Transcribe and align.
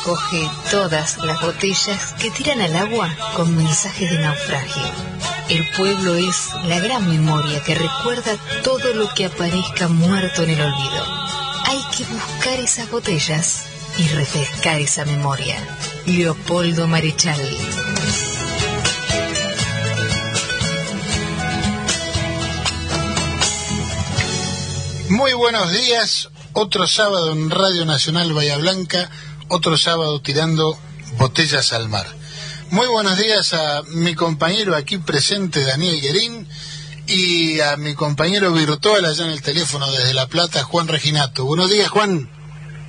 recoge 0.00 0.50
todas 0.70 1.18
las 1.18 1.40
botellas 1.42 2.14
que 2.18 2.30
tiran 2.30 2.60
al 2.60 2.74
agua 2.76 3.14
con 3.36 3.54
mensajes 3.54 4.10
de 4.10 4.18
naufragio. 4.18 4.82
El 5.48 5.68
pueblo 5.76 6.14
es 6.14 6.48
la 6.64 6.78
gran 6.80 7.08
memoria 7.08 7.62
que 7.62 7.74
recuerda 7.74 8.36
todo 8.62 8.94
lo 8.94 9.12
que 9.14 9.26
aparezca 9.26 9.88
muerto 9.88 10.42
en 10.42 10.50
el 10.50 10.60
olvido. 10.60 11.04
Hay 11.66 11.82
que 11.96 12.04
buscar 12.04 12.58
esas 12.60 12.90
botellas 12.90 13.64
y 13.98 14.08
refrescar 14.08 14.80
esa 14.80 15.04
memoria. 15.04 15.56
Leopoldo 16.06 16.86
Marechal. 16.86 17.40
Muy 25.10 25.32
buenos 25.34 25.72
días, 25.72 26.30
otro 26.54 26.86
sábado 26.86 27.32
en 27.32 27.50
Radio 27.50 27.84
Nacional 27.84 28.32
Bahía 28.32 28.56
Blanca, 28.56 29.10
otro 29.50 29.76
sábado 29.76 30.20
tirando 30.20 30.78
botellas 31.18 31.72
al 31.72 31.88
mar. 31.88 32.06
Muy 32.70 32.86
buenos 32.86 33.18
días 33.18 33.52
a 33.52 33.82
mi 33.88 34.14
compañero 34.14 34.76
aquí 34.76 34.98
presente, 34.98 35.64
Daniel 35.64 36.00
Guerín, 36.00 36.48
y 37.08 37.58
a 37.60 37.76
mi 37.76 37.94
compañero 37.94 38.52
virtual 38.52 39.04
allá 39.04 39.24
en 39.24 39.32
el 39.32 39.42
teléfono 39.42 39.90
desde 39.90 40.14
La 40.14 40.28
Plata, 40.28 40.62
Juan 40.62 40.86
Reginato. 40.86 41.44
Buenos 41.44 41.68
días, 41.68 41.88
Juan. 41.88 42.30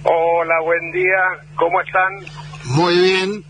Hola, 0.04 0.62
buen 0.64 0.92
día, 0.92 1.48
¿cómo 1.56 1.82
están? 1.82 2.32
Muy 2.66 2.96
bien. 2.96 3.44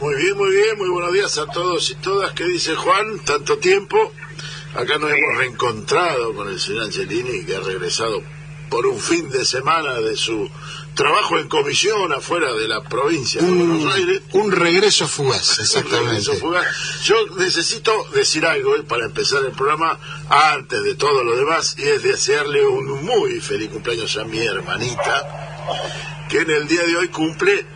Muy 0.00 0.14
bien, 0.16 0.36
muy 0.36 0.50
bien, 0.50 0.78
muy 0.78 0.90
buenos 0.90 1.12
días 1.12 1.38
a 1.38 1.46
todos 1.46 1.90
y 1.90 1.94
todas. 1.96 2.32
¿Qué 2.32 2.44
dice 2.44 2.74
Juan? 2.74 3.20
Tanto 3.24 3.56
tiempo. 3.58 4.12
Acá 4.74 4.98
nos 4.98 5.10
hemos 5.10 5.38
reencontrado 5.38 6.34
con 6.34 6.48
el 6.48 6.60
señor 6.60 6.84
Angelini, 6.84 7.46
que 7.46 7.56
ha 7.56 7.60
regresado 7.60 8.22
por 8.68 8.86
un 8.86 8.98
fin 8.98 9.30
de 9.30 9.44
semana 9.44 9.94
de 10.00 10.16
su 10.16 10.50
trabajo 10.94 11.38
en 11.38 11.48
comisión 11.48 12.12
afuera 12.12 12.52
de 12.52 12.68
la 12.68 12.82
provincia 12.82 13.40
de 13.40 13.50
Buenos 13.50 13.94
Aires. 13.94 14.22
Un 14.32 14.52
regreso 14.52 15.08
fugaz, 15.08 15.58
Un 15.58 15.64
exactamente. 15.64 16.08
regreso 16.08 16.34
fugaz. 16.34 16.66
Yo 17.04 17.16
necesito 17.38 17.92
decir 18.14 18.44
algo 18.46 18.76
eh, 18.76 18.82
para 18.82 19.06
empezar 19.06 19.42
el 19.44 19.52
programa 19.52 19.98
antes 20.28 20.82
de 20.82 20.94
todo 20.94 21.24
lo 21.24 21.36
demás 21.36 21.76
y 21.78 21.82
es 21.82 22.02
desearle 22.02 22.64
un 22.64 23.04
muy 23.04 23.40
feliz 23.40 23.70
cumpleaños 23.70 24.16
a 24.16 24.24
mi 24.24 24.38
hermanita 24.38 25.58
que 26.28 26.40
en 26.40 26.50
el 26.50 26.68
día 26.68 26.82
de 26.82 26.96
hoy 26.96 27.08
cumple 27.08 27.66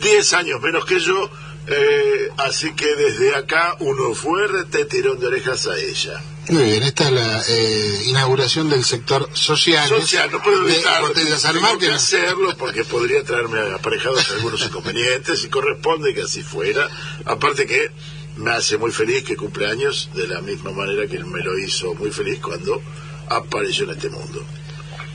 10 0.00 0.32
años 0.34 0.60
menos 0.60 0.84
que 0.84 0.98
yo 0.98 1.30
eh, 1.66 2.28
así 2.38 2.74
que 2.74 2.86
desde 2.94 3.34
acá 3.34 3.76
uno 3.80 4.14
fuerte 4.14 4.84
tirón 4.84 5.18
de 5.18 5.26
orejas 5.26 5.66
a 5.66 5.78
ella. 5.78 6.22
Muy 6.50 6.64
bien, 6.64 6.82
esta 6.82 7.04
es 7.04 7.12
la 7.12 7.42
eh, 7.48 8.02
inauguración 8.06 8.68
del 8.68 8.84
sector 8.84 9.30
social. 9.32 9.88
Social, 9.88 10.30
no 10.30 10.42
puedo 10.42 10.62
de 10.62 10.74
evitar, 10.74 11.00
botellas 11.00 11.44
al 11.46 11.54
tengo 11.54 11.78
que 11.78 11.90
hacerlo 11.90 12.54
porque 12.58 12.84
podría 12.84 13.24
traerme 13.24 13.60
aparejados 13.74 14.30
algunos 14.32 14.60
inconvenientes 14.62 15.42
y 15.44 15.48
corresponde 15.48 16.12
que 16.12 16.22
así 16.22 16.42
fuera. 16.42 16.86
Aparte 17.24 17.66
que 17.66 17.90
me 18.36 18.50
hace 18.50 18.76
muy 18.76 18.92
feliz 18.92 19.24
que 19.24 19.36
cumple 19.36 19.66
años 19.66 20.10
de 20.12 20.26
la 20.26 20.42
misma 20.42 20.72
manera 20.72 21.06
que 21.06 21.18
me 21.20 21.42
lo 21.42 21.58
hizo 21.58 21.94
muy 21.94 22.10
feliz 22.10 22.40
cuando 22.40 22.82
apareció 23.30 23.84
en 23.84 23.90
este 23.92 24.10
mundo. 24.10 24.44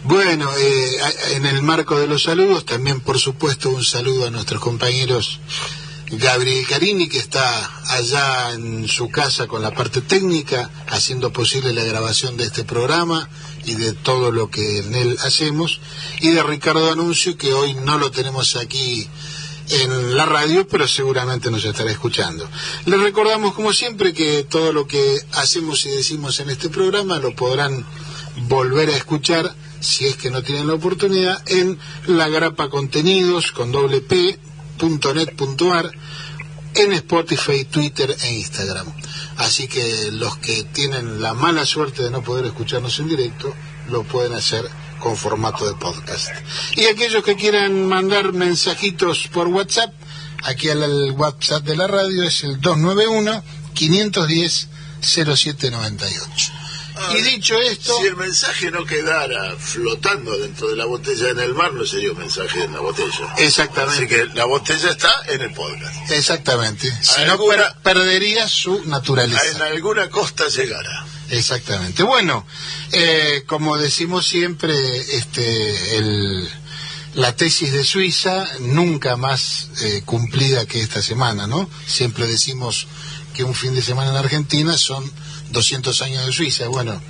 Bueno, 0.05 0.49
eh, 0.57 0.97
en 1.33 1.45
el 1.45 1.61
marco 1.61 1.99
de 1.99 2.07
los 2.07 2.23
saludos, 2.23 2.65
también 2.65 3.01
por 3.01 3.19
supuesto 3.19 3.69
un 3.69 3.83
saludo 3.83 4.25
a 4.25 4.31
nuestros 4.31 4.61
compañeros 4.61 5.39
Gabriel 6.11 6.65
Carini, 6.67 7.07
que 7.07 7.19
está 7.19 7.81
allá 7.85 8.53
en 8.53 8.87
su 8.87 9.09
casa 9.09 9.47
con 9.47 9.61
la 9.61 9.71
parte 9.71 10.01
técnica, 10.01 10.69
haciendo 10.87 11.31
posible 11.31 11.71
la 11.71 11.83
grabación 11.83 12.35
de 12.35 12.45
este 12.45 12.63
programa 12.63 13.29
y 13.65 13.75
de 13.75 13.93
todo 13.93 14.31
lo 14.31 14.49
que 14.49 14.79
en 14.79 14.95
él 14.95 15.17
hacemos, 15.23 15.79
y 16.21 16.29
de 16.29 16.41
Ricardo 16.41 16.91
Anuncio, 16.91 17.37
que 17.37 17.53
hoy 17.53 17.75
no 17.75 17.99
lo 17.99 18.09
tenemos 18.09 18.55
aquí 18.55 19.07
en 19.69 20.17
la 20.17 20.25
radio, 20.25 20.67
pero 20.67 20.87
seguramente 20.87 21.51
nos 21.51 21.63
estará 21.63 21.91
escuchando. 21.91 22.49
Les 22.85 22.99
recordamos, 22.99 23.53
como 23.53 23.71
siempre, 23.71 24.11
que 24.11 24.43
todo 24.43 24.73
lo 24.73 24.87
que 24.87 25.19
hacemos 25.33 25.85
y 25.85 25.89
decimos 25.89 26.39
en 26.39 26.49
este 26.49 26.69
programa 26.69 27.19
lo 27.19 27.35
podrán 27.35 27.85
volver 28.47 28.89
a 28.89 28.97
escuchar, 28.97 29.53
si 29.79 30.07
es 30.07 30.15
que 30.15 30.31
no 30.31 30.41
tienen 30.41 30.67
la 30.67 30.73
oportunidad, 30.73 31.39
en 31.47 31.77
la 32.07 32.29
grapa 32.29 32.69
contenidos 32.69 33.51
con 33.51 33.71
doble 33.71 34.01
p 34.01 34.39
punto 34.79 35.13
net 35.13 35.35
punto 35.35 35.73
ar, 35.73 35.91
en 36.73 36.93
Spotify, 36.93 37.65
Twitter 37.65 38.15
e 38.23 38.33
Instagram. 38.33 38.87
Así 39.37 39.67
que 39.67 40.09
los 40.11 40.37
que 40.37 40.63
tienen 40.63 41.21
la 41.21 41.33
mala 41.33 41.65
suerte 41.65 42.03
de 42.03 42.11
no 42.11 42.23
poder 42.23 42.45
escucharnos 42.45 42.97
en 42.99 43.09
directo, 43.09 43.53
lo 43.89 44.03
pueden 44.03 44.33
hacer 44.33 44.65
con 44.99 45.15
formato 45.15 45.65
de 45.65 45.75
podcast. 45.75 46.29
Y 46.75 46.85
aquellos 46.85 47.23
que 47.23 47.35
quieran 47.35 47.87
mandar 47.87 48.33
mensajitos 48.33 49.27
por 49.27 49.47
WhatsApp, 49.47 49.93
aquí 50.43 50.69
al 50.69 51.11
WhatsApp 51.11 51.63
de 51.63 51.75
la 51.75 51.87
radio 51.87 52.23
es 52.23 52.43
el 52.43 52.59
291 52.59 53.43
510 53.73 54.67
0798. 55.01 56.58
Y 57.17 57.21
dicho 57.21 57.57
esto, 57.59 57.97
Si 58.01 58.07
el 58.07 58.15
mensaje 58.15 58.71
no 58.71 58.85
quedara 58.85 59.55
flotando 59.57 60.37
dentro 60.37 60.67
de 60.69 60.75
la 60.75 60.85
botella 60.85 61.29
en 61.29 61.39
el 61.39 61.53
mar, 61.53 61.73
no 61.73 61.85
sería 61.85 62.11
un 62.11 62.19
mensaje 62.19 62.63
en 62.63 62.73
la 62.73 62.79
botella. 62.79 63.33
exactamente, 63.37 63.97
Así 64.05 64.07
que 64.07 64.25
la 64.35 64.45
botella 64.45 64.89
está 64.89 65.11
en 65.27 65.41
el 65.41 65.53
podcast. 65.53 66.11
exactamente. 66.11 66.91
Si 67.01 67.23
no 67.25 67.37
per- 67.45 67.73
perdería 67.83 68.47
su 68.47 68.83
naturaleza. 68.85 69.47
En 69.55 69.61
alguna 69.61 70.09
costa 70.09 70.47
llegará. 70.49 71.05
Exactamente. 71.29 72.03
Bueno, 72.03 72.45
eh, 72.91 73.43
como 73.45 73.77
decimos 73.77 74.27
siempre, 74.27 74.75
este, 75.15 75.97
el, 75.97 76.49
la 77.13 77.35
tesis 77.35 77.71
de 77.71 77.83
Suiza 77.85 78.47
nunca 78.59 79.15
más 79.15 79.67
eh, 79.81 80.01
cumplida 80.05 80.65
que 80.65 80.81
esta 80.81 81.01
semana, 81.01 81.45
¿no? 81.47 81.69
Siempre 81.85 82.25
decimos 82.27 82.87
que 83.35 83.43
un 83.43 83.53
fin 83.53 83.75
de 83.75 83.81
semana 83.83 84.09
en 84.09 84.15
Argentina 84.17 84.77
son 84.77 85.03
200 85.51 86.01
años 86.01 86.25
de 86.25 86.31
Suiza. 86.31 86.67
Bueno, 86.67 87.01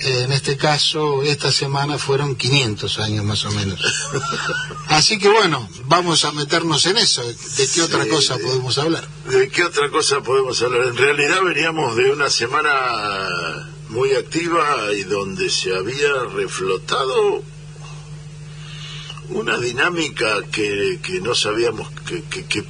eh, 0.00 0.22
en 0.24 0.32
este 0.32 0.56
caso, 0.56 1.22
esta 1.22 1.52
semana 1.52 1.98
fueron 1.98 2.36
500 2.36 2.98
años 3.00 3.24
más 3.24 3.44
o 3.44 3.50
menos. 3.52 3.80
Así 4.88 5.18
que 5.18 5.28
bueno, 5.28 5.68
vamos 5.84 6.24
a 6.24 6.32
meternos 6.32 6.86
en 6.86 6.96
eso. 6.96 7.22
¿De 7.22 7.68
qué 7.74 7.82
otra 7.82 8.06
cosa 8.06 8.38
podemos 8.38 8.78
hablar? 8.78 9.06
¿De 9.26 9.48
qué 9.48 9.64
otra 9.64 9.90
cosa 9.90 10.20
podemos 10.22 10.60
hablar? 10.62 10.88
En 10.88 10.96
realidad 10.96 11.42
veníamos 11.42 11.96
de 11.96 12.10
una 12.10 12.30
semana 12.30 12.72
muy 13.90 14.12
activa 14.12 14.92
y 14.96 15.02
donde 15.02 15.50
se 15.50 15.74
había 15.74 16.24
reflotado 16.34 17.42
una 19.30 19.58
dinámica 19.58 20.42
que, 20.50 20.98
que 21.02 21.20
no 21.20 21.34
sabíamos 21.34 21.88
que, 22.06 22.22
que, 22.24 22.44
que, 22.46 22.64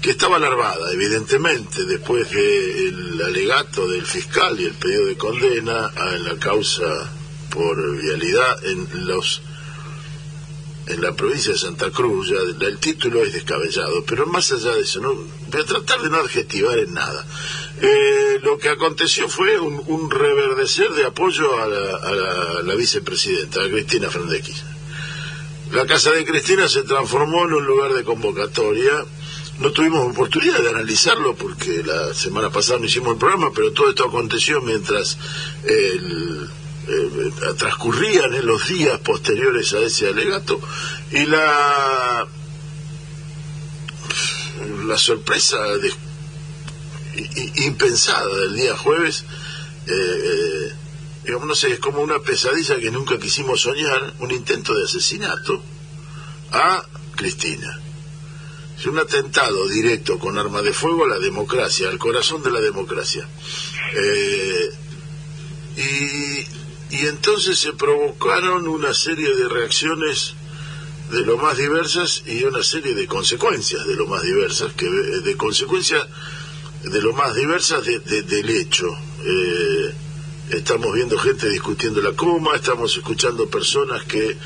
que 0.00 0.10
estaba 0.10 0.36
alarmada, 0.36 0.92
evidentemente, 0.92 1.84
después 1.84 2.30
del 2.30 3.20
alegato 3.24 3.88
del 3.88 4.06
fiscal 4.06 4.58
y 4.60 4.64
el 4.66 4.74
pedido 4.74 5.06
de 5.06 5.16
condena 5.16 5.86
a 5.86 6.06
la 6.18 6.36
causa 6.38 6.84
por 7.50 7.96
vialidad 8.00 8.64
en 8.64 9.06
los 9.06 9.42
en 10.86 11.02
la 11.02 11.12
provincia 11.12 11.52
de 11.52 11.58
Santa 11.58 11.90
Cruz, 11.90 12.30
ya 12.30 12.66
el 12.66 12.78
título 12.78 13.22
es 13.22 13.34
descabellado, 13.34 14.02
pero 14.06 14.24
más 14.26 14.50
allá 14.52 14.70
de 14.74 14.80
eso, 14.80 15.00
no, 15.00 15.12
voy 15.12 15.60
a 15.60 15.64
tratar 15.66 16.00
de 16.00 16.08
no 16.08 16.16
adjetivar 16.16 16.78
en 16.78 16.94
nada. 16.94 17.26
Eh, 17.82 18.38
lo 18.42 18.56
que 18.56 18.70
aconteció 18.70 19.28
fue 19.28 19.60
un, 19.60 20.10
reverdecer 20.10 20.90
de 20.92 21.04
apoyo 21.04 21.60
a 21.60 21.66
la, 21.66 21.96
a 21.96 22.62
la- 22.62 22.74
vicepresidenta, 22.74 23.62
a 23.62 23.68
Cristina 23.68 24.08
Fernández 24.08 24.42
de. 24.46 24.64
La 25.72 25.86
casa 25.86 26.10
de 26.12 26.24
Cristina 26.24 26.66
se 26.70 26.82
transformó 26.84 27.44
en 27.44 27.52
un 27.52 27.66
lugar 27.66 27.92
de 27.92 28.04
convocatoria. 28.04 29.04
No 29.58 29.72
tuvimos 29.72 30.06
oportunidad 30.06 30.60
de 30.60 30.70
analizarlo 30.70 31.34
porque 31.34 31.82
la 31.82 32.14
semana 32.14 32.50
pasada 32.50 32.78
no 32.78 32.86
hicimos 32.86 33.12
el 33.12 33.18
programa, 33.18 33.50
pero 33.52 33.72
todo 33.72 33.88
esto 33.88 34.06
aconteció 34.06 34.60
mientras 34.60 35.18
el, 35.64 36.48
eh, 36.88 37.32
transcurrían 37.56 38.34
en 38.34 38.46
los 38.46 38.68
días 38.68 38.98
posteriores 39.00 39.72
a 39.72 39.80
ese 39.80 40.08
alegato 40.08 40.60
y 41.10 41.26
la 41.26 42.26
la 44.86 44.98
sorpresa 44.98 45.58
impensada 47.56 48.36
del 48.38 48.56
día 48.56 48.76
jueves 48.76 49.24
eh, 49.86 49.92
eh, 49.92 50.72
digamos, 51.24 51.46
no 51.46 51.54
sé, 51.54 51.72
es 51.72 51.78
como 51.78 52.00
una 52.00 52.18
pesadilla 52.20 52.76
que 52.76 52.90
nunca 52.90 53.18
quisimos 53.18 53.60
soñar, 53.60 54.14
un 54.20 54.30
intento 54.30 54.74
de 54.74 54.84
asesinato 54.84 55.62
a 56.52 56.82
Cristina. 57.16 57.80
Es 58.78 58.86
un 58.86 58.98
atentado 58.98 59.66
directo 59.68 60.18
con 60.18 60.38
arma 60.38 60.62
de 60.62 60.72
fuego 60.72 61.04
a 61.04 61.08
la 61.08 61.18
democracia, 61.18 61.88
al 61.88 61.98
corazón 61.98 62.42
de 62.42 62.50
la 62.52 62.60
democracia. 62.60 63.26
Eh, 63.96 64.70
y, 65.76 66.96
y 66.96 67.06
entonces 67.06 67.58
se 67.58 67.72
provocaron 67.72 68.68
una 68.68 68.94
serie 68.94 69.34
de 69.34 69.48
reacciones 69.48 70.34
de 71.10 71.22
lo 71.22 71.38
más 71.38 71.56
diversas 71.56 72.22
y 72.26 72.44
una 72.44 72.62
serie 72.62 72.94
de 72.94 73.06
consecuencias 73.06 73.86
de 73.86 73.94
lo 73.94 74.06
más 74.06 74.22
diversas, 74.22 74.72
que 74.74 74.88
de 74.88 75.36
consecuencias 75.36 76.06
de 76.84 77.00
lo 77.00 77.12
más 77.14 77.34
diversas 77.34 77.84
de- 77.84 77.98
de- 78.00 78.22
del 78.22 78.50
hecho. 78.50 78.86
Eh, 79.24 79.92
estamos 80.50 80.94
viendo 80.94 81.18
gente 81.18 81.48
discutiendo 81.48 82.00
la 82.00 82.12
coma, 82.12 82.54
estamos 82.56 82.96
escuchando 82.96 83.48
personas 83.48 84.04
que 84.04 84.36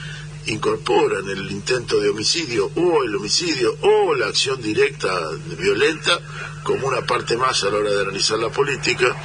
incorporan 0.47 1.29
el 1.29 1.51
intento 1.51 2.01
de 2.01 2.09
homicidio 2.09 2.71
o 2.75 3.05
el 3.05 3.15
homicidio 3.15 3.77
o 3.81 4.15
la 4.15 4.27
acción 4.27 4.61
directa 4.61 5.09
violenta 5.59 6.21
como 6.63 6.89
una 6.89 7.03
parte 7.03 7.37
más 7.37 7.63
a 7.65 7.71
la 7.71 7.79
hora 7.79 7.91
de 7.91 8.03
analizar 8.03 8.39
la 8.39 8.51
política 8.51 9.17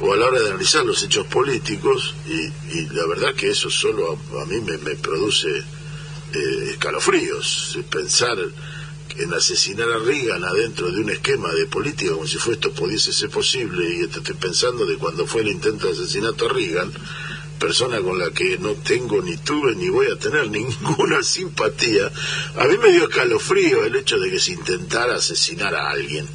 o 0.00 0.12
a 0.12 0.16
la 0.16 0.26
hora 0.26 0.40
de 0.40 0.48
analizar 0.48 0.84
los 0.84 1.02
hechos 1.02 1.26
políticos 1.26 2.14
y, 2.26 2.86
la 2.92 3.06
verdad 3.06 3.34
que 3.34 3.50
eso 3.50 3.70
solo 3.70 4.18
a, 4.40 4.46
mí 4.46 4.60
me, 4.60 4.96
produce 4.96 5.48
eh, 5.48 6.70
escalofríos. 6.70 7.78
Pensar 7.90 8.36
en 9.16 9.34
asesinar 9.34 9.90
a 9.92 9.98
Reagan 9.98 10.44
adentro 10.44 10.90
de 10.90 11.00
un 11.00 11.10
esquema 11.10 11.52
de 11.52 11.66
política 11.66 12.12
como 12.12 12.26
si 12.26 12.38
fue 12.38 12.54
esto 12.54 12.72
pudiese 12.72 13.12
ser 13.12 13.30
posible 13.30 13.96
y 13.96 14.00
estoy 14.02 14.34
pensando 14.34 14.86
de 14.86 14.96
cuando 14.96 15.26
fue 15.26 15.42
el 15.42 15.48
intento 15.48 15.86
de 15.86 15.92
asesinato 15.92 16.46
a 16.46 16.52
Reagan 16.52 16.92
persona 17.62 18.00
con 18.00 18.18
la 18.18 18.32
que 18.32 18.58
no 18.58 18.72
tengo 18.74 19.22
ni 19.22 19.36
tuve 19.36 19.76
ni 19.76 19.88
voy 19.88 20.08
a 20.10 20.18
tener 20.18 20.50
ninguna 20.50 21.22
simpatía, 21.36 22.10
a 22.56 22.64
mí 22.64 22.76
me 22.76 22.90
dio 22.90 23.04
escalofrío 23.04 23.84
el 23.84 23.94
hecho 23.94 24.18
de 24.18 24.32
que 24.32 24.40
se 24.40 24.50
intentara 24.50 25.14
asesinar 25.14 25.72
a 25.72 25.90
alguien, 25.90 26.26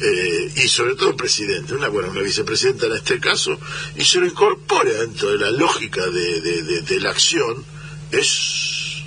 eh, 0.00 0.52
y 0.54 0.68
sobre 0.68 0.94
todo 0.94 1.16
presidente, 1.16 1.74
una, 1.74 1.88
bueno, 1.88 2.10
una 2.10 2.20
vicepresidenta 2.20 2.86
en 2.86 2.92
este 2.92 3.18
caso, 3.18 3.58
y 3.96 4.04
se 4.04 4.20
lo 4.20 4.26
incorpore 4.26 4.92
dentro 4.92 5.30
de 5.30 5.38
la 5.38 5.50
lógica 5.50 6.06
de, 6.06 6.40
de, 6.82 7.00
la 7.00 7.10
acción, 7.10 7.64
es, 8.12 9.02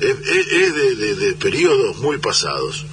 es, 0.00 0.74
de, 0.74 1.14
de 1.14 1.32
periodos 1.34 1.96
muy 1.98 2.18
pasados. 2.18 2.84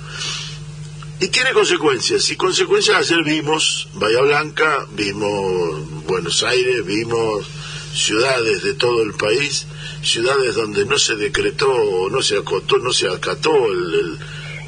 Y 1.19 1.29
tiene 1.29 1.53
consecuencias, 1.53 2.29
y 2.29 2.35
consecuencias 2.35 2.97
ayer 2.97 3.23
vimos 3.23 3.87
Bahía 3.93 4.21
Blanca, 4.21 4.85
vimos 4.91 6.05
Buenos 6.05 6.43
Aires, 6.43 6.85
vimos 6.85 7.47
ciudades 7.95 8.61
de 8.61 8.73
todo 8.73 9.01
el 9.01 9.13
país, 9.13 9.65
ciudades 10.03 10.55
donde 10.55 10.85
no 10.85 10.99
se 10.99 11.15
decretó, 11.15 12.09
no 12.11 12.21
se 12.21 12.37
acotó, 12.37 12.77
no 12.77 12.91
se 12.91 13.07
acató 13.07 13.71
el, 13.71 14.19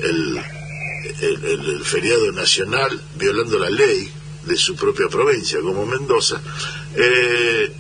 el, 0.01 0.41
el, 1.21 1.83
feriado 1.83 2.31
nacional, 2.31 2.99
violando 3.15 3.59
la 3.59 3.69
ley 3.69 4.09
de 4.45 4.55
su 4.55 4.75
propia 4.75 5.07
provincia, 5.09 5.59
como 5.59 5.85
Mendoza, 5.85 6.41
eh, 6.95 7.71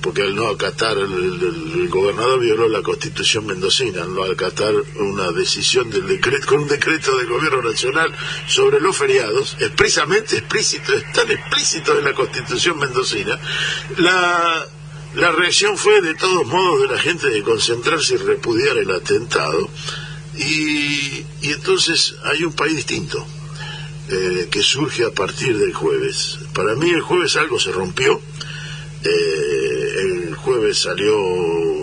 porque 0.00 0.22
al 0.22 0.34
no 0.34 0.48
acatar, 0.48 0.96
el, 0.98 1.88
gobernador 1.88 2.40
violó 2.40 2.68
la 2.68 2.82
constitución 2.82 3.46
mendocina, 3.46 4.02
al 4.02 4.14
no 4.14 4.24
acatar 4.24 4.74
una 4.96 5.30
decisión 5.32 5.90
del 5.90 6.06
decreto, 6.06 6.46
con 6.46 6.60
un 6.60 6.68
decreto 6.68 7.16
del 7.16 7.28
gobierno 7.28 7.62
nacional 7.62 8.14
sobre 8.46 8.80
los 8.80 8.96
feriados, 8.96 9.56
expresamente 9.60 10.38
explícito, 10.38 10.92
es 10.94 11.12
tan 11.12 11.30
explícito 11.30 11.98
en 11.98 12.04
la 12.04 12.14
constitución 12.14 12.78
mendocina, 12.78 13.38
la, 13.96 14.66
la 15.14 15.32
reacción 15.32 15.76
fue 15.76 16.00
de 16.02 16.14
todos 16.14 16.46
modos 16.46 16.82
de 16.82 16.94
la 16.94 17.00
gente 17.00 17.28
de 17.28 17.42
concentrarse 17.42 18.14
y 18.14 18.18
repudiar 18.18 18.76
el 18.76 18.90
atentado, 18.90 19.68
y, 20.36 21.24
y 21.42 21.52
entonces 21.52 22.14
hay 22.24 22.44
un 22.44 22.52
país 22.52 22.76
distinto. 22.76 23.26
Eh, 24.10 24.48
que 24.50 24.62
surge 24.62 25.04
a 25.04 25.10
partir 25.10 25.58
del 25.58 25.74
jueves. 25.74 26.38
Para 26.54 26.74
mí 26.76 26.88
el 26.88 27.02
jueves 27.02 27.36
algo 27.36 27.60
se 27.60 27.72
rompió, 27.72 28.18
eh, 29.04 29.67
jueves 30.48 30.78
salió, 30.78 31.14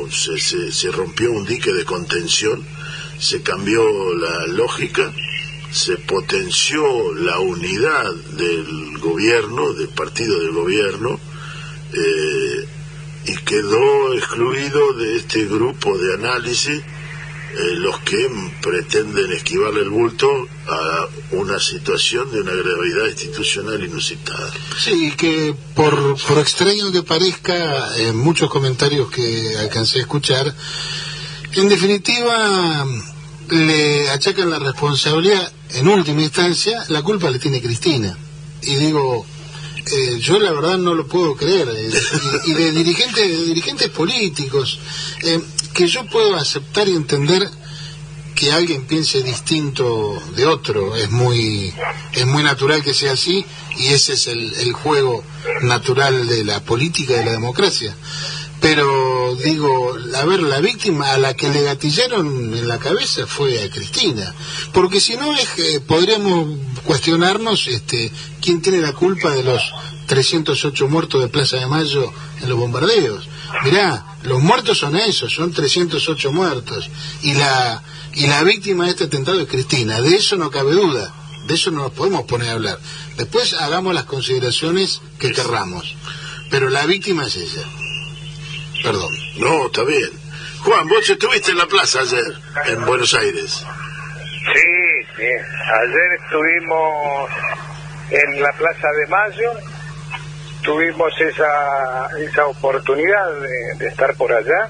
se, 0.09 0.71
se, 0.71 0.91
rompió 0.91 1.31
un 1.31 1.45
dique 1.45 1.71
de 1.71 1.85
contención, 1.85 2.65
se 3.19 3.43
cambió 3.43 3.83
la 4.15 4.47
lógica, 4.47 5.13
se 5.69 5.97
potenció 5.97 7.13
la 7.13 7.37
unidad 7.37 8.11
del 8.35 8.97
gobierno, 8.97 9.71
del 9.73 9.89
partido 9.89 10.39
del 10.39 10.51
gobierno, 10.51 11.19
eh, 11.93 12.67
y 13.27 13.35
quedó 13.45 14.15
excluido 14.15 14.93
de 14.93 15.17
este 15.17 15.45
grupo 15.45 15.95
de 15.99 16.15
análisis 16.15 16.81
eh, 17.57 17.75
los 17.75 17.99
que 17.99 18.29
pretenden 18.61 19.31
esquivarle 19.31 19.81
el 19.81 19.89
bulto 19.89 20.29
a 20.67 21.07
una 21.31 21.59
situación 21.59 22.29
de 22.31 22.41
una 22.41 22.51
gravedad 22.51 23.07
institucional 23.09 23.81
inusitada. 23.83 24.51
Sí, 24.77 25.13
que 25.15 25.55
por, 25.73 26.17
por 26.27 26.39
extraño 26.39 26.91
que 26.91 27.03
parezca, 27.03 27.95
en 27.97 28.17
muchos 28.17 28.49
comentarios 28.49 29.09
que 29.09 29.57
alcancé 29.57 29.99
a 29.99 30.01
escuchar, 30.01 30.53
en 31.53 31.69
definitiva 31.69 32.85
le 33.49 34.09
achacan 34.09 34.49
la 34.49 34.59
responsabilidad, 34.59 35.51
en 35.75 35.87
última 35.87 36.21
instancia, 36.21 36.83
la 36.89 37.01
culpa 37.03 37.29
le 37.29 37.39
tiene 37.39 37.61
Cristina. 37.61 38.17
Y 38.61 38.75
digo, 38.75 39.25
eh, 39.91 40.19
yo 40.19 40.39
la 40.39 40.51
verdad 40.51 40.77
no 40.77 40.93
lo 40.93 41.07
puedo 41.07 41.35
creer. 41.35 41.69
Eh, 41.69 41.91
y, 42.47 42.53
de 42.53 42.71
dirigentes, 42.71 43.27
de 43.27 43.45
dirigentes 43.45 43.89
políticos, 43.89 44.79
que 45.75 45.87
yo 45.87 46.05
puedo 46.05 46.35
aceptar 46.35 46.87
y 46.87 46.95
entender 46.95 47.47
que 48.33 48.51
alguien 48.51 48.85
piense 48.85 49.21
distinto 49.21 50.21
de 50.35 50.47
otro. 50.47 50.95
Es 50.95 51.11
muy 51.11 51.73
es 52.13 52.25
muy 52.25 52.43
natural 52.43 52.81
que 52.81 52.93
sea 52.93 53.11
así 53.13 53.45
y 53.77 53.87
ese 53.87 54.13
es 54.13 54.27
el, 54.27 54.53
el 54.55 54.73
juego 54.73 55.23
natural 55.61 56.27
de 56.27 56.43
la 56.45 56.61
política 56.61 57.13
y 57.13 57.17
de 57.17 57.25
la 57.25 57.31
democracia. 57.31 57.95
Pero 58.61 59.35
digo, 59.35 59.95
a 60.15 60.25
ver, 60.25 60.41
la 60.41 60.59
víctima 60.59 61.11
a 61.11 61.17
la 61.17 61.35
que 61.35 61.49
le 61.49 61.61
gatillaron 61.61 62.55
en 62.55 62.67
la 62.67 62.79
cabeza 62.79 63.27
fue 63.27 63.61
a 63.61 63.69
Cristina, 63.69 64.33
porque 64.73 64.99
si 65.01 65.17
no 65.17 65.35
es 65.35 65.49
que 65.49 65.81
podríamos 65.81 66.57
cuestionarnos 66.83 67.67
este 67.67 68.11
quién 68.41 68.61
tiene 68.61 68.79
la 68.79 68.93
culpa 68.93 69.29
de 69.31 69.43
los 69.43 69.61
308 70.07 70.87
muertos 70.87 71.21
de 71.21 71.27
Plaza 71.27 71.57
de 71.57 71.67
Mayo 71.67 72.11
en 72.41 72.49
los 72.49 72.57
bombardeos. 72.57 73.27
Mirá, 73.63 74.03
los 74.23 74.41
muertos 74.41 74.77
son 74.77 74.95
esos, 74.95 75.33
son 75.33 75.51
308 75.51 76.31
muertos. 76.31 76.89
Y 77.21 77.33
la, 77.33 77.81
y 78.13 78.27
la 78.27 78.43
víctima 78.43 78.85
de 78.85 78.91
este 78.91 79.05
atentado 79.05 79.39
es 79.39 79.47
Cristina, 79.47 80.01
de 80.01 80.15
eso 80.15 80.35
no 80.35 80.51
cabe 80.51 80.73
duda, 80.73 81.13
de 81.47 81.53
eso 81.53 81.71
no 81.71 81.83
nos 81.83 81.91
podemos 81.91 82.23
poner 82.23 82.49
a 82.49 82.53
hablar. 82.53 82.79
Después 83.17 83.53
hagamos 83.53 83.93
las 83.93 84.05
consideraciones 84.05 85.01
que 85.19 85.31
querramos, 85.31 85.95
pero 86.49 86.69
la 86.69 86.85
víctima 86.85 87.25
es 87.25 87.35
ella. 87.37 87.63
Perdón. 88.83 89.11
No, 89.37 89.65
está 89.67 89.83
bien. 89.83 90.11
Juan, 90.59 90.87
vos 90.87 91.09
estuviste 91.09 91.51
en 91.51 91.57
la 91.57 91.67
plaza 91.67 92.01
ayer, 92.01 92.39
en 92.67 92.85
Buenos 92.85 93.13
Aires. 93.13 93.63
Sí, 94.53 95.07
sí. 95.15 95.23
Ayer 95.23 96.21
estuvimos 96.23 97.29
en 98.11 98.41
la 98.41 98.51
Plaza 98.53 98.87
de 98.99 99.07
Mayo 99.07 99.74
tuvimos 100.65 101.13
esa, 101.21 102.09
esa 102.19 102.47
oportunidad 102.47 103.39
de, 103.77 103.87
estar 103.87 104.13
por 104.15 104.33
allá. 104.33 104.69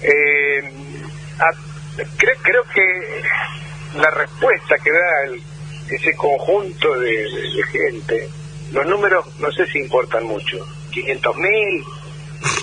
Eh, 0.00 0.72
creo 2.16 2.62
que 2.72 3.22
la 3.98 4.10
respuesta 4.10 4.76
que 4.82 4.90
da 4.90 5.36
ese 5.90 6.14
conjunto 6.16 6.98
de, 7.00 7.26
gente, 7.72 8.28
los 8.72 8.86
números 8.86 9.26
no 9.40 9.50
sé 9.50 9.66
si 9.66 9.80
importan 9.80 10.24
mucho, 10.24 10.64
500 10.92 11.36
mil, 11.36 11.84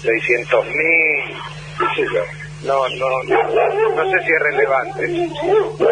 600 0.02 0.66
mil, 0.66 1.38
qué 1.78 1.86
sé 1.96 2.08
yo 2.14 2.43
no, 2.64 2.88
no, 2.90 3.24
no, 3.24 4.12
sé 4.12 4.26
si 4.26 4.32
es 4.32 4.40
relevante. 4.40 5.30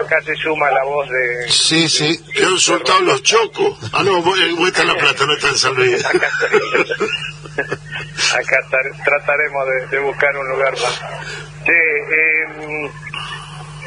Acá 0.04 0.22
se 0.24 0.36
suma 0.36 0.72
la 0.72 0.84
voz 0.84 1.10
de... 1.10 1.50
Sí, 1.50 1.90
sí. 1.90 2.20
¿Qué 2.34 2.44
han 2.44 2.58
soltado 2.58 3.01
los 3.01 3.22
chocos? 3.24 3.78
Ah, 3.94 4.04
no, 4.04 4.22
voy, 4.22 4.40
a 4.40 4.84
La 4.84 4.96
Plata, 4.96 5.25
no 5.25 5.34
está 5.34 5.50
en 5.50 5.58
San 5.58 5.74
Luis. 5.75 6.06
Acá, 6.06 6.30
trataremos 9.04 9.68
de, 9.92 10.00
buscar 10.00 10.38
un 10.38 10.48
lugar 10.50 10.74
más. 10.74 11.01
Em, 11.66 12.86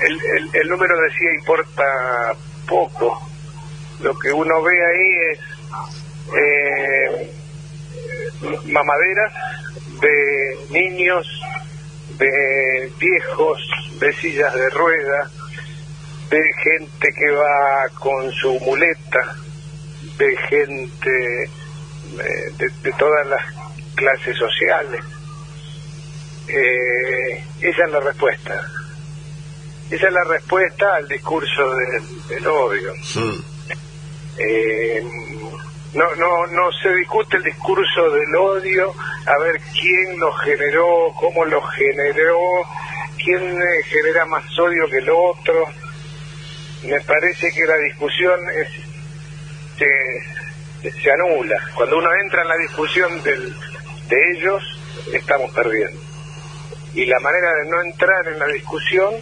el, 0.02 0.20
el, 0.36 0.50
el 0.52 0.68
número 0.68 1.00
decía 1.00 1.34
importa 1.38 2.34
poco. 2.68 3.28
Lo 4.00 4.18
que 4.18 4.32
uno 4.32 4.62
ve 4.62 4.72
ahí 4.72 5.16
es 5.32 5.38
eh, 6.36 7.32
mamaderas 8.66 9.32
de 10.00 10.56
niños 10.70 11.26
de 12.18 12.92
viejos, 12.98 13.58
de 14.00 14.12
sillas 14.14 14.54
de 14.54 14.70
rueda, 14.70 15.30
de 16.30 16.42
gente 16.62 17.08
que 17.12 17.30
va 17.30 17.88
con 17.98 18.32
su 18.32 18.58
muleta, 18.60 19.36
de 20.18 20.36
gente 20.48 21.44
eh, 21.44 22.68
de, 22.82 22.92
todas 22.92 23.26
las 23.26 23.42
clases 23.94 24.36
sociales. 24.36 25.04
Eh, 26.48 27.44
esa 27.60 27.84
es 27.84 27.92
la 27.92 28.00
respuesta. 28.00 28.70
Esa 29.90 30.06
es 30.06 30.12
la 30.12 30.24
respuesta 30.24 30.94
al 30.96 31.08
discurso 31.08 31.76
del, 32.28 32.46
odio. 32.46 32.92
Eh, 34.36 35.02
no, 35.94 36.14
no, 36.16 36.46
no 36.48 36.72
se 36.72 36.92
discute 36.96 37.36
el 37.36 37.44
discurso 37.44 38.10
del 38.10 38.34
odio, 38.34 38.92
a 39.26 39.38
ver 39.38 39.60
quién 39.72 40.18
lo 40.18 40.32
generó, 40.32 41.12
cómo 41.18 41.44
lo 41.44 41.62
generó, 41.62 42.38
quién 43.16 43.62
eh, 43.62 43.82
genera 43.84 44.24
más 44.26 44.44
odio 44.58 44.88
que 44.88 44.98
el 44.98 45.08
otro. 45.10 45.66
Me 46.82 47.00
parece 47.00 47.50
que 47.52 47.64
la 47.64 47.76
discusión 47.76 48.40
es, 48.56 48.68
se, 49.78 50.90
se 50.90 51.12
anula. 51.12 51.56
Cuando 51.74 51.98
uno 51.98 52.10
entra 52.22 52.42
en 52.42 52.48
la 52.48 52.56
discusión 52.56 53.22
del, 53.22 53.54
de 54.08 54.32
ellos, 54.32 54.62
estamos 55.12 55.50
perdiendo. 55.52 56.00
y 56.94 57.06
la 57.06 57.20
manera 57.20 57.52
de 57.54 57.70
no 57.70 57.82
entrar 57.82 58.28
en 58.28 58.38
la 58.38 58.46
discusión 58.48 59.14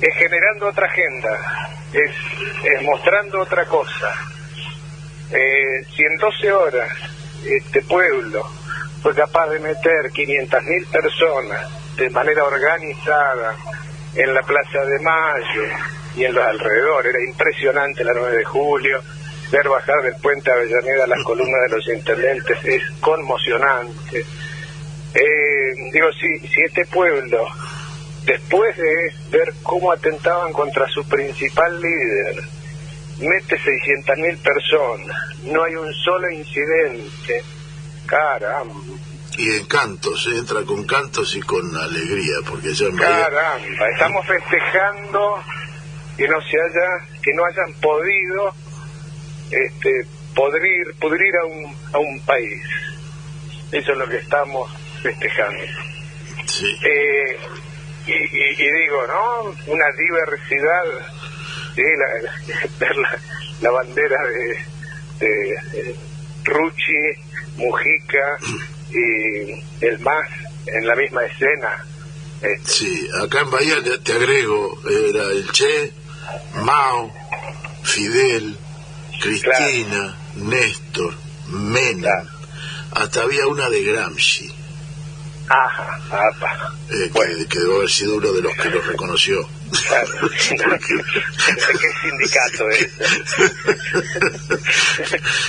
es 0.00 0.14
generando 0.16 0.66
otra 0.66 0.86
agenda, 0.86 1.76
es, 1.92 2.10
es 2.64 2.82
mostrando 2.82 3.40
otra 3.40 3.64
cosa. 3.66 4.31
Eh, 5.32 5.84
si 5.96 6.02
en 6.02 6.16
12 6.18 6.52
horas 6.52 6.90
este 7.46 7.82
pueblo 7.82 8.46
fue 9.02 9.14
capaz 9.14 9.48
de 9.48 9.60
meter 9.60 10.10
500.000 10.12 10.86
personas 10.88 11.96
de 11.96 12.10
manera 12.10 12.44
organizada 12.44 13.56
en 14.14 14.34
la 14.34 14.42
Plaza 14.42 14.84
de 14.84 14.98
Mayo 15.00 15.62
y 16.16 16.24
en 16.24 16.34
los 16.34 16.44
alrededores, 16.44 17.14
era 17.14 17.24
impresionante 17.24 18.04
la 18.04 18.12
9 18.12 18.36
de 18.36 18.44
julio, 18.44 19.00
ver 19.50 19.68
bajar 19.68 20.02
del 20.02 20.16
puente 20.16 20.50
Avellaneda 20.50 21.06
las 21.06 21.24
columnas 21.24 21.62
de 21.62 21.76
los 21.76 21.88
intendentes 21.88 22.58
es 22.64 22.82
conmocionante. 23.00 24.26
Eh, 25.14 25.90
digo, 25.92 26.08
si, 26.12 26.46
si 26.46 26.60
este 26.62 26.84
pueblo 26.86 27.46
después 28.24 28.76
de 28.76 29.12
ver 29.30 29.52
cómo 29.62 29.90
atentaban 29.92 30.52
contra 30.52 30.86
su 30.88 31.06
principal 31.08 31.80
líder, 31.80 32.42
mete 33.22 33.56
600.000 33.58 34.38
personas, 34.38 35.16
no 35.44 35.64
hay 35.64 35.74
un 35.74 35.92
solo 35.94 36.30
incidente, 36.30 37.42
caramba. 38.06 38.74
Y 39.38 39.48
en 39.56 39.64
cantos, 39.66 40.26
¿eh? 40.26 40.38
entra 40.38 40.62
con 40.62 40.84
cantos 40.84 41.34
y 41.36 41.40
con 41.40 41.74
alegría, 41.74 42.36
porque 42.48 42.74
ya 42.74 42.86
Caramba, 42.94 43.88
estamos 43.92 44.26
festejando 44.26 45.42
que 46.16 46.28
no 46.28 46.40
se 46.42 46.56
haya, 46.60 47.20
que 47.22 47.32
no 47.32 47.42
hayan 47.46 47.72
podido 47.80 48.54
este, 49.50 50.06
pudrir, 50.34 50.94
pudrir 51.00 51.34
a 51.36 51.46
un, 51.46 51.76
a 51.94 51.98
un 51.98 52.20
país. 52.26 52.62
Eso 53.70 53.92
es 53.92 53.98
lo 53.98 54.08
que 54.08 54.18
estamos 54.18 54.70
festejando. 55.02 55.64
Sí. 56.46 56.66
Eh, 56.84 57.36
y, 58.06 58.12
y, 58.12 58.72
digo, 58.72 59.06
¿no? 59.06 59.72
Una 59.72 59.86
diversidad, 59.96 60.84
¿sí? 61.74 61.82
la, 61.82 62.56
ver 62.78 62.96
la, 62.96 63.18
la, 63.60 63.70
bandera 63.70 64.16
de, 64.28 65.26
de, 65.26 65.96
Rucci, 66.44 66.92
Mujica 67.56 68.38
y 68.90 69.84
el 69.84 69.98
MAS 70.00 70.28
en 70.66 70.86
la 70.86 70.94
misma 70.96 71.24
escena. 71.24 71.84
Este. 72.40 72.70
Sí, 72.70 73.08
acá 73.22 73.40
en 73.40 73.50
Bahía 73.50 73.76
te 74.02 74.12
agrego, 74.12 74.80
era 74.88 75.24
el 75.30 75.50
Che, 75.52 75.92
Mao, 76.56 77.12
Fidel, 77.84 78.56
Cristina, 79.20 80.16
Néstor, 80.36 81.14
Mena, 81.48 82.24
hasta 82.92 83.22
había 83.22 83.46
una 83.46 83.70
de 83.70 83.82
Gramsci. 83.84 84.50
Ajá, 85.48 86.00
apa. 86.10 86.74
Eh, 86.90 87.10
que, 87.12 87.46
que, 87.46 87.58
debe 87.60 87.76
haber 87.76 87.90
sido 87.90 88.16
uno 88.16 88.32
de 88.32 88.42
los 88.42 88.56
que 88.56 88.70
lo 88.70 88.80
reconoció. 88.80 89.46
¿Qué 91.80 91.92
sindicato 92.02 92.70
es? 92.70 92.88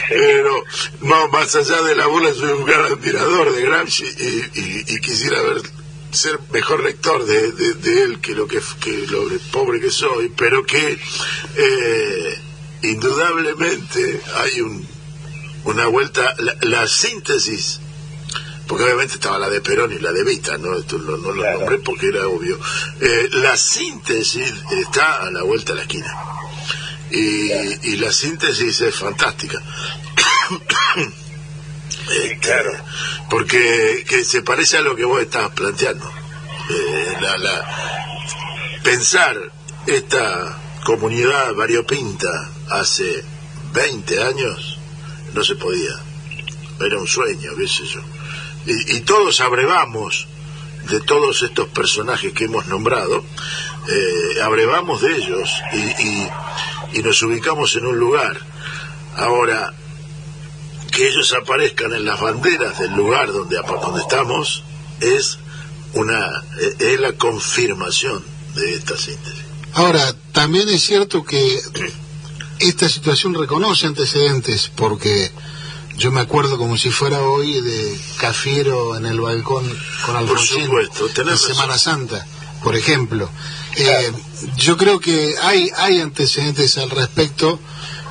Pero, 0.09 0.63
no, 1.01 1.27
más 1.29 1.55
allá 1.55 1.81
de 1.81 1.95
la 1.95 2.07
bola, 2.07 2.33
soy 2.33 2.51
un 2.51 2.65
gran 2.65 2.85
admirador 2.85 3.53
de 3.53 3.61
Gramsci 3.61 4.05
y, 4.05 4.59
y, 4.59 4.83
y 4.87 4.99
quisiera 5.01 5.41
ver 5.41 5.61
ser 6.11 6.39
mejor 6.51 6.83
lector 6.83 7.25
de, 7.25 7.51
de, 7.53 7.73
de, 7.73 8.03
él 8.03 8.21
que 8.21 8.35
lo 8.35 8.47
que, 8.47 8.61
que 8.79 9.07
lo 9.07 9.23
pobre 9.51 9.79
que 9.79 9.89
soy, 9.89 10.31
pero 10.37 10.63
que 10.63 10.99
eh, 11.55 12.41
indudablemente 12.83 14.21
hay 14.35 14.61
un, 14.61 14.87
una 15.65 15.87
vuelta, 15.87 16.35
la, 16.37 16.55
la 16.61 16.87
síntesis 16.87 17.79
porque 18.73 18.85
obviamente 18.85 19.13
estaba 19.13 19.37
la 19.37 19.51
de 19.51 19.61
Perón 19.61 19.93
y 19.93 19.99
la 19.99 20.11
de 20.11 20.23
Vita, 20.23 20.57
¿no? 20.57 20.75
Esto 20.75 20.97
no, 20.97 21.15
no 21.15 21.31
lo 21.31 21.59
nombré 21.59 21.77
porque 21.77 22.07
era 22.07 22.27
obvio. 22.27 22.59
Eh, 22.99 23.29
la 23.33 23.55
síntesis 23.55 24.51
está 24.71 25.21
a 25.21 25.29
la 25.29 25.43
vuelta 25.43 25.73
de 25.73 25.75
la 25.75 25.81
esquina. 25.83 26.11
Y, 27.11 27.51
y 27.91 27.97
la 27.97 28.11
síntesis 28.11 28.81
es 28.81 28.95
fantástica. 28.95 29.61
Claro. 32.41 32.71
Porque 33.29 34.03
que 34.07 34.25
se 34.25 34.41
parece 34.41 34.77
a 34.77 34.81
lo 34.81 34.95
que 34.95 35.05
vos 35.05 35.21
estabas 35.21 35.51
planteando. 35.51 36.11
Eh, 36.69 37.17
la, 37.21 37.37
la, 37.37 38.79
pensar 38.83 39.37
esta 39.85 40.59
comunidad 40.83 41.53
variopinta 41.53 42.49
hace 42.71 43.23
20 43.71 44.23
años 44.23 44.79
no 45.35 45.43
se 45.43 45.55
podía. 45.55 45.93
Era 46.83 46.97
un 46.97 47.07
sueño, 47.07 47.51
qué 47.55 47.67
sé 47.67 47.85
yo 47.85 48.01
y, 48.65 48.97
y, 48.97 48.99
todos 49.01 49.41
abrevamos 49.41 50.27
de 50.89 50.99
todos 51.01 51.41
estos 51.43 51.67
personajes 51.69 52.33
que 52.33 52.45
hemos 52.45 52.67
nombrado, 52.67 53.23
eh, 53.87 54.41
abrevamos 54.41 55.01
de 55.01 55.15
ellos 55.15 55.49
y, 55.73 55.77
y, 55.77 56.29
y, 56.93 57.03
nos 57.03 57.21
ubicamos 57.23 57.75
en 57.75 57.85
un 57.85 57.97
lugar. 57.97 58.39
Ahora, 59.15 59.73
que 60.91 61.07
ellos 61.07 61.33
aparezcan 61.33 61.93
en 61.93 62.05
las 62.05 62.19
banderas 62.19 62.79
del 62.79 62.93
lugar 62.93 63.31
donde, 63.31 63.57
donde 63.57 64.01
estamos 64.01 64.63
es 64.99 65.39
una 65.93 66.43
es 66.79 66.99
la 66.99 67.13
confirmación 67.13 68.23
de 68.55 68.73
esta 68.75 68.97
síntesis. 68.97 69.43
Ahora, 69.73 70.13
también 70.31 70.69
es 70.69 70.83
cierto 70.83 71.23
que 71.23 71.59
esta 72.59 72.87
situación 72.87 73.33
reconoce 73.33 73.87
antecedentes 73.87 74.71
porque 74.75 75.31
yo 75.97 76.11
me 76.11 76.21
acuerdo 76.21 76.57
como 76.57 76.77
si 76.77 76.89
fuera 76.89 77.21
hoy 77.21 77.61
de 77.61 77.99
Cafiero 78.17 78.95
en 78.95 79.05
el 79.05 79.19
balcón 79.19 79.63
con 80.05 80.15
Alfonsín 80.15 80.69
en 81.15 81.37
Semana 81.37 81.77
Santa, 81.77 82.25
por 82.63 82.75
ejemplo. 82.75 83.29
Eh, 83.75 84.11
yo 84.57 84.77
creo 84.77 84.99
que 84.99 85.35
hay, 85.41 85.69
hay 85.77 85.99
antecedentes 85.99 86.77
al 86.77 86.89
respecto 86.89 87.59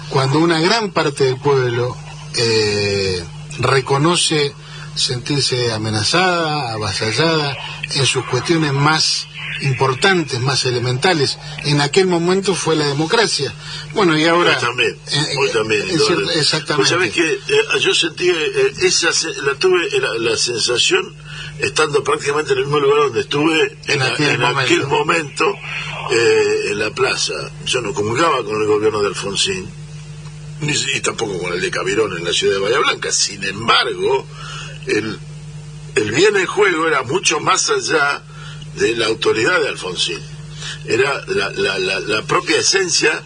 cuando 0.09 0.39
una 0.39 0.61
gran 0.61 0.91
parte 0.91 1.25
del 1.25 1.39
pueblo 1.39 1.97
eh, 2.37 3.25
reconoce 3.59 4.55
sentirse 4.95 5.73
amenazada, 5.73 6.73
avasallada 6.73 7.57
en 7.95 8.07
sus 8.07 8.25
cuestiones 8.27 8.73
más 8.73 9.27
importantes, 9.63 10.41
más 10.41 10.65
elementales. 10.65 11.39
En 11.65 11.81
aquel 11.81 12.07
momento 12.07 12.55
fue 12.55 12.77
la 12.77 12.87
democracia. 12.87 13.53
Bueno, 13.95 14.17
y 14.17 14.25
ahora... 14.25 14.55
Hoy 14.55 14.61
también, 14.61 14.99
hoy 15.39 15.51
también. 15.51 15.83
exactamente. 16.37 16.75
Pues 16.77 16.89
sabes 16.89 17.13
que 17.13 17.33
eh, 17.33 17.81
yo 17.81 17.95
sentí, 17.95 18.29
eh, 18.29 18.73
esa, 18.83 19.11
la 19.43 19.55
tuve 19.55 19.89
la, 20.01 20.15
la, 20.19 20.37
sensación 20.37 21.15
estando 21.59 22.03
prácticamente 22.03 22.53
en 22.53 22.59
el 22.59 22.65
mismo 22.65 22.81
lugar 22.81 22.99
donde 23.05 23.21
estuve 23.21 23.79
en, 23.87 23.95
en 23.95 24.03
aquel, 24.03 24.31
en 24.31 24.41
momento, 24.41 24.61
aquel 24.61 24.87
momento 24.87 25.55
eh, 26.11 26.71
en 26.71 26.79
la 26.79 26.91
plaza. 26.91 27.35
Yo 27.65 27.81
no 27.81 27.95
comulgaba 27.95 28.45
con 28.45 28.61
el 28.61 28.67
gobierno 28.67 29.01
de 29.01 29.09
Alfonsín, 29.09 29.69
ni, 30.61 30.73
y 30.95 31.01
tampoco 31.01 31.39
con 31.39 31.53
el 31.53 31.61
de 31.61 31.71
Cabirón 31.71 32.17
en 32.17 32.25
la 32.25 32.33
ciudad 32.33 32.55
de 32.55 32.61
Bahía 32.61 32.79
Blanca. 32.79 33.13
Sin 33.13 33.43
embargo, 33.45 34.27
el, 34.87 35.19
el 35.95 36.13
bien 36.13 36.37
en 36.37 36.47
juego 36.47 36.89
era 36.89 37.03
mucho 37.03 37.41
más 37.41 37.71
allá 37.71 38.23
de 38.75 38.97
la 38.97 39.07
autoridad 39.07 39.61
de 39.61 39.69
Alfonsín. 39.69 40.21
Era 40.87 41.25
la, 41.27 41.51
la, 41.51 41.79
la, 41.79 42.01
la 42.01 42.23
propia 42.23 42.59
esencia 42.59 43.23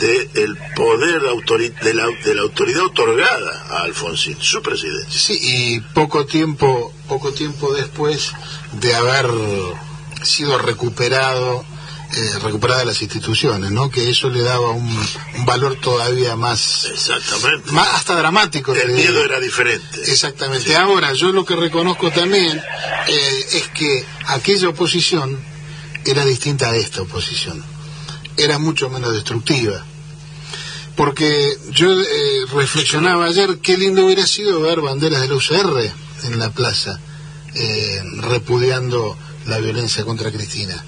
del 0.00 0.28
el 0.34 0.58
poder 0.74 1.22
de, 1.22 1.70
de, 1.82 1.94
la, 1.94 2.06
de 2.24 2.34
la 2.34 2.42
autoridad 2.42 2.84
otorgada 2.84 3.66
a 3.70 3.82
Alfonsín, 3.82 4.36
su 4.40 4.62
presidente. 4.62 5.10
Sí, 5.10 5.38
y 5.40 5.80
poco 5.80 6.26
tiempo, 6.26 6.92
poco 7.08 7.32
tiempo 7.32 7.72
después 7.72 8.32
de 8.72 8.94
haber 8.94 9.26
sido 10.22 10.58
recuperado 10.58 11.64
eh, 12.14 12.38
recuperadas 12.40 12.86
las 12.86 13.02
instituciones, 13.02 13.70
¿no? 13.72 13.90
Que 13.90 14.08
eso 14.08 14.30
le 14.30 14.42
daba 14.42 14.70
un, 14.70 15.06
un 15.38 15.44
valor 15.44 15.76
todavía 15.76 16.36
más... 16.36 16.86
Exactamente. 16.90 17.72
Más 17.72 17.88
hasta 17.94 18.14
dramático. 18.14 18.74
El 18.74 18.92
miedo 18.92 19.24
era 19.24 19.40
diferente. 19.40 20.00
Exactamente. 20.06 20.68
Sí. 20.68 20.74
Ahora, 20.74 21.12
yo 21.12 21.32
lo 21.32 21.44
que 21.44 21.56
reconozco 21.56 22.10
también 22.10 22.58
eh, 23.08 23.46
es 23.52 23.68
que 23.68 24.04
aquella 24.26 24.68
oposición 24.68 25.38
era 26.04 26.24
distinta 26.24 26.70
a 26.70 26.76
esta 26.76 27.02
oposición. 27.02 27.62
Era 28.36 28.58
mucho 28.58 28.88
menos 28.88 29.12
destructiva. 29.12 29.84
Porque 30.94 31.58
yo 31.72 31.92
eh, 31.92 32.06
reflexionaba 32.54 33.26
ayer 33.26 33.58
qué 33.58 33.76
lindo 33.76 34.06
hubiera 34.06 34.26
sido 34.26 34.60
ver 34.60 34.80
banderas 34.80 35.20
de 35.20 35.28
la 35.28 35.34
UCR 35.34 35.92
en 36.24 36.38
la 36.38 36.50
plaza, 36.50 36.98
eh, 37.54 38.00
repudiando 38.20 39.18
la 39.44 39.58
violencia 39.58 40.04
contra 40.04 40.30
Cristina 40.32 40.82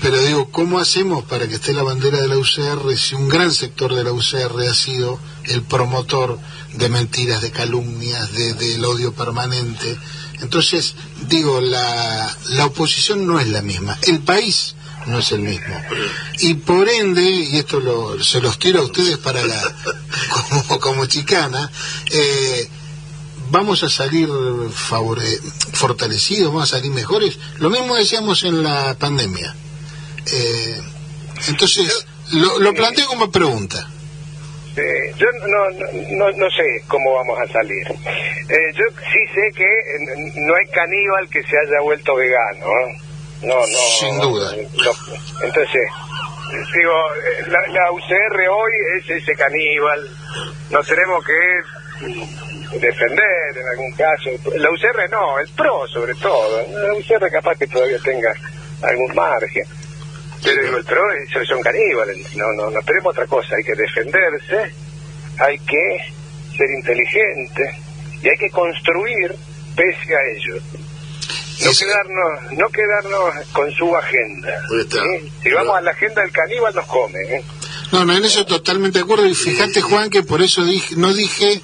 pero 0.00 0.22
digo, 0.22 0.50
¿cómo 0.50 0.78
hacemos 0.78 1.24
para 1.24 1.48
que 1.48 1.54
esté 1.54 1.72
la 1.72 1.82
bandera 1.82 2.20
de 2.20 2.28
la 2.28 2.36
UCR 2.36 2.96
si 2.96 3.14
un 3.14 3.28
gran 3.28 3.52
sector 3.52 3.94
de 3.94 4.04
la 4.04 4.12
UCR 4.12 4.60
ha 4.68 4.74
sido 4.74 5.18
el 5.44 5.62
promotor 5.62 6.38
de 6.74 6.88
mentiras, 6.88 7.42
de 7.42 7.50
calumnias, 7.50 8.32
del 8.32 8.56
de, 8.56 8.76
de 8.78 8.86
odio 8.86 9.12
permanente? 9.12 9.98
Entonces, 10.40 10.94
digo, 11.28 11.60
la, 11.60 12.36
la 12.50 12.66
oposición 12.66 13.26
no 13.26 13.40
es 13.40 13.48
la 13.48 13.62
misma, 13.62 13.98
el 14.02 14.20
país 14.20 14.74
no 15.06 15.18
es 15.18 15.32
el 15.32 15.40
mismo. 15.40 15.74
Y 16.40 16.54
por 16.54 16.88
ende, 16.88 17.22
y 17.22 17.56
esto 17.56 17.80
lo, 17.80 18.22
se 18.22 18.40
los 18.40 18.58
tiro 18.58 18.80
a 18.80 18.84
ustedes 18.84 19.18
para 19.18 19.44
la, 19.44 19.62
como, 20.50 20.80
como 20.80 21.06
chicana, 21.06 21.70
eh, 22.10 22.68
vamos 23.50 23.82
a 23.82 23.88
salir 23.88 24.28
favore 24.72 25.40
fortalecidos, 25.72 26.52
vamos 26.52 26.72
a 26.72 26.76
salir 26.76 26.92
mejores. 26.92 27.38
Lo 27.58 27.70
mismo 27.70 27.94
decíamos 27.96 28.42
en 28.44 28.62
la 28.62 28.96
pandemia. 28.98 29.54
Eh, 30.32 30.80
entonces, 31.48 32.06
lo, 32.32 32.58
lo 32.58 32.74
planteo 32.74 33.06
como 33.06 33.30
pregunta. 33.30 33.88
Eh, 34.76 35.14
yo 35.16 35.26
no, 35.46 35.70
no, 36.18 36.30
no, 36.32 36.50
sé 36.50 36.62
cómo 36.86 37.14
vamos 37.14 37.38
a 37.40 37.50
salir. 37.50 37.86
Eh, 37.88 38.72
yo 38.74 38.84
sí 39.10 39.20
sé 39.34 39.50
que 39.56 39.64
no 40.34 40.54
hay 40.54 40.66
caníbal 40.66 41.28
que 41.30 41.42
se 41.42 41.56
haya 41.58 41.80
vuelto 41.82 42.14
vegano. 42.14 42.66
No, 43.42 43.54
no. 43.54 43.66
Sin 43.66 44.20
duda. 44.20 44.54
entonces, 44.54 45.82
digo, 46.74 46.92
la, 47.46 47.72
la, 47.72 47.92
UCR 47.92 48.48
hoy 48.50 48.72
es 48.98 49.10
ese 49.10 49.34
caníbal. 49.34 50.10
Nos 50.70 50.86
tenemos 50.86 51.24
que 51.24 52.78
defender 52.78 53.56
en 53.56 53.68
algún 53.68 53.92
caso. 53.92 54.30
La 54.56 54.70
UCR 54.70 55.10
no, 55.10 55.38
el 55.38 55.48
PRO 55.50 55.88
sobre 55.88 56.14
todo. 56.16 56.66
La 56.68 56.94
UCR 56.94 57.30
capaz 57.30 57.56
que 57.56 57.66
todavía 57.66 57.98
tenga 58.04 58.34
algún 58.82 59.14
margen. 59.14 59.64
Pero 60.46 60.62
digo, 60.62 60.76
el 60.76 60.84
PRO 60.84 61.02
son 61.44 61.60
caníbales. 61.60 62.36
No, 62.36 62.46
no, 62.52 62.70
no 62.70 62.80
tenemos 62.82 63.10
otra 63.10 63.26
cosa. 63.26 63.56
Hay 63.56 63.64
que 63.64 63.74
defenderse, 63.74 64.72
hay 65.38 65.58
que 65.58 65.98
ser 66.56 66.70
inteligente 66.70 67.80
y 68.22 68.28
hay 68.28 68.36
que 68.38 68.50
construir 68.50 69.34
pese 69.74 70.14
a 70.14 70.20
ello. 70.36 70.62
No 71.64 71.70
quedarnos, 71.72 72.52
no 72.52 72.68
quedarnos 72.68 73.46
con 73.52 73.72
su 73.72 73.96
agenda. 73.96 74.62
Si 75.42 75.50
vamos 75.50 75.78
a 75.78 75.80
la 75.80 75.90
agenda 75.90 76.22
del 76.22 76.30
caníbal 76.30 76.74
nos 76.76 76.86
come. 76.86 77.18
¿eh? 77.22 77.44
No, 77.90 78.04
no, 78.04 78.12
en 78.16 78.24
eso 78.24 78.46
totalmente 78.46 79.00
de 79.00 79.04
acuerdo. 79.04 79.26
Y 79.26 79.34
fíjate, 79.34 79.80
Juan, 79.80 80.10
que 80.10 80.22
por 80.22 80.42
eso 80.42 80.64
dije, 80.64 80.94
no 80.96 81.12
dije 81.12 81.60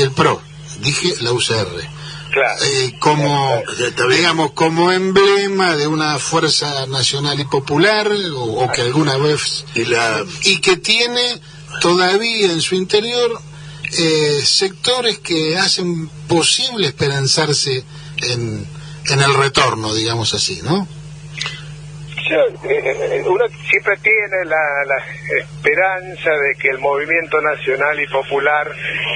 el 0.00 0.10
PRO, 0.12 0.42
dije 0.80 1.14
la 1.22 1.32
UCR. 1.32 1.97
Claro. 2.30 2.64
Eh, 2.64 2.94
como, 2.98 3.62
digamos, 4.10 4.52
como 4.52 4.92
emblema 4.92 5.76
de 5.76 5.86
una 5.86 6.18
fuerza 6.18 6.86
nacional 6.86 7.40
y 7.40 7.44
popular, 7.44 8.10
o, 8.34 8.70
que 8.72 8.82
alguna 8.82 9.16
vez... 9.16 9.64
Y, 9.74 9.84
la... 9.86 10.24
y 10.44 10.60
que 10.60 10.76
tiene 10.76 11.40
todavía 11.80 12.52
en 12.52 12.60
su 12.60 12.74
interior 12.74 13.40
eh, 13.98 14.42
sectores 14.44 15.18
que 15.18 15.56
hacen 15.56 16.08
posible 16.26 16.88
esperanzarse 16.88 17.84
en 18.18 18.66
en 19.10 19.20
el 19.20 19.34
retorno, 19.34 19.94
digamos 19.94 20.34
así, 20.34 20.60
¿no? 20.62 20.86
Eh, 22.30 23.22
uno 23.26 23.44
siempre 23.68 23.96
tiene 24.02 24.44
la, 24.44 24.56
la, 24.86 24.96
esperanza 25.38 26.30
de 26.30 26.54
que 26.60 26.68
el 26.68 26.78
movimiento 26.78 27.40
nacional 27.40 28.00
y 28.00 28.06
popular 28.08 28.70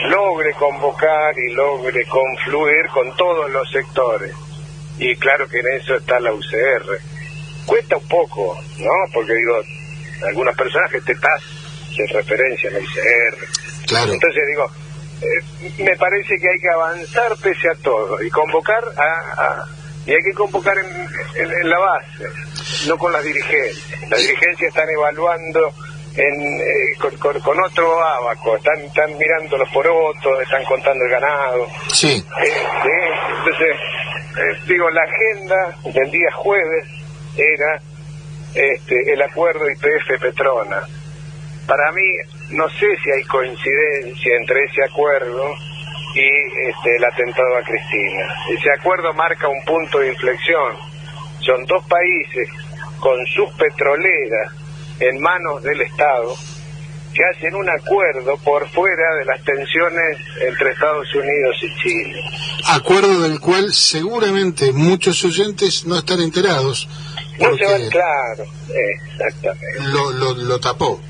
logre 0.08 0.52
convocar 0.54 1.38
y 1.38 1.52
logre 1.52 2.04
confluir 2.06 2.86
con 2.92 3.14
todos 3.16 3.50
los 3.50 3.70
sectores. 3.70 4.32
Y 4.98 5.14
claro 5.16 5.48
que 5.48 5.58
en 5.58 5.68
eso 5.80 5.96
está 5.96 6.20
la 6.20 6.32
UCR. 6.32 6.98
Cuesta 7.66 7.96
un 7.96 8.08
poco, 8.08 8.58
¿no? 8.78 8.92
Porque 9.12 9.34
digo, 9.34 9.60
algunos 10.28 10.56
personajes 10.56 11.04
te 11.04 11.14
se 11.14 12.06
referencia 12.14 12.70
a 12.70 12.72
la 12.72 12.78
UCR. 12.78 13.86
Claro. 13.86 14.12
Entonces 14.12 14.42
digo, 14.48 14.70
eh, 15.22 15.82
me 15.82 15.96
parece 15.96 16.38
que 16.38 16.48
hay 16.48 16.58
que 16.58 16.70
avanzar 16.70 17.36
pese 17.42 17.68
a 17.68 17.74
todo 17.82 18.22
y 18.22 18.30
convocar 18.30 18.84
a 18.96 19.64
y 20.04 20.10
hay 20.10 20.22
que 20.22 20.34
convocar 20.34 20.76
en, 20.78 21.70
la 21.70 21.78
base, 21.78 22.24
no 22.86 22.98
con 22.98 23.12
las 23.12 23.24
dirigencias. 23.24 24.00
Las 24.08 24.20
dirigencias 24.20 24.68
están 24.68 24.88
evaluando 24.90 25.72
en, 26.16 26.60
eh, 26.60 27.18
con, 27.18 27.60
otro 27.60 28.02
abaco, 28.02 28.56
están, 28.56 28.78
están 28.80 29.16
mirando 29.16 29.56
los 29.56 29.68
porotos, 29.70 30.42
están 30.42 30.64
contando 30.64 31.04
el 31.04 31.10
ganado. 31.10 31.66
Sí. 31.92 32.22
Eh, 32.42 33.10
entonces, 33.38 33.76
eh, 34.36 34.58
digo, 34.66 34.90
la 34.90 35.02
agenda 35.02 35.76
del 35.84 36.10
día 36.10 36.30
jueves 36.34 36.84
era 37.36 37.80
este, 38.54 39.12
el 39.12 39.22
acuerdo 39.22 39.70
IPF 39.70 40.20
Petrona. 40.20 40.82
Para 41.66 41.92
mí, 41.92 42.02
no 42.50 42.68
sé 42.68 42.86
si 43.02 43.10
hay 43.10 43.22
coincidencia 43.24 44.36
entre 44.36 44.64
ese 44.64 44.84
acuerdo 44.84 45.54
y 46.14 46.68
este, 46.68 46.96
el 46.96 47.04
atentado 47.04 47.56
a 47.56 47.62
Cristina. 47.62 48.26
Ese 48.50 48.70
acuerdo 48.78 49.14
marca 49.14 49.48
un 49.48 49.64
punto 49.64 49.98
de 50.00 50.08
inflexión. 50.08 50.76
Son 51.40 51.64
dos 51.64 51.84
países 51.86 52.48
con 53.02 53.18
sus 53.34 53.50
petroleras 53.58 54.52
en 55.00 55.20
manos 55.20 55.60
del 55.64 55.80
Estado 55.80 56.36
que 57.12 57.20
hacen 57.24 57.54
un 57.56 57.68
acuerdo 57.68 58.38
por 58.38 58.66
fuera 58.70 59.16
de 59.18 59.24
las 59.26 59.44
tensiones 59.44 60.18
entre 60.40 60.70
Estados 60.70 61.14
Unidos 61.14 61.56
y 61.62 61.82
Chile. 61.82 62.20
Acuerdo 62.68 63.20
del 63.20 63.40
cual 63.40 63.74
seguramente 63.74 64.72
muchos 64.72 65.22
oyentes 65.24 65.84
no 65.84 65.98
están 65.98 66.20
enterados. 66.20 66.88
No 67.38 67.56
se 67.56 67.64
van, 67.64 67.90
claro, 67.90 68.44
exactamente. 69.10 69.80
Lo, 69.92 70.12
lo, 70.12 70.34
lo 70.34 70.60
tapó. 70.60 71.00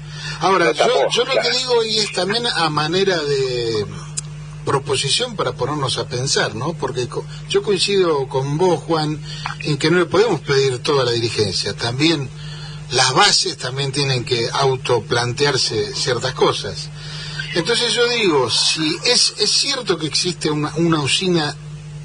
Ahora, 0.41 0.73
yo, 0.73 1.09
yo 1.11 1.25
lo 1.25 1.33
que 1.41 1.51
digo 1.51 1.85
y 1.85 1.99
es 1.99 2.13
también 2.13 2.47
a 2.47 2.69
manera 2.71 3.17
de 3.17 3.85
proposición 4.65 5.37
para 5.37 5.53
ponernos 5.53 5.99
a 5.99 6.07
pensar, 6.09 6.55
¿no? 6.55 6.73
Porque 6.75 7.09
yo 7.49 7.63
coincido 7.63 8.29
con 8.29 8.59
vos, 8.59 8.81
Juan, 8.81 9.21
en 9.61 9.79
que 9.79 9.91
no 9.91 9.99
le 9.99 10.07
podemos 10.07 10.41
pedir 10.41 10.79
toda 10.79 11.05
la 11.05 11.13
dirigencia. 11.13 11.75
También 11.75 12.29
las 12.91 13.15
bases 13.15 13.57
también 13.57 13.93
tienen 13.93 14.25
que 14.25 14.49
autoplantearse 14.53 15.95
ciertas 15.95 16.35
cosas. 16.35 16.89
Entonces 17.55 17.93
yo 17.93 18.09
digo, 18.09 18.51
si 18.51 18.97
es, 19.05 19.35
es 19.39 19.51
cierto 19.51 19.99
que 19.99 20.07
existe 20.07 20.51
una, 20.51 20.73
una 20.77 21.01
usina 21.01 21.55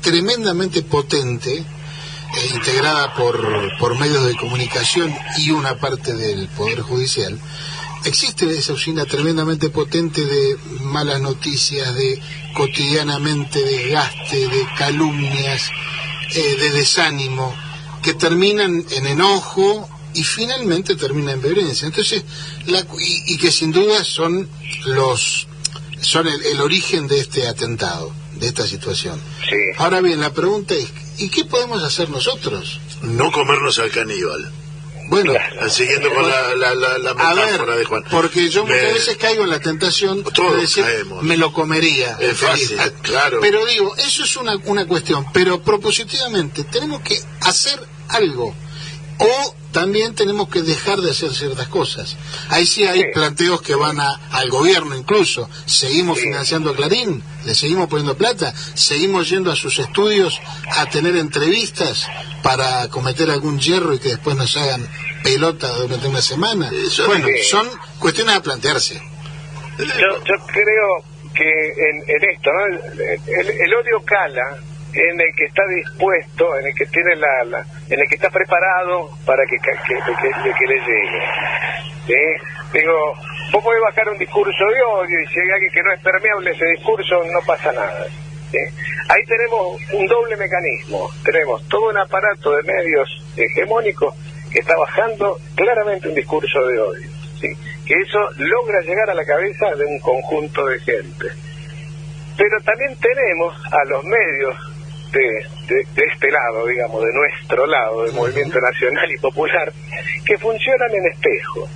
tremendamente 0.02 0.82
potente, 0.82 1.58
eh, 1.58 2.52
integrada 2.54 3.14
por, 3.16 3.40
por 3.80 3.98
medios 3.98 4.26
de 4.26 4.36
comunicación 4.36 5.14
y 5.38 5.52
una 5.52 5.76
parte 5.78 6.14
del 6.14 6.48
Poder 6.50 6.82
Judicial, 6.82 7.40
existe 8.06 8.50
esa 8.50 8.74
usina 8.74 9.06
tremendamente 9.06 9.70
potente 9.70 10.26
de 10.26 10.58
malas 10.82 11.22
noticias, 11.22 11.94
de 11.96 12.20
cotidianamente 12.54 13.64
desgaste, 13.64 14.48
de 14.48 14.68
calumnias, 14.78 15.70
eh, 16.34 16.56
de 16.60 16.72
desánimo, 16.72 17.56
que 18.02 18.14
terminan 18.14 18.86
en 18.92 19.08
enojo 19.08 19.90
y 20.14 20.24
finalmente 20.24 20.96
terminan 20.96 21.36
en 21.36 21.42
violencia. 21.42 21.86
Entonces, 21.86 22.24
y, 22.66 23.38
que 23.38 23.52
sin 23.52 23.72
duda 23.72 24.04
son 24.04 24.50
los 24.86 25.48
son 26.02 26.28
el, 26.28 26.60
origen 26.62 27.08
de 27.08 27.20
este 27.20 27.48
atentado, 27.48 28.12
de 28.40 28.48
esta 28.48 28.68
situación. 28.68 29.20
Ahora 29.78 30.00
bien, 30.02 30.22
la 30.22 30.32
pregunta 30.32 30.76
es, 30.76 30.88
¿y 31.18 31.30
qué 31.30 31.46
podemos 31.46 31.84
hacer 31.84 32.10
nosotros? 32.10 32.80
No 33.02 33.32
comernos 33.32 33.80
al 33.80 33.92
caníbal. 33.92 34.52
Bueno, 35.10 35.34
siguiendo 35.70 36.14
con 36.14 36.30
la, 36.30 36.54
la, 36.56 37.14
metáfora 37.14 37.76
de 37.76 37.86
Juan. 37.86 38.04
Porque 38.10 38.50
yo 38.50 38.66
muchas 38.66 38.94
veces 38.94 39.18
caigo 39.18 39.44
en 39.44 39.50
la 39.50 39.60
tentación 39.60 40.24
de 40.24 40.58
decir, 40.62 40.86
me 41.22 41.38
lo 41.38 41.54
comería. 41.54 42.18
Es 42.20 42.38
fácil, 42.38 42.78
claro. 43.02 43.40
Pero 43.42 43.66
digo, 43.66 43.96
eso 43.98 44.24
es 44.24 44.36
una, 44.38 44.56
una 44.66 44.86
cuestión, 44.86 45.26
pero 45.34 45.62
propositivamente 45.62 46.64
tenemos 46.66 47.02
que 47.02 47.18
hacer 47.42 47.80
algo. 48.10 48.54
O 49.20 49.56
también 49.72 50.16
tenemos 50.16 50.50
que 50.50 50.62
dejar 50.62 51.00
de 51.00 51.12
hacer 51.12 51.32
ciertas 51.34 51.68
cosas. 51.68 52.16
Ahí 52.50 52.66
sí 52.66 52.86
hay 52.86 53.12
planteos 53.12 53.62
que 53.62 53.76
van 53.76 54.00
a, 54.00 54.20
al 54.32 54.50
gobierno 54.50 54.96
incluso. 54.96 55.50
Seguimos 55.66 56.20
financiando 56.20 56.72
a 56.72 56.76
Clarín, 56.76 57.24
le 57.46 57.54
seguimos 57.54 57.88
poniendo 57.88 58.18
plata, 58.18 58.54
seguimos 58.74 59.30
yendo 59.30 59.52
a 59.52 59.56
sus 59.56 59.78
estudios 59.80 60.40
a 60.76 60.88
tener 60.88 61.16
entrevistas 61.16 62.08
para 62.42 62.88
cometer 62.90 63.30
algún 63.30 63.60
hierro 63.60 63.94
y 63.94 64.00
que 64.00 64.10
después 64.10 64.36
nos 64.36 64.56
hagan 64.58 64.88
pelota 65.24 65.70
durante 65.74 66.08
una 66.08 66.22
semana. 66.22 66.72
bueno, 67.06 67.28
son 67.44 67.68
cuestiones 68.00 68.36
a 68.36 68.42
plantearse. 68.42 69.02
Yo, 69.78 69.86
yo 69.86 70.46
creo 70.48 71.04
que 71.36 71.44
en, 71.44 72.04
esto, 72.34 72.50
el 73.28 73.74
odio 73.76 74.04
cala 74.06 74.58
en 74.98 75.22
el 75.22 75.36
que 75.36 75.46
está 75.46 75.64
dispuesto, 75.68 76.58
en 76.58 76.68
el 76.68 76.74
que 76.74 76.86
tiene 76.88 77.16
la, 77.16 77.64
en 77.90 78.00
el 78.00 78.10
que 78.10 78.16
está 78.16 78.30
preparado 78.30 79.10
para 79.26 79.44
que, 79.46 79.58
que, 79.58 79.74
que, 79.78 80.66
le 80.68 80.80
llegue. 80.80 82.42
Digo, 82.74 83.14
vos 83.52 83.64
podés 83.64 83.82
bajar 83.82 84.10
un 84.10 84.18
discurso 84.18 84.66
de 84.66 84.82
odio 84.82 85.20
y 85.22 85.28
si 85.28 85.40
hay 85.40 85.52
alguien 85.52 85.72
que 85.72 85.84
no 85.84 85.94
es 85.94 86.02
permeable 86.02 86.52
ese 86.52 86.66
discurso, 86.66 87.24
no 87.32 87.40
pasa 87.46 87.72
nada. 87.72 88.08
Ahí 89.10 89.24
tenemos 89.26 89.78
un 89.94 90.08
doble 90.08 90.36
mecanismo, 90.36 91.10
tenemos 91.24 91.68
todo 91.70 91.90
un 91.90 91.98
aparato 91.98 92.56
de 92.56 92.64
medios 92.64 93.10
hegemónicos 93.36 94.16
que 94.52 94.60
está 94.60 94.76
bajando 94.78 95.38
claramente 95.56 96.10
un 96.10 96.16
discurso 96.16 96.66
de 96.66 96.80
odio, 96.80 97.10
¿sí? 97.40 97.48
que 97.86 97.94
eso 97.94 98.20
logra 98.38 98.82
llegar 98.82 99.10
a 99.10 99.14
la 99.14 99.26
cabeza 99.26 99.76
de 99.76 99.86
un 99.86 100.00
conjunto 100.00 100.66
de 100.66 100.80
gente. 100.80 101.28
Pero 102.38 102.62
también 102.64 102.96
tenemos 102.98 103.56
a 103.72 103.84
los 103.86 104.04
medios 104.04 104.56
de, 105.12 105.82
este 105.96 106.32
lado, 106.32 106.66
digamos, 106.68 107.02
de 107.02 107.14
nuestro 107.14 107.66
lado, 107.66 108.04
del 108.04 108.14
movimiento 108.14 108.60
nacional 108.60 109.12
y 109.12 109.18
popular, 109.18 109.72
que 110.26 110.38
funcionan 110.38 110.94
en 110.94 111.06
espejo. 111.12 111.68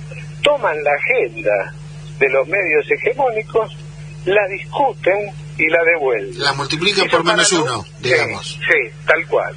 Toman 0.42 0.82
la 0.82 0.90
agenda 0.92 1.74
de 2.18 2.28
los 2.30 2.46
medios 2.48 2.84
hegemónicos, 2.90 3.76
la 4.24 4.46
discuten 4.48 5.30
y 5.58 5.68
la 5.68 5.82
devuelve. 5.84 6.38
La 6.38 6.52
multiplica 6.52 7.04
por 7.10 7.24
menos 7.24 7.52
uno, 7.52 7.84
digamos. 8.00 8.58
Sí, 8.60 8.90
tal 9.06 9.26
cual. 9.26 9.54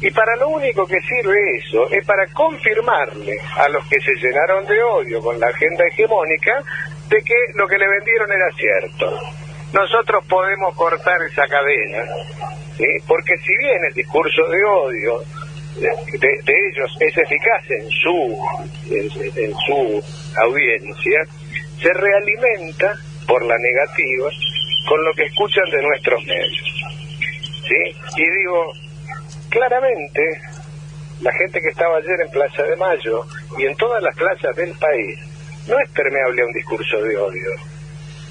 Y 0.00 0.10
para 0.10 0.36
lo 0.36 0.48
único 0.48 0.86
que 0.86 1.00
sirve 1.00 1.36
eso 1.56 1.88
es 1.90 2.04
para 2.06 2.26
confirmarle 2.26 3.38
a 3.56 3.68
los 3.70 3.86
que 3.86 3.96
se 4.00 4.12
llenaron 4.20 4.66
de 4.66 4.82
odio 4.82 5.20
con 5.20 5.40
la 5.40 5.46
agenda 5.46 5.84
hegemónica 5.90 6.62
de 7.08 7.22
que 7.22 7.34
lo 7.54 7.66
que 7.66 7.78
le 7.78 7.88
vendieron 7.88 8.30
era 8.30 8.50
cierto. 8.56 9.18
Nosotros 9.72 10.24
podemos 10.28 10.74
cortar 10.76 11.22
esa 11.22 11.46
cadena, 11.48 12.04
porque 13.06 13.36
si 13.38 13.56
bien 13.56 13.84
el 13.88 13.94
discurso 13.94 14.46
de 14.48 14.64
odio 14.64 15.22
de, 15.76 16.68
ellos 16.68 16.96
es 17.00 17.16
eficaz 17.16 17.70
en 17.70 17.90
su, 17.90 18.38
en, 18.90 19.54
su 19.66 20.04
audiencia, 20.40 21.24
se 21.80 21.92
realimenta 21.92 22.94
por 23.26 23.44
la 23.44 23.56
negativa 23.58 24.30
con 24.88 25.04
lo 25.04 25.12
que 25.14 25.24
escuchan 25.24 25.68
de 25.70 25.82
nuestros 25.82 26.24
medios. 26.24 26.84
¿sí? 27.66 27.96
Y 28.16 28.30
digo, 28.38 28.72
claramente, 29.48 30.22
la 31.20 31.32
gente 31.32 31.60
que 31.60 31.68
estaba 31.68 31.96
ayer 31.96 32.20
en 32.20 32.30
Plaza 32.30 32.62
de 32.62 32.76
Mayo 32.76 33.24
y 33.58 33.66
en 33.66 33.74
todas 33.76 34.02
las 34.02 34.14
plazas 34.14 34.54
del 34.56 34.72
país 34.78 35.18
no 35.66 35.78
es 35.78 35.90
permeable 35.90 36.42
a 36.42 36.46
un 36.46 36.52
discurso 36.52 37.00
de 37.02 37.16
odio. 37.16 37.50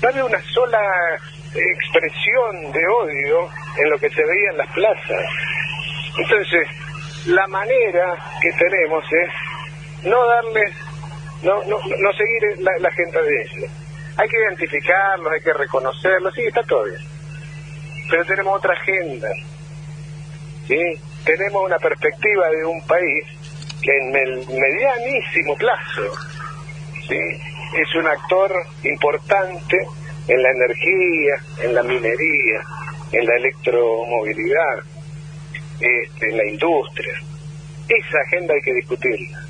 No 0.02 0.10
había 0.10 0.26
una 0.26 0.42
sola 0.54 0.80
expresión 1.56 2.72
de 2.72 2.88
odio 2.88 3.50
en 3.78 3.90
lo 3.90 3.98
que 3.98 4.10
se 4.10 4.24
veía 4.24 4.52
en 4.52 4.58
las 4.58 4.72
plazas. 4.72 5.26
Entonces, 6.18 6.68
la 7.28 7.48
manera 7.48 8.16
que 8.42 8.52
tenemos 8.54 9.04
es 9.12 10.06
no 10.06 10.28
darles, 10.28 10.74
no, 11.44 11.64
no, 11.64 11.78
no 11.78 12.14
seguir 12.14 12.60
la, 12.60 12.92
gente 12.92 13.22
de 13.22 13.42
ellos. 13.42 13.72
Hay 14.18 14.28
que 14.28 14.38
identificarlos, 14.38 15.32
hay 15.32 15.42
que 15.42 15.54
reconocerlos, 15.54 16.34
sí, 16.36 16.42
está 16.46 16.62
todo 16.64 16.84
bien. 16.84 17.02
Pero 18.10 18.26
tenemos 18.26 18.58
otra 18.58 18.74
agenda. 18.74 19.30
¿sí? 20.68 21.00
Tenemos 21.26 21.66
una 21.66 21.78
perspectiva 21.80 22.50
de 22.50 22.66
un 22.66 22.86
país 22.86 23.26
que 23.82 23.98
en 23.98 24.16
el 24.16 24.48
medianísimo 24.48 25.56
plazo 25.56 26.04
¿sí? 27.08 27.20
es 27.76 27.96
un 27.96 28.08
actor 28.08 28.52
importante 28.84 29.78
en 30.28 30.42
la 30.42 30.52
energía, 30.52 31.44
en 31.64 31.76
la 31.76 31.84
minería, 31.84 32.62
en 33.12 33.26
la 33.26 33.36
electromovilidad, 33.36 34.80
este, 35.80 36.30
en 36.30 36.38
la 36.38 36.48
industria. 36.48 37.14
Esa 37.88 38.18
agenda 38.28 38.54
hay 38.54 38.62
que 38.62 38.74
discutirla. 38.74 39.46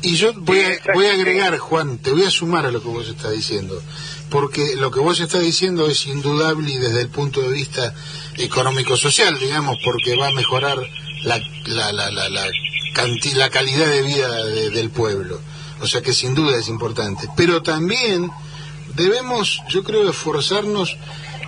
Y 0.00 0.14
yo 0.14 0.32
voy 0.32 0.60
a, 0.60 0.92
voy 0.94 1.06
a 1.06 1.12
agregar, 1.12 1.58
Juan, 1.58 1.98
te 1.98 2.12
voy 2.12 2.22
a 2.24 2.30
sumar 2.30 2.64
a 2.64 2.70
lo 2.70 2.80
que 2.80 2.88
vos 2.88 3.08
estás 3.08 3.32
diciendo, 3.32 3.82
porque 4.30 4.76
lo 4.76 4.90
que 4.90 5.00
vos 5.00 5.18
estás 5.18 5.42
diciendo 5.42 5.88
es 5.88 6.06
indudable 6.06 6.70
y 6.70 6.78
desde 6.78 7.00
el 7.00 7.08
punto 7.08 7.42
de 7.42 7.48
vista 7.48 7.92
económico-social, 8.36 9.38
digamos, 9.38 9.76
porque 9.84 10.16
va 10.16 10.28
a 10.28 10.32
mejorar 10.32 10.78
la, 11.24 11.38
la, 11.66 11.92
la, 11.92 12.10
la, 12.10 12.28
la, 12.28 12.46
la 13.34 13.50
calidad 13.50 13.88
de 13.88 14.02
vida 14.02 14.44
del 14.44 14.90
pueblo. 14.90 15.40
O 15.80 15.86
sea 15.86 16.00
que 16.00 16.12
sin 16.12 16.34
duda 16.34 16.58
es 16.58 16.68
importante. 16.68 17.28
Pero 17.36 17.62
también 17.62 18.30
debemos, 18.98 19.62
yo 19.68 19.82
creo, 19.84 20.10
esforzarnos 20.10 20.96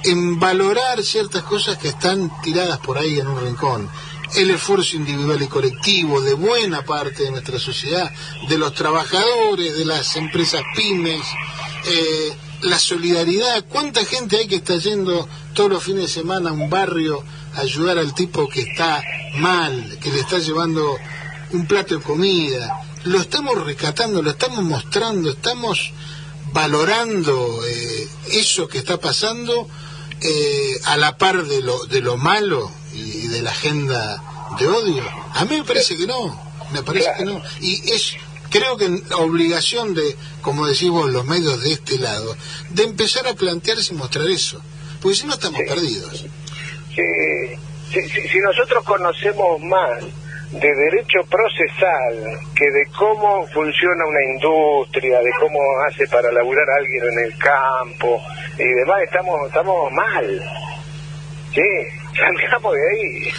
en 0.04 0.38
valorar 0.38 1.02
ciertas 1.02 1.42
cosas 1.42 1.76
que 1.76 1.88
están 1.88 2.30
tiradas 2.42 2.78
por 2.78 2.96
ahí 2.96 3.18
en 3.18 3.26
un 3.26 3.40
rincón. 3.40 3.90
El 4.34 4.50
esfuerzo 4.50 4.96
individual 4.96 5.42
y 5.42 5.48
colectivo 5.48 6.20
de 6.20 6.34
buena 6.34 6.82
parte 6.82 7.24
de 7.24 7.32
nuestra 7.32 7.58
sociedad, 7.58 8.10
de 8.48 8.58
los 8.58 8.72
trabajadores, 8.74 9.76
de 9.76 9.84
las 9.84 10.16
empresas 10.16 10.62
pymes, 10.76 11.22
eh, 11.86 12.32
la 12.62 12.78
solidaridad. 12.78 13.64
¿Cuánta 13.68 14.04
gente 14.04 14.36
hay 14.36 14.46
que 14.46 14.56
está 14.56 14.76
yendo 14.76 15.28
todos 15.52 15.70
los 15.70 15.82
fines 15.82 16.02
de 16.02 16.08
semana 16.08 16.50
a 16.50 16.52
un 16.52 16.70
barrio 16.70 17.24
a 17.56 17.60
ayudar 17.60 17.98
al 17.98 18.14
tipo 18.14 18.48
que 18.48 18.62
está 18.62 19.02
mal, 19.38 19.98
que 20.00 20.12
le 20.12 20.20
está 20.20 20.38
llevando 20.38 20.96
un 21.52 21.66
plato 21.66 21.96
de 21.96 22.02
comida? 22.02 22.80
Lo 23.04 23.18
estamos 23.18 23.64
rescatando, 23.64 24.22
lo 24.22 24.30
estamos 24.30 24.62
mostrando, 24.62 25.30
estamos 25.30 25.92
valorando 26.52 27.60
eh, 27.66 28.08
eso 28.32 28.68
que 28.68 28.78
está 28.78 28.98
pasando 28.98 29.68
eh, 30.20 30.80
a 30.84 30.96
la 30.96 31.16
par 31.16 31.44
de 31.44 31.60
lo, 31.60 31.86
de 31.86 32.00
lo 32.00 32.16
malo 32.16 32.70
y, 32.94 33.28
de 33.28 33.42
la 33.42 33.50
agenda 33.50 34.22
de 34.58 34.66
odio? 34.66 35.04
A 35.34 35.44
mí 35.44 35.56
me 35.56 35.64
parece 35.64 35.96
que 35.96 36.06
no, 36.06 36.40
me 36.72 36.82
parece 36.82 37.10
que 37.18 37.24
no. 37.24 37.42
Y 37.60 37.90
es, 37.90 38.14
creo 38.50 38.76
que 38.76 39.02
obligación 39.16 39.94
de, 39.94 40.16
como 40.42 40.66
decimos 40.66 41.10
los 41.10 41.24
medios 41.24 41.62
de 41.62 41.72
este 41.72 41.98
lado, 41.98 42.36
de 42.70 42.82
empezar 42.84 43.26
a 43.26 43.34
plantearse 43.34 43.94
y 43.94 43.96
mostrar 43.96 44.28
eso, 44.28 44.60
porque 45.00 45.16
si 45.16 45.26
no 45.26 45.34
estamos 45.34 45.60
perdidos. 45.66 46.24
Si, 47.92 48.28
si 48.28 48.38
nosotros 48.38 48.84
conocemos 48.84 49.60
más 49.62 50.04
de 50.52 50.74
derecho 50.74 51.20
procesal 51.28 52.38
que 52.56 52.64
de 52.70 52.86
cómo 52.96 53.46
funciona 53.48 54.04
una 54.04 54.24
industria, 54.34 55.20
de 55.20 55.30
cómo 55.38 55.60
hace 55.86 56.06
para 56.08 56.32
laburar 56.32 56.66
alguien 56.78 57.04
en 57.04 57.18
el 57.26 57.38
campo 57.38 58.20
y 58.58 58.64
demás, 58.64 59.02
estamos 59.04 59.46
estamos 59.46 59.92
mal. 59.92 60.42
Sí, 61.54 61.60
salgamos 62.18 62.74
de 62.74 62.90
ahí. 62.90 63.32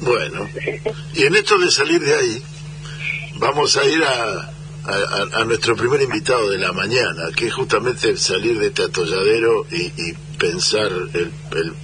Bueno, 0.00 0.48
y 1.14 1.24
en 1.24 1.36
esto 1.36 1.58
de 1.58 1.70
salir 1.70 2.00
de 2.00 2.14
ahí, 2.14 2.42
vamos 3.36 3.76
a 3.76 3.84
ir 3.84 4.02
a, 4.02 4.50
a, 4.84 5.44
nuestro 5.44 5.76
primer 5.76 6.02
invitado 6.02 6.50
de 6.50 6.58
la 6.58 6.72
mañana, 6.72 7.30
que 7.36 7.46
es 7.46 7.54
justamente 7.54 8.16
salir 8.16 8.58
de 8.58 8.68
este 8.68 8.84
atolladero 8.84 9.64
y, 9.70 10.14
pensar 10.38 10.90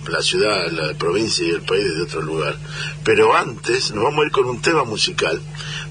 la 0.08 0.20
ciudad, 0.20 0.68
la 0.72 0.92
provincia 0.94 1.46
y 1.46 1.50
el 1.50 1.62
país 1.62 1.84
desde 1.84 2.02
otro 2.02 2.22
lugar. 2.22 2.56
Pero 3.04 3.36
antes 3.36 3.92
nos 3.92 4.02
vamos 4.02 4.24
a 4.24 4.26
ir 4.26 4.32
con 4.32 4.46
un 4.46 4.60
tema 4.60 4.82
musical. 4.82 5.40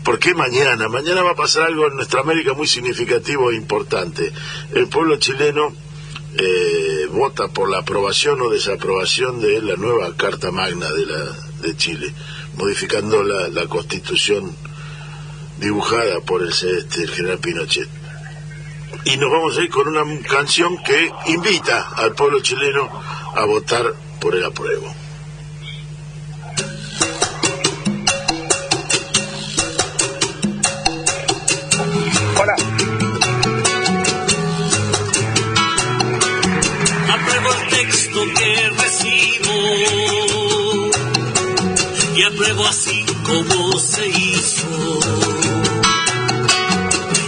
porque 0.03 0.33
mañana? 0.33 0.89
Mañana 0.89 1.23
va 1.23 1.31
a 1.31 1.35
pasar 1.35 1.67
algo 1.67 1.87
en 1.87 1.95
nuestra 1.95 2.19
América 2.19 2.53
muy 2.53 2.67
significativo 2.67 3.51
e 3.51 3.55
importante. 3.55 4.33
El 4.73 4.87
pueblo 4.87 5.15
chileno 5.15 5.73
eh, 6.37 7.07
vota 7.09 7.47
por 7.47 7.69
la 7.69 7.79
aprobación 7.79 8.41
o 8.41 8.49
desaprobación 8.49 9.39
de 9.39 9.61
la 9.61 9.77
nueva 9.77 10.13
Carta 10.17 10.51
Magna 10.51 10.91
de, 10.91 11.05
la, 11.05 11.23
de 11.61 11.77
Chile, 11.77 12.13
modificando 12.57 13.23
la 13.23 13.65
constitución 13.67 14.53
dibujada 15.59 16.19
por 16.21 16.41
el, 16.41 16.49
este, 16.49 17.03
el 17.03 17.09
general 17.09 17.39
Pinochet. 17.39 17.87
Y 19.05 19.17
nos 19.17 19.31
vamos 19.31 19.57
a 19.57 19.61
ir 19.61 19.69
con 19.69 19.87
una 19.87 20.03
canción 20.27 20.77
que 20.83 21.11
invita 21.27 21.89
al 21.95 22.13
pueblo 22.13 22.41
chileno 22.41 22.89
a 23.35 23.45
votar 23.45 23.93
por 24.19 24.35
el 24.35 24.43
apruebo. 24.43 24.93
Hola. 32.39 32.55
Apruebo 37.13 37.53
el 37.53 37.69
texto 37.69 38.19
que 38.37 38.69
recibo 38.81 39.53
y 42.15 42.23
apruebo 42.23 42.65
así 42.67 43.05
como 43.23 43.79
se 43.79 44.07
hizo 44.07 45.36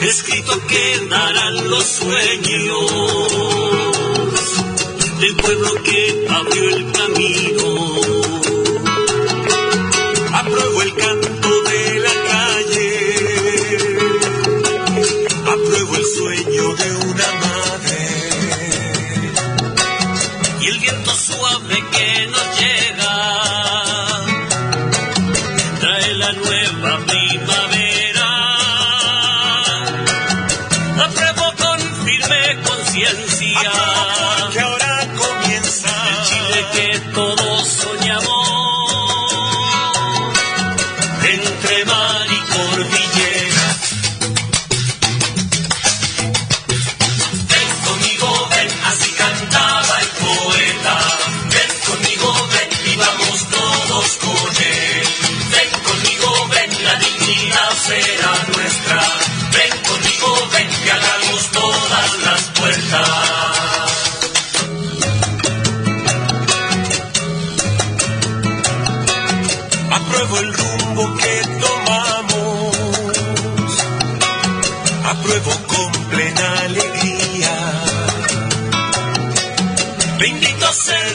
escrito 0.08 0.60
quedarán 0.68 1.70
los 1.70 1.84
sueños 1.84 2.92
del 5.20 5.36
pueblo 5.36 5.84
que 5.84 6.28
abrió 6.30 6.70
el 6.70 6.92
camino. 6.92 7.79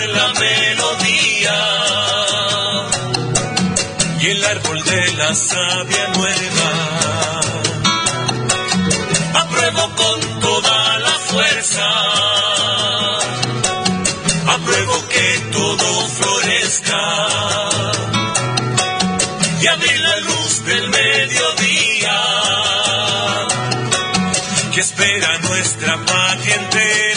La 0.08 0.32
melodía 0.34 1.58
y 4.20 4.26
el 4.26 4.44
árbol 4.44 4.82
de 4.82 5.12
la 5.14 5.34
savia 5.34 6.08
nueva. 6.16 6.70
Apruebo 9.34 9.94
con 9.96 10.40
toda 10.40 10.98
la 10.98 11.18
fuerza, 11.30 11.88
apruebo 14.48 15.08
que 15.08 15.38
todo 15.52 16.08
florezca 16.08 17.02
y 19.60 19.66
abrir 19.66 20.00
la 20.00 20.20
luz 20.20 20.64
del 20.64 20.88
mediodía 20.88 22.20
que 24.72 24.80
espera 24.80 25.38
nuestra 25.38 25.96
patria 26.04 26.54
entera. 26.56 27.13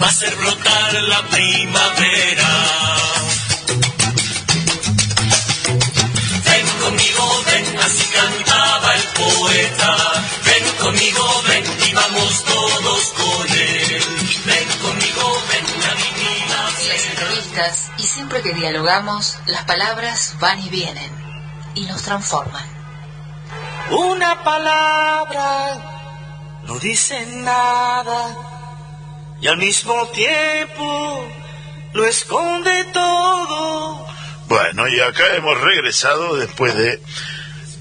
Va 0.00 0.06
a 0.06 0.10
hacer 0.10 0.34
brotar 0.36 0.94
la 0.94 1.22
primavera. 1.28 2.48
Ven 6.44 6.66
conmigo, 6.82 7.42
ven, 7.46 7.78
así 7.78 8.04
cantaba 8.12 8.94
el 8.94 9.02
poeta. 9.02 9.96
Ven 10.44 10.64
conmigo, 10.84 11.42
ven 11.48 11.64
y 11.88 11.94
vamos 11.94 12.44
todos 12.44 13.04
con 13.16 13.48
él. 13.48 14.02
Ven 14.44 14.68
conmigo, 14.82 15.42
ven, 15.48 15.64
la 15.80 15.94
divina 15.94 16.68
En 16.82 16.88
las 16.88 17.06
entrevistas 17.06 17.90
y 17.96 18.02
siempre 18.02 18.42
que 18.42 18.52
dialogamos, 18.52 19.38
las 19.46 19.64
palabras 19.64 20.34
van 20.40 20.60
y 20.62 20.68
vienen 20.68 21.10
y 21.74 21.86
nos 21.86 22.02
transforman. 22.02 22.66
Una 23.90 24.42
palabra 24.44 25.78
no 26.66 26.78
dice 26.80 27.24
nada 27.26 28.55
al 29.46 29.58
mismo 29.58 30.08
tiempo 30.08 31.28
lo 31.92 32.06
esconde 32.06 32.84
todo. 32.92 34.06
Bueno, 34.48 34.88
y 34.88 35.00
acá 35.00 35.34
hemos 35.36 35.60
regresado 35.60 36.36
después 36.36 36.74
de 36.74 37.00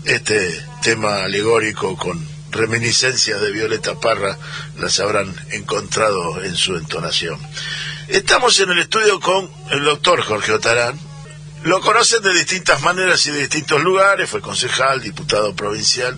este 0.05 0.63
tema 0.81 1.23
alegórico 1.23 1.97
con 1.97 2.25
reminiscencias 2.51 3.41
de 3.41 3.51
Violeta 3.51 3.99
Parra, 3.99 4.37
las 4.77 4.99
habrán 4.99 5.33
encontrado 5.51 6.43
en 6.43 6.55
su 6.55 6.75
entonación. 6.75 7.39
Estamos 8.07 8.59
en 8.59 8.69
el 8.69 8.79
estudio 8.79 9.19
con 9.19 9.49
el 9.71 9.83
doctor 9.83 10.21
Jorge 10.21 10.53
Otarán. 10.53 10.99
Lo 11.63 11.81
conocen 11.81 12.21
de 12.21 12.33
distintas 12.33 12.81
maneras 12.81 13.25
y 13.25 13.31
de 13.31 13.39
distintos 13.39 13.81
lugares, 13.81 14.29
fue 14.29 14.39
concejal, 14.39 15.01
diputado 15.01 15.55
provincial, 15.55 16.17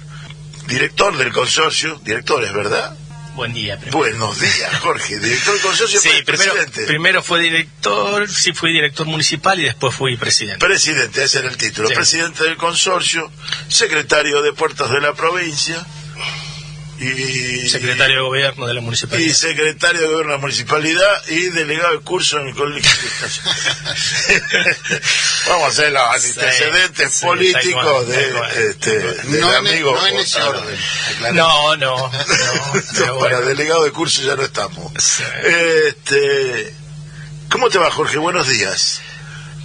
director 0.68 1.16
del 1.18 1.32
consorcio, 1.32 2.00
director, 2.04 2.44
¿es 2.44 2.54
verdad? 2.54 2.96
Buen 3.38 3.54
día. 3.54 3.78
primero. 3.78 4.00
Buenos 4.00 4.39
días, 4.39 4.80
Jorge, 4.82 5.19
director 5.19 5.54
del 5.54 5.62
consorcio, 5.62 6.00
Sí, 6.02 6.10
primero, 6.26 6.54
presidente. 6.54 6.86
primero 6.88 7.21
fue 7.21 7.39
director, 7.39 8.28
sí 8.28 8.52
fui 8.52 8.73
director 8.73 9.06
municipal 9.06 9.60
y 9.60 9.63
después 9.65 9.93
fui 9.93 10.17
presidente. 10.17 10.65
Presidente, 10.65 11.23
ese 11.23 11.38
era 11.39 11.47
el 11.50 11.56
título. 11.56 11.88
Sí. 11.88 11.93
Presidente 11.93 12.43
del 12.45 12.58
consorcio, 12.58 13.32
secretario 13.67 14.41
de 14.41 14.54
puertos 14.54 14.89
de 14.89 15.00
la 15.02 15.13
provincia 15.13 15.86
y 17.00 17.70
Secretario 17.70 18.16
de 18.16 18.22
Gobierno 18.22 18.66
de 18.68 18.74
la 18.74 18.80
y 18.80 18.84
Municipalidad. 18.84 19.34
secretario 19.36 20.02
de 20.02 20.08
gobierno 20.08 20.32
de 20.32 20.38
la 20.38 20.42
municipalidad 20.42 21.28
y 21.30 21.50
delegado 21.50 21.92
de 21.94 22.00
curso 22.00 22.40
en 22.40 22.48
el 22.48 22.56
colegio. 22.56 22.90
Vamos 25.48 25.66
a 25.66 25.68
hacer 25.68 25.92
los 25.92 26.02
antecedentes 26.04 27.14
sí, 27.14 27.26
políticos 27.26 28.08
de 28.08 28.30
cual. 28.32 28.52
este 28.58 29.18
No, 29.26 29.50
en, 29.50 29.56
amigo 29.56 29.96
no 29.96 30.08
en 30.08 30.18
ese 30.18 30.42
orden. 30.42 30.80
No, 31.34 31.76
no, 31.78 32.12
Para 33.20 33.42
delegado 33.42 33.84
de 33.84 33.92
curso 33.92 34.22
ya 34.24 34.36
no 34.36 34.44
estamos. 34.44 34.92
Sí. 35.02 35.24
Este, 35.88 36.74
¿Cómo 37.50 37.70
te 37.70 37.78
va, 37.78 37.92
Jorge? 37.92 38.18
Buenos 38.18 38.48
días. 38.48 39.02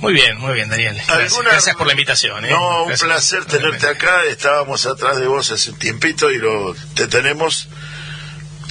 Muy 0.02 0.12
bien, 0.14 0.36
muy 0.38 0.52
bien, 0.54 0.68
Daniel. 0.68 0.94
Gracias, 0.96 1.32
¿Alguna- 1.32 1.50
Gracias 1.50 1.76
por 1.76 1.86
la 1.86 1.92
invitación. 1.92 2.44
¿eh? 2.44 2.50
No, 2.50 2.82
un 2.82 2.88
Gracias. 2.88 3.06
placer 3.08 3.44
tenerte 3.44 3.86
acá. 3.86 4.24
Estábamos 4.28 4.84
atrás 4.84 5.18
de 5.18 5.26
vos 5.26 5.50
hace 5.50 5.70
un 5.70 5.78
tiempito 5.78 6.30
y 6.30 6.38
lo, 6.38 6.74
te 6.94 7.06
tenemos 7.06 7.68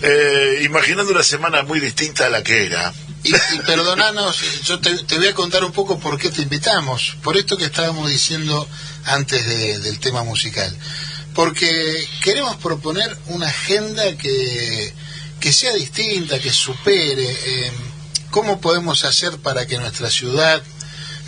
eh, 0.02 0.62
imaginando 0.64 1.12
una 1.12 1.24
semana 1.24 1.64
muy 1.64 1.80
distinta 1.80 2.26
a 2.26 2.30
la 2.30 2.44
que 2.44 2.66
era. 2.66 2.94
Y, 3.24 3.34
y 3.36 3.60
perdonanos, 3.66 4.64
yo 4.64 4.80
te, 4.80 4.96
te 5.06 5.18
voy 5.18 5.28
a 5.28 5.34
contar 5.36 5.64
un 5.64 5.72
poco 5.72 6.00
por 6.00 6.18
qué 6.18 6.30
te 6.32 6.42
invitamos. 6.42 7.16
Por 7.24 7.38
esto 7.38 7.56
que 7.58 7.66
estábamos 7.66 8.10
diciendo 8.10 8.68
antes 9.06 9.46
de- 9.48 9.80
del 9.80 10.00
tema 10.00 10.24
musical. 10.24 10.76
Porque 11.34 12.06
queremos 12.24 12.58
proponer 12.58 13.16
una 13.28 13.48
agenda 13.48 14.18
que, 14.18 14.94
que 15.40 15.54
sea 15.54 15.74
distinta, 15.76 16.40
que 16.40 16.52
supere. 16.52 17.24
eh, 17.24 17.72
¿Cómo 18.32 18.60
podemos 18.60 19.04
hacer 19.06 19.38
para 19.38 19.66
que 19.68 19.78
nuestra 19.78 20.10
ciudad, 20.10 20.62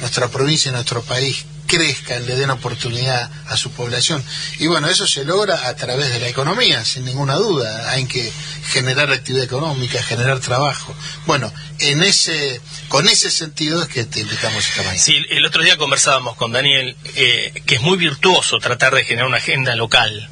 nuestra 0.03 0.27
provincia, 0.27 0.69
nuestro 0.73 1.01
país 1.01 1.45
crezcan, 1.65 2.25
le 2.25 2.35
den 2.35 2.49
oportunidad 2.49 3.31
a 3.47 3.55
su 3.55 3.71
población? 3.71 4.21
Y 4.59 4.67
bueno, 4.67 4.89
eso 4.89 5.07
se 5.07 5.23
logra 5.23 5.69
a 5.69 5.75
través 5.77 6.09
de 6.09 6.19
la 6.19 6.27
economía, 6.27 6.83
sin 6.83 7.05
ninguna 7.05 7.35
duda. 7.35 7.89
Hay 7.89 8.05
que 8.05 8.29
generar 8.67 9.09
actividad 9.13 9.45
económica, 9.45 10.03
generar 10.03 10.41
trabajo. 10.41 10.93
Bueno, 11.25 11.53
en 11.79 12.03
ese, 12.03 12.59
con 12.89 13.07
ese 13.07 13.31
sentido 13.31 13.81
es 13.81 13.87
que 13.87 14.03
te 14.03 14.19
invitamos 14.19 14.67
esta 14.67 14.81
mañana. 14.81 14.99
Sí, 14.99 15.15
el 15.29 15.45
otro 15.45 15.63
día 15.63 15.77
conversábamos 15.77 16.35
con 16.35 16.51
Daniel 16.51 16.97
eh, 17.15 17.63
que 17.65 17.75
es 17.75 17.81
muy 17.81 17.97
virtuoso 17.97 18.59
tratar 18.59 18.93
de 18.93 19.05
generar 19.05 19.27
una 19.27 19.37
agenda 19.37 19.73
local. 19.77 20.29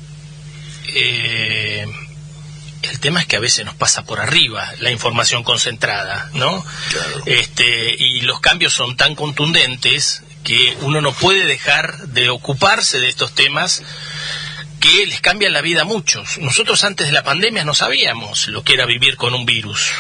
Eh, 0.94 1.86
el 2.92 3.00
tema 3.00 3.22
es 3.22 3.26
que 3.26 3.38
a 3.38 3.40
veces 3.40 3.66
nos 3.66 3.76
pasa 3.76 4.04
por 4.04 4.20
arriba 4.20 4.70
la 4.80 4.92
información 4.92 5.44
concentrada, 5.44 6.30
¿no? 6.34 6.64
Claro. 6.90 7.24
Este, 7.26 7.96
y 7.98 8.22
los 8.22 8.42
cambios 8.42 8.74
son 8.74 8.98
tan 8.98 9.16
contundentes 9.16 10.24
que 10.44 10.76
uno 10.82 11.02
no 11.02 11.14
puede 11.14 11.46
dejar 11.46 12.08
de 12.08 12.30
ocuparse 12.30 13.00
de 13.00 13.08
estos 13.08 13.34
temas 13.34 13.84
que 14.80 15.06
les 15.06 15.22
cambian 15.22 15.54
la 15.54 15.62
vida 15.62 15.84
a 15.84 15.86
muchos. 15.86 16.38
Nosotros 16.40 16.84
antes 16.84 17.08
de 17.08 17.14
la 17.14 17.24
pandemia 17.24 17.64
no 17.64 17.74
sabíamos 17.74 18.48
lo 18.48 18.64
que 18.64 18.74
era 18.74 18.86
vivir 18.86 19.16
con 19.16 19.34
un 19.34 19.46
virus. 19.46 19.92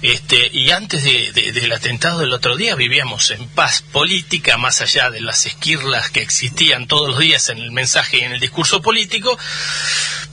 Este, 0.00 0.48
y 0.52 0.70
antes 0.70 1.02
de- 1.02 1.32
de- 1.32 1.50
del 1.52 1.72
atentado 1.72 2.20
del 2.20 2.32
otro 2.32 2.56
día 2.56 2.76
vivíamos 2.76 3.30
en 3.32 3.48
paz 3.48 3.82
política, 3.82 4.56
más 4.56 4.80
allá 4.80 5.10
de 5.10 5.20
las 5.20 5.44
esquirlas 5.46 6.10
que 6.10 6.20
existían 6.22 6.86
todos 6.86 7.08
los 7.10 7.18
días 7.18 7.48
en 7.48 7.58
el 7.58 7.72
mensaje 7.72 8.18
y 8.18 8.20
en 8.20 8.32
el 8.32 8.38
discurso 8.40 8.80
político, 8.80 9.36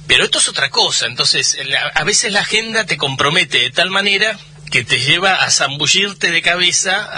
pero 0.05 0.23
esto 0.23 0.37
es 0.37 0.47
otra 0.49 0.69
cosa, 0.69 1.07
entonces 1.07 1.57
a 1.95 2.03
veces 2.03 2.31
la 2.31 2.41
agenda 2.41 2.85
te 2.85 2.95
compromete 2.97 3.57
de 3.59 3.71
tal 3.71 3.89
manera 3.89 4.37
que 4.69 4.83
te 4.83 4.99
lleva 4.99 5.33
a 5.33 5.49
zambullirte 5.49 6.29
de 6.29 6.41
cabeza 6.43 7.09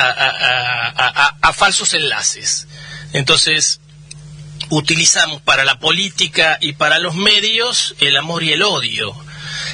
a 1.41 1.53
falsos 1.53 1.93
enlaces. 1.95 2.67
Entonces, 3.13 3.81
utilizamos 4.69 5.41
para 5.41 5.65
la 5.65 5.79
política 5.79 6.57
y 6.62 6.73
para 6.73 6.99
los 6.99 7.15
medios 7.15 7.95
el 7.99 8.15
amor 8.17 8.43
y 8.43 8.53
el 8.53 8.63
odio, 8.63 9.15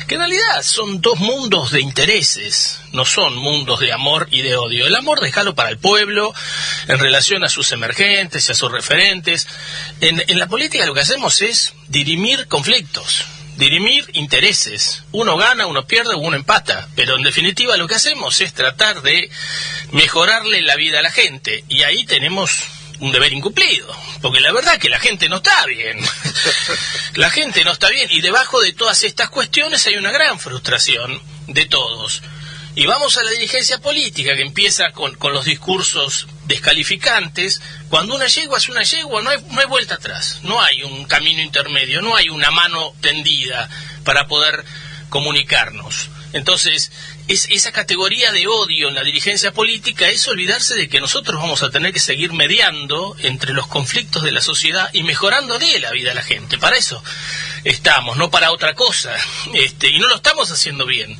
que 0.05 0.15
en 0.15 0.21
realidad 0.21 0.61
son 0.63 1.01
dos 1.01 1.19
mundos 1.19 1.71
de 1.71 1.81
intereses, 1.81 2.79
no 2.91 3.05
son 3.05 3.35
mundos 3.35 3.79
de 3.79 3.91
amor 3.91 4.27
y 4.31 4.41
de 4.41 4.55
odio. 4.55 4.87
El 4.87 4.95
amor 4.95 5.19
déjalo 5.19 5.55
para 5.55 5.69
el 5.69 5.77
pueblo 5.77 6.33
en 6.87 6.99
relación 6.99 7.43
a 7.43 7.49
sus 7.49 7.71
emergentes 7.71 8.47
y 8.47 8.51
a 8.51 8.55
sus 8.55 8.71
referentes. 8.71 9.47
En, 10.01 10.23
en 10.27 10.39
la 10.39 10.47
política 10.47 10.85
lo 10.85 10.93
que 10.93 11.01
hacemos 11.01 11.41
es 11.41 11.73
dirimir 11.87 12.47
conflictos. 12.47 13.25
Dirimir 13.57 14.09
intereses. 14.13 15.03
Uno 15.11 15.37
gana, 15.37 15.67
uno 15.67 15.85
pierde, 15.85 16.15
uno 16.15 16.35
empata. 16.35 16.87
Pero 16.95 17.17
en 17.17 17.23
definitiva 17.23 17.77
lo 17.77 17.87
que 17.87 17.95
hacemos 17.95 18.41
es 18.41 18.53
tratar 18.53 19.03
de 19.03 19.29
mejorarle 19.91 20.61
la 20.61 20.75
vida 20.75 20.99
a 20.99 21.03
la 21.03 21.11
gente. 21.11 21.63
Y 21.69 21.83
ahí 21.83 22.03
tenemos 22.05 22.63
un 22.99 23.11
deber 23.11 23.33
incumplido, 23.33 23.87
porque 24.21 24.39
la 24.39 24.51
verdad 24.51 24.79
que 24.79 24.89
la 24.89 24.99
gente 24.99 25.29
no 25.29 25.37
está 25.37 25.65
bien. 25.65 25.99
la 27.15 27.29
gente 27.29 27.63
no 27.63 27.71
está 27.71 27.89
bien 27.89 28.09
y 28.11 28.21
debajo 28.21 28.61
de 28.61 28.73
todas 28.73 29.03
estas 29.03 29.29
cuestiones 29.29 29.85
hay 29.87 29.95
una 29.95 30.11
gran 30.11 30.39
frustración 30.39 31.21
de 31.47 31.65
todos. 31.65 32.21
Y 32.75 32.87
vamos 32.87 33.17
a 33.17 33.23
la 33.23 33.29
dirigencia 33.29 33.77
política 33.79 34.35
que 34.35 34.41
empieza 34.41 34.91
con, 34.91 35.13
con 35.15 35.31
los 35.31 35.45
discursos 35.45 36.27
descalificantes. 36.45 37.61
Cuando 37.89 38.15
una 38.15 38.25
yegua 38.25 38.57
es 38.57 38.67
una 38.67 38.81
yegua, 38.81 39.21
no 39.21 39.29
hay, 39.29 39.37
no 39.51 39.59
hay 39.59 39.67
vuelta 39.67 39.95
atrás, 39.95 40.39
no 40.41 40.59
hay 40.59 40.81
un 40.81 41.05
camino 41.05 41.41
intermedio, 41.41 42.01
no 42.01 42.15
hay 42.15 42.29
una 42.29 42.49
mano 42.49 42.95
tendida 42.99 43.69
para 44.03 44.27
poder 44.27 44.65
comunicarnos. 45.09 46.09
Entonces, 46.33 46.91
es, 47.27 47.47
esa 47.49 47.71
categoría 47.71 48.31
de 48.31 48.47
odio 48.47 48.89
en 48.89 48.95
la 48.95 49.03
dirigencia 49.03 49.51
política 49.53 50.07
es 50.09 50.27
olvidarse 50.27 50.75
de 50.75 50.89
que 50.89 50.99
nosotros 50.99 51.39
vamos 51.41 51.63
a 51.63 51.69
tener 51.69 51.93
que 51.93 51.99
seguir 51.99 52.33
mediando 52.33 53.15
entre 53.19 53.53
los 53.53 53.67
conflictos 53.67 54.23
de 54.23 54.31
la 54.31 54.41
sociedad 54.41 54.89
y 54.93 55.03
mejorándole 55.03 55.79
la 55.79 55.91
vida 55.91 56.11
a 56.11 56.15
la 56.15 56.21
gente. 56.23 56.57
Para 56.57 56.77
eso 56.77 57.01
estamos, 57.63 58.17
no 58.17 58.29
para 58.29 58.51
otra 58.51 58.73
cosa. 58.75 59.15
Este, 59.53 59.89
y 59.89 59.99
no 59.99 60.07
lo 60.07 60.15
estamos 60.15 60.51
haciendo 60.51 60.85
bien. 60.85 61.17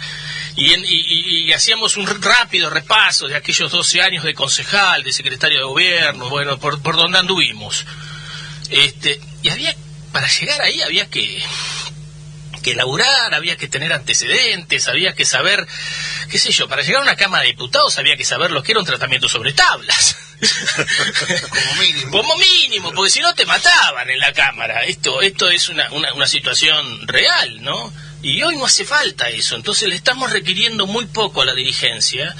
Y, 0.56 0.74
en- 0.74 0.84
y- 0.86 1.48
y- 1.48 1.54
hacíamos 1.54 1.98
un 1.98 2.06
rápido 2.22 2.70
repaso 2.70 3.28
de 3.28 3.36
aquellos 3.36 3.72
12 3.72 4.02
años 4.02 4.24
de 4.24 4.34
concejal, 4.36 5.04
de 5.04 5.12
secretario 5.14 5.60
de 5.60 5.64
gobierno, 5.66 6.30
bueno, 6.30 6.60
por, 6.60 6.82
por 6.82 6.96
donde 6.96 7.18
anduvimos. 7.18 7.86
Este, 8.70 9.20
y 9.42 9.50
había, 9.50 9.76
para 10.12 10.28
llegar 10.28 10.62
ahí 10.62 10.82
había 10.82 11.10
que, 11.10 11.42
que 12.64 12.74
laburar, 12.74 13.36
había 13.36 13.56
que 13.58 13.68
tener 13.68 13.94
antecedentes, 13.94 14.88
había 14.88 15.14
que 15.14 15.26
saber, 15.26 15.68
qué 16.32 16.40
sé 16.40 16.52
yo, 16.52 16.68
para 16.68 16.82
llegar 16.82 17.02
a 17.02 17.04
una 17.04 17.16
Cámara 17.16 17.44
de 17.44 17.50
Diputados 17.50 18.00
había 18.00 18.18
que 18.18 18.26
saber 18.26 18.50
lo 18.50 18.64
que 18.64 18.72
era 18.72 18.80
un 18.80 18.86
tratamiento 18.88 19.30
sobre 19.30 19.54
tablas. 19.54 20.16
Como 21.50 21.82
mínimo. 21.82 22.12
Como 22.12 22.36
mínimo, 22.38 22.92
porque 22.94 23.12
si 23.12 23.20
no 23.20 23.34
te 23.36 23.46
mataban 23.46 24.10
en 24.10 24.20
la 24.20 24.34
Cámara. 24.34 24.84
Esto, 24.86 25.22
esto 25.22 25.50
es 25.50 25.70
una, 25.70 25.90
una, 25.92 26.14
una 26.14 26.28
situación 26.28 27.08
real, 27.08 27.62
¿no? 27.62 27.94
Y 28.22 28.42
hoy 28.42 28.56
no 28.56 28.66
hace 28.66 28.86
falta 28.86 29.30
eso. 29.30 29.56
Entonces 29.56 29.88
le 29.90 29.96
estamos 29.96 30.32
requiriendo 30.32 30.88
muy 30.88 31.06
poco 31.06 31.42
a 31.42 31.46
la 31.46 31.54
dirigencia 31.54 32.36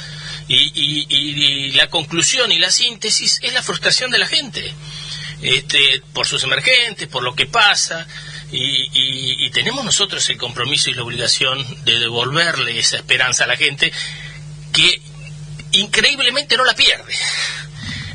y, 0.48 0.56
y- 0.74 1.06
y- 1.10 1.46
y 1.46 1.72
la 1.74 1.88
conclusión 1.90 2.52
y 2.52 2.60
la 2.60 2.72
síntesis 2.72 3.40
es 3.42 3.54
la 3.54 3.62
frustración 3.64 4.10
de 4.12 4.18
la 4.18 4.28
gente. 4.28 4.74
Este, 5.42 6.02
por 6.14 6.26
sus 6.26 6.44
emergentes, 6.44 7.08
por 7.10 7.22
lo 7.24 7.36
que 7.36 7.46
pasa, 7.46 8.08
y, 8.54 8.90
y- 8.94 9.46
y 9.46 9.50
tenemos 9.50 9.84
nosotros 9.84 10.30
el 10.30 10.38
compromiso 10.38 10.90
y 10.90 10.94
la 10.94 11.04
obligación 11.04 11.66
de 11.84 12.00
devolverle 12.00 12.80
esa 12.80 12.96
esperanza 12.98 13.44
a 13.44 13.48
la 13.48 13.58
gente 13.58 13.92
que 14.72 15.02
increíblemente 15.74 16.56
no 16.58 16.64
la 16.66 16.74
pierde. 16.76 17.14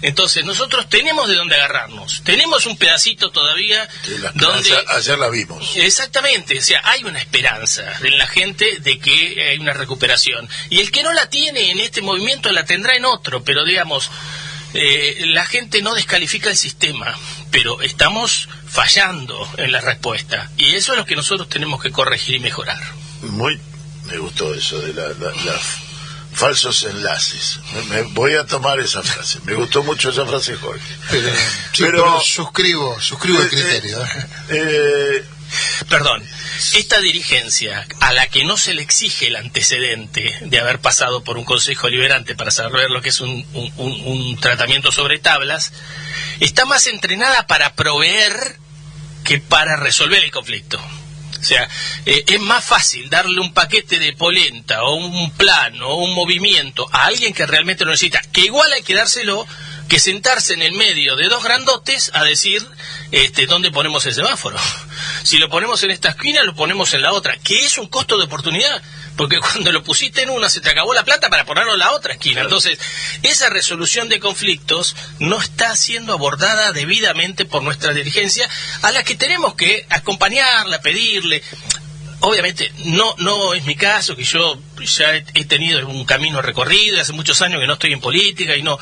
Entonces 0.00 0.44
nosotros 0.44 0.88
tenemos 0.88 1.28
de 1.28 1.34
dónde 1.34 1.56
agarrarnos, 1.56 2.22
tenemos 2.22 2.66
un 2.66 2.76
pedacito 2.78 3.30
todavía 3.32 3.88
la- 4.20 4.30
donde... 4.32 4.70
ayer 4.90 5.18
la 5.18 5.28
vimos. 5.28 5.74
Exactamente, 5.76 6.56
o 6.56 6.62
sea, 6.62 6.80
hay 6.84 7.02
una 7.02 7.18
esperanza 7.18 7.82
en 8.04 8.16
la 8.16 8.28
gente 8.28 8.76
de 8.78 9.00
que 9.00 9.48
hay 9.50 9.58
una 9.58 9.72
recuperación. 9.72 10.48
Y 10.70 10.78
el 10.78 10.92
que 10.92 11.02
no 11.02 11.12
la 11.12 11.28
tiene 11.28 11.72
en 11.72 11.80
este 11.80 12.00
movimiento 12.00 12.52
la 12.52 12.64
tendrá 12.64 12.94
en 12.94 13.06
otro, 13.06 13.42
pero 13.42 13.64
digamos, 13.64 14.08
eh, 14.72 15.16
la 15.26 15.44
gente 15.46 15.82
no 15.82 15.94
descalifica 15.94 16.48
el 16.48 16.56
sistema, 16.56 17.18
pero 17.50 17.82
estamos 17.82 18.48
fallando 18.82 19.36
en 19.56 19.72
la 19.72 19.80
respuesta. 19.80 20.48
Y 20.56 20.76
eso 20.76 20.92
es 20.92 20.98
lo 20.98 21.04
que 21.04 21.16
nosotros 21.16 21.48
tenemos 21.48 21.82
que 21.82 21.90
corregir 21.90 22.36
y 22.36 22.38
mejorar. 22.38 22.78
Muy, 23.22 23.60
me 24.04 24.18
gustó 24.18 24.54
eso 24.54 24.78
de 24.78 24.94
la, 24.94 25.08
la- 25.08 25.34
la- 25.44 25.60
falsos 26.32 26.84
enlaces. 26.84 27.58
Me, 27.74 27.82
me- 27.82 28.02
voy 28.12 28.34
a 28.36 28.46
tomar 28.46 28.78
esa 28.78 29.02
frase. 29.02 29.40
Me 29.42 29.54
gustó 29.54 29.82
mucho 29.82 30.10
esa 30.10 30.24
frase, 30.26 30.54
Jorge. 30.54 30.80
Pero, 31.10 31.28
sí, 31.28 31.82
Pero- 31.82 32.04
pero 32.04 32.20
suscribo, 32.20 33.00
suscribo 33.00 33.40
el 33.40 33.46
Eh, 33.46 33.50
criterio. 33.50 34.04
¿eh? 34.04 34.26
Eh, 34.50 35.24
Perdón, 35.88 36.22
esta 36.74 37.00
dirigencia 37.00 37.86
a 38.00 38.12
la 38.12 38.26
que 38.28 38.44
no 38.44 38.58
se 38.58 38.74
le 38.74 38.82
exige 38.82 39.28
el 39.28 39.36
antecedente 39.36 40.36
de 40.42 40.58
haber 40.60 40.78
pasado 40.78 41.24
por 41.24 41.38
un 41.38 41.44
consejo 41.44 41.88
liberante 41.88 42.34
para 42.36 42.50
saber 42.50 42.90
lo 42.90 43.00
que 43.00 43.08
es 43.08 43.20
un, 43.20 43.30
un- 43.54 43.72
un- 43.78 44.00
un 44.06 44.36
tratamiento 44.40 44.92
sobre 44.92 45.18
tablas, 45.18 45.72
está 46.40 46.66
más 46.66 46.86
entrenada 46.86 47.46
para 47.46 47.72
proveer 47.74 48.58
que 49.28 49.40
para 49.40 49.76
resolver 49.76 50.24
el 50.24 50.30
conflicto. 50.30 50.80
O 51.38 51.44
sea, 51.44 51.68
eh, 52.06 52.24
es 52.26 52.40
más 52.40 52.64
fácil 52.64 53.10
darle 53.10 53.40
un 53.40 53.52
paquete 53.52 53.98
de 53.98 54.14
polenta 54.14 54.82
o 54.84 54.94
un 54.94 55.30
plan 55.32 55.82
o 55.82 55.96
un 55.96 56.14
movimiento 56.14 56.88
a 56.92 57.04
alguien 57.04 57.34
que 57.34 57.44
realmente 57.44 57.84
lo 57.84 57.90
necesita, 57.90 58.22
que 58.32 58.40
igual 58.40 58.72
hay 58.72 58.82
que 58.82 58.94
dárselo 58.94 59.46
que 59.86 60.00
sentarse 60.00 60.54
en 60.54 60.62
el 60.62 60.72
medio 60.72 61.14
de 61.14 61.28
dos 61.28 61.44
grandotes 61.44 62.10
a 62.14 62.24
decir 62.24 62.66
este, 63.12 63.44
dónde 63.44 63.70
ponemos 63.70 64.06
el 64.06 64.14
semáforo. 64.14 64.58
Si 65.24 65.36
lo 65.36 65.50
ponemos 65.50 65.82
en 65.82 65.90
esta 65.90 66.10
esquina, 66.10 66.42
lo 66.42 66.54
ponemos 66.54 66.94
en 66.94 67.02
la 67.02 67.12
otra, 67.12 67.36
que 67.36 67.66
es 67.66 67.76
un 67.76 67.88
costo 67.88 68.16
de 68.16 68.24
oportunidad, 68.24 68.82
porque 69.18 69.38
cuando 69.40 69.70
lo 69.72 69.82
pusiste 69.82 70.22
en 70.22 70.30
una 70.30 70.48
se 70.48 70.62
te 70.62 70.70
acabó 70.70 70.94
la 70.94 71.04
plata 71.04 71.28
para 71.28 71.44
ponerlo 71.44 71.74
en 71.74 71.80
la 71.80 71.92
otra 71.92 72.14
esquina. 72.14 72.40
Entonces, 72.40 72.78
esa 73.22 73.50
resolución 73.50 74.08
de 74.08 74.20
conflictos 74.20 74.96
no 75.18 75.38
está 75.38 75.76
siendo 75.76 76.14
abordada 76.14 76.72
debidamente 76.72 77.44
por 77.44 77.62
nuestra 77.62 77.92
dirigencia, 77.92 78.48
a 78.80 78.92
la 78.92 79.02
que 79.02 79.16
tenemos 79.16 79.54
que 79.54 79.84
acompañarla, 79.90 80.80
pedirle. 80.80 81.42
Obviamente 82.20 82.72
no 82.84 83.14
no 83.18 83.54
es 83.54 83.64
mi 83.64 83.76
caso 83.76 84.16
que 84.16 84.24
yo 84.24 84.60
ya 84.84 85.14
he, 85.14 85.24
he 85.34 85.44
tenido 85.44 85.86
un 85.86 86.04
camino 86.04 86.42
recorrido 86.42 86.96
y 86.96 87.00
hace 87.00 87.12
muchos 87.12 87.40
años 87.42 87.60
que 87.60 87.66
no 87.68 87.74
estoy 87.74 87.92
en 87.92 88.00
política 88.00 88.56
y 88.56 88.62
no 88.62 88.76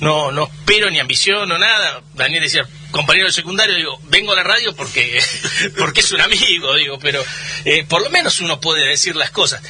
no 0.00 0.32
no 0.32 0.44
espero 0.44 0.90
ni 0.90 0.98
ambiciono 0.98 1.56
nada. 1.56 2.02
Daniel 2.14 2.42
decía 2.42 2.66
compañero 2.90 3.26
de 3.26 3.32
secundario 3.32 3.74
digo 3.74 4.00
vengo 4.04 4.32
a 4.32 4.36
la 4.36 4.42
radio 4.42 4.74
porque 4.74 5.20
porque 5.78 6.00
es 6.00 6.12
un 6.12 6.20
amigo 6.20 6.74
digo 6.74 6.98
pero 6.98 7.24
eh, 7.64 7.84
por 7.88 8.02
lo 8.02 8.10
menos 8.10 8.40
uno 8.40 8.60
puede 8.60 8.88
decir 8.88 9.16
las 9.16 9.30
cosas 9.30 9.62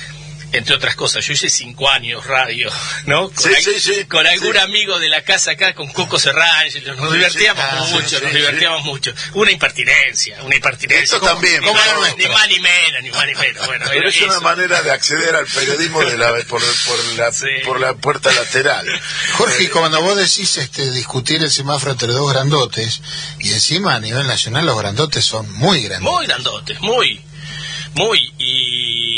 entre 0.53 0.75
otras 0.75 0.97
cosas, 0.97 1.25
yo 1.25 1.33
hice 1.33 1.49
cinco 1.49 1.89
años 1.91 2.27
radio, 2.27 2.71
¿no? 3.07 3.31
Con, 3.31 3.37
Sí, 3.45 3.49
al- 3.55 3.63
sí, 3.63 3.81
sí, 3.81 4.05
con 4.07 4.27
algún 4.27 4.53
sí. 4.53 4.59
amigo 4.59 4.99
de 4.99 5.09
la 5.09 5.23
casa 5.23 5.53
acá, 5.53 5.75
con 5.75 5.89
Coco 5.93 6.19
Serrán, 6.19 6.67
nos 6.99 7.13
divertíamos 7.13 7.63
ah, 7.65 7.85
sí, 7.87 7.93
mucho, 7.95 8.09
sí, 8.09 8.15
nos 8.23 8.33
sí. 8.33 8.37
divertíamos 8.39 8.85
mucho. 8.85 9.13
Una 9.35 9.51
impertinencia, 9.51 10.43
una 10.43 10.57
impertinencia. 10.57 11.05
Esto 11.17 11.21
también, 11.21 11.61
Ni 11.61 11.67
¿cómo 11.67 11.79
más- 11.79 11.87
era 11.89 12.15
ni 12.17 12.27
más 12.27 12.49
ni 12.49 12.59
menos, 12.61 13.03
ni 13.03 13.11
más 13.11 13.27
ni 13.27 13.35
menos. 13.35 13.67
Bueno, 13.67 13.85
pero 13.89 14.09
es 14.09 14.21
una 14.23 14.41
manera 14.41 14.83
de 14.83 14.91
acceder 14.91 15.35
al 15.37 15.47
periodismo 15.47 16.01
de 16.05 16.17
la, 16.19 16.33
por, 16.49 16.61
por 16.63 17.05
la, 17.17 17.33
Sí. 17.33 17.47
por 17.65 17.81
la 17.81 17.95
puerta 17.95 18.33
lateral. 18.33 18.87
Jorge, 19.35 19.65
y 19.65 19.69
cuando 19.69 20.01
vos 20.03 20.17
decís 20.17 20.57
este, 20.57 20.91
discutir 20.91 21.43
el 21.43 21.51
semáforo 21.51 21.93
entre 21.93 22.09
dos 22.09 22.33
grandotes, 22.33 23.01
y 23.39 23.53
encima 23.53 23.95
a 23.95 24.01
nivel 24.01 24.27
nacional 24.27 24.67
los 24.67 24.79
grandotes 24.79 25.25
son 25.25 25.51
muy 25.55 25.83
grandes. 25.83 26.11
Muy 26.11 26.27
grandotes, 26.27 26.81
muy, 26.81 27.21
muy, 27.95 28.33
y, 28.39 29.10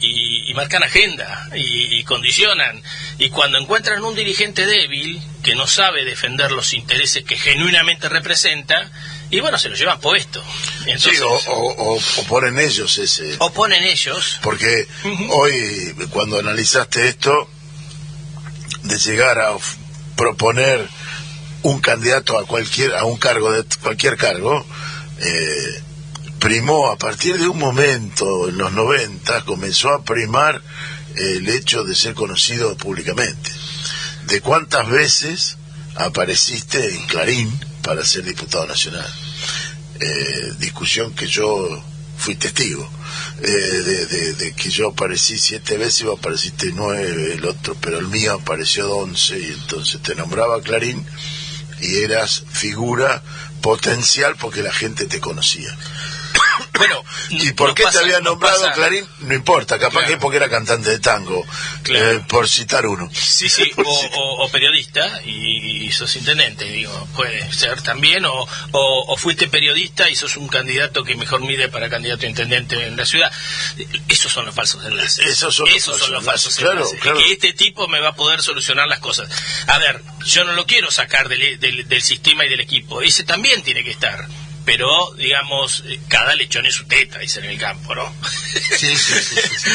y, 0.00 0.50
y 0.50 0.54
marcan 0.54 0.82
agenda, 0.82 1.48
y, 1.54 1.98
y 1.98 2.04
condicionan. 2.04 2.82
Y 3.18 3.30
cuando 3.30 3.58
encuentran 3.58 4.02
un 4.04 4.14
dirigente 4.14 4.66
débil, 4.66 5.20
que 5.42 5.54
no 5.54 5.66
sabe 5.66 6.04
defender 6.04 6.50
los 6.52 6.72
intereses 6.74 7.24
que 7.24 7.36
genuinamente 7.36 8.08
representa, 8.08 8.90
y 9.30 9.40
bueno, 9.40 9.58
se 9.58 9.68
lo 9.68 9.76
llevan 9.76 10.00
puesto. 10.00 10.42
Entonces, 10.86 11.18
Sí, 11.18 11.22
o, 11.22 11.30
o- 11.52 11.94
o- 11.96 12.00
o 12.18 12.22
ponen 12.24 12.58
ellos 12.58 12.96
ese... 12.98 13.36
oponen 13.38 13.82
ellos. 13.84 14.38
Porque 14.42 14.86
hoy, 15.30 15.94
cuando 16.10 16.38
analizaste 16.38 17.08
esto, 17.08 17.48
de 18.84 18.98
llegar 18.98 19.38
a 19.40 19.56
proponer 20.16 20.86
un 21.62 21.80
candidato 21.80 22.38
a 22.38 22.46
cualquier 22.46 22.94
a 22.94 23.04
un 23.04 23.16
cargo 23.16 23.50
de 23.50 23.64
cualquier 23.82 24.16
cargo 24.16 24.64
eh, 25.20 25.82
primó 26.46 26.92
a 26.92 26.96
partir 26.96 27.36
de 27.38 27.48
un 27.48 27.58
momento 27.58 28.48
en 28.48 28.56
los 28.56 28.70
90 28.70 29.44
comenzó 29.44 29.92
a 29.92 30.04
primar 30.04 30.62
el 31.16 31.48
hecho 31.48 31.82
de 31.82 31.92
ser 31.92 32.14
conocido 32.14 32.76
públicamente. 32.76 33.50
De 34.28 34.40
cuántas 34.40 34.88
veces 34.88 35.56
apareciste 35.96 36.94
en 36.94 37.04
Clarín 37.08 37.50
para 37.82 38.06
ser 38.06 38.22
diputado 38.22 38.64
nacional 38.64 39.12
eh, 39.98 40.52
discusión 40.60 41.16
que 41.16 41.26
yo 41.26 41.82
fui 42.16 42.36
testigo. 42.36 42.88
Eh, 43.42 44.36
de, 44.38 44.54
que 44.54 44.70
yo 44.70 44.90
aparecí 44.90 45.38
siete 45.38 45.76
veces 45.76 46.02
y 46.02 46.04
vos 46.04 46.20
apareciste 46.20 46.70
nueve 46.72 47.34
el 47.34 47.44
otro 47.44 47.76
pero 47.80 47.98
el 47.98 48.06
mío 48.06 48.34
apareció 48.34 48.88
once 48.94 49.36
y 49.36 49.46
entonces 49.46 50.00
te 50.00 50.14
nombraba 50.14 50.62
Clarín 50.62 51.04
y 51.80 51.96
eras 52.04 52.44
figura 52.48 53.20
potencial 53.62 54.36
porque 54.36 54.62
la 54.62 54.72
gente 54.72 55.06
te 55.06 55.18
conocía 55.18 55.76
Bueno, 56.78 57.02
¿Y 57.30 57.52
por 57.52 57.74
qué 57.74 57.82
pasa- 57.84 57.98
te 58.00 58.04
había 58.04 58.20
nombrado 58.20 58.60
pasa- 58.60 58.72
Clarín? 58.74 59.06
No 59.20 59.34
importa, 59.34 59.78
capaz 59.78 59.92
Claro. 60.00 60.06
que 60.08 60.16
porque 60.18 60.36
era 60.38 60.48
cantante 60.48 60.90
de 60.90 60.98
tango, 60.98 61.44
Claro. 61.82 62.12
eh, 62.12 62.24
por 62.28 62.48
citar 62.48 62.86
uno. 62.86 63.08
Sí, 63.12 63.48
sí, 63.48 63.70
o, 64.16 64.48
periodista 64.50 65.20
y, 65.24 65.86
y 65.86 65.92
sos 65.92 66.14
intendente, 66.16 66.64
digo, 66.64 67.08
puede 67.16 67.52
ser 67.52 67.82
también, 67.82 68.24
o, 68.24 68.32
o, 68.32 68.48
o 69.12 69.16
fuiste 69.16 69.48
periodista 69.48 70.08
y 70.10 70.16
sos 70.16 70.36
un 70.36 70.48
candidato 70.48 71.04
que 71.04 71.14
mejor 71.16 71.40
mide 71.40 71.68
para 71.68 71.88
candidato 71.88 72.26
a 72.26 72.28
intendente 72.28 72.86
en 72.86 72.96
la 72.96 73.04
ciudad. 73.06 73.30
Esos 74.08 74.32
son 74.32 74.46
los 74.46 74.54
falsos 74.54 74.84
enlaces. 74.84 75.26
Esos 75.26 75.54
son 75.54 75.66
los 75.68 75.74
falsos 75.84 75.98
son 76.00 76.12
los 76.12 76.24
falsos 76.24 76.58
enlaces, 76.58 76.58
claro, 76.58 76.78
enlaces. 76.80 77.00
claro. 77.00 77.18
Que 77.18 77.32
este 77.32 77.52
tipo 77.52 77.88
me 77.88 78.00
va 78.00 78.10
a 78.10 78.14
poder 78.14 78.42
solucionar 78.42 78.86
las 78.88 79.00
cosas. 79.00 79.28
A 79.66 79.78
ver, 79.78 80.02
yo 80.24 80.44
no 80.44 80.52
lo 80.52 80.66
quiero 80.66 80.90
sacar 80.90 81.28
del, 81.28 81.58
del, 81.60 81.88
del 81.88 82.02
sistema 82.02 82.44
y 82.44 82.48
del 82.48 82.60
equipo, 82.60 83.02
ese 83.02 83.24
también 83.24 83.62
tiene 83.62 83.84
que 83.84 83.90
estar. 83.90 84.26
Pero, 84.66 85.12
digamos, 85.14 85.84
eh, 85.86 85.98
cada 86.08 86.34
lechón 86.34 86.66
es 86.66 86.74
su 86.74 86.84
teta, 86.86 87.18
dicen 87.20 87.44
en 87.44 87.50
el 87.52 87.58
campo, 87.58 87.94
¿no? 87.94 88.12
Sí, 88.76 88.94
sí, 88.96 89.14
sí, 89.22 89.36
sí, 89.58 89.70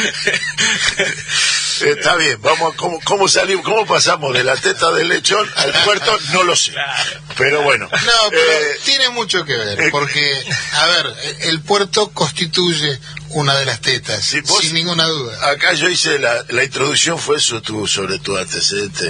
Eh, 0.99 1.91
está 1.97 2.15
bien, 2.17 2.39
vamos, 2.41 2.73
a- 2.73 2.77
¿cómo, 2.77 2.99
cómo 3.05 3.27
salimos, 3.27 3.63
cómo 3.65 3.85
pasamos 3.85 4.33
de 4.33 4.43
la 4.43 4.55
teta 4.57 4.91
del 4.91 5.07
lechón 5.07 5.49
al 5.55 5.71
puerto? 5.85 6.15
No 6.33 6.43
lo 6.43 6.55
sé. 6.55 6.73
Claro. 6.73 7.21
Pero 7.37 7.61
bueno. 7.63 7.89
No, 7.89 8.29
pero 8.29 8.41
eh, 8.51 8.77
tiene 8.85 9.09
mucho 9.09 9.45
que 9.45 9.53
eh, 9.53 9.75
ver, 9.75 9.91
porque, 9.91 10.43
a 10.73 10.85
ver, 10.87 11.05
el 11.43 11.61
puerto 11.61 12.11
constituye 12.11 12.99
una 13.29 13.55
de 13.57 13.65
las 13.65 13.79
tetas, 13.81 14.35
vos- 14.45 14.59
sin 14.61 14.73
ninguna 14.73 15.05
duda. 15.05 15.51
Acá 15.51 15.73
yo 15.73 15.87
hice 15.89 16.19
la, 16.19 16.43
la 16.49 16.63
introducción 16.65 17.17
fue 17.17 17.39
su- 17.39 17.61
tu- 17.61 17.87
sobre 17.87 18.19
tu 18.19 18.37
antecedente 18.37 19.05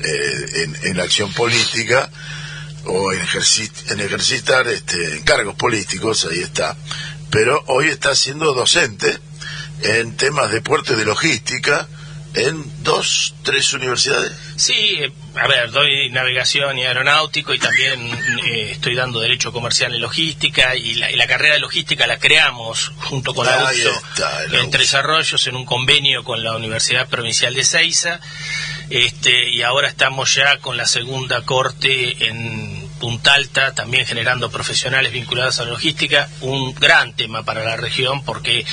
eh, 0.00 0.46
en, 0.62 0.78
en 0.84 0.96
la 0.96 1.02
acción 1.02 1.32
política 1.32 2.08
o 2.86 3.12
en, 3.12 3.20
ejercit- 3.20 3.90
en 3.92 4.00
ejercitar 4.00 4.66
este, 4.68 5.22
cargos 5.24 5.54
políticos, 5.56 6.26
ahí 6.30 6.40
está. 6.40 6.76
Pero 7.30 7.62
hoy 7.66 7.88
está 7.88 8.14
siendo 8.14 8.54
docente 8.54 9.18
en 9.82 10.16
temas 10.16 10.50
de 10.52 10.60
puerto 10.60 10.92
y 10.92 10.96
de 10.96 11.04
logística 11.04 11.88
en 12.34 12.64
dos, 12.82 13.34
tres 13.44 13.72
universidades. 13.74 14.32
Sí, 14.56 14.74
eh, 14.74 15.12
a 15.36 15.46
ver, 15.46 15.70
doy 15.70 16.10
navegación 16.10 16.76
y 16.78 16.84
aeronáutico 16.84 17.54
y 17.54 17.60
también 17.60 18.10
eh, 18.44 18.70
estoy 18.72 18.96
dando 18.96 19.20
derecho 19.20 19.52
comercial 19.52 19.94
en 19.94 20.00
logística 20.00 20.74
y 20.74 20.94
la, 20.94 21.12
y 21.12 21.16
la 21.16 21.28
carrera 21.28 21.54
de 21.54 21.60
logística 21.60 22.08
la 22.08 22.18
creamos 22.18 22.90
junto 23.02 23.34
con 23.34 23.46
la 23.46 23.64
USO 23.70 24.02
en. 24.52 24.70
Tres 24.72 24.94
Arroyos 24.94 25.46
en 25.46 25.54
un 25.54 25.64
convenio 25.64 26.24
con 26.24 26.42
la 26.42 26.56
Universidad 26.56 27.08
Provincial 27.08 27.54
de 27.54 27.64
Ceiza 27.64 28.18
este, 28.90 29.50
y 29.50 29.62
ahora 29.62 29.88
estamos 29.88 30.34
ya 30.34 30.58
con 30.58 30.76
la 30.76 30.86
segunda 30.86 31.42
corte 31.42 32.28
en 32.28 32.88
Punta 32.98 33.34
Alta, 33.34 33.74
también 33.74 34.06
generando 34.06 34.50
profesionales 34.50 35.12
vinculados 35.12 35.58
a 35.58 35.64
la 35.64 35.70
logística, 35.70 36.28
un 36.40 36.74
gran 36.74 37.14
tema 37.14 37.42
para 37.42 37.64
la 37.64 37.76
región 37.76 38.24
porque 38.24 38.64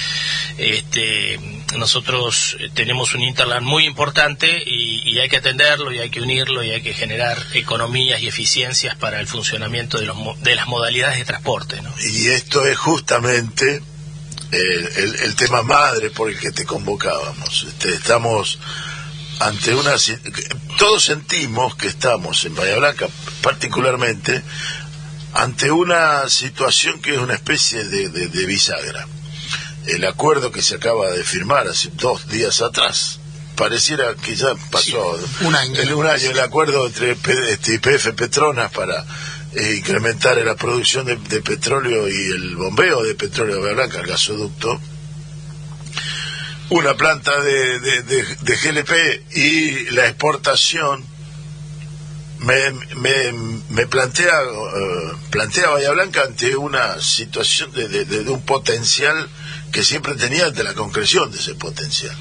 este, 0.57 1.39
nosotros 1.77 2.55
eh, 2.59 2.69
tenemos 2.73 3.13
un 3.13 3.21
Interland 3.21 3.65
muy 3.65 3.85
importante 3.85 4.61
y, 4.65 5.19
hay 5.19 5.29
que 5.29 5.37
atenderlo 5.37 5.91
y 5.91 5.99
hay 5.99 6.09
que 6.09 6.21
unirlo 6.21 6.63
y 6.63 6.71
hay 6.71 6.81
que 6.81 6.93
generar 6.93 7.37
economías 7.53 8.21
y 8.21 8.27
eficiencias 8.27 8.95
para 8.95 9.19
el 9.19 9.27
funcionamiento 9.27 9.99
de, 9.99 10.07
los, 10.07 10.17
de 10.41 10.55
las 10.55 10.67
modalidades 10.67 11.19
de 11.19 11.25
transporte. 11.25 11.79
Y 12.13 12.29
esto 12.29 12.65
es 12.65 12.75
justamente 12.75 13.81
el 14.51 15.35
tema 15.35 15.61
madre 15.61 16.09
por 16.09 16.29
el 16.29 16.39
que 16.39 16.51
te 16.51 16.65
convocábamos. 16.65 17.67
Este, 17.67 17.89
estamos 17.89 18.57
ante 19.41 19.73
una... 19.75 19.91
Todos 20.77 21.03
sentimos 21.03 21.75
que 21.75 21.87
estamos 21.87 22.43
en 22.45 22.55
Bahía 22.55 22.77
Blanca, 22.77 23.07
particularmente, 23.41 24.41
ante 25.33 25.71
una 25.71 26.27
situación 26.29 27.01
que 27.01 27.13
es 27.15 27.19
una 27.19 27.33
especie 27.35 27.83
de, 27.85 28.09
de- 28.09 28.27
de 28.27 28.45
bisagra. 28.45 29.07
El 29.87 30.05
acuerdo 30.05 30.51
que 30.51 30.61
se 30.61 30.75
acaba 30.75 31.09
de 31.09 31.23
firmar 31.23 31.67
hace 31.67 31.89
dos 31.93 32.27
días 32.27 32.61
atrás, 32.61 33.19
pareciera 33.55 34.13
que 34.15 34.35
ya 34.35 34.53
pasó 34.69 35.17
Sí, 35.17 35.45
un 35.45 35.55
año. 35.55 35.81
el, 35.81 35.93
un 35.93 36.05
año 36.07 36.29
el 36.31 36.39
acuerdo 36.39 36.85
entre 36.87 37.15
P- 37.15 37.51
este, 37.51 37.79
Petronas 38.13 38.71
para 38.71 39.05
eh, 39.55 39.75
incrementar 39.77 40.37
la 40.37 40.55
producción 40.55 41.05
de, 41.05 41.15
de 41.17 41.41
petróleo 41.41 42.07
y 42.07 42.31
el 42.31 42.55
bombeo 42.55 43.03
de 43.03 43.15
petróleo 43.15 43.55
de 43.55 43.61
Bahía 43.61 43.75
Blanca, 43.75 43.99
el 43.99 44.07
gasoducto, 44.07 44.79
una 46.71 46.95
planta 46.95 47.39
de, 47.41 47.79
de- 47.79 48.01
de- 48.03 48.55
GLP 48.55 48.91
y 49.35 49.89
la 49.91 50.07
exportación 50.07 51.05
me, 52.39 52.71
me, 52.95 53.31
me 53.69 53.87
plantea 53.87 54.31
eh, 54.41 55.11
plantea 55.29 55.69
Bahía 55.69 55.91
Blanca 55.91 56.23
ante 56.23 56.55
una 56.55 56.99
situación 57.01 57.71
de, 57.73 57.87
de- 57.87 58.05
de- 58.05 58.23
de 58.23 58.29
un 58.31 58.41
potencial 58.43 59.29
que 59.71 59.83
siempre 59.83 60.15
tenía 60.15 60.45
ante 60.45 60.63
la 60.63 60.73
concreción 60.73 61.29
de 61.31 61.37
ese 61.39 61.55
potencial. 61.55 62.15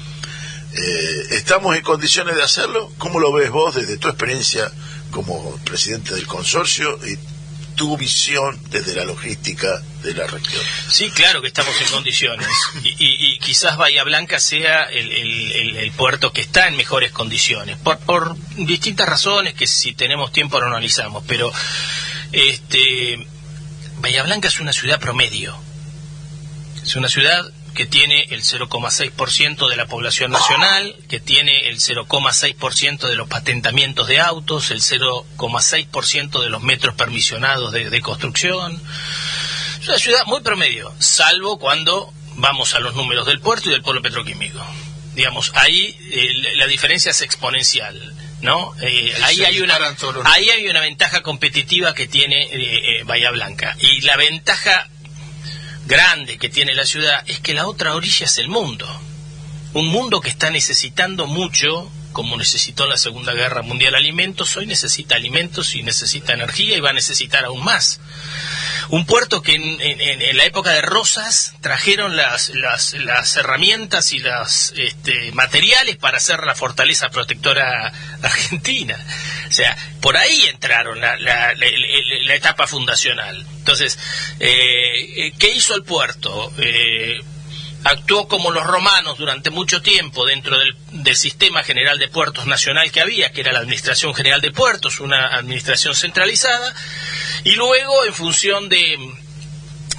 Eh, 0.73 1.27
¿Estamos 1.31 1.75
en 1.75 1.81
condiciones 1.83 2.35
de 2.35 2.43
hacerlo? 2.43 2.91
¿Cómo 2.97 3.19
lo 3.19 3.31
ves 3.33 3.49
vos 3.51 3.75
desde 3.75 3.97
tu 3.97 4.07
experiencia 4.09 4.71
como 5.11 5.55
presidente 5.65 6.13
del 6.13 6.27
consorcio 6.27 6.97
y 7.07 7.17
tu 7.81 7.97
visión 7.97 8.59
desde 8.69 8.93
la 8.93 9.05
logística 9.05 9.81
de 10.03 10.13
la 10.13 10.27
región? 10.27 10.61
Sí, 10.87 11.09
claro 11.09 11.41
que 11.41 11.47
estamos 11.47 11.73
en 11.81 11.87
condiciones. 11.87 12.47
Y, 12.83 12.93
y- 12.99 13.39
quizás 13.39 13.75
Bahía 13.75 14.03
Blanca 14.03 14.39
sea 14.39 14.83
el 14.83 15.91
puerto 15.97 16.31
que 16.31 16.41
está 16.41 16.67
en 16.67 16.77
mejores 16.77 17.11
condiciones. 17.11 17.77
Por, 17.77 17.97
por 17.97 18.35
distintas 18.55 19.09
razones 19.09 19.55
que 19.55 19.65
si 19.65 19.93
tenemos 19.93 20.31
tiempo 20.31 20.59
lo 20.59 20.67
analizamos. 20.67 21.23
Pero 21.27 21.51
este, 22.31 23.25
Bahía 23.99 24.21
Blanca 24.21 24.47
es 24.47 24.59
una 24.59 24.73
ciudad 24.73 24.99
promedio. 24.99 25.57
Es 26.83 26.95
una 26.95 27.09
ciudad 27.09 27.43
que 27.73 27.85
tiene 27.85 28.23
el 28.31 28.41
0,6% 28.43 29.69
de 29.69 29.75
la 29.75 29.85
población 29.87 30.31
nacional, 30.31 30.95
que 31.09 31.19
tiene 31.19 31.69
el 31.69 31.77
0,6% 31.77 33.07
de 33.09 33.15
los 33.15 33.27
patentamientos 33.27 34.07
de 34.07 34.19
autos, 34.19 34.71
el 34.71 34.81
0,6% 34.81 36.41
de 36.41 36.49
los 36.49 36.61
metros 36.61 36.95
permisionados 36.95 37.71
de, 37.71 37.89
de 37.89 38.01
construcción. 38.01 38.81
Es 39.81 39.87
una 39.87 39.97
ciudad 39.97 40.25
muy 40.25 40.41
promedio, 40.41 40.93
salvo 40.99 41.57
cuando 41.59 42.13
vamos 42.35 42.75
a 42.75 42.79
los 42.79 42.95
números 42.95 43.25
del 43.25 43.39
puerto 43.39 43.69
y 43.69 43.71
del 43.71 43.81
pueblo 43.81 44.01
petroquímico. 44.01 44.59
Digamos, 45.15 45.51
ahí 45.55 45.97
eh, 46.11 46.55
la 46.55 46.67
diferencia 46.67 47.11
es 47.11 47.21
exponencial. 47.21 48.15
¿No? 48.41 48.73
Eh, 48.81 49.13
Ahí 49.23 49.43
hay 49.43 49.61
una 49.61 49.77
ahí 50.25 50.49
hay 50.49 50.67
una 50.67 50.79
ventaja 50.79 51.21
competitiva 51.21 51.93
que 51.93 52.07
tiene 52.07 52.41
eh, 52.41 53.01
eh, 53.01 53.03
Bahía 53.03 53.29
Blanca 53.29 53.77
y 53.79 54.01
la 54.01 54.17
ventaja 54.17 54.89
grande 55.85 56.37
que 56.37 56.49
tiene 56.49 56.73
la 56.73 56.85
ciudad 56.85 57.23
es 57.27 57.39
que 57.39 57.53
la 57.53 57.67
otra 57.67 57.95
orilla 57.95 58.25
es 58.25 58.37
el 58.37 58.49
mundo. 58.49 58.87
Un 59.73 59.87
mundo 59.87 60.21
que 60.21 60.29
está 60.29 60.49
necesitando 60.49 61.27
mucho, 61.27 61.89
como 62.11 62.37
necesitó 62.37 62.87
la 62.87 62.97
Segunda 62.97 63.33
Guerra 63.33 63.61
Mundial 63.61 63.95
alimentos, 63.95 64.55
hoy 64.57 64.65
necesita 64.65 65.15
alimentos 65.15 65.75
y 65.75 65.83
necesita 65.83 66.33
energía 66.33 66.77
y 66.77 66.81
va 66.81 66.89
a 66.91 66.93
necesitar 66.93 67.45
aún 67.45 67.63
más. 67.63 67.99
Un 68.89 69.05
puerto 69.05 69.41
que 69.41 69.55
en, 69.55 69.79
en- 69.79 70.37
la 70.37 70.43
época 70.45 70.71
de 70.71 70.81
Rosas 70.81 71.53
trajeron 71.61 72.17
las, 72.17 72.49
las, 72.49 73.35
herramientas 73.37 74.11
y 74.11 74.19
los 74.19 74.73
este, 74.75 75.31
materiales 75.31 75.95
para 75.97 76.17
hacer 76.17 76.43
la 76.43 76.55
fortaleza 76.55 77.09
protectora 77.09 77.93
argentina. 78.21 78.97
O 79.49 79.53
sea, 79.53 79.77
por 80.01 80.17
ahí 80.17 80.43
entraron 80.49 80.99
la 80.99 82.35
etapa 82.35 82.67
fundacional. 82.67 83.45
Entonces, 83.59 83.97
eh, 84.39 85.27
eh, 85.27 85.33
¿qué 85.37 85.53
hizo 85.53 85.75
el 85.75 85.83
puerto? 85.83 86.51
Eh, 86.57 87.19
actuó 87.83 88.27
como 88.27 88.51
los 88.51 88.63
romanos 88.65 89.17
durante 89.17 89.49
mucho 89.49 89.81
tiempo 89.81 90.25
dentro 90.25 90.57
del, 90.59 90.75
del 90.91 91.15
sistema 91.15 91.63
general 91.63 91.97
de 91.99 92.07
puertos 92.09 92.45
nacional 92.45 92.91
que 92.91 93.01
había, 93.01 93.31
que 93.31 93.41
era 93.41 93.51
la 93.51 93.59
Administración 93.59 94.13
General 94.13 94.39
de 94.41 94.51
Puertos, 94.51 94.99
una 94.99 95.27
administración 95.35 95.95
centralizada, 95.95 96.73
y 97.43 97.53
luego 97.55 98.05
en 98.05 98.13
función 98.13 98.69
de, 98.69 98.97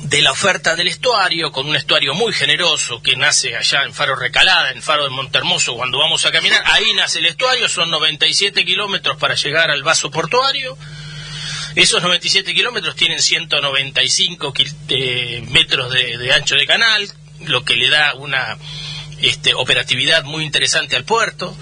de 0.03 0.23
la 0.23 0.31
oferta 0.31 0.77
del 0.77 0.87
estuario, 0.89 1.51
con 1.51 1.69
un 1.69 1.75
estuario 1.77 2.15
muy 2.15 2.33
generoso 2.33 3.03
que 3.03 3.17
nace 3.17 3.57
allá 3.57 3.83
en 3.85 3.93
Faro 3.95 4.15
Recalada, 4.15 4.71
en 4.71 4.81
Faro 4.83 5.05
de 5.05 5.11
Montermoso, 5.11 5.75
cuando 5.75 5.99
vamos 5.99 6.25
a 6.25 6.31
caminar, 6.31 6.63
ahí 6.67 6.93
nace 6.95 7.19
el 7.19 7.27
estuario, 7.27 7.69
son 7.69 7.91
97 7.91 8.65
kilómetros 8.65 9.17
para 9.17 9.35
llegar 9.35 9.71
al 9.73 9.83
vaso 9.83 10.11
portuario, 10.11 10.79
esos 11.75 12.03
97 12.03 12.55
kilómetros 12.55 12.95
tienen 12.95 13.21
195 13.21 14.53
kil- 14.53 14.73
eh, 14.89 15.43
metros 15.49 15.91
de 15.93 16.33
ancho 16.33 16.55
de 16.55 16.67
canal, 16.67 17.11
lo 17.47 17.65
que 17.65 17.77
le 17.77 17.89
da 17.89 18.15
una 18.15 18.57
este, 19.21 19.55
operatividad 19.55 20.25
muy 20.25 20.45
interesante 20.45 20.97
al 20.97 21.05
puerto. 21.05 21.57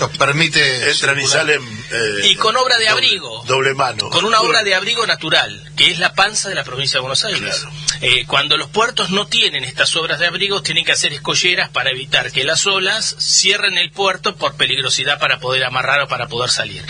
Nos 0.00 0.16
permite. 0.16 0.90
entran 0.90 1.18
y 1.20 1.26
salen. 1.26 1.62
eh, 1.90 2.26
Y 2.30 2.36
con 2.36 2.56
obra 2.56 2.76
de 2.78 2.86
doble- 2.86 2.90
abrigo. 2.92 3.44
Doble 3.46 3.74
mano. 3.74 4.10
Con 4.10 4.24
una 4.24 4.40
obra 4.40 4.62
de 4.62 4.74
abrigo 4.74 5.06
natural, 5.06 5.70
que 5.76 5.90
es 5.90 5.98
la 5.98 6.14
panza 6.14 6.48
de 6.48 6.54
la 6.54 6.64
provincia 6.64 6.98
de 6.98 7.02
Buenos 7.02 7.24
Aires. 7.24 7.60
Claro. 7.60 7.72
Eh, 8.00 8.26
cuando 8.26 8.56
los 8.56 8.68
puertos 8.68 9.10
no 9.10 9.26
tienen 9.26 9.64
estas 9.64 9.94
obras 9.96 10.18
de 10.18 10.26
abrigo, 10.26 10.62
tienen 10.62 10.84
que 10.84 10.92
hacer 10.92 11.12
escolleras 11.12 11.70
para 11.70 11.90
evitar 11.90 12.32
que 12.32 12.44
las 12.44 12.66
olas 12.66 13.16
cierren 13.18 13.78
el 13.78 13.90
puerto 13.92 14.34
por 14.36 14.56
peligrosidad 14.56 15.18
para 15.18 15.38
poder 15.38 15.64
amarrar 15.64 16.00
o 16.02 16.08
para 16.08 16.26
poder 16.28 16.50
salir. 16.50 16.84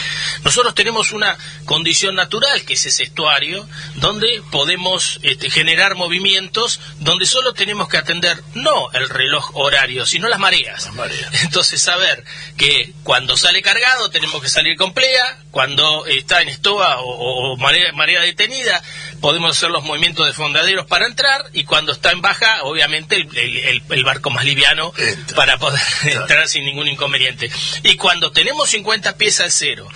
Nosotros 0.45 0.75
tenemos 0.75 1.13
una 1.13 1.37
condición 1.67 2.15
natural, 2.15 2.65
que 2.65 2.75
es 2.75 2.87
ese 2.87 3.03
estuario, 3.03 3.69
donde 3.97 4.43
podemos 4.51 5.21
este, 5.23 5.51
generar 5.51 5.95
movimientos, 5.95 6.81
donde 7.01 7.27
solo 7.27 7.53
tenemos 7.55 7.89
que 7.89 7.99
atender 7.99 8.43
no 8.55 8.91
el 8.93 9.09
reloj 9.09 9.51
horario, 9.55 10.07
sino 10.07 10.29
las 10.29 10.39
mareas. 10.39 10.87
Las 10.87 10.95
mareas. 10.95 11.31
Entonces, 11.45 11.81
saber 11.83 12.25
que 12.57 12.94
cuando 13.05 13.37
sale 13.37 13.63
cargado 13.63 14.11
tenemos 14.11 14.43
que 14.43 14.49
salir 14.49 14.77
con 14.77 14.93
plea, 14.95 15.39
cuando 15.51 16.05
está 16.07 16.41
en 16.43 16.49
estoa 16.49 17.01
o, 17.01 17.53
o 17.53 17.57
marea, 17.59 17.93
marea 17.93 18.23
detenida, 18.23 18.83
podemos 19.21 19.57
hacer 19.57 19.71
los 19.71 19.85
movimientos 19.85 20.27
de 20.27 20.33
fondaderos 20.33 20.87
para 20.87 21.07
entrar, 21.07 21.45
y 21.53 21.65
cuando 21.65 21.93
está 21.93 22.11
en 22.13 22.23
baja, 22.23 22.63
obviamente 22.65 23.17
el, 23.17 23.37
el- 23.37 23.57
el- 23.59 23.83
el 23.91 24.05
barco 24.05 24.31
más 24.31 24.45
liviano 24.45 24.93
Entra. 24.97 25.37
para 25.37 25.59
poder 25.59 25.81
Claro. 26.03 26.23
entrar 26.23 26.49
sin 26.49 26.65
ningún 26.65 26.89
inconveniente. 26.89 27.51
Y 27.85 27.97
cuando 27.97 28.33
tenemos 28.33 28.71
50 28.71 29.17
pies 29.17 29.39
al 29.41 29.53
cero, 29.53 29.87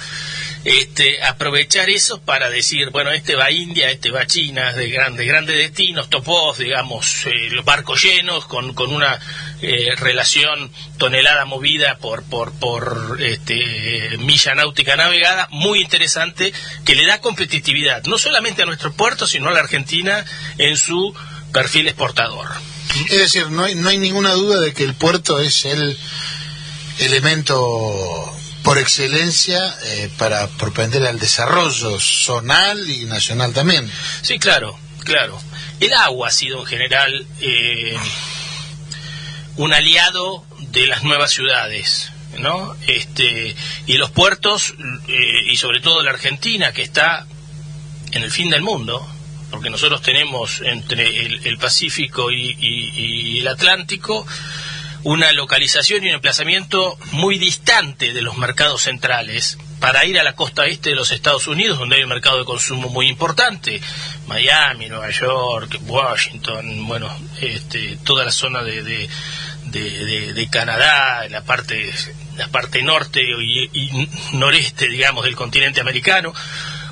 este, 0.65 1.23
aprovechar 1.23 1.89
eso 1.89 2.21
para 2.21 2.51
decir, 2.51 2.91
bueno, 2.91 3.11
este 3.11 3.37
va 3.37 3.47
a 3.47 3.51
India, 3.51 3.91
este 3.91 4.11
va 4.11 4.23
a 4.23 4.27
China, 4.27 4.73
de 4.73 4.91
grandes, 4.91 5.27
grandes 5.27 5.57
destinos, 5.57 6.11
topos, 6.11 6.59
digamos, 6.59 7.27
eh, 7.27 7.49
los 7.51 7.65
barcos 7.65 8.03
llenos, 8.03 8.47
con, 8.47 8.75
con 8.75 8.93
una 8.93 9.19
eh, 9.63 9.95
relación 9.97 10.71
tonelada 10.99 11.45
movida 11.45 11.99
por, 11.99 12.23
por, 12.25 12.53
por 12.53 13.19
este, 13.21 14.19
milla 14.19 14.55
náutica 14.55 14.97
navegada, 14.97 15.49
muy 15.51 15.81
interesante, 15.81 16.53
que 16.85 16.95
le 16.95 17.07
da 17.07 17.21
competitividad, 17.21 18.05
no 18.05 18.19
solamente 18.19 18.63
a 18.63 18.67
nuestro 18.67 18.93
puerto, 18.93 19.27
sino 19.27 19.49
a 19.49 19.53
la 19.53 19.61
Argentina 19.61 20.25
en 20.59 20.77
su 20.77 21.15
perfil 21.53 21.89
exportador. 21.89 22.49
Es 23.11 23.19
decir, 23.19 23.49
no 23.51 23.65
hay, 23.65 23.75
no 23.75 23.89
hay 23.89 23.99
ninguna 23.99 24.33
duda 24.33 24.61
de 24.61 24.73
que 24.73 24.85
el 24.85 24.95
puerto 24.95 25.39
es 25.41 25.65
el 25.65 25.99
elemento 26.99 28.38
por 28.63 28.79
excelencia 28.79 29.75
eh, 29.85 30.11
para 30.19 30.47
propender 30.47 31.07
al 31.07 31.19
desarrollo 31.19 31.99
zonal 32.01 32.91
y 32.91 33.05
nacional 33.05 33.53
también. 33.53 33.91
Sí, 34.23 34.39
claro, 34.39 34.79
claro. 35.05 35.41
El 35.81 35.93
agua 35.95 36.29
ha 36.29 36.33
sido 36.33 36.61
en 36.61 36.67
general 36.67 37.27
eh, 37.41 37.97
un 39.57 39.73
aliado 39.73 40.45
de 40.71 40.87
las 40.87 41.03
nuevas 41.03 41.31
ciudades, 41.31 42.11
¿no? 42.39 42.77
Este, 42.87 43.55
y 43.87 43.97
los 43.97 44.11
puertos, 44.11 44.75
eh, 45.09 45.51
y 45.51 45.57
sobre 45.57 45.81
todo 45.81 46.03
la 46.03 46.11
Argentina, 46.11 46.73
que 46.73 46.83
está 46.83 47.27
en 48.13 48.23
el 48.23 48.31
fin 48.31 48.51
del 48.51 48.63
mundo, 48.63 49.07
porque 49.51 49.71
nosotros 49.71 50.03
tenemos 50.03 50.61
entre 50.61 51.27
el, 51.27 51.59
Pacífico 51.59 52.31
y, 52.31 53.39
el 53.41 53.49
Atlántico 53.49 54.27
una 55.05 55.33
localización 55.33 56.05
y 56.05 56.09
un 56.09 56.15
emplazamiento 56.17 56.99
muy 57.13 57.39
distante 57.39 58.13
de 58.13 58.23
los 58.23 58.37
mercados 58.37 58.83
centrales. 58.83 59.59
Para 59.81 60.05
ir 60.05 60.19
a 60.19 60.25
la 60.25 60.35
costa 60.35 60.67
este 60.67 60.91
de 60.91 60.97
los 60.97 61.13
Estados 61.13 61.47
Unidos, 61.47 61.79
donde 61.79 61.97
hay 61.97 62.03
un 62.03 62.09
mercado 62.09 62.39
de 62.39 62.45
consumo 62.45 62.89
muy 62.89 63.09
importante, 63.09 63.81
Miami, 64.27 64.89
Nueva 64.89 65.11
York, 65.11 65.79
Washington, 65.87 66.87
bueno, 66.89 67.09
este, 67.41 67.97
toda 68.05 68.25
la 68.25 68.33
zona 68.33 68.65
de, 68.65 68.83
de, 68.83 70.49
Canadá, 70.51 71.29
la 71.29 71.43
parte, 71.43 71.93
la 72.37 72.49
parte 72.49 72.83
norte 72.83 73.23
y 73.23 74.09
noreste, 74.33 74.89
digamos, 74.89 75.25
del 75.25 75.37
continente 75.37 75.81
americano 75.81 76.35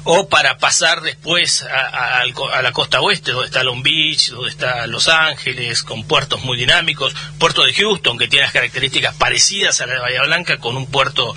o 0.09 0.29
para 0.29 0.57
pasar 0.59 1.03
después 1.03 1.65
a, 1.65 2.25
la 2.63 2.73
costa 2.73 3.01
oeste, 3.01 3.33
donde 3.33 3.47
está 3.47 3.65
Long 3.65 3.83
Beach, 3.83 4.31
donde 4.31 4.51
está 4.51 4.87
Los 4.87 5.09
Ángeles, 5.09 5.83
con 5.83 6.05
puertos 6.05 6.43
muy 6.43 6.57
dinámicos, 6.57 7.13
puerto 7.39 7.65
de 7.65 7.75
Houston, 7.75 8.17
que 8.17 8.29
tiene 8.29 8.45
las 8.45 8.53
características 8.53 9.17
parecidas 9.17 9.81
a 9.81 9.87
la 9.87 9.95
de 9.95 9.99
Bahía 9.99 10.23
Blanca, 10.23 10.59
con 10.59 10.77
un 10.77 10.87
puerto 10.87 11.35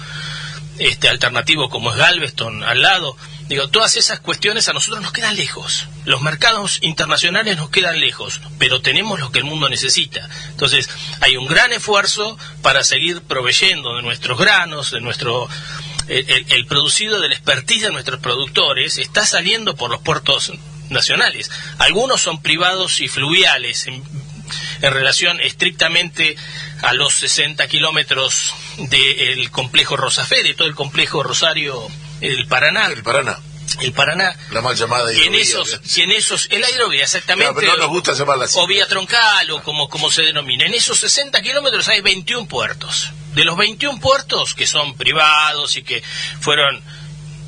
este 0.77 1.09
alternativo 1.09 1.69
como 1.69 1.91
es 1.91 1.97
Galveston 1.97 2.63
al 2.63 2.81
lado. 2.83 3.17
Digo, 3.47 3.69
todas 3.69 3.97
esas 3.97 4.19
cuestiones 4.19 4.69
a 4.69 4.73
nosotros 4.73 5.01
nos 5.01 5.13
quedan 5.13 5.35
lejos. 5.35 5.87
Los 6.05 6.21
mercados 6.21 6.77
internacionales 6.83 7.57
nos 7.57 7.71
quedan 7.71 7.99
lejos, 7.99 8.39
pero 8.59 8.81
tenemos 8.83 9.19
lo 9.19 9.31
que 9.31 9.39
el 9.39 9.45
mundo 9.45 9.67
necesita. 9.67 10.29
Entonces, 10.51 10.87
hay 11.21 11.37
un 11.37 11.47
gran 11.47 11.73
esfuerzo 11.73 12.37
para 12.61 12.83
seguir 12.83 13.21
proveyendo 13.23 13.95
de 13.95 14.03
nuestros 14.03 14.37
granos, 14.37 14.91
de 14.91 15.01
nuestro 15.01 15.49
el, 16.09 16.65
producido 16.65 17.19
del 17.21 17.31
expertise 17.31 17.83
de 17.83 17.91
nuestros 17.91 18.19
productores 18.19 18.97
está 18.97 19.25
saliendo 19.25 19.75
por 19.75 19.91
los 19.91 20.01
puertos 20.01 20.51
nacionales. 20.89 21.51
Algunos 21.77 22.21
son 22.21 22.41
privados 22.41 22.99
y 22.99 23.07
fluviales 23.07 23.87
en, 23.87 24.03
relación 24.81 25.39
estrictamente 25.39 26.35
a 26.81 26.93
los 26.93 27.13
60 27.15 27.67
kilómetros 27.67 28.53
del 28.77 29.51
complejo 29.51 29.95
Rosafe, 29.97 30.41
de 30.41 30.55
todo 30.55 30.67
el 30.67 30.73
complejo 30.73 31.21
Rosario, 31.21 31.87
el 32.21 32.47
Paraná. 32.47 32.87
El 32.87 33.03
Paraná. 33.03 33.37
El 33.81 33.93
Paraná. 33.93 34.35
La 34.51 34.61
mal 34.61 34.75
llamada 34.75 35.13
y 35.13 35.21
en 35.21 35.35
esos, 35.35 35.79
y 35.95 36.01
en 36.01 36.11
esos, 36.11 36.47
el 36.49 36.65
hidrovía 36.73 37.03
exactamente. 37.03 37.53
pero 37.55 37.73
no 37.73 37.77
nos 37.77 37.89
gusta 37.89 38.13
llamarla 38.13 38.45
así. 38.45 38.57
O 38.59 38.65
vía 38.65 38.87
troncal, 38.87 39.51
o 39.51 39.61
como, 39.61 39.87
como 39.89 40.09
se 40.09 40.23
denomina. 40.23 40.65
En 40.65 40.73
esos 40.73 40.97
60 40.99 41.39
kilómetros 41.43 41.87
hay 41.89 42.01
21 42.01 42.47
puertos. 42.47 43.11
De 43.39 43.45
los 43.45 43.55
21 43.55 44.01
puertos 44.01 44.53
que 44.53 44.67
son 44.67 44.97
privados 44.97 45.77
y 45.77 45.83
que 45.83 46.03
fueron 46.41 46.83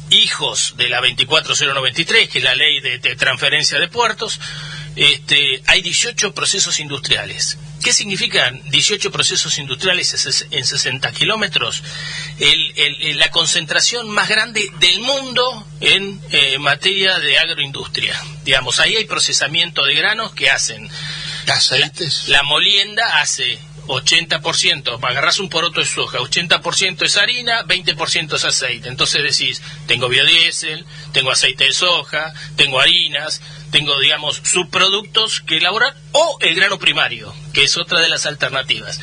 hijos 0.09 0.75
de 0.77 0.87
la 0.87 1.01
24093, 1.01 2.29
que 2.29 2.37
es 2.37 2.43
la 2.45 2.55
ley 2.55 2.79
de, 2.79 2.97
transferencia 3.17 3.77
de 3.77 3.89
puertos, 3.89 4.39
este, 4.95 5.61
hay 5.67 5.81
18 5.81 6.33
procesos 6.33 6.79
industriales. 6.79 7.57
¿Qué 7.83 7.91
significan 7.91 8.61
18 8.69 9.11
procesos 9.11 9.57
industriales 9.57 10.47
en 10.51 10.63
60 10.63 11.11
kilómetros? 11.11 11.83
la 13.15 13.29
concentración 13.29 14.09
más 14.09 14.29
grande 14.29 14.71
del 14.79 15.01
mundo 15.01 15.67
en 15.81 16.21
eh, 16.31 16.57
materia 16.57 17.19
de 17.19 17.37
agroindustria. 17.37 18.17
Digamos, 18.45 18.79
ahí 18.79 18.95
hay 18.95 19.03
procesamiento 19.03 19.83
de 19.83 19.95
granos 19.95 20.31
que 20.31 20.49
hacen... 20.49 20.89
¿Aceites? 21.47 22.29
la 22.29 22.43
molienda 22.43 23.19
hace 23.19 23.59
80%, 23.99 24.99
agarras 25.03 25.39
un 25.39 25.49
poroto 25.49 25.79
de 25.79 25.85
soja, 25.85 26.19
80% 26.19 27.03
es 27.03 27.17
harina, 27.17 27.63
20% 27.65 28.35
es 28.35 28.45
aceite. 28.45 28.89
Entonces 28.89 29.23
decís, 29.23 29.61
tengo 29.87 30.09
biodiesel, 30.09 30.85
tengo 31.11 31.31
aceite 31.31 31.65
de 31.65 31.73
soja, 31.73 32.33
tengo 32.55 32.79
harinas, 32.79 33.41
tengo, 33.71 33.99
digamos, 33.99 34.41
subproductos 34.43 35.41
que 35.41 35.57
elaborar 35.57 35.95
o 36.11 36.37
el 36.41 36.55
grano 36.55 36.77
primario, 36.77 37.33
que 37.53 37.63
es 37.63 37.77
otra 37.77 37.99
de 37.99 38.09
las 38.09 38.25
alternativas. 38.25 38.99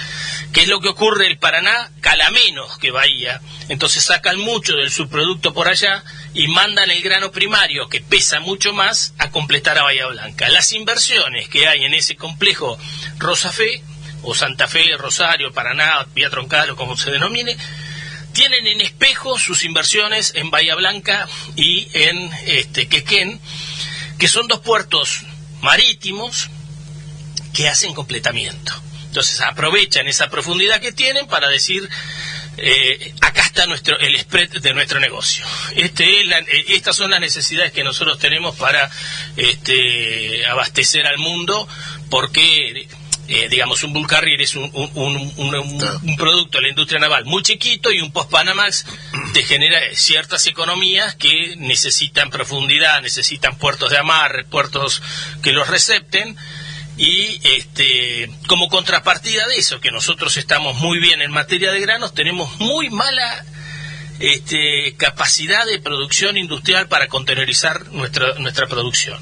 ¿Qué 0.53 0.63
es 0.63 0.69
lo 0.69 0.81
que 0.81 0.89
ocurre? 0.89 1.27
El 1.27 1.39
Paraná 1.39 1.91
cala 2.01 2.31
menos 2.31 2.79
que 2.79 2.91
Bahía, 2.91 3.41
entonces 3.69 4.05
sacan 4.05 4.39
mucho 4.39 4.75
del 4.75 4.91
subproducto 4.91 5.53
por 5.55 5.69
allá 5.69 6.05
y 6.35 6.49
mandan 6.49 6.91
el 6.91 7.03
grano 7.03 7.33
primario, 7.33 7.89
que 7.89 8.01
pesa 8.01 8.41
mucho 8.41 8.73
más, 8.73 9.15
a 9.19 9.31
completar 9.31 9.79
a 9.79 9.85
Bahía 9.85 10.07
Blanca. 10.07 10.49
Las 10.49 10.73
inversiones 10.73 11.49
que 11.49 11.67
hay 11.67 11.85
en 11.85 11.95
ese 11.95 12.17
complejo 12.17 12.79
Rosafe 13.19 13.83
o 14.23 14.35
Santa 14.35 14.67
Fe, 14.67 14.97
Rosario, 14.97 15.53
Paraná, 15.53 16.07
Vía 16.15 16.31
Troncal 16.31 16.71
o 16.71 16.77
como 16.77 16.97
se 16.97 17.11
denomine, 17.11 17.57
tienen 18.33 18.67
en 18.67 18.81
espejo 18.81 19.39
sus 19.39 19.65
inversiones 19.65 20.33
en 20.37 20.51
Bahía 20.51 20.75
Blanca 20.75 21.29
y 21.57 21.89
en 21.93 22.31
este, 22.47 22.89
Quequén, 22.89 23.41
que 24.19 24.29
son 24.29 24.47
dos 24.49 24.61
puertos 24.61 25.23
marítimos 25.61 26.51
que 27.53 27.69
hacen 27.69 27.95
completamiento. 27.95 28.73
Entonces 29.07 29.41
aprovechan 29.41 30.07
esa 30.07 30.29
profundidad 30.29 30.81
que 30.81 30.93
tienen 30.93 31.27
para 31.27 31.49
decir, 31.49 31.89
eh, 32.59 33.15
acá 33.21 33.43
está 33.43 33.67
nuestro, 33.67 33.99
el 33.99 34.19
spread 34.19 34.51
de 34.61 34.75
nuestro 34.75 35.01
negocio. 35.01 35.45
Este 35.75 36.21
eh, 36.21 36.65
estas 36.69 36.95
son 36.95 37.11
las 37.11 37.21
necesidades 37.21 37.73
que 37.73 37.85
nosotros 37.85 38.19
tenemos 38.19 38.55
para 38.57 38.91
este, 39.37 40.47
abastecer 40.47 41.07
al 41.07 41.19
mundo, 41.19 41.67
porque 42.11 42.89
eh, 43.29 43.49
digamos, 43.51 43.83
un 43.83 43.93
bull 43.93 44.07
carrier 44.07 44.41
es 44.41 44.57
un, 44.57 44.71
un, 44.75 46.17
producto 46.17 46.59
de 46.59 46.63
la 46.63 46.69
industria 46.71 46.99
naval 46.99 47.27
muy 47.27 47.43
chiquito 47.43 47.93
y 47.93 48.01
un 48.01 48.11
post-Panamax 48.11 48.87
te 49.35 49.43
genera 49.43 49.79
ciertas 49.93 50.47
economías 50.47 51.15
que 51.15 51.55
necesitan 51.59 52.31
profundidad, 52.31 53.03
necesitan 53.03 53.59
puertos 53.59 53.91
de 53.91 53.99
amarre, 53.99 54.45
puertos 54.45 55.03
que 55.43 55.53
los 55.53 55.69
recepten. 55.69 56.37
Y 56.97 57.39
este, 57.57 58.31
como 58.49 58.69
contrapartida 58.69 59.47
de 59.47 59.57
eso, 59.57 59.79
que 59.79 59.93
nosotros 59.93 60.37
estamos 60.37 60.77
muy 60.77 60.99
bien 60.99 61.21
en 61.21 61.31
materia 61.31 61.71
de 61.71 61.81
granos, 61.81 62.15
tenemos 62.15 62.59
muy 62.59 62.89
mala 62.89 63.45
este, 64.19 64.95
capacidad 64.97 65.65
de 65.67 65.79
producción 65.79 66.39
industrial 66.39 66.89
para 66.89 67.07
contenerizar 67.07 67.93
nuestra, 67.93 68.35
nuestra 68.39 68.67
producción 68.67 69.21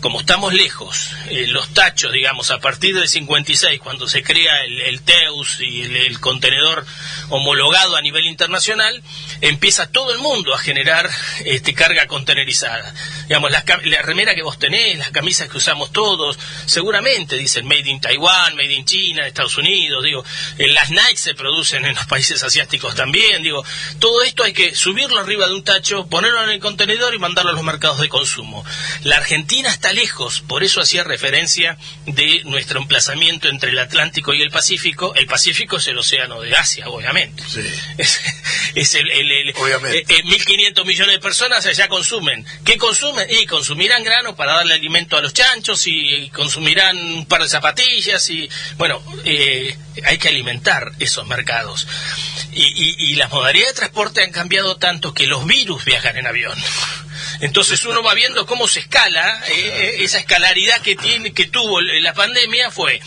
como 0.00 0.20
estamos 0.20 0.52
lejos, 0.54 1.10
eh, 1.30 1.46
los 1.48 1.72
tachos, 1.74 2.12
digamos, 2.12 2.50
a 2.50 2.58
partir 2.58 2.94
del 2.94 3.08
56, 3.08 3.80
cuando 3.80 4.08
se 4.08 4.22
crea 4.22 4.64
el, 4.64 5.00
TEUS 5.02 5.60
y 5.60 5.82
el, 5.82 6.20
contenedor 6.20 6.86
homologado 7.30 7.96
a 7.96 8.02
nivel 8.02 8.26
internacional, 8.26 9.02
empieza 9.40 9.90
todo 9.90 10.12
el 10.12 10.18
mundo 10.18 10.54
a 10.54 10.58
generar 10.58 11.08
este, 11.44 11.74
carga 11.74 12.06
contenerizada. 12.06 12.94
Digamos, 13.28 13.50
la, 13.50 13.62
remera 14.02 14.34
que 14.34 14.42
vos 14.42 14.58
tenés, 14.58 14.98
las 14.98 15.10
camisas 15.10 15.48
que 15.48 15.58
usamos 15.58 15.92
todos, 15.92 16.38
seguramente 16.66 17.36
dicen 17.36 17.66
Made 17.66 17.88
in 17.88 18.00
Taiwán, 18.00 18.56
Made 18.56 18.72
in 18.72 18.84
China, 18.84 19.26
Estados 19.26 19.56
Unidos, 19.58 20.02
digo, 20.02 20.24
eh, 20.56 20.68
las 20.68 20.90
Nike 20.90 21.16
se 21.16 21.34
producen 21.34 21.84
en 21.84 21.94
los 21.94 22.06
países 22.08 22.42
asiáticos 22.42 22.94
también, 22.94 23.42
digo, 23.42 23.62
todo 23.98 24.22
esto 24.22 24.44
hay 24.44 24.52
que 24.52 24.74
subirlo 24.74 25.20
arriba 25.20 25.46
de 25.46 25.54
un 25.54 25.64
tacho, 25.64 26.06
ponerlo 26.06 26.42
en 26.44 26.50
el 26.50 26.60
contenedor 26.60 27.14
y 27.14 27.18
mandarlo 27.18 27.50
a 27.50 27.54
los 27.54 27.64
mercados 27.64 28.00
de 28.00 28.08
consumo. 28.08 28.64
La 29.04 29.16
Argentina 29.16 29.68
está 29.68 29.92
lejos, 29.92 30.40
por 30.40 30.62
eso 30.64 30.80
hacía 30.80 31.04
referencia 31.04 31.76
de 32.06 32.42
nuestro 32.44 32.80
emplazamiento 32.80 33.48
entre 33.48 33.70
el 33.70 33.78
Atlántico 33.78 34.32
y 34.32 34.42
el 34.42 34.50
Pacífico. 34.50 35.14
El 35.14 35.26
Pacífico 35.26 35.76
es 35.76 35.86
el 35.88 35.98
océano 35.98 36.40
de 36.40 36.54
Asia, 36.54 36.88
obviamente. 36.88 37.42
Es, 38.74 38.94
el, 38.94 39.10
el, 39.10 39.54
1.500 39.54 40.84
millones 40.84 41.14
de 41.14 41.20
personas 41.20 41.66
allá 41.66 41.88
consumen. 41.88 42.44
¿Qué 42.64 42.76
consumen? 42.76 43.17
Y 43.28 43.46
consumirán 43.46 44.04
grano 44.04 44.36
para 44.36 44.54
darle 44.54 44.74
alimento 44.74 45.16
a 45.16 45.20
los 45.20 45.32
chanchos 45.32 45.86
y 45.86 46.30
consumirán 46.30 46.96
un 46.98 47.26
par 47.26 47.42
de 47.42 47.48
zapatillas 47.48 48.28
y, 48.30 48.48
bueno, 48.76 49.02
eh, 49.24 49.76
hay 50.04 50.18
que 50.18 50.28
alimentar 50.28 50.92
esos 50.98 51.26
mercados. 51.26 51.86
Y, 52.52 53.10
y 53.10 53.14
las 53.14 53.30
modalidades 53.30 53.74
de 53.74 53.80
transporte 53.80 54.22
han 54.22 54.32
cambiado 54.32 54.76
tanto 54.76 55.14
que 55.14 55.26
los 55.26 55.46
virus 55.46 55.84
viajan 55.84 56.16
en 56.16 56.26
avión. 56.26 56.58
Entonces 57.40 57.84
uno 57.84 58.02
va 58.02 58.14
viendo 58.14 58.46
cómo 58.46 58.66
se 58.66 58.80
escala, 58.80 59.42
eh, 59.48 59.52
eh, 59.54 59.96
esa 60.00 60.18
escalaridad 60.18 60.80
que, 60.80 60.96
tiene, 60.96 61.32
que 61.32 61.46
tuvo 61.46 61.80
la 61.80 62.12
pandemia 62.12 62.70
fue 62.70 63.00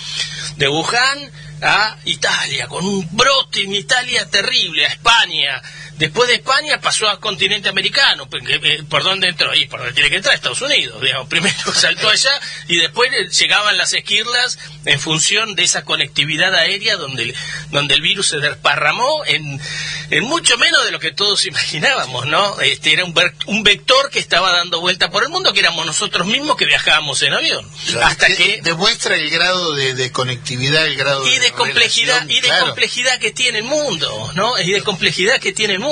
de 0.55 0.67
Wuhan 0.69 1.31
a 1.61 1.97
Italia, 2.05 2.67
con 2.67 2.85
un 2.85 3.07
brote 3.11 3.61
en 3.61 3.75
Italia 3.75 4.27
terrible, 4.29 4.85
a 4.85 4.89
España, 4.89 5.61
Después 6.01 6.27
de 6.29 6.33
España 6.35 6.81
pasó 6.81 7.07
al 7.07 7.19
continente 7.19 7.69
americano. 7.69 8.27
Eh, 8.49 8.81
¿Por 8.89 9.03
dónde 9.03 9.27
entró? 9.27 9.53
Y 9.53 9.67
por 9.67 9.79
dónde 9.81 9.93
tiene 9.93 10.09
que 10.09 10.15
entrar, 10.15 10.33
Estados 10.33 10.59
Unidos. 10.63 10.99
Digamos. 10.99 11.27
Primero 11.29 11.55
saltó 11.75 12.09
allá 12.09 12.31
y 12.67 12.77
después 12.77 13.11
llegaban 13.39 13.77
las 13.77 13.93
esquirlas 13.93 14.57
en 14.85 14.99
función 14.99 15.53
de 15.53 15.61
esa 15.63 15.85
conectividad 15.85 16.55
aérea 16.55 16.95
donde, 16.97 17.35
donde 17.69 17.93
el 17.93 18.01
virus 18.01 18.29
se 18.29 18.39
desparramó 18.39 19.23
en, 19.27 19.61
en 20.09 20.23
mucho 20.23 20.57
menos 20.57 20.83
de 20.85 20.91
lo 20.91 20.99
que 20.99 21.11
todos 21.11 21.45
imaginábamos, 21.51 22.25
¿no? 22.25 22.59
Este 22.61 22.93
era 22.93 23.05
un, 23.05 23.13
ver- 23.13 23.35
un 23.45 23.61
vector 23.61 24.09
que 24.09 24.17
estaba 24.17 24.51
dando 24.51 24.81
vuelta 24.81 25.11
por 25.11 25.21
el 25.21 25.29
mundo, 25.29 25.53
que 25.53 25.59
éramos 25.59 25.85
nosotros 25.85 26.25
mismos 26.25 26.57
que 26.57 26.65
viajábamos 26.65 27.21
en 27.21 27.33
avión. 27.33 27.69
Hasta 28.01 28.25
que 28.35 28.59
demuestra 28.63 29.15
el 29.17 29.29
grado 29.29 29.73
de, 29.75 29.93
de 29.93 30.11
conectividad, 30.11 30.87
el 30.87 30.95
grado 30.97 31.27
y 31.27 31.37
de 31.37 31.51
complejidad 31.51 32.21
relación, 32.21 32.31
y 32.31 32.41
de 32.41 32.47
claro. 32.47 32.65
complejidad 32.65 33.19
que 33.19 33.29
tiene 33.29 33.59
el 33.59 33.65
mundo 33.65 34.31
no 34.33 34.59
y 34.59 34.71
de 34.71 34.81
complejidad 34.81 35.39
que 35.39 35.51
tiene 35.51 35.73
el 35.73 35.79
mundo 35.79 35.90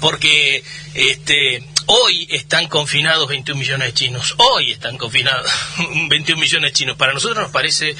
porque 0.00 0.64
este 0.94 1.64
hoy 1.86 2.26
están 2.30 2.68
confinados 2.68 3.28
21 3.28 3.58
millones 3.58 3.88
de 3.88 3.94
chinos 3.94 4.34
hoy 4.38 4.72
están 4.72 4.96
confinados 4.96 5.50
21 6.08 6.40
millones 6.40 6.70
de 6.70 6.74
chinos 6.74 6.96
para 6.96 7.12
nosotros 7.12 7.38
nos 7.38 7.50
parece 7.50 7.94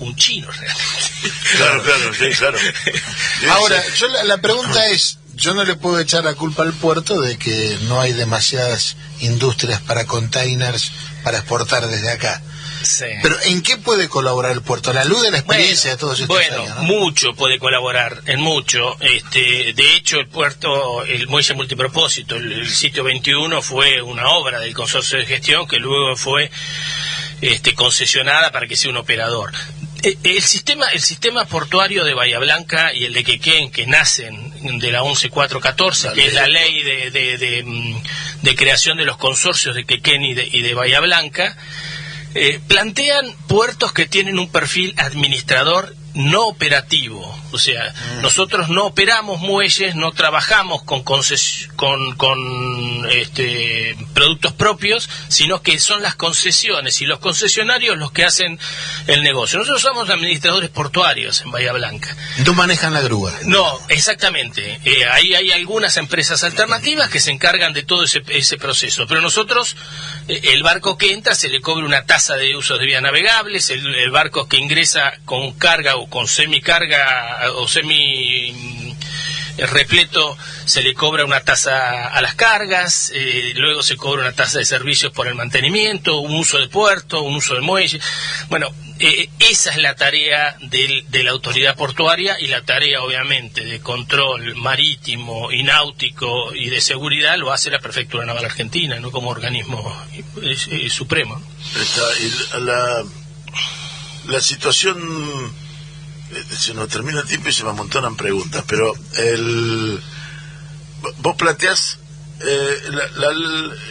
un 0.00 0.16
chino 0.16 0.50
realmente 0.50 1.00
Claro, 1.56 1.82
claro, 1.82 2.14
sí, 2.14 2.30
claro. 2.38 2.58
Ahora, 3.50 3.82
yo 3.96 4.08
la, 4.08 4.24
la 4.24 4.38
pregunta 4.38 4.86
es, 4.88 5.18
yo 5.34 5.52
no 5.52 5.64
le 5.64 5.74
puedo 5.76 5.98
echar 5.98 6.24
la 6.24 6.34
culpa 6.34 6.62
al 6.62 6.72
puerto 6.72 7.20
de 7.20 7.36
que 7.36 7.78
no 7.82 8.00
hay 8.00 8.12
demasiadas 8.12 8.96
industrias 9.20 9.80
para 9.82 10.06
containers 10.06 10.92
para 11.22 11.38
exportar 11.38 11.86
desde 11.88 12.10
acá. 12.10 12.42
Sí. 12.82 13.04
Pero 13.22 13.36
¿en 13.44 13.62
qué 13.62 13.76
puede 13.76 14.08
colaborar 14.08 14.52
el 14.52 14.62
puerto? 14.62 14.92
La 14.92 15.04
luz 15.04 15.22
de 15.22 15.30
la 15.30 15.38
experiencia 15.38 15.90
de 15.92 15.96
todos 15.96 16.20
estos 16.20 16.28
bueno, 16.28 16.62
años, 16.62 16.76
¿no? 16.76 16.82
mucho 16.84 17.34
puede 17.34 17.58
colaborar, 17.58 18.22
en 18.26 18.40
mucho. 18.40 18.96
Este, 19.00 19.72
de 19.72 19.96
hecho, 19.96 20.18
el 20.18 20.28
puerto, 20.28 21.04
el 21.04 21.28
muelle 21.28 21.54
multipropósito, 21.54 22.36
el, 22.36 22.52
el 22.52 22.68
sitio 22.70 23.04
21 23.04 23.60
fue 23.62 24.00
una 24.02 24.28
obra 24.30 24.58
del 24.60 24.74
consorcio 24.74 25.18
de 25.18 25.26
gestión 25.26 25.66
que 25.68 25.76
luego 25.78 26.16
fue 26.16 26.50
este, 27.40 27.74
concesionada 27.74 28.52
para 28.52 28.66
que 28.66 28.76
sea 28.76 28.90
un 28.90 28.96
operador. 28.98 29.52
Eh, 30.02 30.16
El 30.24 30.42
sistema, 30.42 30.86
el 30.88 31.00
sistema 31.02 31.44
portuario 31.44 32.04
de 32.04 32.14
Bahía 32.14 32.38
Blanca 32.38 32.92
y 32.94 33.04
el 33.04 33.12
de 33.12 33.22
Quequén, 33.24 33.70
que 33.70 33.86
nacen 33.86 34.78
de 34.78 34.90
la 34.92 35.02
11414, 35.02 36.08
La 36.08 36.12
que 36.14 36.26
es 36.26 36.34
la 36.34 36.46
ley 36.48 36.82
de, 36.82 37.10
de- 37.10 37.36
de, 37.38 37.62
mm, 37.62 38.02
de 38.42 38.56
creación 38.56 38.96
de 38.96 39.04
los 39.04 39.18
consorcios 39.18 39.74
de 39.74 39.84
Quequén 39.84 40.24
y 40.24 40.32
de, 40.34 40.48
y 40.50 40.62
de 40.62 40.72
Bahía 40.74 41.00
Blanca, 41.00 41.56
eh, 42.34 42.60
plantean 42.66 43.26
puertos 43.48 43.92
que 43.92 44.06
tienen 44.06 44.38
un 44.38 44.48
perfil 44.48 44.94
administrador 44.98 45.94
no 46.14 46.46
operativo. 46.46 47.22
O 47.52 47.58
sea, 47.58 47.92
nosotros 48.22 48.68
no 48.68 48.86
operamos 48.86 49.40
muelles, 49.40 49.96
no 49.96 50.12
trabajamos 50.12 50.82
con, 50.82 51.02
con, 51.02 52.16
con 52.16 53.10
este, 53.10 53.96
productos 54.14 54.52
propios, 54.52 55.08
sino 55.28 55.62
que 55.62 55.78
son 55.78 56.02
las 56.02 56.14
concesiones 56.14 57.00
y 57.00 57.06
los 57.06 57.18
concesionarios 57.18 57.96
los 57.96 58.12
que 58.12 58.24
hacen 58.24 58.58
el 59.06 59.22
negocio. 59.22 59.58
Nosotros 59.58 59.82
somos 59.82 60.10
administradores 60.10 60.70
portuarios 60.70 61.40
en 61.40 61.50
Bahía 61.50 61.72
Blanca. 61.72 62.14
No 62.44 62.54
manejan 62.54 62.94
la 62.94 63.00
grúa. 63.00 63.32
No, 63.44 63.80
exactamente. 63.88 64.80
Eh, 64.84 65.04
ahí 65.10 65.34
hay 65.34 65.50
algunas 65.52 65.96
empresas 65.96 66.44
alternativas 66.44 67.10
que 67.10 67.20
se 67.20 67.30
encargan 67.30 67.72
de 67.72 67.82
todo 67.82 68.04
ese, 68.04 68.22
ese 68.28 68.56
proceso. 68.56 69.06
Pero 69.06 69.20
nosotros, 69.20 69.76
eh, 70.28 70.40
el 70.44 70.62
barco 70.62 70.96
que 70.96 71.12
entra 71.12 71.34
se 71.34 71.48
le 71.48 71.60
cobra 71.60 71.84
una 71.84 72.04
tasa 72.04 72.36
de 72.36 72.56
usos 72.56 72.78
de 72.78 72.86
vías 72.86 73.02
navegables, 73.02 73.70
el, 73.70 73.94
el 73.94 74.10
barco 74.10 74.48
que 74.48 74.58
ingresa 74.58 75.12
con 75.24 75.52
carga 75.52 75.96
o 75.96 76.08
con 76.08 76.28
semicarga 76.28 77.39
o 77.54 77.66
semi 77.68 78.52
mm, 78.52 78.90
repleto 79.66 80.36
se 80.64 80.82
le 80.82 80.94
cobra 80.94 81.24
una 81.24 81.40
tasa 81.40 82.06
a 82.08 82.20
las 82.22 82.34
cargas, 82.34 83.10
eh, 83.14 83.52
luego 83.56 83.82
se 83.82 83.96
cobra 83.96 84.22
una 84.22 84.32
tasa 84.32 84.58
de 84.58 84.64
servicios 84.64 85.12
por 85.12 85.26
el 85.28 85.34
mantenimiento, 85.34 86.18
un 86.20 86.34
uso 86.34 86.58
de 86.58 86.68
puerto, 86.68 87.22
un 87.22 87.34
uso 87.36 87.54
de 87.54 87.60
muelle. 87.60 88.00
Bueno, 88.48 88.68
eh, 89.00 89.28
esa 89.38 89.70
es 89.72 89.76
la 89.78 89.94
tarea 89.96 90.56
del- 90.60 91.04
de 91.10 91.24
la 91.24 91.32
autoridad 91.32 91.74
portuaria 91.76 92.38
y 92.40 92.46
la 92.46 92.62
tarea 92.62 93.02
obviamente 93.02 93.64
de 93.64 93.80
control 93.80 94.54
marítimo 94.56 95.50
y 95.52 95.62
náutico 95.62 96.54
y 96.54 96.68
de 96.70 96.80
seguridad 96.80 97.36
lo 97.36 97.52
hace 97.52 97.70
la 97.70 97.80
Prefectura 97.80 98.24
Naval 98.24 98.44
Argentina, 98.46 98.98
no 99.00 99.10
como 99.10 99.30
organismo 99.30 99.80
eh, 100.42 100.56
eh, 100.70 100.88
supremo. 100.90 101.40
La, 102.60 103.02
la 104.26 104.40
situación 104.40 104.98
eh, 104.98 105.59
se 106.56 106.74
nos 106.74 106.88
termina 106.88 107.20
el 107.20 107.26
tiempo 107.26 107.48
y 107.48 107.52
se 107.52 107.64
me 107.64 107.70
amontonan 107.70 108.16
preguntas, 108.16 108.64
pero 108.66 108.94
el 109.16 110.00
vos 111.18 111.36
planteás 111.36 111.98
eh, 112.40 112.82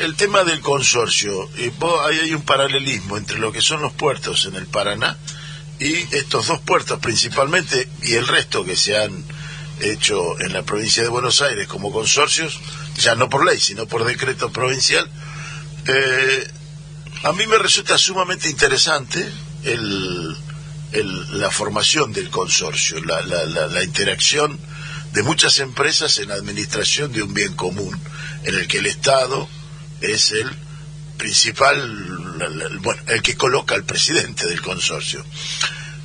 el 0.02 0.16
tema 0.16 0.44
del 0.44 0.60
consorcio, 0.62 1.50
y 1.58 1.70
vos, 1.70 2.02
ahí 2.08 2.20
hay 2.20 2.34
un 2.34 2.42
paralelismo 2.42 3.18
entre 3.18 3.38
lo 3.38 3.52
que 3.52 3.62
son 3.62 3.82
los 3.82 3.94
puertos 3.94 4.46
en 4.46 4.56
el 4.56 4.66
Paraná 4.66 5.18
y 5.80 5.94
estos 6.16 6.48
dos 6.48 6.60
puertos 6.60 7.00
principalmente 7.00 7.88
y 8.04 8.16
el 8.16 8.28
resto 8.28 8.64
que 8.66 8.76
se 8.76 8.98
han 8.98 9.24
hecho 9.82 10.40
en 10.42 10.52
la 10.52 10.64
provincia 10.64 11.04
de 11.04 11.10
Buenos 11.10 11.42
Aires 11.42 11.68
como 11.68 11.92
consorcios, 11.92 12.60
ya 12.98 13.16
no 13.16 13.30
por 13.30 13.46
ley, 13.46 13.60
sino 13.60 13.86
por 13.86 14.04
decreto 14.04 14.52
provincial. 14.52 15.10
Eh, 15.86 16.48
a 17.24 17.32
mí 17.34 17.48
me 17.48 17.58
resulta 17.58 17.98
sumamente 17.98 18.50
interesante 18.50 19.30
el, 19.64 20.36
el- 20.92 21.40
la 21.40 21.52
formación 21.52 22.12
del 22.14 22.30
consorcio, 22.30 23.04
la, 23.04 23.22
la- 23.22 23.46
la- 23.46 23.68
la 23.68 23.84
interacción 23.84 24.60
de 25.14 25.24
muchas 25.24 25.60
empresas 25.60 26.18
en 26.20 26.30
la 26.30 26.36
administración 26.36 27.12
de 27.12 27.24
un 27.24 27.34
bien 27.34 27.56
común, 27.56 28.00
en 28.44 28.56
el 28.56 28.68
que 28.68 28.78
el 28.80 28.86
Estado 28.86 29.48
es 30.02 30.32
el 30.32 30.50
principal, 31.18 31.80
bueno, 32.82 33.02
el 33.08 33.22
que 33.22 33.36
coloca 33.36 33.76
al 33.76 33.84
presidente 33.84 34.48
del 34.48 34.62
consorcio. 34.62 35.24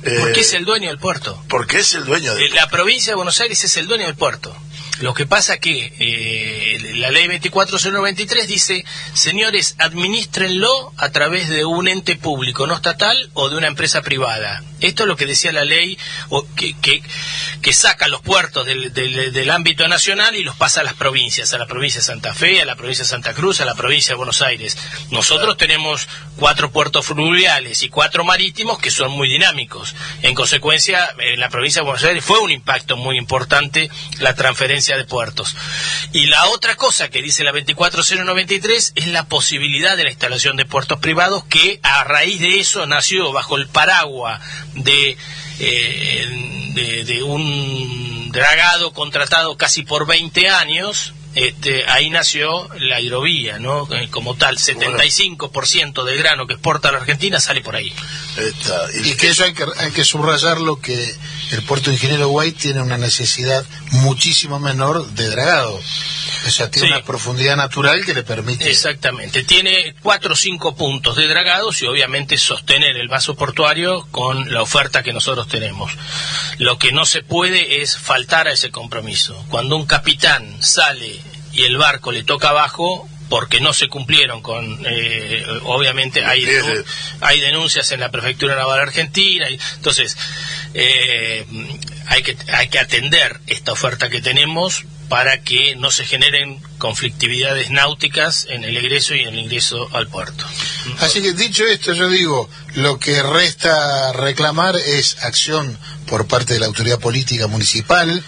Porque 0.03 0.39
Eh, 0.39 0.41
es 0.41 0.53
el 0.53 0.65
dueño 0.65 0.89
del 0.89 0.99
puerto. 0.99 1.41
porque 1.49 1.79
es 1.79 1.93
el 1.95 2.05
dueño 2.05 2.31
Eh, 2.33 2.35
del 2.35 2.53
La 2.55 2.69
provincia 2.69 3.11
de 3.11 3.15
Buenos 3.15 3.39
Aires 3.41 3.63
es 3.63 3.77
el 3.77 3.87
dueño 3.87 4.05
del 4.05 4.15
puerto. 4.15 4.55
Lo 5.01 5.13
que 5.13 5.25
pasa 5.25 5.57
que 5.57 5.93
eh, 5.99 6.93
la 6.95 7.11
ley 7.11 7.27
24093 7.27 8.47
dice, 8.47 8.85
señores, 9.13 9.75
administrenlo 9.79 10.93
a 10.97 11.09
través 11.09 11.49
de 11.49 11.65
un 11.65 11.87
ente 11.87 12.15
público 12.15 12.67
no 12.67 12.75
estatal 12.75 13.29
o 13.33 13.49
de 13.49 13.57
una 13.57 13.67
empresa 13.67 14.01
privada. 14.01 14.63
Esto 14.81 15.03
es 15.03 15.07
lo 15.07 15.15
que 15.15 15.25
decía 15.25 15.51
la 15.51 15.63
ley 15.65 15.97
o 16.29 16.45
que, 16.55 16.75
que, 16.79 17.01
que 17.61 17.73
saca 17.73 18.07
los 18.07 18.21
puertos 18.21 18.65
del, 18.65 18.93
del- 18.93 19.31
del 19.33 19.49
ámbito 19.51 19.87
nacional 19.87 20.35
y 20.35 20.43
los 20.43 20.55
pasa 20.55 20.81
a 20.81 20.83
las 20.83 20.93
provincias, 20.95 21.53
a 21.53 21.57
la 21.57 21.65
provincia 21.65 21.99
de 22.01 22.05
Santa 22.05 22.33
Fe, 22.33 22.61
a 22.61 22.65
la 22.65 22.75
provincia 22.75 23.03
de 23.03 23.09
Santa 23.09 23.33
Cruz, 23.33 23.61
a 23.61 23.65
la 23.65 23.73
provincia 23.75 24.11
de 24.13 24.17
Buenos 24.17 24.41
Aires. 24.41 24.77
Nosotros 25.11 25.57
tenemos 25.57 26.07
cuatro 26.37 26.71
puertos 26.71 27.05
fluviales 27.05 27.83
y 27.83 27.89
cuatro 27.89 28.23
marítimos 28.25 28.77
que 28.79 28.91
son 28.91 29.11
muy 29.11 29.29
dinámicos. 29.29 29.95
En 30.21 30.35
consecuencia, 30.35 31.09
en 31.19 31.39
la 31.39 31.49
provincia 31.49 31.81
de 31.81 31.85
Buenos 31.85 32.03
Aires 32.03 32.23
fue 32.23 32.39
un 32.39 32.51
impacto 32.51 32.97
muy 32.97 33.17
importante 33.17 33.89
la 34.19 34.35
transferencia 34.35 34.84
de 34.93 35.05
puertos. 35.05 35.55
Y 36.13 36.27
la 36.27 36.45
otra 36.49 36.75
cosa 36.75 37.09
que 37.09 37.21
dice 37.21 37.43
la 37.43 37.51
24093 37.51 38.93
es 38.95 39.07
la 39.07 39.23
posibilidad 39.27 39.97
de 39.97 40.03
la 40.03 40.11
instalación 40.11 40.55
de 40.57 40.65
puertos 40.65 40.99
privados 40.99 41.43
que 41.45 41.79
a 41.83 42.03
raíz 42.03 42.39
de 42.39 42.59
eso 42.59 42.85
nació 42.85 43.31
bajo 43.31 43.57
el 43.57 43.67
paraguas 43.67 44.41
de, 44.75 45.17
eh, 45.59 46.71
de, 46.73 47.03
de 47.05 47.23
un 47.23 48.31
dragado 48.31 48.93
contratado 48.93 49.57
casi 49.57 49.83
por 49.83 50.05
20 50.05 50.49
años. 50.49 51.13
Este, 51.35 51.83
ahí 51.89 52.09
nació 52.09 52.69
la 52.79 53.01
hidrovía, 53.01 53.59
¿no? 53.59 53.89
Eh, 53.93 54.07
Como 54.09 54.35
tal, 54.35 54.57
75% 54.57 56.03
del 56.05 56.17
grano 56.17 56.47
que 56.47 56.53
exporta 56.53 56.93
la 56.93 56.99
Argentina 56.99 57.41
sale 57.41 57.59
por 57.59 57.75
ahí. 57.75 57.93
Y- 59.03 59.09
Y 59.09 59.15
que 59.17 59.27
eso 59.27 59.43
hay 59.43 59.53
que, 59.53 59.65
hay 59.77 59.91
que 59.91 60.05
subrayarlo 60.05 60.79
que 60.79 61.13
el 61.51 61.61
puerto 61.63 61.91
Ingeniero 61.91 62.29
White 62.29 62.59
tiene 62.59 62.81
una 62.81 62.97
necesidad 62.97 63.65
muchísimo 63.91 64.59
menor 64.59 65.07
de 65.11 65.29
dragado. 65.29 65.75
O 66.47 66.49
sea, 66.51 66.69
tiene 66.69 66.87
Sí. 66.89 66.93
una 66.93 67.03
profundidad 67.03 67.55
natural 67.55 68.05
que 68.05 68.13
le 68.13 68.23
permite... 68.23 68.69
Exactamente. 68.69 69.43
Tiene 69.43 69.95
cuatro 70.01 70.33
o 70.33 70.35
cinco 70.35 70.75
puntos 70.75 71.15
de 71.15 71.27
dragados 71.27 71.81
y 71.81 71.87
obviamente 71.87 72.37
sostener 72.37 72.97
el 72.97 73.07
vaso 73.07 73.35
portuario 73.35 74.07
con 74.11 74.53
la 74.53 74.61
oferta 74.61 75.01
que 75.01 75.13
nosotros 75.13 75.47
tenemos. 75.47 75.91
Lo 76.59 76.77
que 76.77 76.91
no 76.91 77.05
se 77.05 77.23
puede 77.23 77.81
es 77.81 77.97
faltar 77.97 78.47
a 78.47 78.53
ese 78.53 78.69
compromiso. 78.69 79.43
Cuando 79.49 79.75
un 79.75 79.85
capitán 79.87 80.61
sale 80.61 81.19
y 81.53 81.63
el 81.63 81.77
barco 81.77 82.11
le 82.11 82.23
toca 82.23 82.49
abajo 82.49 83.07
porque 83.27 83.59
no 83.59 83.73
se 83.73 83.87
cumplieron 83.87 84.43
con, 84.43 84.83
eh, 84.87 85.43
obviamente 85.63 86.23
hay, 86.23 86.45
hay 87.21 87.39
denuncias 87.39 87.91
en 87.91 87.99
la 88.01 88.11
Prefectura 88.11 88.55
Naval 88.55 88.79
Argentina, 88.81 89.49
y- 89.49 89.57
entonces 89.77 90.15
eh, 90.77 91.45
hay, 92.07 92.21
que, 92.21 92.37
hay 92.53 92.67
que 92.67 92.79
atender 92.79 93.39
esta 93.47 93.71
oferta 93.71 94.09
que 94.09 94.21
tenemos 94.21 94.83
para 95.09 95.41
que 95.43 95.75
no 95.75 95.91
se 95.91 96.03
generen 96.03 96.59
conflictividades 96.79 97.69
náuticas 97.69 98.47
en 98.49 98.63
el 98.63 98.75
egreso 98.75 99.13
y 99.13 99.21
en 99.21 99.29
el 99.35 99.39
ingreso 99.39 99.87
al 99.93 100.07
puerto. 100.07 100.43
Así 100.99 101.21
que 101.21 101.33
dicho 101.33 101.63
esto, 101.65 101.93
yo 101.93 102.09
digo, 102.09 102.49
lo 102.73 102.97
que 102.99 103.21
resta 103.21 104.11
reclamar 104.13 104.75
es 104.75 105.17
acción 105.23 105.77
por 106.07 106.27
parte 106.27 106.55
de 106.55 106.59
la 106.59 106.65
autoridad 106.65 106.99
política 106.99 107.45
municipal. 107.47 108.23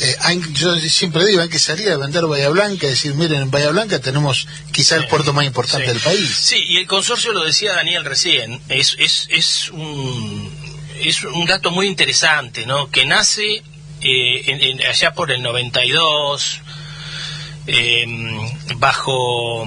Eh, 0.00 0.16
hay- 0.20 0.40
yo 0.54 0.74
siempre 0.80 1.24
digo, 1.26 1.42
hay 1.42 1.50
que 1.50 1.58
salir 1.58 1.90
a 1.90 1.98
vender 1.98 2.24
Bahía 2.24 2.48
Blanca 2.48 2.86
y 2.86 2.90
decir, 2.90 3.14
miren, 3.14 3.42
en 3.42 3.50
Bahía 3.50 3.68
Blanca 3.68 3.98
tenemos 4.00 4.46
quizá 4.72 4.96
el 4.96 5.06
puerto 5.08 5.34
más 5.34 5.44
importante 5.44 5.86
Sí. 5.86 5.92
del 5.92 6.00
país. 6.00 6.30
Sí, 6.34 6.56
y 6.66 6.78
el 6.78 6.86
consorcio 6.86 7.32
lo 7.32 7.44
decía 7.44 7.74
Daniel 7.74 8.04
recién, 8.06 8.60
es, 8.70 8.96
es, 8.98 9.26
es, 9.30 9.68
un, 9.70 10.50
es 11.08 11.24
un 11.24 11.46
dato 11.46 11.70
muy 11.70 11.86
interesante, 11.86 12.66
¿no? 12.66 12.90
Que 12.90 13.04
nace 13.06 13.62
eh, 14.00 14.78
allá 14.88 15.12
por 15.14 15.30
el 15.30 15.42
92, 15.42 16.60
eh, 17.66 18.06
bajo, 18.76 19.66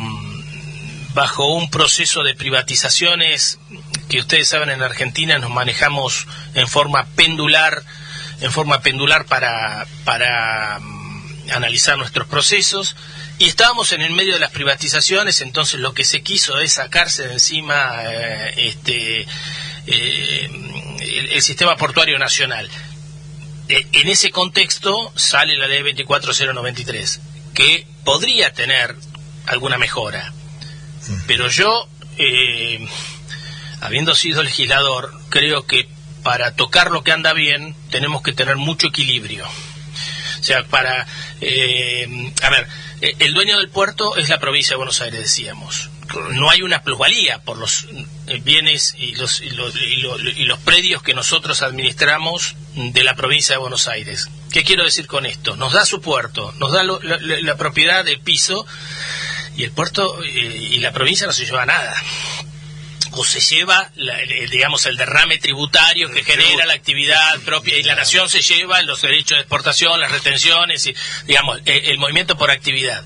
bajo 1.14 1.54
un 1.54 1.70
proceso 1.70 2.24
de 2.24 2.36
privatizaciones 2.36 3.60
que 4.10 4.20
ustedes 4.20 4.48
saben 4.48 4.70
en 4.70 4.84
Argentina 4.84 5.38
nos 5.40 5.50
manejamos 5.50 6.28
en 6.54 6.68
forma 6.68 7.06
pendular, 7.16 7.82
en 8.42 8.52
forma 8.52 8.82
pendular 8.82 9.26
para, 9.26 9.86
para 10.04 10.80
mm, 10.80 11.52
analizar 11.54 11.98
nuestros 11.98 12.28
procesos. 12.28 12.96
Y 13.40 13.46
estábamos 13.46 13.92
en 13.92 14.02
el 14.02 14.14
medio 14.14 14.34
de 14.34 14.40
las 14.40 14.52
privatizaciones, 14.52 15.42
entonces 15.42 15.80
lo 15.80 15.94
que 15.94 16.06
se 16.06 16.22
quiso 16.22 16.60
es 16.60 16.74
sacarse 16.74 17.28
de 17.28 17.34
encima 17.34 18.04
eh, 18.06 18.54
este, 18.58 19.28
el, 21.06 21.42
sistema 21.42 21.76
portuario 21.76 22.18
nacional. 22.18 22.70
Eh, 23.68 23.88
en 23.94 24.08
ese 24.08 24.32
contexto 24.32 25.12
sale 25.16 25.58
la 25.58 25.68
ley 25.68 25.82
24093, 25.82 27.22
que 27.54 27.88
podría 28.04 28.54
tener 28.54 28.96
alguna 29.48 29.78
mejora. 29.78 30.34
Pero 31.28 31.50
yo, 31.50 31.88
eh, 32.18 32.88
habiendo 33.82 34.16
sido 34.16 34.42
legislador, 34.44 35.14
creo 35.30 35.66
que 35.66 35.88
para 36.24 36.56
tocar 36.56 36.90
lo 36.90 37.04
que 37.04 37.12
anda 37.12 37.34
bien 37.34 37.76
tenemos 37.92 38.24
que 38.24 38.34
tener 38.34 38.56
mucho 38.56 38.88
equilibrio. 38.88 39.46
O 39.48 40.44
sea, 40.44 40.64
para... 40.64 41.08
Eh, 41.42 42.34
a 42.42 42.50
ver, 42.50 42.68
el 43.02 43.34
dueño 43.34 43.58
del 43.58 43.70
puerto 43.70 44.16
es 44.16 44.30
la 44.30 44.40
provincia 44.40 44.74
de 44.74 44.78
Buenos 44.78 45.02
Aires, 45.02 45.20
decíamos 45.20 45.90
no 46.32 46.50
hay 46.50 46.62
una 46.62 46.82
plusvalía 46.82 47.40
por 47.40 47.58
los 47.58 47.88
eh, 48.28 48.40
bienes 48.44 48.96
y 48.98 49.16
los, 49.16 49.42
y 49.42 49.50
los, 49.52 49.76
y 49.76 50.46
los, 50.46 50.60
predios 50.60 51.04
que 51.04 51.14
nosotros 51.14 51.62
administramos 51.62 52.56
de 52.76 53.04
la 53.04 53.16
provincia 53.16 53.56
de 53.56 53.60
Buenos 53.60 53.88
Aires. 53.88 54.30
¿Qué 54.52 54.64
quiero 54.64 54.84
decir 54.84 55.08
con 55.08 55.26
esto? 55.26 55.56
Nos 55.56 55.74
da 55.74 55.86
su 55.86 56.02
puerto, 56.02 56.54
nos 56.58 56.72
da 56.72 56.84
la, 56.84 57.58
propiedad 57.58 58.04
del 58.04 58.20
piso 58.20 58.66
y 59.58 59.64
el 59.64 59.72
puerto 59.72 60.24
eh, 60.24 60.30
y 60.30 60.78
la 60.80 60.92
provincia 60.92 61.28
no 61.28 61.34
se 61.34 61.46
lleva 61.46 61.66
nada. 61.66 61.96
O 63.18 63.24
se 63.24 63.40
lleva, 63.40 63.92
digamos, 64.52 64.86
el 64.88 64.98
derrame 64.98 65.38
tributario 65.38 66.12
que 66.12 66.26
genera 66.26 66.66
la 66.66 66.74
actividad 66.74 67.40
propia 67.46 67.78
y 67.78 67.84
la 67.84 67.96
nación 67.96 68.28
se 68.28 68.42
lleva 68.42 68.82
los 68.82 69.02
derechos 69.02 69.38
de 69.38 69.42
exportación, 69.42 70.02
las 70.02 70.12
retenciones 70.12 70.86
y, 70.86 70.96
digamos, 71.26 71.62
el 71.64 71.98
movimiento 71.98 72.38
por 72.38 72.52
actividad. 72.52 73.06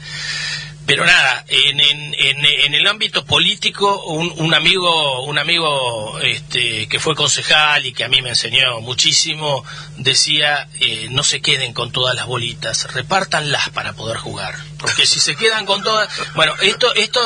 Pero 0.89 1.05
nada, 1.05 1.45
en, 1.47 1.79
en, 1.79 2.15
en, 2.15 2.73
el 2.73 2.87
ámbito 2.87 3.23
político, 3.23 4.03
un, 4.05 4.33
un 4.37 4.55
amigo, 4.55 5.23
un 5.23 5.37
amigo 5.37 6.19
este, 6.19 6.87
que 6.87 6.99
fue 6.99 7.13
concejal 7.15 7.85
y 7.85 7.93
que 7.93 8.03
a 8.03 8.09
mí 8.09 8.23
me 8.23 8.29
enseñó 8.29 8.81
muchísimo, 8.81 9.63
decía, 9.97 10.67
eh, 10.79 11.07
no 11.11 11.23
se 11.23 11.41
queden 11.41 11.73
con 11.73 11.91
todas 11.91 12.15
las 12.15 12.25
bolitas, 12.25 12.91
repártanlas 12.91 13.69
para 13.69 13.93
poder 13.93 14.17
jugar. 14.17 14.55
Porque 14.79 15.05
si 15.05 15.19
se 15.19 15.35
quedan 15.35 15.67
con 15.67 15.83
todas... 15.83 16.09
Bueno, 16.33 16.55
esto, 16.61 16.91
esto 16.95 17.21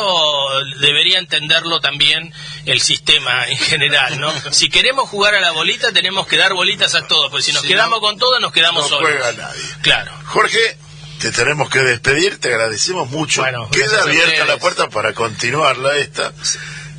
debería 0.82 1.20
entenderlo 1.20 1.80
también 1.80 2.34
el 2.66 2.82
sistema 2.82 3.48
en 3.48 3.58
general, 3.58 4.20
¿no? 4.20 4.34
Si 4.52 4.70
queremos 4.70 5.08
jugar 5.08 5.36
a 5.36 5.40
la 5.40 5.52
bolita, 5.52 5.94
tenemos 5.94 6.28
que 6.28 6.36
dar 6.36 6.54
bolitas 6.54 6.96
a 6.96 7.08
todos, 7.08 7.30
porque 7.30 7.44
si 7.44 7.54
nos 7.54 7.64
quedamos 7.64 8.02
con 8.02 8.18
todas, 8.18 8.42
nos 8.42 8.52
quedamos 8.52 8.84
no 8.84 8.98
solos. 8.98 9.10
Juega 9.10 9.32
nadie. 9.34 9.62
Claro. 9.82 10.12
Jorge, 10.26 10.78
te 11.24 11.32
tenemos 11.32 11.70
que 11.70 11.80
despedir, 11.80 12.38
te 12.38 12.50
agradecemos 12.50 13.10
mucho. 13.10 13.46
Queda 13.72 14.02
abierta 14.02 14.44
la 14.44 14.58
puerta 14.58 14.90
para 14.90 15.14
continuarla 15.14 15.96
esta. 15.96 16.34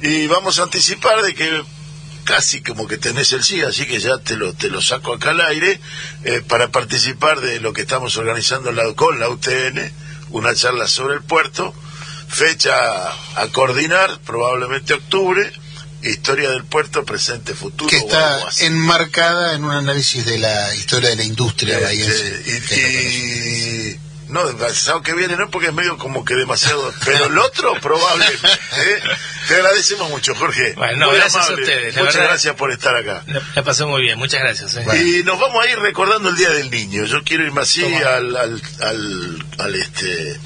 Y 0.01 0.27
vamos 0.29 0.59
a 0.59 0.62
anticipar 0.62 1.20
de 1.20 1.35
que 1.35 1.62
casi 2.25 2.62
como 2.62 2.89
que 2.89 2.97
tenés 2.97 3.35
el 3.35 3.45
sí, 3.45 3.61
así 3.61 3.85
que 3.85 4.01
ya 4.01 4.16
te 4.16 4.37
lo, 4.37 4.55
te 4.55 4.70
lo 4.70 4.81
saco 4.81 5.12
acá 5.12 5.33
al 5.33 5.43
aire, 5.43 5.79
eh, 6.25 6.41
para 6.49 6.68
participar 6.68 7.43
de 7.43 7.61
lo 7.61 7.75
que 7.75 7.83
estamos 7.83 8.16
organizando 8.16 8.72
con 8.95 9.20
la 9.20 9.29
UTN, 9.29 9.93
una 10.31 10.55
charla 10.55 10.89
sobre 10.89 11.16
el 11.16 11.22
puerto, 11.22 11.75
fecha 12.27 12.75
a 13.07 13.49
coordinar, 13.53 14.20
probablemente 14.25 14.95
octubre, 14.95 15.53
historia 16.01 16.51
del 16.51 16.64
puerto, 16.64 17.05
presente, 17.05 17.53
futuro. 17.53 17.91
Que 17.91 17.99
está 17.99 18.41
enmarcada 18.61 19.55
en 19.55 19.64
un 19.64 19.72
análisis 19.72 20.25
de 20.25 20.39
la 20.39 20.75
historia 20.75 21.11
de 21.11 21.16
la 21.16 21.25
industria 21.25 21.79
este, 21.91 22.43
y, 22.49 24.03
no, 24.35 24.49
el 24.49 24.74
sábado 24.74 25.03
que 25.05 25.14
viene 25.14 25.37
no, 25.37 25.49
porque 25.49 25.68
es 25.68 25.72
medio 25.72 25.97
como 25.97 26.24
que 26.24 26.35
demasiado. 26.35 26.93
Pero 27.05 27.26
el 27.26 27.39
otro, 27.39 27.72
probablemente. 27.80 28.49
¿eh? 28.49 29.01
Te 29.47 29.55
agradecemos 29.55 30.11
mucho, 30.11 30.35
Jorge. 30.35 30.74
Bueno, 30.74 31.09
gracias 31.11 31.51
a 31.51 31.55
ustedes. 31.55 31.97
Muchas 31.97 32.16
gracias 32.16 32.57
por 32.57 32.72
estar 32.72 32.97
acá. 32.97 33.22
La 33.55 33.62
pasó 33.62 33.87
muy 33.87 34.03
bien, 34.03 34.18
muchas 34.18 34.41
gracias. 34.41 34.76
¿eh? 34.76 34.85
Y 35.05 35.22
nos 35.22 35.39
vamos 35.39 35.64
a 35.64 35.70
ir 35.70 35.78
recordando 35.78 36.30
el 36.30 36.37
Día 36.37 36.51
del 36.51 36.68
Niño. 36.68 37.05
Yo 37.05 37.22
quiero 37.22 37.45
irme 37.45 37.61
así 37.61 37.85
al, 37.85 38.37
al, 38.37 38.62
al, 38.80 39.45
al, 39.59 39.74
este. 39.76 40.41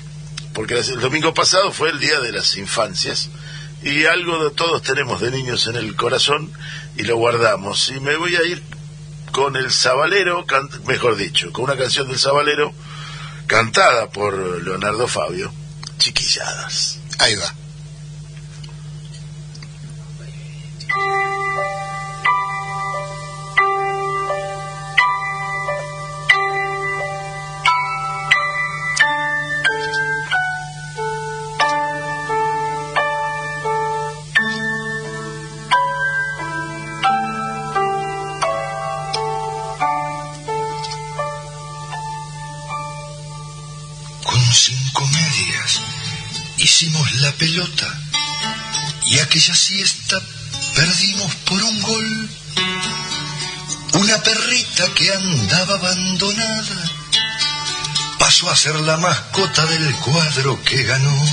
Porque 0.53 0.74
el 0.74 1.01
domingo 1.01 1.32
pasado 1.32 1.72
fue 1.72 1.89
el 1.89 1.99
Día 1.99 2.20
de 2.20 2.30
las 2.30 2.57
Infancias. 2.57 3.30
Y 3.82 4.05
algo 4.05 4.45
de 4.45 4.51
todos 4.55 4.82
tenemos 4.82 5.22
de 5.22 5.30
niños 5.30 5.66
en 5.66 5.76
el 5.76 5.97
corazón 5.97 6.53
y 6.99 7.05
lo 7.05 7.16
guardamos. 7.16 7.89
Y 7.89 8.01
me 8.01 8.16
voy 8.16 8.36
a 8.36 8.43
ir 8.43 8.62
con 9.32 9.57
el 9.57 9.70
Sabalero, 9.70 10.45
mejor 10.86 11.16
dicho, 11.16 11.53
con 11.53 11.64
una 11.64 11.76
canción 11.76 12.07
del 12.09 12.18
Sabalero 12.18 12.74
cantada 13.49 14.09
por 14.11 14.62
Leonardo 14.62 15.09
Fabio, 15.09 15.51
Chiquilladas. 15.99 17.01
Ahí 17.18 17.34
va. 17.34 17.53
Pelota 47.39 47.86
y 49.07 49.18
aquella 49.20 49.55
siesta 49.55 50.20
perdimos 50.74 51.34
por 51.47 51.62
un 51.62 51.82
gol. 51.82 52.30
Una 53.95 54.18
perrita 54.22 54.93
que 54.95 55.12
andaba 55.12 55.74
abandonada 55.74 56.91
pasó 58.18 58.51
a 58.51 58.57
ser 58.57 58.74
la 58.80 58.97
mascota 58.97 59.64
del 59.66 59.95
cuadro 59.97 60.62
que 60.62 60.82
ganó. 60.84 61.24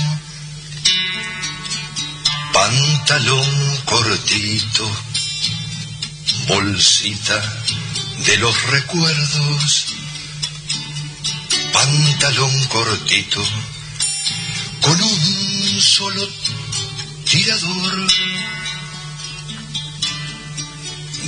Pantalón 2.52 3.76
cortito, 3.84 4.90
bolsita 6.48 7.62
de 8.24 8.36
los 8.38 8.62
recuerdos. 8.70 9.86
Pantalón 11.72 12.64
cortito, 12.68 13.44
con 14.80 15.02
un 15.02 15.55
un 15.76 15.82
solo 15.82 16.26
tirador. 17.30 18.06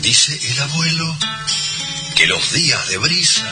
Dice 0.01 0.41
el 0.51 0.61
abuelo 0.61 1.19
que 2.15 2.27
los 2.27 2.53
días 2.55 2.89
de 2.89 2.97
brisa, 2.97 3.45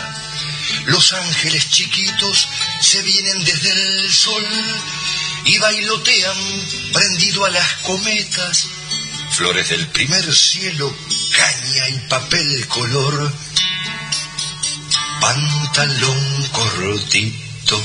los 0.87 1.13
ángeles 1.13 1.69
chiquitos 1.69 2.49
se 2.81 3.03
vienen 3.03 3.45
desde 3.45 3.73
el 3.73 4.11
sol 4.11 4.47
y 5.45 5.59
bailotean 5.59 6.39
prendido 6.95 7.45
a 7.45 7.51
las 7.51 7.73
cometas, 7.83 8.67
flores 9.33 9.69
del 9.69 9.87
primer 9.89 10.35
cielo, 10.35 10.97
caña 11.37 11.89
y 11.91 11.99
papel 12.09 12.69
color, 12.69 13.35
pantalón 15.21 16.49
cortito 16.53 17.85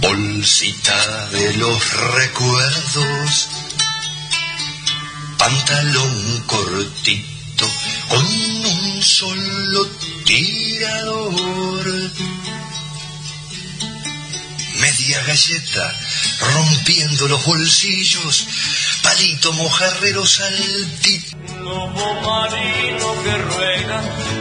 bolsita 0.00 1.28
de 1.30 1.54
los 1.56 1.92
recuerdos, 2.14 3.48
pantalón 5.38 6.42
cortito 6.46 7.66
con 8.08 8.24
un 8.24 9.02
solo 9.02 9.86
tirador, 10.24 12.10
media 14.80 15.22
galleta 15.24 15.98
rompiendo 16.54 17.28
los 17.28 17.44
bolsillos, 17.44 18.46
palito 19.02 19.52
mojarrero 19.52 20.26
saltito. 20.26 21.49
Como 21.70 22.20
marino 22.20 23.08
que 23.22 23.38
ruega 23.38 24.00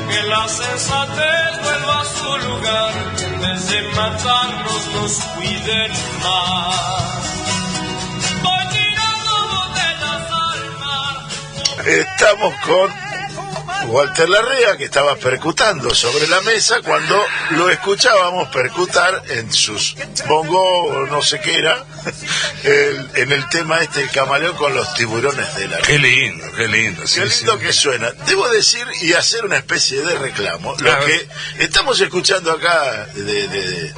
que 0.09 0.23
la 0.23 0.47
sensatez 0.47 1.61
vuelva 1.63 2.01
a 2.01 2.05
su 2.05 2.37
lugar, 2.47 2.93
en 3.19 3.41
vez 3.41 3.69
de 3.69 3.81
matarnos 3.89 4.87
nos 4.95 5.13
cuiden 5.35 5.91
más. 6.23 7.21
Voy 8.41 8.65
tirando 8.73 9.33
botellas 9.53 10.23
al 10.41 10.61
mar. 10.79 11.87
Estamos 11.87 12.55
con 12.65 13.89
Walter 13.91 14.27
Larrea, 14.27 14.77
que 14.77 14.85
estaba 14.85 15.15
percutando 15.15 15.93
sobre 15.93 16.27
la 16.27 16.41
mesa 16.41 16.81
cuando 16.83 17.15
lo 17.51 17.69
escuchábamos 17.69 18.47
percutar 18.49 19.21
en 19.29 19.53
sus 19.53 19.95
bongo 20.27 20.61
o 20.85 21.05
no 21.05 21.21
sé 21.21 21.39
qué 21.39 21.59
era, 21.59 21.85
el- 22.63 23.09
en 23.15 23.31
el 23.31 23.47
tema 23.49 23.79
este 23.81 24.01
el 24.01 24.09
camaleón 24.11 24.55
con 24.55 24.73
los 24.73 24.93
tiburones 24.93 25.55
de 25.55 25.67
la 25.67 25.77
Qué 25.79 25.99
lindo, 25.99 26.45
qué 26.55 26.67
lindo. 26.67 27.05
sí, 27.07 27.19
Qué 27.19 27.25
lindo 27.27 27.53
sí. 27.57 27.59
que 27.65 27.73
suena. 27.73 28.11
Debo 28.27 28.47
decir 28.49 28.85
y 29.01 29.13
hacer 29.13 29.45
una 29.45 29.57
especie 29.57 30.01
de 30.01 30.17
reclamo. 30.17 30.75
Lo 30.79 30.99
que 31.05 31.27
estamos 31.59 31.99
escuchando 32.01 32.51
acá 32.51 33.05
de, 33.13 33.23
de, 33.23 33.47
de, 33.47 33.93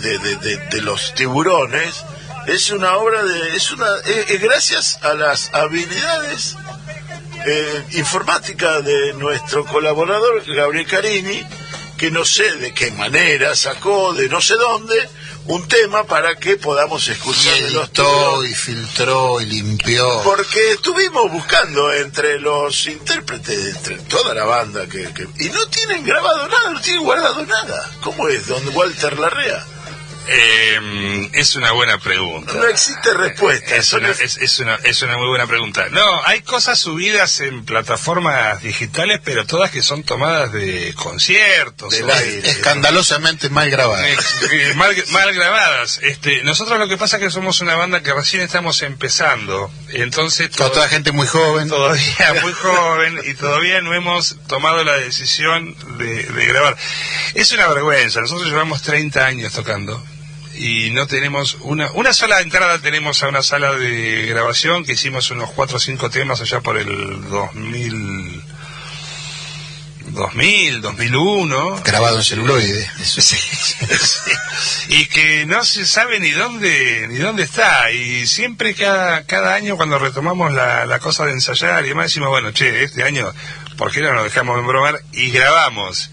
de- 0.00 0.18
de- 0.18 0.36
de- 0.36 0.56
de 0.56 0.80
los 0.82 1.14
tiburones 1.14 2.04
es 2.46 2.70
una 2.70 2.96
obra 2.96 3.22
de. 3.22 3.56
es 3.56 3.70
una 3.70 3.86
es- 4.06 4.30
es 4.30 4.40
gracias 4.40 4.98
a 5.02 5.14
las 5.14 5.50
habilidades 5.54 6.56
eh, 7.46 7.84
informáticas 7.92 8.84
de 8.84 9.14
nuestro 9.14 9.64
colaborador 9.64 10.42
Gabriel 10.54 10.86
Carini, 10.86 11.42
que 11.96 12.10
no 12.10 12.24
sé 12.24 12.56
de 12.56 12.74
qué 12.74 12.90
manera 12.90 13.54
sacó 13.54 14.12
de 14.12 14.28
no 14.28 14.40
sé 14.42 14.54
dónde 14.54 15.08
un 15.46 15.66
tema 15.68 16.04
para 16.04 16.36
que 16.36 16.56
podamos 16.56 17.08
Y 17.08 17.12
escuchar 17.12 17.58
los 17.72 17.84
editó 17.86 18.44
y 18.44 18.54
filtró 18.54 19.40
y 19.40 19.46
limpió. 19.46 20.22
Porque 20.22 20.72
estuvimos 20.72 21.30
buscando 21.32 21.92
entre 21.92 22.38
los 22.38 22.86
intérpretes, 22.86 23.76
entre 23.76 23.98
toda 24.00 24.34
la 24.34 24.44
banda, 24.44 24.86
que, 24.86 25.12
que- 25.14 25.28
y 25.44 25.48
no 25.48 25.66
tienen 25.68 26.04
grabado 26.04 26.46
nada, 26.48 26.70
no 26.70 26.80
tienen 26.80 27.02
guardado 27.02 27.44
nada. 27.46 27.90
¿Cómo 28.02 28.28
es, 28.28 28.46
don 28.46 28.62
Walter 28.76 29.18
Larrea? 29.18 29.64
Eh, 30.32 31.28
es 31.32 31.56
una 31.56 31.72
buena 31.72 31.98
pregunta. 31.98 32.52
No 32.54 32.64
existe 32.66 33.12
respuesta. 33.14 33.74
Es 33.74 33.92
una, 33.92 34.10
es- 34.10 34.58
una, 34.60 34.76
es 34.84 35.02
una 35.02 35.16
muy 35.16 35.26
buena 35.28 35.46
pregunta. 35.48 35.88
No, 35.90 36.24
hay 36.24 36.42
cosas 36.42 36.78
subidas 36.78 37.40
en 37.40 37.64
plataformas 37.64 38.62
digitales, 38.62 39.20
pero 39.24 39.44
todas 39.44 39.70
que 39.72 39.82
son 39.82 40.04
tomadas 40.04 40.52
de 40.52 40.94
conciertos. 40.94 41.94
Aire. 41.94 42.48
Escandalosamente 42.48 43.50
mal 43.50 43.70
grabada. 43.70 44.08
Eh, 44.08 44.16
eh, 44.52 44.72
mal, 44.76 44.94
mal 45.10 45.32
grabadas. 45.34 45.98
Este, 46.02 46.44
nosotros 46.44 46.78
lo 46.78 46.86
que 46.86 46.96
pasa 46.96 47.16
es 47.16 47.24
que 47.24 47.30
somos 47.30 47.60
una 47.60 47.74
banda 47.74 48.02
que 48.02 48.12
recién 48.12 48.42
estamos 48.42 48.82
empezando, 48.82 49.70
entonces 49.88 50.50
toda 50.50 50.88
gente 50.88 51.10
muy 51.12 51.26
joven. 51.26 51.68
todavía 51.68 52.34
muy 52.42 52.52
joven 52.52 53.18
y 53.24 53.34
todavía 53.34 53.80
no 53.80 53.92
hemos 53.94 54.36
tomado 54.46 54.84
la 54.84 54.94
decisión 54.96 55.74
de, 55.98 56.22
de 56.24 56.46
grabar. 56.46 56.76
Es 57.34 57.50
una 57.52 57.66
vergüenza, 57.68 58.20
nosotros 58.20 58.48
llevamos 58.48 58.82
30 58.82 59.26
años 59.26 59.52
tocando 59.52 60.04
y 60.60 60.90
no 60.90 61.06
tenemos 61.06 61.56
una 61.62 61.90
una 61.92 62.12
sola 62.12 62.42
entrada 62.42 62.78
tenemos 62.78 63.22
a 63.22 63.28
una 63.28 63.42
sala 63.42 63.72
de 63.72 64.26
grabación 64.26 64.84
que 64.84 64.92
hicimos 64.92 65.30
unos 65.30 65.50
4 65.52 65.78
o 65.78 65.80
5 65.80 66.10
temas 66.10 66.42
allá 66.42 66.60
por 66.60 66.76
el 66.76 66.86
2000 67.30 68.44
2000, 70.08 70.80
2001 70.82 71.82
Grabado 71.84 72.18
en 72.18 72.24
celuloide. 72.24 72.90
Sí, 73.04 73.22
sí. 73.22 73.36
y 74.88 75.06
que 75.06 75.46
no 75.46 75.64
se 75.64 75.86
sabe 75.86 76.20
ni 76.20 76.30
dónde 76.30 77.06
ni 77.08 77.16
dónde 77.16 77.44
está 77.44 77.90
y 77.90 78.26
siempre 78.26 78.74
cada, 78.74 79.24
cada 79.24 79.54
año 79.54 79.76
cuando 79.76 79.98
retomamos 79.98 80.52
la, 80.52 80.84
la 80.84 80.98
cosa 80.98 81.24
de 81.24 81.32
ensayar 81.32 81.86
y 81.86 81.88
demás 81.88 82.06
decimos 82.06 82.28
bueno 82.28 82.52
che 82.52 82.82
este 82.82 83.02
año 83.02 83.32
¿por 83.78 83.90
qué 83.92 84.00
no 84.00 84.12
nos 84.12 84.24
dejamos 84.24 84.58
embromar 84.58 85.00
y 85.12 85.30
grabamos 85.30 86.10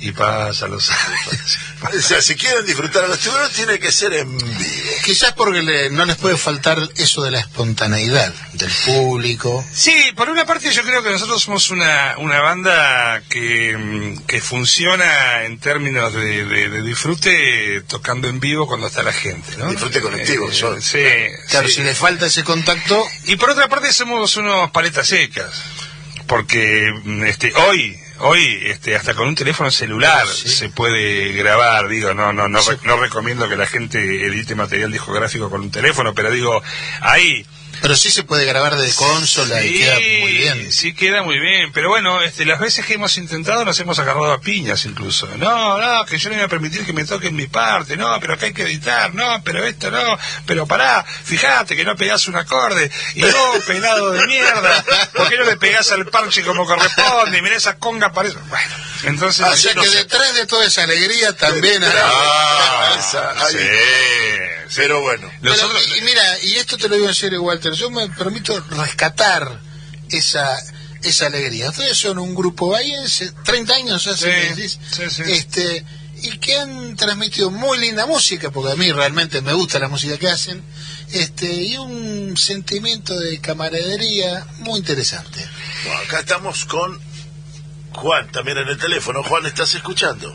y 0.00 0.12
pasa 0.12 0.66
los 0.68 0.90
años 0.90 1.58
o 1.96 2.00
sea, 2.00 2.20
si 2.22 2.34
quieren 2.34 2.64
disfrutar 2.66 3.04
a 3.04 3.08
los 3.08 3.18
tiburones, 3.20 3.52
tiene 3.52 3.78
que 3.78 3.92
ser 3.92 4.12
en 4.14 4.36
vivo. 4.36 4.90
Quizás 5.04 5.32
porque 5.34 5.62
le- 5.62 5.90
no 5.90 6.04
les 6.04 6.16
puede 6.16 6.36
faltar 6.36 6.78
eso 6.96 7.22
de 7.22 7.30
la 7.30 7.38
espontaneidad 7.40 8.32
del 8.54 8.70
público. 8.86 9.64
Sí, 9.72 9.94
por 10.16 10.28
una 10.30 10.46
parte 10.46 10.72
yo 10.72 10.82
creo 10.82 11.02
que 11.02 11.10
nosotros 11.10 11.42
somos 11.42 11.70
una, 11.70 12.14
una 12.18 12.40
banda 12.40 13.22
que, 13.28 14.16
que 14.26 14.40
funciona 14.40 15.44
en 15.44 15.58
términos 15.58 16.12
de, 16.14 16.44
de- 16.46 16.68
de 16.70 16.82
disfrute 16.82 17.82
tocando 17.86 18.28
en 18.28 18.40
vivo 18.40 18.66
cuando 18.66 18.86
está 18.88 19.02
la 19.02 19.12
gente, 19.12 19.56
¿no? 19.58 19.70
Disfrute 19.70 20.00
colectivo, 20.00 20.48
Eh, 20.50 20.80
sí, 20.80 20.98
Claro, 21.50 21.68
sí. 21.68 21.74
si 21.74 21.82
le 21.82 21.94
falta 21.94 22.26
ese 22.26 22.42
contacto, 22.42 23.04
Y 23.26 23.36
por 23.36 23.50
otra 23.50 23.68
parte 23.68 23.92
somos 23.92 24.36
unos 24.36 24.70
paletas 24.70 25.06
secas, 25.08 25.62
porque 26.26 26.90
mm, 27.04 27.24
este 27.26 27.52
hoy 27.54 27.96
hoy 28.20 28.60
este 28.64 28.96
hasta 28.96 29.14
con 29.14 29.28
un 29.28 29.34
teléfono 29.34 29.70
celular 29.70 30.26
Sí. 30.26 30.48
se 30.48 30.68
puede 30.68 31.32
grabar, 31.32 31.88
digo, 31.88 32.14
no 32.14 32.32
no 32.32 32.48
no, 32.48 32.60
no 32.84 32.96
recomiendo 32.96 33.48
que 33.48 33.56
la 33.56 33.66
gente 33.66 34.26
edite 34.26 34.54
material 34.54 34.92
discográfico 34.92 35.50
con 35.50 35.60
un 35.62 35.70
teléfono, 35.70 36.14
pero 36.14 36.30
digo, 36.30 36.62
ahí 37.00 37.46
pero 37.80 37.96
sí 37.96 38.10
se 38.10 38.22
puede 38.22 38.44
grabar 38.44 38.76
de 38.76 38.92
consola 38.94 39.62
y 39.64 39.78
queda 39.78 39.94
muy 39.94 40.32
bien. 40.32 40.72
Sí, 40.72 40.94
queda 40.94 41.22
muy 41.22 41.38
bien. 41.38 41.72
Pero 41.72 41.88
bueno, 41.88 42.20
este, 42.22 42.44
las 42.44 42.60
veces 42.60 42.84
que 42.84 42.94
hemos 42.94 43.16
intentado 43.18 43.64
nos 43.64 43.78
hemos 43.80 43.98
agarrado 43.98 44.32
a 44.32 44.40
piñas 44.40 44.84
incluso. 44.84 45.28
No, 45.38 45.78
no, 45.78 46.04
que 46.06 46.18
yo 46.18 46.30
no 46.30 46.36
voy 46.36 46.44
a 46.44 46.48
permitir 46.48 46.84
que 46.84 46.92
me 46.92 47.04
toquen 47.04 47.34
mi 47.34 47.46
parte. 47.46 47.96
No, 47.96 48.18
pero 48.20 48.34
acá 48.34 48.46
hay 48.46 48.52
que 48.52 48.62
editar. 48.62 49.14
No, 49.14 49.42
pero 49.44 49.64
esto 49.64 49.90
no. 49.90 50.18
Pero 50.46 50.66
pará, 50.66 51.04
fíjate 51.04 51.76
que 51.76 51.84
no 51.84 51.96
pegás 51.96 52.26
un 52.28 52.36
acorde. 52.36 52.90
Y 53.14 53.22
vos, 53.22 53.62
pelado 53.66 54.12
de 54.12 54.26
mierda, 54.26 54.84
¿por 55.14 55.28
qué 55.28 55.36
no 55.36 55.44
le 55.44 55.56
pegás 55.56 55.90
al 55.92 56.06
parche 56.06 56.42
como 56.42 56.66
corresponde? 56.66 57.38
Y 57.38 57.42
mirá 57.42 57.56
esa 57.56 57.78
conga 57.78 58.12
parece... 58.12 58.36
Bueno, 58.48 58.74
entonces... 59.04 59.46
O 59.46 59.56
sea 59.56 59.74
no 59.74 59.82
que 59.82 59.88
detrás 59.90 60.34
de 60.34 60.46
toda 60.46 60.66
esa 60.66 60.84
alegría 60.84 61.34
también 61.36 61.82
hay... 61.82 61.92
Ah, 61.94 62.96
Esa, 62.98 63.48
sí. 63.50 63.58
Pero 64.74 65.00
bueno, 65.00 65.30
Pero, 65.40 65.54
Nosotros- 65.54 65.96
y 65.98 66.00
mira, 66.02 66.38
y 66.42 66.54
esto 66.54 66.76
te 66.76 66.88
lo 66.88 66.96
digo 66.96 67.08
en 67.08 67.14
serio, 67.14 67.42
Walter, 67.42 67.72
yo 67.72 67.90
me 67.90 68.08
permito 68.10 68.58
rescatar 68.70 69.60
esa 70.10 70.56
esa 71.02 71.26
alegría. 71.26 71.70
Ustedes 71.70 71.96
son 71.96 72.18
un 72.18 72.34
grupo 72.34 72.68
bahiense, 72.70 73.30
30 73.44 73.74
años 73.74 74.06
hace, 74.08 74.24
Sí, 74.24 74.26
me 74.26 74.54
decís, 74.56 74.78
sí, 74.90 75.02
sí. 75.08 75.22
este 75.26 75.84
y 76.22 76.38
que 76.38 76.56
han 76.58 76.96
transmitido 76.96 77.50
muy 77.50 77.78
linda 77.78 78.06
música, 78.06 78.50
porque 78.50 78.72
a 78.72 78.76
mí 78.76 78.90
realmente 78.90 79.40
me 79.42 79.52
gusta 79.52 79.78
la 79.78 79.86
música 79.88 80.16
que 80.18 80.28
hacen, 80.28 80.62
este 81.12 81.46
y 81.52 81.76
un 81.76 82.36
sentimiento 82.36 83.16
de 83.16 83.38
camaradería 83.40 84.46
muy 84.60 84.78
interesante. 84.80 85.46
bueno, 85.84 86.00
acá 86.00 86.20
estamos 86.20 86.64
con 86.64 86.98
Juan, 87.96 88.30
también 88.30 88.58
en 88.58 88.68
el 88.68 88.78
teléfono. 88.78 89.22
Juan, 89.22 89.46
¿estás 89.46 89.74
escuchando? 89.74 90.32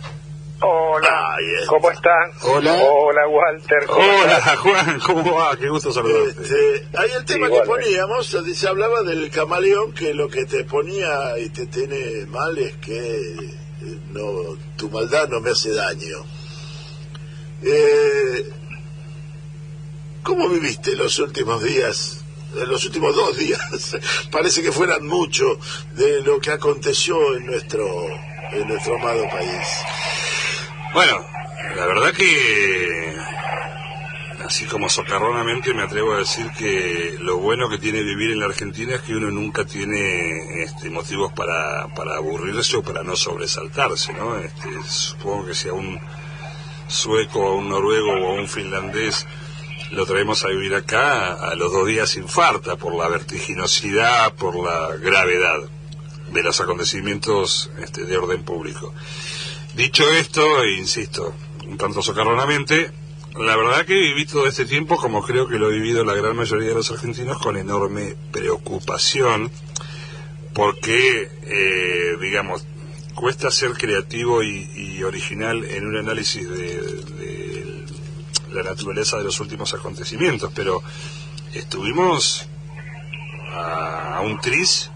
Hola, 0.63 1.35
está. 1.55 1.67
¿cómo 1.67 1.91
están? 1.91 2.31
Hola. 2.41 2.73
Hola, 2.73 3.27
Walter. 3.27 3.85
¿cómo 3.87 4.03
estás? 4.03 4.57
Juan, 4.59 4.99
¿cómo 4.99 5.35
va? 5.35 5.55
Qué 5.57 5.69
gusto 5.69 5.89
Este, 5.89 6.87
ahí 6.97 7.11
el 7.15 7.25
tema 7.25 7.47
que 7.47 7.53
Igual, 7.53 7.67
poníamos, 7.67 8.37
se 8.53 8.67
hablaba 8.67 9.03
del 9.03 9.29
camaleón, 9.29 9.93
que 9.93 10.13
lo 10.13 10.27
que 10.27 10.45
te 10.45 10.63
ponía 10.65 11.37
y 11.37 11.49
te 11.49 11.67
tiene 11.67 12.25
mal 12.27 12.57
es 12.57 12.75
que 12.77 13.31
eh, 13.31 13.99
no 14.11 14.57
tu 14.75 14.89
maldad 14.89 15.29
no 15.29 15.39
me 15.39 15.51
hace 15.51 15.73
daño. 15.73 16.17
Eh, 17.63 18.49
¿Cómo 20.23 20.49
viviste 20.49 20.95
los 20.95 21.17
últimos 21.19 21.63
días? 21.63 22.20
Eh, 22.55 22.65
Los 22.67 22.85
últimos 22.85 23.15
dos 23.15 23.37
días, 23.37 23.61
parece 24.31 24.61
que 24.61 24.71
fueran 24.71 25.05
mucho 25.05 25.59
de 25.95 26.21
lo 26.21 26.39
que 26.39 26.51
aconteció 26.51 27.35
en 27.35 27.45
nuestro 27.45 27.85
en 28.51 28.67
nuestro 28.67 28.95
amado 28.95 29.27
país. 29.29 29.67
Bueno, 30.93 31.25
la 31.75 31.85
verdad 31.85 32.11
que, 32.11 33.15
así 34.45 34.65
como 34.65 34.89
socarronamente, 34.89 35.73
me 35.73 35.83
atrevo 35.83 36.13
a 36.13 36.19
decir 36.19 36.51
que 36.57 37.17
lo 37.19 37.37
bueno 37.37 37.69
que 37.69 37.77
tiene 37.77 38.03
vivir 38.03 38.31
en 38.31 38.39
la 38.39 38.47
Argentina 38.47 38.95
es 38.95 39.01
que 39.01 39.15
uno 39.15 39.31
nunca 39.31 39.63
tiene 39.65 40.63
este, 40.63 40.89
motivos 40.89 41.31
para, 41.33 41.87
para 41.95 42.17
aburrirse 42.17 42.77
o 42.77 42.83
para 42.83 43.03
no 43.03 43.15
sobresaltarse, 43.15 44.13
¿no? 44.13 44.37
Este, 44.37 44.69
supongo 44.85 45.45
que 45.45 45.53
si 45.53 45.69
a 45.69 45.73
un 45.73 45.99
sueco, 46.87 47.47
a 47.47 47.55
un 47.55 47.69
noruego 47.69 48.11
o 48.11 48.31
a 48.31 48.33
un 48.33 48.49
finlandés 48.49 49.25
lo 49.91 50.05
traemos 50.05 50.43
a 50.45 50.47
vivir 50.47 50.73
acá, 50.73 51.33
a 51.33 51.55
los 51.55 51.71
dos 51.71 51.85
días 51.85 52.15
infarta 52.15 52.77
por 52.77 52.95
la 52.95 53.09
vertiginosidad, 53.09 54.33
por 54.35 54.55
la 54.55 54.95
gravedad 54.95 55.59
de 56.31 56.43
los 56.43 56.61
acontecimientos 56.61 57.69
este, 57.77 58.05
de 58.05 58.17
orden 58.17 58.43
público. 58.43 58.93
Dicho 59.75 60.09
esto, 60.09 60.63
e 60.63 60.77
insisto, 60.77 61.33
un 61.67 61.77
tanto 61.77 62.01
socarronamente, 62.01 62.91
la 63.37 63.55
verdad 63.55 63.85
que 63.85 63.93
viví 63.93 64.25
todo 64.25 64.47
este 64.47 64.65
tiempo, 64.65 64.97
como 64.97 65.23
creo 65.23 65.47
que 65.47 65.57
lo 65.57 65.67
ha 65.67 65.69
vivido 65.69 66.05
la 66.05 66.13
gran 66.13 66.35
mayoría 66.35 66.69
de 66.69 66.75
los 66.75 66.91
argentinos, 66.91 67.37
con 67.39 67.57
enorme 67.57 68.15
preocupación, 68.31 69.51
porque, 70.53 71.29
eh, 71.43 72.17
digamos, 72.21 72.65
cuesta 73.15 73.51
ser 73.51 73.71
creativo 73.73 74.41
y, 74.43 75.03
original 75.03 75.65
en 75.65 75.87
un 75.87 75.97
análisis 75.97 76.47
de 76.47 77.50
la 78.53 78.63
naturaleza 78.63 79.17
de 79.17 79.23
los 79.23 79.39
últimos 79.39 79.73
acontecimientos, 79.73 80.51
pero 80.55 80.81
estuvimos 81.53 82.45
a, 83.53 84.21
un 84.23 84.39
tris 84.39 84.89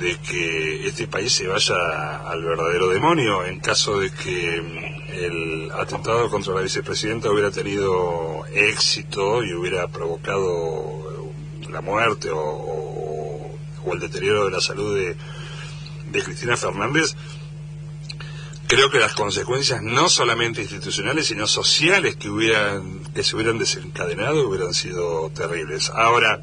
de 0.00 0.16
que 0.18 0.86
este 0.88 1.06
país 1.06 1.32
se 1.32 1.46
vaya 1.46 2.28
al 2.28 2.42
verdadero 2.44 2.88
demonio 2.88 3.44
en 3.46 3.60
caso 3.60 3.98
de 4.00 4.10
que 4.10 4.60
mm, 4.60 5.12
el 5.14 5.70
atentado 5.72 6.28
contra 6.28 6.54
la 6.54 6.60
vicepresidenta 6.60 7.30
hubiera 7.30 7.50
tenido 7.50 8.44
éxito 8.52 9.42
y 9.44 9.54
hubiera 9.54 9.88
provocado 9.88 11.32
eh, 11.62 11.68
la 11.70 11.80
muerte 11.80 12.30
o, 12.30 12.38
o- 12.40 13.56
o 13.84 13.92
el 13.94 14.00
deterioro 14.00 14.46
de 14.46 14.50
la 14.50 14.60
salud 14.60 14.96
de, 14.96 15.16
de 16.10 16.22
Cristina 16.22 16.56
Fernández, 16.56 17.14
creo 18.66 18.90
que 18.90 18.98
las 18.98 19.14
consecuencias 19.14 19.82
no 19.82 20.08
solamente 20.08 20.62
institucionales, 20.62 21.26
sino 21.26 21.46
sociales 21.46 22.16
que 22.16 22.28
hubieran 22.28 23.04
que 23.14 23.22
se 23.22 23.36
hubieran 23.36 23.58
desencadenado 23.58 24.48
hubieran 24.48 24.74
sido 24.74 25.30
terribles. 25.30 25.90
Ahora, 25.90 26.40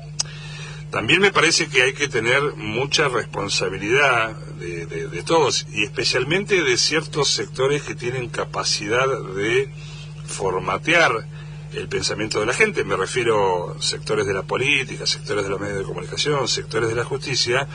también 0.89 1.21
me 1.21 1.31
parece 1.31 1.67
que 1.67 1.81
hay 1.81 1.93
que 1.93 2.07
tener 2.07 2.55
mucha 2.55 3.07
responsabilidad 3.07 4.35
de, 4.59 4.85
de 4.85 5.23
todos 5.23 5.65
y 5.71 5.83
especialmente 5.83 6.61
de 6.61 6.77
ciertos 6.77 7.29
sectores 7.29 7.83
que 7.83 7.95
tienen 7.95 8.29
capacidad 8.29 9.07
de 9.35 9.71
formatear 10.25 11.27
el 11.73 11.87
pensamiento 11.87 12.39
de 12.39 12.45
la 12.45 12.53
gente. 12.53 12.83
Me 12.83 12.95
refiero 12.95 13.75
sectores 13.79 14.25
de 14.27 14.33
la 14.33 14.43
política, 14.43 15.05
sectores 15.05 15.43
de 15.43 15.49
los 15.49 15.59
medios 15.59 15.79
de 15.79 15.83
comunicación, 15.83 16.47
sectores 16.47 16.89
de 16.89 16.95
la 16.95 17.03
justicia, 17.03 17.67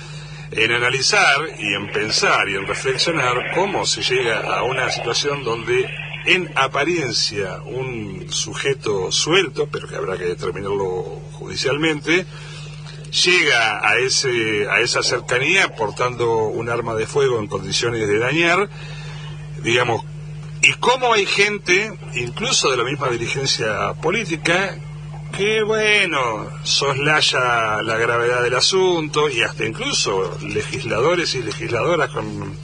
en 0.51 0.72
analizar 0.72 1.40
y 1.59 1.74
en 1.74 1.92
pensar 1.92 2.49
y 2.49 2.57
en 2.57 2.66
reflexionar 2.66 3.53
cómo 3.55 3.84
se 3.84 4.03
llega 4.03 4.40
a 4.40 4.62
una 4.62 4.90
situación 4.90 5.44
donde 5.44 5.88
en 6.24 6.51
apariencia 6.57 7.61
un 7.64 8.26
sujeto 8.30 9.11
suelto, 9.12 9.68
pero 9.70 9.88
que 9.88 9.96
habrá 9.96 10.16
que 10.16 10.24
determinarlo 10.24 11.20
judicialmente, 11.32 12.26
llega 13.24 13.88
a 13.88 13.99
ese 13.99 14.68
a 14.68 14.80
esa 14.80 15.03
cercanía 15.03 15.74
portando 15.74 16.49
un 16.49 16.68
arma 16.68 16.94
de 16.94 17.07
fuego 17.07 17.38
en 17.38 17.46
condiciones 17.46 18.07
de 18.07 18.18
dañar, 18.18 18.68
digamos, 19.62 20.05
y 20.61 20.72
cómo 20.74 21.12
hay 21.14 21.24
gente, 21.24 21.92
incluso 22.14 22.70
de 22.70 22.76
la 22.76 22.84
misma 22.84 23.09
dirigencia 23.09 23.94
política, 23.94 24.76
que 25.37 25.62
bueno, 25.62 26.49
soslaya 26.62 27.83
la 27.83 27.97
gravedad 27.97 28.43
del 28.43 28.55
asunto 28.55 29.29
y 29.29 29.43
hasta 29.43 29.64
incluso 29.64 30.39
legisladores 30.43 31.35
y 31.35 31.43
legisladoras 31.43 32.11
con, 32.11 32.55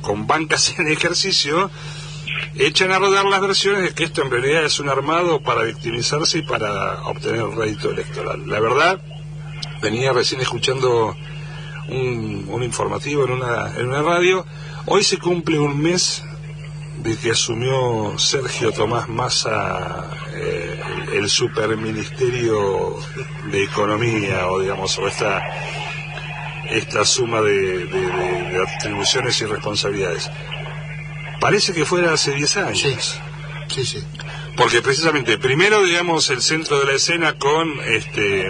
con 0.00 0.26
bancas 0.26 0.74
en 0.78 0.88
ejercicio 0.88 1.70
echan 2.54 2.92
a 2.92 2.98
rodar 2.98 3.24
las 3.26 3.40
versiones 3.40 3.82
de 3.82 3.94
que 3.94 4.04
esto 4.04 4.22
en 4.22 4.30
realidad 4.30 4.64
es 4.64 4.80
un 4.80 4.88
armado 4.88 5.42
para 5.42 5.62
victimizarse 5.62 6.38
y 6.38 6.42
para 6.42 7.02
obtener 7.04 7.44
rédito 7.44 7.90
electoral. 7.90 8.48
La 8.48 8.60
verdad, 8.60 9.00
venía 9.82 10.12
recién 10.12 10.40
escuchando 10.40 11.16
un, 11.88 12.46
un 12.48 12.62
informativo 12.62 13.24
en 13.24 13.32
una, 13.32 13.76
en 13.76 13.88
una 13.88 14.02
radio, 14.02 14.46
hoy 14.86 15.02
se 15.02 15.18
cumple 15.18 15.58
un 15.58 15.80
mes 15.80 16.22
de 17.02 17.16
que 17.16 17.30
asumió 17.30 18.18
Sergio 18.18 18.72
Tomás 18.72 19.08
Massa 19.08 20.10
eh, 20.34 20.80
el 21.14 21.28
superministerio 21.30 22.98
de 23.50 23.64
Economía, 23.64 24.48
o 24.48 24.60
digamos, 24.60 24.98
o 24.98 25.08
esta, 25.08 25.42
esta 26.68 27.04
suma 27.04 27.40
de, 27.40 28.66
atribuciones 28.78 29.40
y 29.40 29.46
responsabilidades. 29.46 30.30
Parece 31.40 31.72
que 31.72 31.86
fuera 31.86 32.12
hace 32.12 32.32
10 32.32 32.56
años. 32.58 33.20
Sí, 33.68 33.86
sí, 33.86 34.04
Porque 34.56 34.82
precisamente, 34.82 35.38
primero, 35.38 35.82
digamos, 35.84 36.28
el 36.30 36.42
centro 36.42 36.80
de 36.80 36.86
la 36.86 36.92
escena 36.92 37.38
con 37.38 37.80
este, 37.86 38.46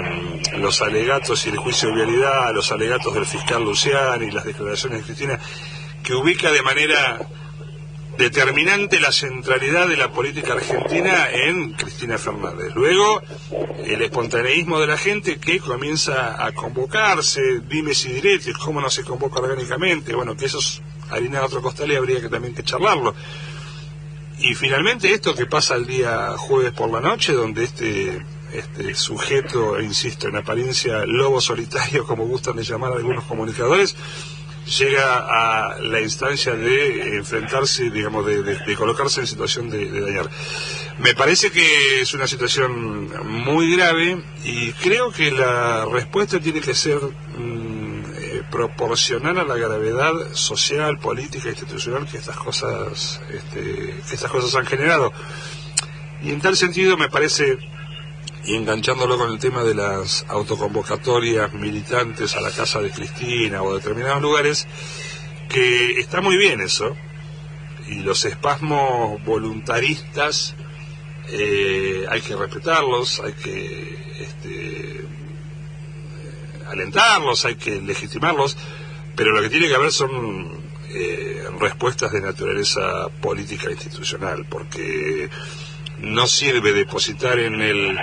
los 0.58 0.80
alegatos 0.82 1.46
y 1.46 1.50
el 1.50 1.58
juicio 1.58 1.90
de 1.90 1.94
vialidad, 1.94 2.52
los 2.54 2.72
alegatos 2.72 3.14
del 3.14 3.26
fiscal 3.26 3.62
Lucián 3.62 4.22
y 4.26 4.30
las 4.30 4.44
declaraciones 4.44 5.00
de 5.00 5.04
Cristina, 5.04 5.38
que 6.02 6.14
ubica 6.14 6.50
de 6.50 6.62
manera 6.62 7.20
determinante 8.20 9.00
la 9.00 9.12
centralidad 9.12 9.88
de 9.88 9.96
la 9.96 10.12
política 10.12 10.52
argentina 10.52 11.26
en 11.32 11.72
Cristina 11.72 12.18
Fernández. 12.18 12.74
Luego, 12.74 13.22
el 13.82 14.02
espontaneísmo 14.02 14.78
de 14.78 14.86
la 14.86 14.98
gente 14.98 15.38
que 15.38 15.58
comienza 15.58 16.44
a 16.44 16.52
convocarse, 16.52 17.60
dimes 17.66 18.04
y 18.04 18.12
diretes, 18.12 18.58
cómo 18.58 18.82
no 18.82 18.90
se 18.90 19.04
convoca 19.04 19.40
orgánicamente, 19.40 20.14
bueno, 20.14 20.36
que 20.36 20.44
eso 20.44 20.58
es 20.58 20.82
harina 21.10 21.38
de 21.38 21.46
otro 21.46 21.62
costal 21.62 21.90
y 21.90 21.96
habría 21.96 22.20
que 22.20 22.28
también 22.28 22.54
que 22.54 22.62
charlarlo. 22.62 23.14
Y 24.38 24.54
finalmente 24.54 25.12
esto 25.12 25.34
que 25.34 25.46
pasa 25.46 25.76
el 25.76 25.86
día 25.86 26.34
jueves 26.36 26.72
por 26.72 26.90
la 26.90 27.00
noche, 27.00 27.32
donde 27.32 27.64
este, 27.64 28.22
este 28.52 28.94
sujeto, 28.94 29.80
insisto, 29.80 30.28
en 30.28 30.36
apariencia 30.36 31.06
lobo 31.06 31.40
solitario, 31.40 32.04
como 32.06 32.26
gustan 32.26 32.56
de 32.56 32.64
llamar 32.64 32.92
algunos 32.92 33.24
comunicadores, 33.24 33.96
llega 34.78 35.18
a 35.18 35.80
la 35.80 36.00
instancia 36.00 36.54
de 36.54 37.16
enfrentarse, 37.16 37.90
digamos, 37.90 38.24
de, 38.26 38.74
colocarse 38.76 39.20
en 39.20 39.26
situación 39.26 39.68
de, 39.68 40.00
dañar. 40.00 40.30
Me 40.98 41.14
parece 41.14 41.50
que 41.50 42.00
es 42.00 42.14
una 42.14 42.26
situación 42.26 43.10
muy 43.26 43.74
grave 43.76 44.22
y 44.44 44.72
creo 44.72 45.10
que 45.10 45.30
la 45.30 45.84
respuesta 45.86 46.38
tiene 46.40 46.60
que 46.60 46.74
ser 46.74 46.98
mm, 46.98 48.02
eh, 48.16 48.42
proporcional 48.50 49.38
a 49.38 49.44
la 49.44 49.56
gravedad 49.56 50.12
social, 50.32 50.98
política, 50.98 51.48
institucional 51.48 52.06
que 52.06 52.18
estas 52.18 52.36
cosas, 52.36 53.20
este, 53.30 53.94
que 54.08 54.14
estas 54.14 54.30
cosas 54.30 54.54
han 54.54 54.66
generado. 54.66 55.12
Y 56.22 56.30
en 56.30 56.40
tal 56.40 56.56
sentido 56.56 56.96
me 56.96 57.08
parece 57.08 57.58
y 58.44 58.56
enganchándolo 58.56 59.18
con 59.18 59.30
el 59.30 59.38
tema 59.38 59.62
de 59.64 59.74
las 59.74 60.24
autoconvocatorias 60.28 61.52
militantes 61.52 62.36
a 62.36 62.40
la 62.40 62.50
casa 62.50 62.80
de 62.80 62.90
Cristina 62.90 63.62
o 63.62 63.74
determinados 63.74 64.22
lugares, 64.22 64.66
que 65.48 65.98
está 65.98 66.20
muy 66.20 66.36
bien 66.36 66.60
eso, 66.60 66.96
y 67.88 67.96
los 68.00 68.24
espasmos 68.24 69.22
voluntaristas 69.24 70.54
eh, 71.28 72.06
hay 72.08 72.20
que 72.20 72.36
respetarlos, 72.36 73.20
hay 73.20 73.32
que 73.32 74.22
este, 74.22 75.04
alentarlos, 76.68 77.44
hay 77.44 77.56
que 77.56 77.80
legitimarlos, 77.80 78.56
pero 79.16 79.32
lo 79.32 79.42
que 79.42 79.50
tiene 79.50 79.68
que 79.68 79.74
haber 79.74 79.92
son 79.92 80.60
eh, 80.88 81.44
respuestas 81.58 82.12
de 82.12 82.20
naturaleza 82.20 83.08
política 83.20 83.68
e 83.68 83.72
institucional, 83.72 84.46
porque 84.48 85.28
no 86.00 86.26
sirve 86.26 86.72
depositar 86.72 87.38
en 87.38 87.60
el 87.60 87.96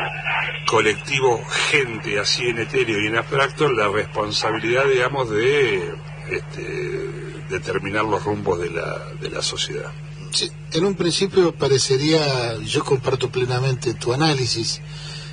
colectivo 0.68 1.43
gente 1.72 2.20
así 2.20 2.48
en 2.48 2.60
etéreo 2.60 3.02
y 3.02 3.08
en 3.08 3.18
abstracto 3.18 3.72
la 3.72 3.88
responsabilidad, 3.88 4.86
digamos, 4.86 5.30
de 5.30 5.93
este, 6.30 7.10
determinar 7.50 8.06
los 8.06 8.24
rumbos 8.24 8.60
de 8.60 8.70
la, 8.70 9.14
de 9.20 9.30
la 9.30 9.41
sociedad. 9.41 9.91
Sí, 10.32 10.52
en 10.74 10.86
un 10.86 10.95
principio 10.95 11.54
parecería, 11.56 12.58
yo 12.60 12.84
comparto 12.84 13.30
plenamente 13.32 13.93
tu 13.93 14.14
análisis, 14.14 14.82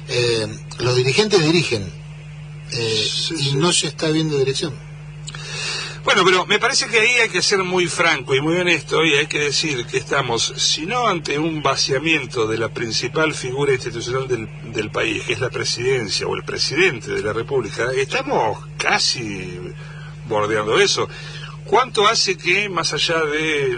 eh, 0.09 0.47
los 0.79 0.97
dirigentes 0.97 1.43
dirigen 1.45 1.91
eh, 2.73 3.07
y 3.41 3.55
no 3.57 3.73
se 3.73 3.89
está 3.89 4.09
viendo 4.11 4.39
dirección. 4.39 4.73
Bueno, 6.05 6.22
pero 6.22 6.44
me 6.44 6.59
parece 6.59 6.86
que 6.86 7.00
ahí 7.00 7.16
hay 7.16 7.30
que 7.30 7.40
ser 7.40 7.64
muy 7.64 7.86
franco 7.86 8.34
y 8.34 8.40
muy 8.42 8.57
honesto 8.57 9.02
y 9.07 9.14
hay 9.14 9.26
que 9.26 9.38
decir 9.40 9.86
que 9.86 9.96
estamos, 9.96 10.52
si 10.57 10.84
no 10.84 11.07
ante 11.07 11.38
un 11.38 11.62
vaciamiento 11.62 12.46
de 12.46 12.59
la 12.59 12.68
principal 12.68 13.32
figura 13.32 13.72
institucional 13.72 14.28
del, 14.28 14.46
del 14.72 14.90
país, 14.90 15.22
que 15.24 15.32
es 15.32 15.40
la 15.40 15.48
presidencia 15.48 16.26
o 16.26 16.36
el 16.36 16.44
presidente 16.44 17.11
de 17.11 17.22
la 17.22 17.32
República, 17.32 17.90
estamos 17.96 18.59
casi 18.76 19.59
bordeando 20.28 20.78
eso. 20.78 21.09
¿Cuánto 21.64 22.07
hace 22.07 22.36
que, 22.36 22.68
más 22.68 22.92
allá 22.92 23.24
de 23.24 23.74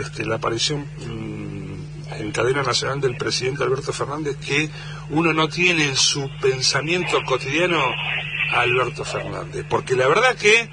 este, 0.00 0.24
la 0.24 0.36
aparición 0.36 0.82
mm, 0.82 2.20
en 2.20 2.30
cadena 2.30 2.62
nacional 2.62 3.00
del 3.00 3.16
presidente 3.16 3.64
Alberto 3.64 3.92
Fernández, 3.92 4.36
que 4.36 4.70
uno 5.10 5.32
no 5.32 5.48
tiene 5.48 5.86
en 5.86 5.96
su 5.96 6.30
pensamiento 6.40 7.18
cotidiano 7.26 7.80
a 8.52 8.60
Alberto 8.60 9.04
Fernández? 9.04 9.66
Porque 9.68 9.96
la 9.96 10.06
verdad 10.06 10.36
que 10.36 10.70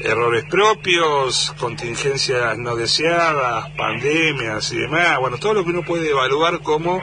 errores 0.00 0.44
propios, 0.44 1.54
contingencias 1.58 2.58
no 2.58 2.76
deseadas, 2.76 3.70
pandemias 3.70 4.72
y 4.72 4.78
demás, 4.78 5.18
bueno, 5.18 5.38
todo 5.38 5.54
lo 5.54 5.64
que 5.64 5.70
uno 5.70 5.82
puede 5.82 6.10
evaluar 6.10 6.60
como 6.60 7.00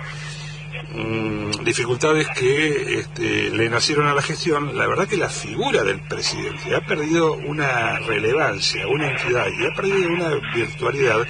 mm, 0.93 1.63
dificultades 1.63 2.27
que 2.29 2.99
este, 2.99 3.49
le 3.49 3.69
nacieron 3.69 4.07
a 4.07 4.13
la 4.13 4.21
gestión, 4.21 4.77
la 4.77 4.87
verdad 4.87 5.07
que 5.07 5.17
la 5.17 5.29
figura 5.29 5.83
del 5.83 6.01
presidente 6.01 6.75
ha 6.75 6.81
perdido 6.81 7.33
una 7.33 7.99
relevancia, 7.99 8.87
una 8.87 9.11
entidad 9.11 9.47
y 9.47 9.65
ha 9.65 9.75
perdido 9.75 10.09
una 10.09 10.29
virtualidad 10.53 11.27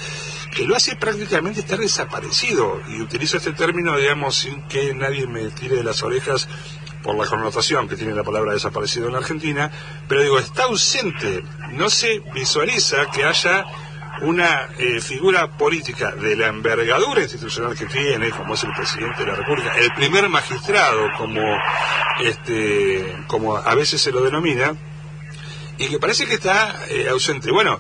que 0.52 0.66
lo 0.66 0.76
hace 0.76 0.96
prácticamente 0.96 1.62
estar 1.62 1.80
desaparecido. 1.80 2.82
Y 2.90 3.02
utilizo 3.02 3.38
este 3.38 3.54
término, 3.54 3.98
digamos, 3.98 4.36
sin 4.36 4.62
que 4.64 4.94
nadie 4.94 5.26
me 5.26 5.50
tire 5.52 5.78
de 5.78 5.84
las 5.84 6.04
orejas 6.04 6.48
por 7.04 7.16
la 7.16 7.26
connotación 7.26 7.88
que 7.88 7.96
tiene 7.96 8.14
la 8.14 8.24
palabra 8.24 8.54
desaparecido 8.54 9.10
en 9.10 9.16
Argentina, 9.16 9.72
pero 10.08 10.22
digo, 10.22 10.40
está 10.40 10.64
ausente, 10.64 11.44
no 11.74 11.90
se 11.90 12.20
visualiza 12.34 13.10
que 13.12 13.24
haya 13.24 13.66
una 14.22 14.68
eh, 14.78 15.02
figura 15.02 15.58
política 15.58 16.12
de 16.12 16.36
la 16.36 16.48
envergadura 16.48 17.22
institucional 17.22 17.76
que 17.76 17.88
tiene, 17.88 18.30
como 18.30 18.54
es 18.54 18.64
el 18.64 18.72
presidente 18.74 19.22
de 19.22 19.32
la 19.32 19.36
República, 19.36 19.76
el 19.78 19.92
primer 19.94 20.30
magistrado, 20.30 21.10
como, 21.18 21.42
este, 22.24 23.24
como 23.28 23.56
a 23.56 23.76
veces 23.76 24.02
se 24.02 24.12
lo 24.12 24.22
denomina, 24.22 24.76
y 25.78 25.88
que 25.88 25.98
parece 25.98 26.28
que 26.28 26.36
está 26.36 26.86
eh, 26.90 27.08
ausente. 27.10 27.52
Bueno, 27.52 27.80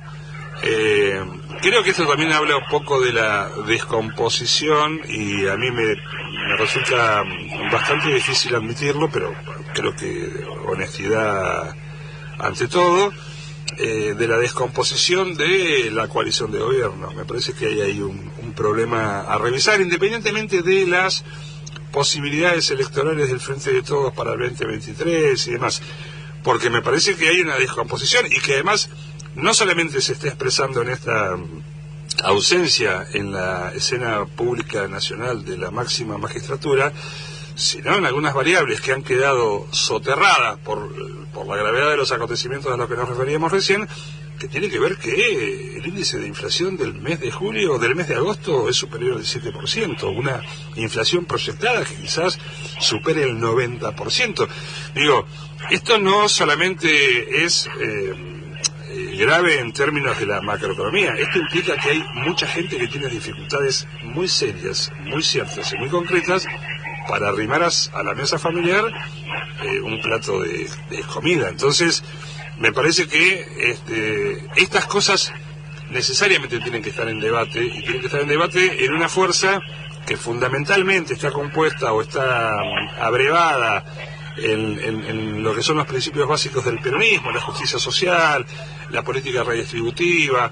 eh, 0.63 1.23
creo 1.61 1.83
que 1.83 1.91
esto 1.91 2.07
también 2.07 2.31
habla 2.31 2.57
un 2.57 2.67
poco 2.69 2.99
de 2.99 3.13
la 3.13 3.49
descomposición 3.67 5.01
y 5.07 5.47
a 5.47 5.55
mí 5.57 5.69
me 5.69 5.95
me 6.51 6.57
resulta 6.57 7.23
bastante 7.71 8.13
difícil 8.13 8.53
admitirlo, 8.55 9.09
pero 9.09 9.33
creo 9.73 9.95
que 9.95 10.45
honestidad 10.67 11.73
ante 12.39 12.67
todo. 12.67 13.11
eh, 13.77 14.15
de 14.17 14.27
la 14.27 14.37
descomposición 14.37 15.35
de 15.35 15.89
la 15.91 16.07
coalición 16.07 16.51
de 16.51 16.59
gobierno. 16.59 17.11
Me 17.11 17.23
parece 17.23 17.53
que 17.53 17.67
hay 17.67 17.81
ahí 17.81 18.01
un 18.01 18.53
problema 18.53 19.21
a 19.21 19.37
revisar, 19.37 19.79
independientemente 19.79 20.61
de 20.61 20.85
las 20.87 21.23
posibilidades 21.91 22.69
electorales 22.71 23.29
del 23.29 23.39
Frente 23.39 23.71
de 23.71 23.81
Todos 23.81 24.13
para 24.13 24.33
el 24.33 24.39
2023 24.39 25.47
y 25.47 25.51
demás, 25.51 25.81
porque 26.43 26.69
me 26.69 26.81
parece 26.81 27.15
que 27.15 27.29
hay 27.29 27.41
una 27.41 27.55
descomposición 27.55 28.25
y 28.25 28.39
que 28.41 28.55
además 28.55 28.89
no 29.35 29.53
solamente 29.53 30.01
se 30.01 30.13
está 30.13 30.27
expresando 30.27 30.81
en 30.81 30.89
esta 30.89 31.37
ausencia 32.23 33.07
en 33.13 33.31
la 33.31 33.71
escena 33.73 34.25
pública 34.25 34.87
nacional 34.87 35.43
de 35.45 35.57
la 35.57 35.71
máxima 35.71 36.17
magistratura, 36.17 36.91
sino 37.55 37.95
en 37.95 38.05
algunas 38.05 38.33
variables 38.33 38.81
que 38.81 38.91
han 38.91 39.03
quedado 39.03 39.67
soterradas 39.71 40.59
por, 40.59 40.89
por 41.33 41.47
la 41.47 41.55
gravedad 41.55 41.89
de 41.89 41.97
los 41.97 42.11
acontecimientos 42.11 42.71
a 42.71 42.77
los 42.77 42.89
que 42.89 42.95
nos 42.95 43.09
referíamos 43.09 43.51
recién, 43.51 43.87
que 44.39 44.47
tiene 44.47 44.69
que 44.69 44.79
ver 44.79 44.97
que 44.97 45.77
el 45.77 45.85
índice 45.85 46.17
de 46.17 46.27
inflación 46.27 46.75
del 46.75 46.95
mes 46.95 47.19
de 47.19 47.29
julio, 47.31 47.77
del 47.77 47.95
mes 47.95 48.07
de 48.07 48.15
agosto, 48.15 48.67
es 48.69 48.75
superior 48.75 49.17
al 49.17 49.23
7%, 49.23 50.17
una 50.17 50.41
inflación 50.75 51.25
proyectada 51.25 51.85
que 51.85 51.93
quizás 51.93 52.39
supere 52.79 53.23
el 53.23 53.37
90%. 53.37 54.47
Digo, 54.95 55.27
esto 55.69 55.99
no 55.99 56.27
solamente 56.27 57.45
es 57.45 57.69
eh, 57.79 58.40
grave 59.17 59.59
en 59.59 59.71
términos 59.71 60.19
de 60.19 60.25
la 60.25 60.41
macroeconomía, 60.41 61.13
esto 61.17 61.39
implica 61.39 61.75
que 61.77 61.89
hay 61.89 62.03
mucha 62.13 62.47
gente 62.47 62.77
que 62.77 62.87
tiene 62.87 63.07
dificultades 63.07 63.87
muy 64.03 64.27
serias, 64.27 64.91
muy 65.01 65.23
ciertas 65.23 65.73
y 65.73 65.77
muy 65.77 65.89
concretas 65.89 66.47
para 67.07 67.29
arrimar 67.29 67.63
a, 67.63 68.03
la 68.03 68.13
mesa 68.13 68.37
familiar 68.37 68.85
eh, 69.63 69.81
un 69.81 70.01
plato 70.01 70.41
de, 70.41 70.69
de 70.89 71.01
comida. 71.03 71.49
Entonces, 71.49 72.03
me 72.59 72.71
parece 72.71 73.07
que 73.07 73.71
este, 73.71 74.45
estas 74.55 74.85
cosas 74.85 75.33
necesariamente 75.89 76.59
tienen 76.59 76.81
que 76.81 76.89
estar 76.89 77.07
en 77.07 77.19
debate 77.19 77.63
y 77.63 77.81
tienen 77.81 77.99
que 77.99 78.07
estar 78.07 78.21
en 78.21 78.27
debate 78.27 78.85
en 78.85 78.93
una 78.93 79.09
fuerza 79.09 79.59
que 80.05 80.17
fundamentalmente 80.17 81.13
está 81.13 81.31
compuesta 81.31 81.93
o 81.93 82.01
está 82.01 82.55
mm, 82.55 83.01
abrevada 83.01 83.85
en, 84.37 84.79
en- 84.79 85.05
en 85.05 85.43
lo 85.43 85.53
que 85.55 85.61
son 85.63 85.77
los 85.77 85.87
principios 85.87 86.27
básicos 86.27 86.63
del 86.65 86.79
peronismo, 86.79 87.31
la 87.31 87.41
justicia 87.41 87.79
social, 87.79 88.45
la 88.91 89.01
política 89.03 89.43
redistributiva 89.43 90.51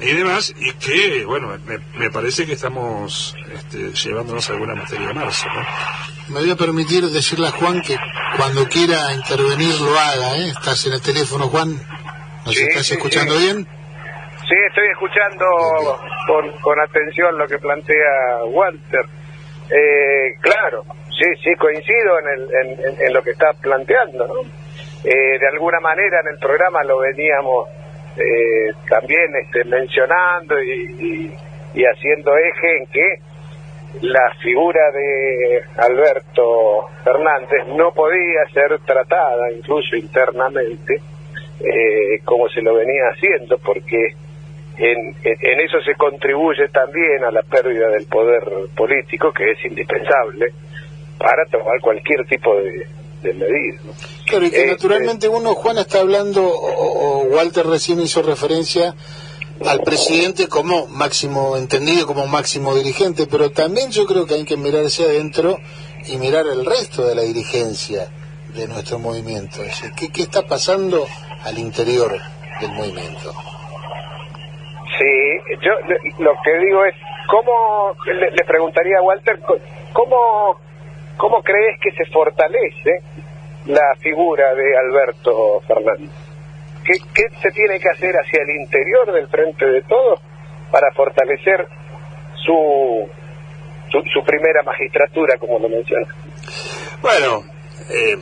y 0.00 0.12
demás, 0.12 0.54
y 0.58 0.72
que, 0.74 1.24
bueno, 1.24 1.56
me, 1.64 1.78
me 1.98 2.10
parece 2.10 2.44
que 2.46 2.52
estamos 2.52 3.34
este, 3.54 3.92
llevándonos 3.92 4.48
a 4.48 4.52
alguna 4.52 4.74
materia 4.74 5.12
marzo. 5.14 5.46
¿no? 5.48 6.34
Me 6.34 6.40
voy 6.40 6.50
a 6.50 6.56
permitir 6.56 7.04
decirle 7.06 7.48
a 7.48 7.52
Juan 7.52 7.80
que 7.80 7.96
cuando 8.36 8.68
quiera 8.68 9.14
intervenir 9.14 9.80
lo 9.80 9.98
haga, 9.98 10.36
¿eh? 10.36 10.48
Estás 10.50 10.86
en 10.86 10.92
el 10.94 11.00
teléfono, 11.00 11.48
Juan. 11.48 11.72
¿Nos 12.44 12.54
Sí, 12.54 12.62
estás 12.64 12.86
sí, 12.86 12.92
escuchando 12.94 13.34
sí. 13.38 13.44
bien? 13.44 13.66
Sí, 13.66 14.54
estoy 14.68 14.86
escuchando 14.92 15.46
con, 16.26 16.50
con 16.60 16.78
atención 16.80 17.36
lo 17.38 17.48
que 17.48 17.58
plantea 17.58 18.44
Walter. 18.50 19.00
Eh, 19.70 20.36
claro, 20.42 20.84
sí, 21.18 21.24
sí, 21.42 21.54
coincido 21.56 22.18
en, 22.20 22.28
el, 22.28 22.42
en, 22.54 23.00
en- 23.06 23.12
lo 23.12 23.22
que 23.22 23.30
está 23.30 23.52
planteando. 23.60 24.26
¿no? 24.26 24.34
Eh, 25.04 25.38
de 25.38 25.48
alguna 25.52 25.80
manera 25.80 26.20
en 26.20 26.28
el 26.34 26.38
programa 26.38 26.82
lo 26.84 26.98
veníamos 26.98 27.68
eh, 28.16 28.72
también 28.88 29.34
este, 29.36 29.64
mencionando 29.64 30.60
y, 30.62 31.32
y- 31.74 31.84
haciendo 31.84 32.32
eje 32.36 32.78
en 32.78 32.86
que 32.86 33.14
la 34.02 34.32
figura 34.42 34.90
de 34.92 35.60
Alberto 35.76 36.86
Fernández 37.04 37.66
no 37.76 37.92
podía 37.92 38.44
ser 38.52 38.78
tratada 38.86 39.50
incluso 39.52 39.96
internamente 39.96 40.94
eh, 41.60 42.18
como 42.24 42.48
se 42.48 42.62
lo 42.62 42.74
venía 42.74 43.08
haciendo 43.12 43.58
porque 43.58 44.08
en- 44.78 45.14
en 45.24 45.60
eso 45.60 45.80
se 45.82 45.94
contribuye 45.94 46.68
también 46.68 47.24
a 47.24 47.30
la 47.30 47.42
pérdida 47.42 47.88
del 47.88 48.06
poder 48.06 48.42
político 48.76 49.32
que 49.32 49.50
es 49.52 49.64
indispensable 49.64 50.46
para 51.18 51.44
tomar 51.46 51.80
cualquier 51.80 52.26
tipo 52.26 52.54
de, 52.56 52.86
de 53.22 53.34
medida. 53.34 53.80
¿no? 53.84 53.92
Claro, 54.26 54.46
y 54.46 54.50
que 54.50 54.64
Eh, 54.64 54.66
naturalmente 54.66 55.28
uno, 55.28 55.54
Juan, 55.54 55.78
está 55.78 56.00
hablando, 56.00 56.46
o, 56.46 57.20
o 57.20 57.22
Walter 57.24 57.66
recién 57.66 58.00
hizo 58.00 58.22
referencia 58.22 58.94
al 59.64 59.80
presidente 59.80 60.48
como 60.48 60.86
máximo 60.88 61.56
entendido, 61.56 62.06
como 62.06 62.26
máximo 62.26 62.74
dirigente, 62.74 63.26
pero 63.26 63.50
también 63.50 63.90
yo 63.90 64.04
creo 64.04 64.26
que 64.26 64.34
hay 64.34 64.44
que 64.44 64.56
mirar 64.56 64.84
hacia 64.84 65.06
adentro 65.06 65.58
y 66.06 66.18
mirar 66.18 66.46
el 66.46 66.66
resto 66.66 67.06
de 67.06 67.14
la 67.14 67.22
dirigencia 67.22 68.08
de 68.54 68.68
nuestro 68.68 68.98
movimiento. 68.98 69.62
Es 69.62 69.68
decir, 69.68 69.92
¿qué, 69.96 70.12
qué 70.12 70.22
está 70.22 70.42
pasando 70.42 71.06
al 71.44 71.58
interior 71.58 72.12
del 72.60 72.72
movimiento? 72.72 73.32
Sí, 74.98 75.56
yo 75.62 75.72
lo 76.18 76.32
que 76.44 76.58
digo 76.58 76.84
es, 76.84 76.94
¿cómo, 77.30 77.94
le, 78.06 78.30
le 78.30 78.44
preguntaría 78.44 78.98
a 78.98 79.02
Walter, 79.02 79.40
¿cómo, 79.92 80.58
¿cómo 81.16 81.42
crees 81.42 81.78
que 81.80 81.90
se 81.92 82.04
fortalece 82.06 83.00
la 83.66 83.94
figura 84.00 84.54
de 84.54 84.76
Alberto 84.76 85.60
Fernández? 85.66 86.10
¿Qué, 86.84 87.24
se 87.42 87.50
tiene 87.50 87.80
que 87.80 87.88
hacer 87.88 88.14
hacia 88.14 88.42
el 88.42 88.50
interior 88.50 89.12
del 89.12 89.26
frente 89.28 89.66
de 89.66 89.82
todos 89.82 90.20
para 90.70 90.92
fortalecer 90.92 91.66
su, 92.44 93.08
su, 93.90 94.02
su 94.12 94.24
primera 94.24 94.62
magistratura, 94.62 95.36
como 95.38 95.58
lo 95.58 95.68
menciona? 95.68 96.06
Bueno, 97.02 97.42
eh, 97.90 98.16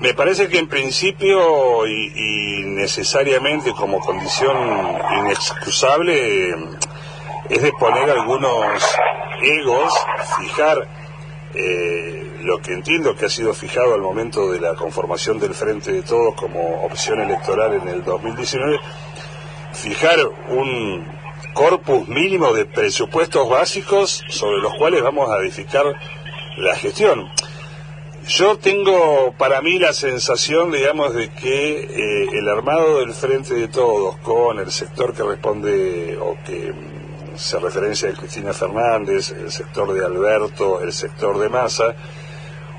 me, 0.00 0.14
parece 0.14 0.48
que 0.48 0.58
en 0.58 0.68
principio 0.68 1.86
y, 1.86 2.12
y 2.14 2.64
necesariamente 2.64 3.72
como 3.72 3.98
condición 4.00 4.56
inexcusable 5.20 6.50
eh, 6.50 6.54
es 7.50 7.62
de 7.62 7.72
poner 7.72 8.10
algunos 8.10 8.96
egos, 9.42 9.92
fijar 10.40 10.78
eh, 11.54 12.38
lo 12.42 12.60
que 12.60 12.72
entiendo 12.72 13.14
que 13.14 13.26
ha 13.26 13.30
sido 13.30 13.54
fijado 13.54 13.94
al 13.94 14.00
momento 14.00 14.50
de 14.52 14.60
la 14.60 14.74
conformación 14.74 15.38
del 15.38 15.54
Frente 15.54 15.92
de 15.92 16.02
Todos 16.02 16.34
como 16.34 16.84
opción 16.84 17.20
electoral 17.20 17.74
en 17.74 17.88
el 17.88 18.04
2019, 18.04 18.78
fijar 19.72 20.18
un 20.50 21.06
corpus 21.54 22.08
mínimo 22.08 22.52
de 22.52 22.66
presupuestos 22.66 23.48
básicos 23.48 24.24
sobre 24.28 24.60
los 24.60 24.74
cuales 24.74 25.02
vamos 25.02 25.30
a 25.30 25.38
edificar 25.38 25.84
la 26.58 26.74
gestión. 26.76 27.30
Yo 28.26 28.56
tengo 28.56 29.34
para 29.36 29.60
mí 29.60 29.78
la 29.78 29.92
sensación, 29.92 30.72
digamos, 30.72 31.14
de 31.14 31.30
que 31.30 31.80
eh, 31.82 32.28
el 32.32 32.48
armado 32.48 33.00
del 33.00 33.12
Frente 33.12 33.54
de 33.54 33.68
Todos 33.68 34.16
con 34.18 34.58
el 34.58 34.70
sector 34.70 35.14
que 35.14 35.22
responde 35.22 36.16
o 36.18 36.36
que 36.44 36.72
se 37.36 37.58
referencia 37.58 38.08
a 38.08 38.12
Cristina 38.12 38.52
Fernández, 38.52 39.30
el 39.30 39.50
sector 39.50 39.92
de 39.92 40.04
Alberto, 40.04 40.80
el 40.80 40.92
sector 40.92 41.38
de 41.38 41.48
Massa, 41.48 41.94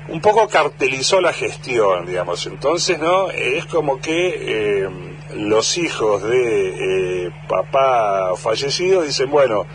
un 0.08 0.20
poco 0.20 0.48
cartelizó 0.48 1.20
la 1.20 1.32
gestión, 1.32 2.06
digamos. 2.06 2.46
Entonces, 2.46 2.98
¿no? 2.98 3.30
Es 3.30 3.66
como 3.66 4.00
que 4.00 4.84
eh, 4.84 4.88
los 5.34 5.76
hijos 5.78 6.22
de 6.22 7.26
eh, 7.26 7.30
papá 7.48 8.36
fallecido 8.36 9.02
dicen, 9.02 9.30
bueno, 9.30 9.66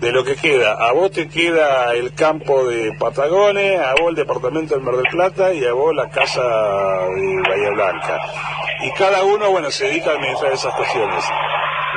de 0.00 0.12
lo 0.12 0.24
que 0.24 0.36
queda, 0.36 0.72
a 0.72 0.92
vos 0.92 1.10
te 1.10 1.28
queda 1.28 1.94
el 1.94 2.14
campo 2.14 2.64
de 2.66 2.92
Patagones, 2.98 3.80
a 3.80 3.94
vos 3.94 4.10
el 4.10 4.16
departamento 4.16 4.74
del 4.74 4.84
Mar 4.84 4.96
del 4.96 5.10
Plata 5.10 5.52
y 5.52 5.64
a 5.64 5.72
vos 5.72 5.94
la 5.94 6.08
casa 6.10 6.42
de 6.42 7.42
Bahía 7.48 7.70
Blanca. 7.70 8.20
Y 8.82 8.90
cada 8.92 9.22
uno, 9.22 9.50
bueno, 9.50 9.70
se 9.70 9.86
dedica 9.86 10.10
a 10.10 10.14
administrar 10.14 10.52
esas 10.52 10.74
cuestiones. 10.74 11.24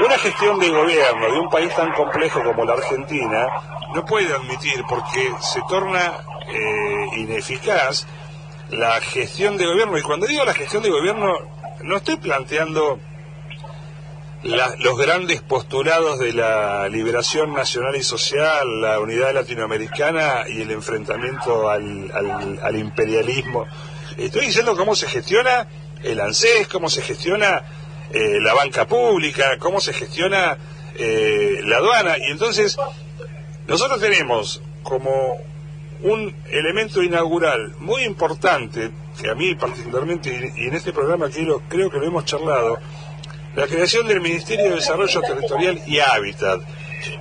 Una 0.05 0.17
gestión 0.19 0.59
de 0.59 0.69
gobierno 0.69 1.31
de 1.31 1.39
un 1.39 1.49
país 1.49 1.75
tan 1.75 1.91
complejo 1.93 2.43
como 2.43 2.63
la 2.63 2.73
Argentina 2.73 3.47
no 3.93 4.05
puede 4.05 4.33
admitir, 4.33 4.83
porque 4.87 5.31
se 5.39 5.61
torna 5.67 6.13
eh, 6.47 7.17
ineficaz, 7.17 8.05
la 8.69 9.01
gestión 9.01 9.57
de 9.57 9.65
gobierno. 9.65 9.97
Y 9.97 10.01
cuando 10.01 10.27
digo 10.27 10.45
la 10.45 10.53
gestión 10.53 10.83
de 10.83 10.89
gobierno, 10.89 11.33
no 11.81 11.97
estoy 11.97 12.17
planteando 12.17 12.99
la- 14.43 14.75
los 14.79 14.97
grandes 14.97 15.41
postulados 15.41 16.19
de 16.19 16.33
la 16.33 16.87
liberación 16.89 17.53
nacional 17.53 17.95
y 17.95 18.03
social, 18.03 18.81
la 18.81 18.99
unidad 18.99 19.33
latinoamericana 19.33 20.43
y 20.47 20.61
el 20.61 20.71
enfrentamiento 20.71 21.69
al, 21.69 22.11
al- 22.13 22.59
al 22.61 22.75
imperialismo. 22.77 23.65
Estoy 24.17 24.45
diciendo 24.47 24.75
cómo 24.75 24.95
se 24.95 25.07
gestiona 25.07 25.67
el 26.03 26.19
ANSES, 26.21 26.67
cómo 26.67 26.89
se 26.89 27.01
gestiona 27.01 27.63
eh, 28.11 28.39
la 28.41 28.53
banca 28.53 28.87
pública, 28.87 29.57
cómo 29.59 29.81
se 29.81 29.93
gestiona 29.93 30.57
eh, 30.97 31.59
la 31.63 31.77
aduana. 31.77 32.17
Y 32.17 32.31
entonces, 32.31 32.77
nosotros 33.67 33.99
tenemos 33.99 34.61
como 34.83 35.37
un 36.03 36.35
elemento 36.49 37.01
inaugural 37.03 37.73
muy 37.79 38.03
importante, 38.03 38.91
que 39.21 39.29
a 39.29 39.35
mí 39.35 39.55
particularmente, 39.55 40.53
y 40.55 40.67
en 40.67 40.75
este 40.75 40.93
programa 40.93 41.27
quiero, 41.29 41.61
creo 41.67 41.89
que 41.89 41.97
lo 41.97 42.05
hemos 42.05 42.23
charlado, 42.25 42.77
la 43.57 43.65
creación 43.65 44.07
del 44.07 44.21
Ministerio 44.21 44.69
de 44.69 44.75
Desarrollo 44.75 45.19
Territorial 45.21 45.81
y 45.87 45.99
Hábitat, 45.99 46.61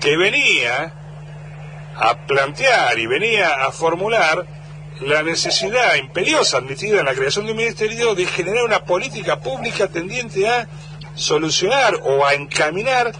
que 0.01 0.17
venía 0.19 0.93
a 1.97 2.27
plantear 2.27 2.99
y 2.99 3.07
venía 3.07 3.65
a 3.65 3.73
formular 3.73 4.47
la 5.01 5.23
necesidad 5.23 5.95
imperiosa 5.97 6.59
admitida 6.59 7.01
en 7.01 7.07
la 7.07 7.15
creación 7.15 7.47
de 7.47 7.53
un 7.53 7.57
ministerio 7.59 8.15
de 8.15 8.27
generar 8.27 8.65
una 8.65 8.85
política 8.85 9.41
pública 9.41 9.89
tendiente 9.89 10.47
a 10.47 10.69
solucionar 11.15 11.95
o 12.03 12.27
a 12.27 12.35
encaminar 12.35 13.13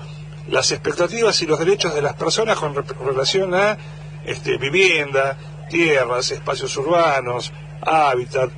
las 0.49 0.71
expectativas 0.71 1.41
y 1.41 1.47
los 1.47 1.59
derechos 1.59 1.95
de 1.95 2.03
las 2.03 2.15
personas 2.15 2.59
con 2.59 2.75
re- 2.75 2.83
relación 3.03 3.55
a 3.55 3.79
este, 4.27 4.59
vivienda, 4.59 5.39
tierras, 5.71 6.31
espacios 6.33 6.77
urbanos, 6.77 7.51
hábitat. 7.81 8.51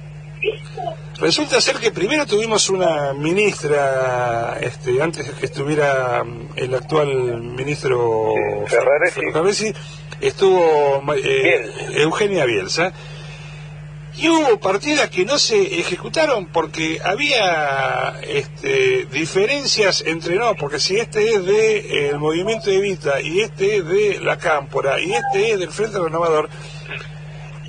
Resulta 1.21 1.61
ser 1.61 1.77
que 1.77 1.91
primero 1.91 2.27
tuvimos 2.27 2.71
una 2.71 3.13
ministra, 3.13 4.57
este, 4.61 5.03
antes 5.03 5.27
de 5.27 5.33
que 5.33 5.47
estuviera 5.47 6.23
mm, 6.23 6.51
el 6.57 6.75
actual 6.75 7.43
ministro 7.43 8.35
Ferraresi. 8.67 9.21
Ferraresi, 9.33 9.75
estuvo 10.21 11.03
eh, 11.15 11.71
Eugenia 11.97 12.45
Bielsa, 12.45 12.93
y 14.17 14.29
hubo 14.29 14.59
partidas 14.59 15.11
que 15.11 15.25
no 15.25 15.39
se 15.39 15.79
ejecutaron 15.79 16.47
porque 16.47 17.01
había 17.05 18.19
este, 18.23 19.07
diferencias 19.07 20.03
entre 20.07 20.37
no, 20.37 20.55
porque 20.57 20.81
si 20.81 20.99
este 20.99 21.35
es 21.35 21.45
de 21.45 22.09
el 22.09 22.19
movimiento 22.19 22.71
Evita 22.71 23.21
y 23.21 23.41
este 23.41 23.77
es 23.77 23.87
de 23.87 24.21
la 24.21 24.37
Cámpora 24.37 25.01
y 25.01 25.13
este 25.13 25.53
es 25.53 25.59
del 25.61 25.71
Frente 25.71 25.99
Renovador, 25.99 26.49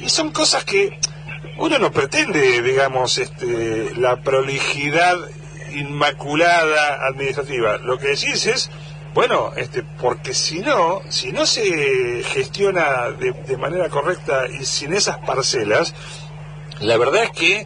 y 0.01 0.09
son 0.09 0.31
cosas 0.31 0.63
que 0.63 0.97
uno 1.59 1.77
no 1.77 1.91
pretende, 1.91 2.61
digamos, 2.61 3.17
este, 3.17 3.93
la 3.95 4.21
prolijidad 4.21 5.17
inmaculada 5.73 7.05
administrativa. 7.07 7.77
Lo 7.77 7.97
que 7.97 8.07
decís 8.07 8.45
es, 8.45 8.69
bueno, 9.13 9.51
este, 9.55 9.83
porque 9.83 10.33
si 10.33 10.59
no, 10.59 11.01
si 11.09 11.31
no 11.31 11.45
se 11.45 12.23
gestiona 12.23 13.11
de, 13.11 13.57
manera 13.57 13.89
correcta 13.89 14.47
y 14.47 14.65
sin 14.65 14.93
esas 14.93 15.17
parcelas, 15.17 15.93
la 16.79 16.97
verdad 16.97 17.23
es 17.23 17.31
que 17.31 17.65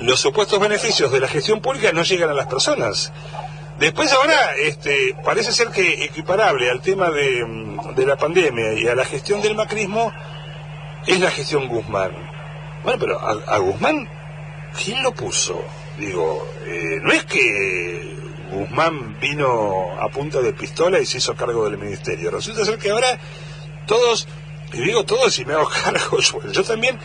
los 0.00 0.20
supuestos 0.20 0.58
beneficios 0.58 1.12
de 1.12 1.20
la 1.20 1.28
gestión 1.28 1.60
pública 1.60 1.92
no 1.92 2.02
llegan 2.02 2.30
a 2.30 2.34
las 2.34 2.46
personas. 2.46 3.12
Después 3.78 4.10
ahora, 4.12 4.54
este, 4.56 5.14
parece 5.22 5.52
ser 5.52 5.68
que 5.68 6.04
equiparable 6.04 6.70
al 6.70 6.80
tema 6.80 7.10
de 7.10 8.06
la 8.06 8.16
pandemia 8.16 8.72
y 8.72 8.88
a 8.88 8.94
la 8.94 9.04
gestión 9.04 9.42
del 9.42 9.54
macrismo 9.54 10.10
es 11.06 11.20
la 11.20 11.30
gestión 11.30 11.68
Guzmán. 11.68 12.35
Bueno, 12.86 13.00
pero 13.00 13.18
a, 13.20 13.58
Guzmán, 13.58 14.08
¿quién 14.84 15.02
lo 15.02 15.10
puso? 15.10 15.60
Digo, 15.98 16.48
eh, 16.66 17.00
no 17.02 17.10
es 17.10 17.24
que 17.24 18.16
Guzmán 18.52 19.18
vino 19.18 20.00
a 20.00 20.08
punta 20.08 20.40
de 20.40 20.52
pistola 20.52 21.00
y 21.00 21.04
se 21.04 21.18
hizo 21.18 21.34
cargo 21.34 21.68
del 21.68 21.78
ministerio. 21.78 22.30
Resulta 22.30 22.64
ser 22.64 22.78
que 22.78 22.90
ahora 22.90 23.18
todos, 23.88 24.28
y 24.72 24.82
digo 24.82 25.02
todos 25.04 25.36
y 25.40 25.44
me 25.44 25.54
hago 25.54 25.68
cargo, 25.84 26.20
yo, 26.20 26.52
yo 26.52 26.62
también, 26.62 26.96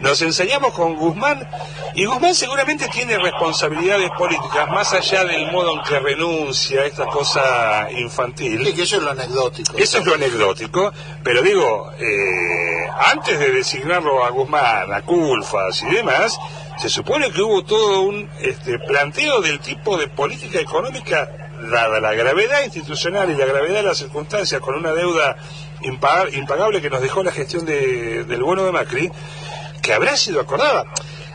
nos 0.00 0.20
enseñamos 0.22 0.72
con 0.74 0.94
Guzmán 0.96 1.48
y 1.94 2.04
Guzmán 2.04 2.34
seguramente 2.34 2.88
tiene 2.88 3.16
responsabilidades 3.18 4.10
políticas 4.18 4.68
más 4.68 4.92
allá 4.92 5.24
del 5.24 5.50
modo 5.50 5.74
en 5.74 5.82
que 5.82 5.98
renuncia 5.98 6.82
a 6.82 6.84
esta 6.86 7.06
cosa 7.06 7.88
infantil. 7.92 8.64
Sí, 8.66 8.72
que 8.74 8.82
eso 8.82 8.96
es 8.96 9.02
lo 9.02 9.10
anecdótico. 9.12 9.76
Eso 9.76 9.98
es 9.98 10.04
lo 10.06 10.14
anecdótico, 10.14 10.92
pero 11.22 11.40
digo, 11.42 11.90
eh, 11.98 12.86
antes 12.98 13.38
de 13.38 13.50
designarlo 13.52 14.24
a 14.24 14.30
Guzmán, 14.30 14.92
a 14.92 15.02
Culfas 15.02 15.82
y 15.82 15.86
demás, 15.94 16.38
se 16.78 16.90
supone 16.90 17.30
que 17.30 17.40
hubo 17.40 17.64
todo 17.64 18.02
un 18.02 18.28
este, 18.40 18.78
planteo 18.80 19.40
del 19.40 19.60
tipo 19.60 19.96
de 19.96 20.08
política 20.08 20.60
económica, 20.60 21.30
dada 21.70 22.00
la 22.00 22.12
gravedad 22.12 22.62
institucional 22.64 23.30
y 23.30 23.34
la 23.34 23.46
gravedad 23.46 23.76
de 23.76 23.82
las 23.82 23.96
circunstancias, 23.96 24.60
con 24.60 24.74
una 24.74 24.92
deuda 24.92 25.36
impaga- 25.80 26.28
impagable 26.34 26.82
que 26.82 26.90
nos 26.90 27.00
dejó 27.00 27.22
la 27.22 27.32
gestión 27.32 27.64
de- 27.64 28.24
del 28.24 28.42
bono 28.42 28.64
de 28.64 28.72
Macri, 28.72 29.10
que 29.82 29.92
habrá 29.92 30.16
sido 30.16 30.40
acordada. 30.40 30.84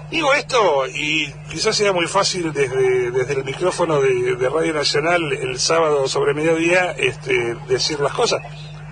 Digo 0.10 0.34
esto 0.34 0.88
y 0.88 1.32
quizás 1.50 1.76
sea 1.76 1.94
muy 1.94 2.06
fácil 2.06 2.52
desde, 2.52 3.12
desde 3.12 3.34
el 3.34 3.46
micrófono 3.46 4.02
de, 4.02 4.50
Radio 4.50 4.74
Nacional 4.74 5.32
el 5.32 5.58
sábado 5.58 6.08
sobre 6.08 6.34
mediodía 6.34 6.92
este, 6.92 7.56
decir 7.68 8.00
las 8.02 8.14
cosas. 8.14 8.42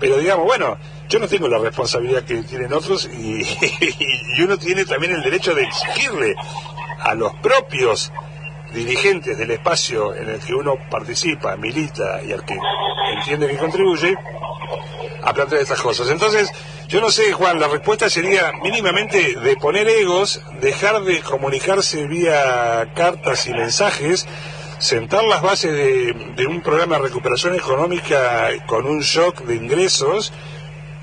Pero 0.00 0.16
digamos, 0.16 0.46
bueno, 0.46 0.78
yo 1.10 1.18
no 1.18 1.28
tengo 1.28 1.46
la 1.46 1.58
responsabilidad 1.58 2.22
que 2.24 2.42
tienen 2.44 2.72
otros 2.72 3.06
y, 3.12 3.42
y 3.42 4.42
uno 4.42 4.56
tiene 4.56 4.86
también 4.86 5.12
el 5.12 5.22
derecho 5.22 5.54
de 5.54 5.64
exigirle 5.64 6.34
a 7.00 7.14
los 7.14 7.34
propios 7.36 8.10
dirigentes 8.72 9.36
del 9.36 9.50
espacio 9.50 10.14
en 10.14 10.28
el 10.28 10.40
que 10.40 10.54
uno 10.54 10.76
participa, 10.90 11.56
milita 11.56 12.22
y 12.22 12.32
al 12.32 12.44
que 12.44 12.56
entiende 13.16 13.48
que 13.48 13.56
contribuye, 13.56 14.16
a 15.22 15.32
plantear 15.32 15.62
estas 15.62 15.80
cosas. 15.80 16.08
Entonces, 16.08 16.50
yo 16.90 17.00
no 17.00 17.12
sé, 17.12 17.32
Juan, 17.32 17.60
la 17.60 17.68
respuesta 17.68 18.10
sería 18.10 18.50
mínimamente 18.64 19.36
de 19.36 19.56
poner 19.56 19.88
egos, 19.88 20.42
dejar 20.60 21.04
de 21.04 21.20
comunicarse 21.20 22.04
vía 22.08 22.92
cartas 22.96 23.46
y 23.46 23.52
mensajes, 23.52 24.26
sentar 24.80 25.22
las 25.22 25.40
bases 25.40 25.72
de, 25.72 26.46
un 26.48 26.62
programa 26.62 26.96
de 26.96 27.02
recuperación 27.02 27.54
económica 27.54 28.48
con 28.66 28.86
un 28.86 29.02
shock 29.02 29.42
de 29.42 29.54
ingresos, 29.54 30.32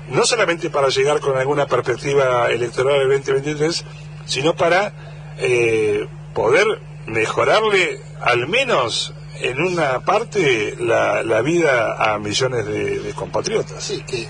no 0.08 0.26
solamente 0.26 0.68
para 0.68 0.90
llegar 0.90 1.20
con 1.20 1.38
alguna 1.38 1.66
perspectiva 1.66 2.50
electoral 2.50 2.98
del 2.98 3.22
2023, 3.22 3.82
sino 4.26 4.54
para 4.54 4.92
eh, 5.38 6.06
poder 6.34 6.66
mejorarle 7.06 7.98
al 8.20 8.46
menos 8.46 9.14
en 9.40 9.62
una 9.62 10.00
parte 10.00 10.76
la, 10.78 11.22
la 11.22 11.40
vida 11.40 11.94
a 12.12 12.18
millones 12.18 12.66
de, 12.66 12.98
de 12.98 13.14
compatriotas. 13.14 13.82
Sí, 13.82 14.04
que, 14.06 14.28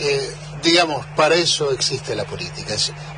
eh, 0.00 0.30
digamos, 0.62 1.04
para 1.16 1.34
eso 1.36 1.70
existe 1.72 2.14
la 2.14 2.24
política, 2.24 2.74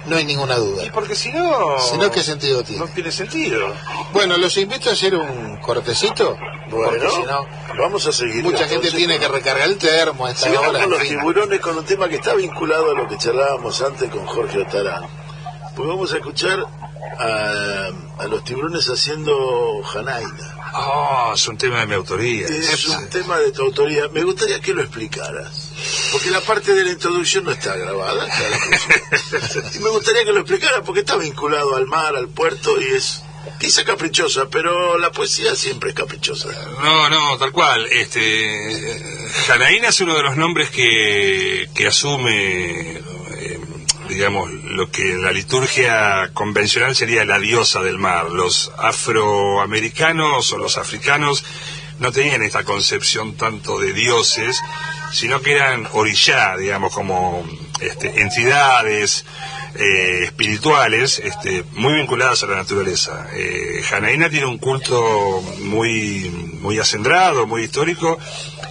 no 0.06 0.16
hay 0.16 0.24
ninguna 0.24 0.56
duda. 0.56 0.84
Y 0.84 0.90
porque 0.90 1.14
si 1.14 1.30
no... 1.32 1.78
Si 1.78 1.96
no, 1.96 2.10
¿qué 2.10 2.22
sentido 2.22 2.62
tiene? 2.62 2.84
No 2.84 2.88
tiene 2.92 3.10
sentido. 3.12 3.74
Bueno, 4.12 4.36
los 4.38 4.56
invito 4.56 4.90
a 4.90 4.92
hacer 4.92 5.14
un 5.14 5.56
cortecito, 5.58 6.36
porque 6.70 6.98
Bueno, 6.98 7.10
si 7.10 7.22
no, 7.22 7.46
vamos 7.78 8.06
a 8.06 8.12
seguir. 8.12 8.42
mucha 8.42 8.58
gente 8.60 8.74
entonces, 8.88 8.94
tiene 8.96 9.18
que 9.18 9.28
recargar 9.28 9.68
el 9.68 9.78
termo 9.78 10.26
a 10.26 10.30
esta 10.30 10.46
Sigamos 10.46 10.68
hora. 10.70 10.80
con 10.80 10.90
los 10.90 11.00
fin. 11.00 11.10
tiburones 11.10 11.60
con 11.60 11.76
un 11.78 11.84
tema 11.84 12.08
que 12.08 12.16
está 12.16 12.34
vinculado 12.34 12.90
a 12.90 12.94
lo 12.94 13.08
que 13.08 13.16
charlábamos 13.18 13.80
antes 13.82 14.10
con 14.10 14.26
Jorge 14.26 14.60
Otarán. 14.62 15.04
Pues 15.76 15.88
vamos 15.88 16.12
a 16.12 16.16
escuchar 16.16 16.64
a, 17.18 17.88
a 18.18 18.26
los 18.26 18.44
tiburones 18.44 18.86
haciendo 18.88 19.82
Janaina. 19.84 20.56
Ah, 20.72 21.32
es 21.34 21.48
un 21.48 21.56
tema 21.58 21.80
de 21.80 21.86
mi 21.86 21.94
autoría. 21.94 22.46
Es 22.46 22.86
un 22.88 23.08
tema 23.08 23.38
de 23.38 23.50
tu 23.52 23.62
autoría. 23.62 24.08
Me 24.12 24.22
gustaría 24.22 24.60
que 24.60 24.72
lo 24.74 24.82
explicaras. 24.82 25.69
Porque 26.12 26.30
la 26.30 26.40
parte 26.40 26.74
de 26.74 26.84
la 26.84 26.90
introducción 26.90 27.44
no 27.44 27.52
está 27.52 27.76
grabada. 27.76 28.26
está 28.26 28.48
la 28.48 29.70
y 29.74 29.78
me 29.78 29.90
gustaría 29.90 30.24
que 30.24 30.32
lo 30.32 30.40
explicaras 30.40 30.80
porque 30.84 31.00
está 31.00 31.16
vinculado 31.16 31.76
al 31.76 31.86
mar, 31.86 32.16
al 32.16 32.28
puerto 32.28 32.80
y 32.80 32.86
es 32.94 33.22
quizá 33.58 33.84
caprichosa, 33.84 34.48
pero 34.50 34.98
la 34.98 35.10
poesía 35.10 35.54
siempre 35.54 35.90
es 35.90 35.96
caprichosa. 35.96 36.48
No, 36.82 37.08
no, 37.08 37.38
tal 37.38 37.52
cual. 37.52 37.86
Este, 37.86 39.28
Janaína 39.46 39.88
es 39.88 40.00
uno 40.00 40.14
de 40.14 40.22
los 40.22 40.36
nombres 40.36 40.70
que, 40.70 41.68
que 41.74 41.86
asume, 41.86 42.92
eh, 42.92 43.60
digamos, 44.08 44.50
lo 44.50 44.90
que 44.90 45.12
en 45.12 45.22
la 45.22 45.32
liturgia 45.32 46.30
convencional 46.32 46.94
sería 46.96 47.24
la 47.24 47.38
diosa 47.38 47.82
del 47.82 47.98
mar. 47.98 48.30
Los 48.30 48.72
afroamericanos 48.76 50.52
o 50.52 50.58
los 50.58 50.76
africanos 50.78 51.44
no 52.00 52.12
tenían 52.12 52.42
esta 52.42 52.64
concepción 52.64 53.36
tanto 53.36 53.78
de 53.78 53.92
dioses, 53.92 54.60
sino 55.12 55.40
que 55.40 55.52
eran 55.52 55.86
orillá, 55.92 56.56
digamos, 56.56 56.92
como 56.92 57.44
este, 57.80 58.20
entidades 58.20 59.24
eh, 59.74 60.24
espirituales 60.24 61.20
este, 61.20 61.64
muy 61.74 61.94
vinculadas 61.94 62.42
a 62.42 62.46
la 62.46 62.56
naturaleza. 62.56 63.28
Eh, 63.34 63.82
Janaína 63.84 64.28
tiene 64.28 64.46
un 64.46 64.58
culto 64.58 65.42
muy, 65.60 66.30
muy 66.60 66.78
acendrado, 66.78 67.46
muy 67.46 67.62
histórico 67.62 68.18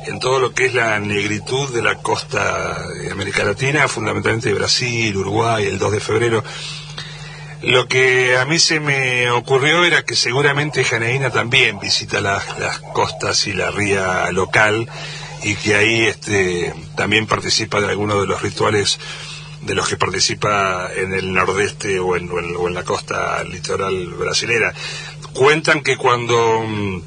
en 0.07 0.19
todo 0.19 0.39
lo 0.39 0.53
que 0.53 0.65
es 0.65 0.73
la 0.73 0.99
negritud 0.99 1.69
de 1.69 1.81
la 1.81 1.95
costa 1.95 2.87
de 2.87 3.11
América 3.11 3.43
Latina, 3.43 3.87
fundamentalmente 3.87 4.53
Brasil, 4.53 5.15
Uruguay, 5.15 5.65
el 5.67 5.77
2 5.77 5.91
de 5.91 5.99
febrero. 5.99 6.43
Lo 7.61 7.87
que 7.87 8.37
a 8.37 8.45
mí 8.45 8.57
se 8.57 8.79
me 8.79 9.29
ocurrió 9.31 9.83
era 9.83 10.03
que 10.05 10.15
seguramente 10.15 10.83
Janaína 10.85 11.29
también 11.29 11.77
visita 11.79 12.21
las, 12.21 12.57
las 12.57 12.79
costas 12.79 13.47
y 13.47 13.53
la 13.53 13.69
ría 13.69 14.31
local 14.31 14.87
y 15.43 15.55
que 15.55 15.75
ahí 15.75 16.01
este, 16.05 16.73
también 16.95 17.27
participa 17.27 17.81
de 17.81 17.89
algunos 17.89 18.21
de 18.21 18.27
los 18.27 18.41
rituales 18.41 18.97
de 19.61 19.75
los 19.75 19.89
que 19.89 19.97
participa 19.97 20.89
en 20.95 21.13
el 21.13 21.33
nordeste 21.33 21.99
o 21.99 22.15
en, 22.15 22.29
o 22.31 22.67
en- 22.67 22.73
la 22.73 22.83
costa 22.83 23.43
litoral 23.43 24.07
brasilera. 24.07 24.73
Cuentan 25.33 25.81
que 25.81 25.97
cuando 25.97 26.63
mm, 26.65 27.01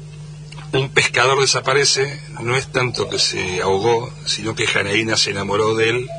un 0.73 0.89
pescador 0.89 1.39
desaparece, 1.41 2.21
no 2.41 2.55
es 2.55 2.71
tanto 2.71 3.09
que 3.09 3.17
se 3.17 3.61
ahogó, 3.63 4.13
sino 4.27 4.53
que 4.53 4.67
Janaína 4.67 5.17
se 5.17 5.31
enamoró 5.31 5.73
de 5.73 5.89
él 5.89 6.09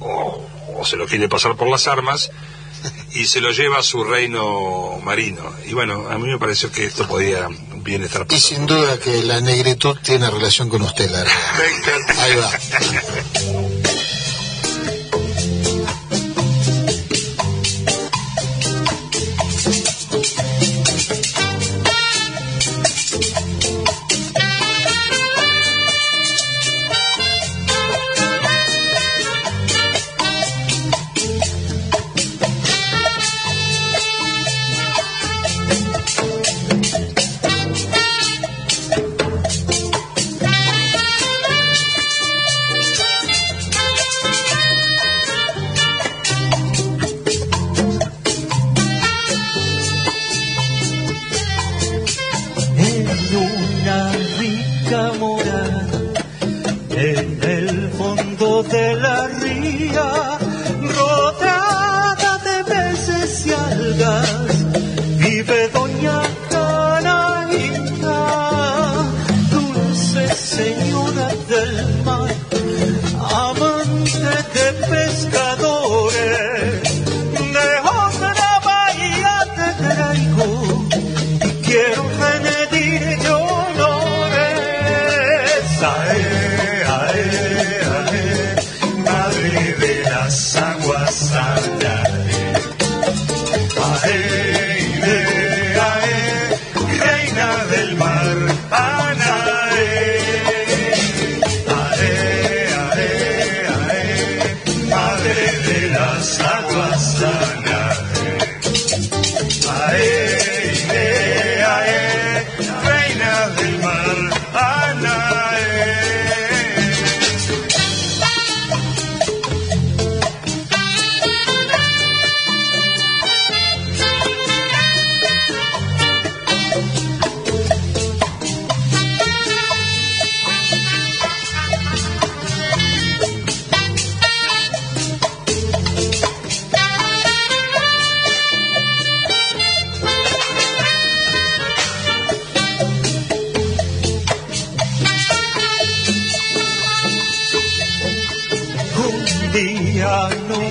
o, 0.00 0.42
o 0.78 0.84
se 0.86 0.96
lo 0.96 1.06
quiere 1.06 1.28
pasar 1.28 1.56
por 1.56 1.68
las 1.68 1.86
armas 1.88 2.30
y 3.14 3.24
se 3.26 3.40
lo 3.40 3.50
lleva 3.50 3.78
a 3.78 3.82
su 3.82 4.04
reino 4.04 4.98
marino. 5.04 5.52
Y 5.66 5.74
bueno, 5.74 6.08
a 6.08 6.18
mí 6.18 6.28
me 6.28 6.38
pareció 6.38 6.70
que 6.70 6.84
esto 6.86 7.06
podía 7.06 7.48
bien 7.82 8.02
estar 8.02 8.22
Y 8.22 8.24
pasando. 8.26 8.48
sin 8.48 8.66
duda 8.66 8.98
que 8.98 9.22
la 9.22 9.40
negritud 9.40 9.96
tiene 10.02 10.30
relación 10.30 10.68
con 10.68 10.82
usted, 10.82 11.10
Lara. 11.10 11.30
Me 11.58 11.78
encanta. 11.78 12.22
Ahí 12.22 12.36
va. 12.36 13.71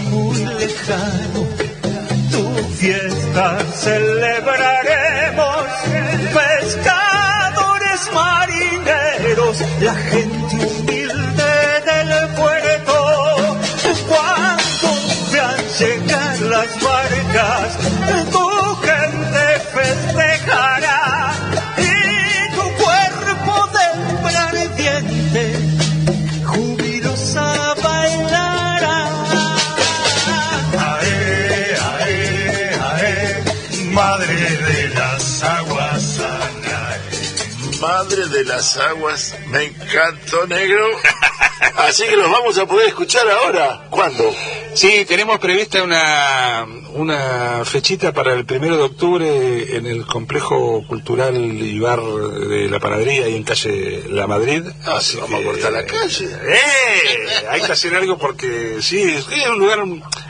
muy 0.10 0.46
lejano 0.46 1.48
tu 2.32 2.44
fiesta 2.76 3.60
celebraremos, 3.76 5.66
pescadores 6.34 8.10
marineros, 8.14 9.58
la 9.82 9.96
gente 9.96 10.81
de 38.44 38.46
las 38.50 38.78
aguas, 38.78 39.36
me 39.50 39.66
encantó 39.66 40.48
negro. 40.48 40.86
Así 41.78 42.04
que 42.06 42.16
los 42.16 42.30
vamos 42.32 42.58
a 42.58 42.66
poder 42.66 42.88
escuchar 42.88 43.28
ahora. 43.30 43.86
¿Cuándo? 43.90 44.34
Sí, 44.74 45.06
tenemos 45.06 45.40
prevista 45.40 45.84
una, 45.84 46.66
una 46.94 47.64
fechita 47.66 48.12
para 48.14 48.34
el 48.34 48.46
primero 48.46 48.78
de 48.78 48.84
octubre 48.84 49.76
en 49.78 49.86
el 49.86 50.06
complejo 50.06 50.84
cultural 50.88 51.36
y 51.36 51.80
bar 51.80 52.02
de 52.02 52.68
la 52.70 52.80
panadería 52.80 53.28
y 53.28 53.36
en 53.36 53.44
calle 53.44 54.04
La 54.10 54.26
Madrid. 54.28 54.64
Ah, 54.86 54.96
Así 54.98 55.18
vamos 55.18 55.40
que- 55.42 55.48
a 55.48 55.52
cortar 55.52 55.72
la 55.74 55.86
calle. 55.86 56.26
¡Eh! 56.26 57.46
Hay 57.50 57.62
que 57.62 57.72
hacer 57.72 57.94
algo 57.96 58.18
porque 58.18 58.78
sí, 58.82 59.00
es 59.02 59.28
es 59.28 59.48
un 59.48 59.60
lugar, 59.60 59.80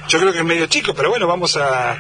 yo 0.10 0.20
creo 0.20 0.34
que 0.34 0.40
es 0.40 0.46
medio 0.46 0.66
chico, 0.68 0.94
pero 0.94 1.10
bueno, 1.10 1.28
vamos 1.28 1.56
a, 1.58 1.98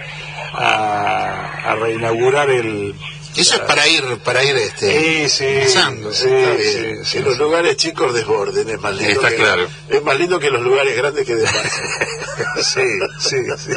a, 0.53 1.71
a 1.71 1.75
reinaugurar 1.75 2.49
el... 2.49 2.95
Eso 3.35 3.55
es 3.55 3.61
para 3.61 3.87
ir, 3.87 4.03
para 4.19 4.43
ir 4.43 4.55
este, 4.57 5.29
Sí, 5.29 5.29
sí, 5.29 5.59
pasando, 5.63 6.11
sí, 6.13 6.27
Está 6.27 6.57
sí, 6.57 6.81
bien. 6.81 7.05
sí, 7.05 7.17
en 7.19 7.23
los 7.23 7.33
sí. 7.35 7.39
lugares 7.39 7.77
chicos 7.77 8.13
desborden, 8.13 8.69
es 8.69 8.79
más 8.81 8.93
lindo. 8.93 9.11
Está 9.13 9.29
que, 9.29 9.35
claro. 9.37 9.67
Es 9.89 10.03
más 10.03 10.17
lindo 10.19 10.39
que 10.39 10.49
los 10.49 10.61
lugares 10.61 10.95
grandes 10.97 11.25
que 11.25 11.35
despasen. 11.35 11.83
Sí, 12.63 12.81
sí, 13.19 13.37
sí. 13.57 13.71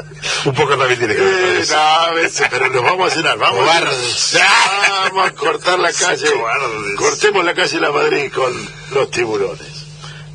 Un 0.47 0.55
poco 0.55 0.77
también 0.77 0.99
tiene 0.99 1.15
que 1.15 1.21
ver 1.21 1.41
con 1.41 1.51
Eh, 1.57 1.61
eso. 1.61 1.75
no, 1.75 1.81
a 1.81 2.11
veces, 2.13 2.47
pero 2.51 2.69
nos 2.71 2.83
vamos 2.83 3.13
a 3.13 3.17
llenar, 3.17 3.39
vamos 3.39 3.61
Cobardes. 3.61 4.37
vamos 5.11 5.29
a 5.29 5.31
cortar 5.33 5.79
la 5.79 5.93
calle, 5.93 6.31
Cobardes. 6.33 6.97
cortemos 6.97 7.45
la 7.45 7.55
calle 7.55 7.81
La 7.81 7.91
Madrid 7.93 8.33
con 8.33 8.53
los 8.93 9.11
tiburones. 9.11 9.87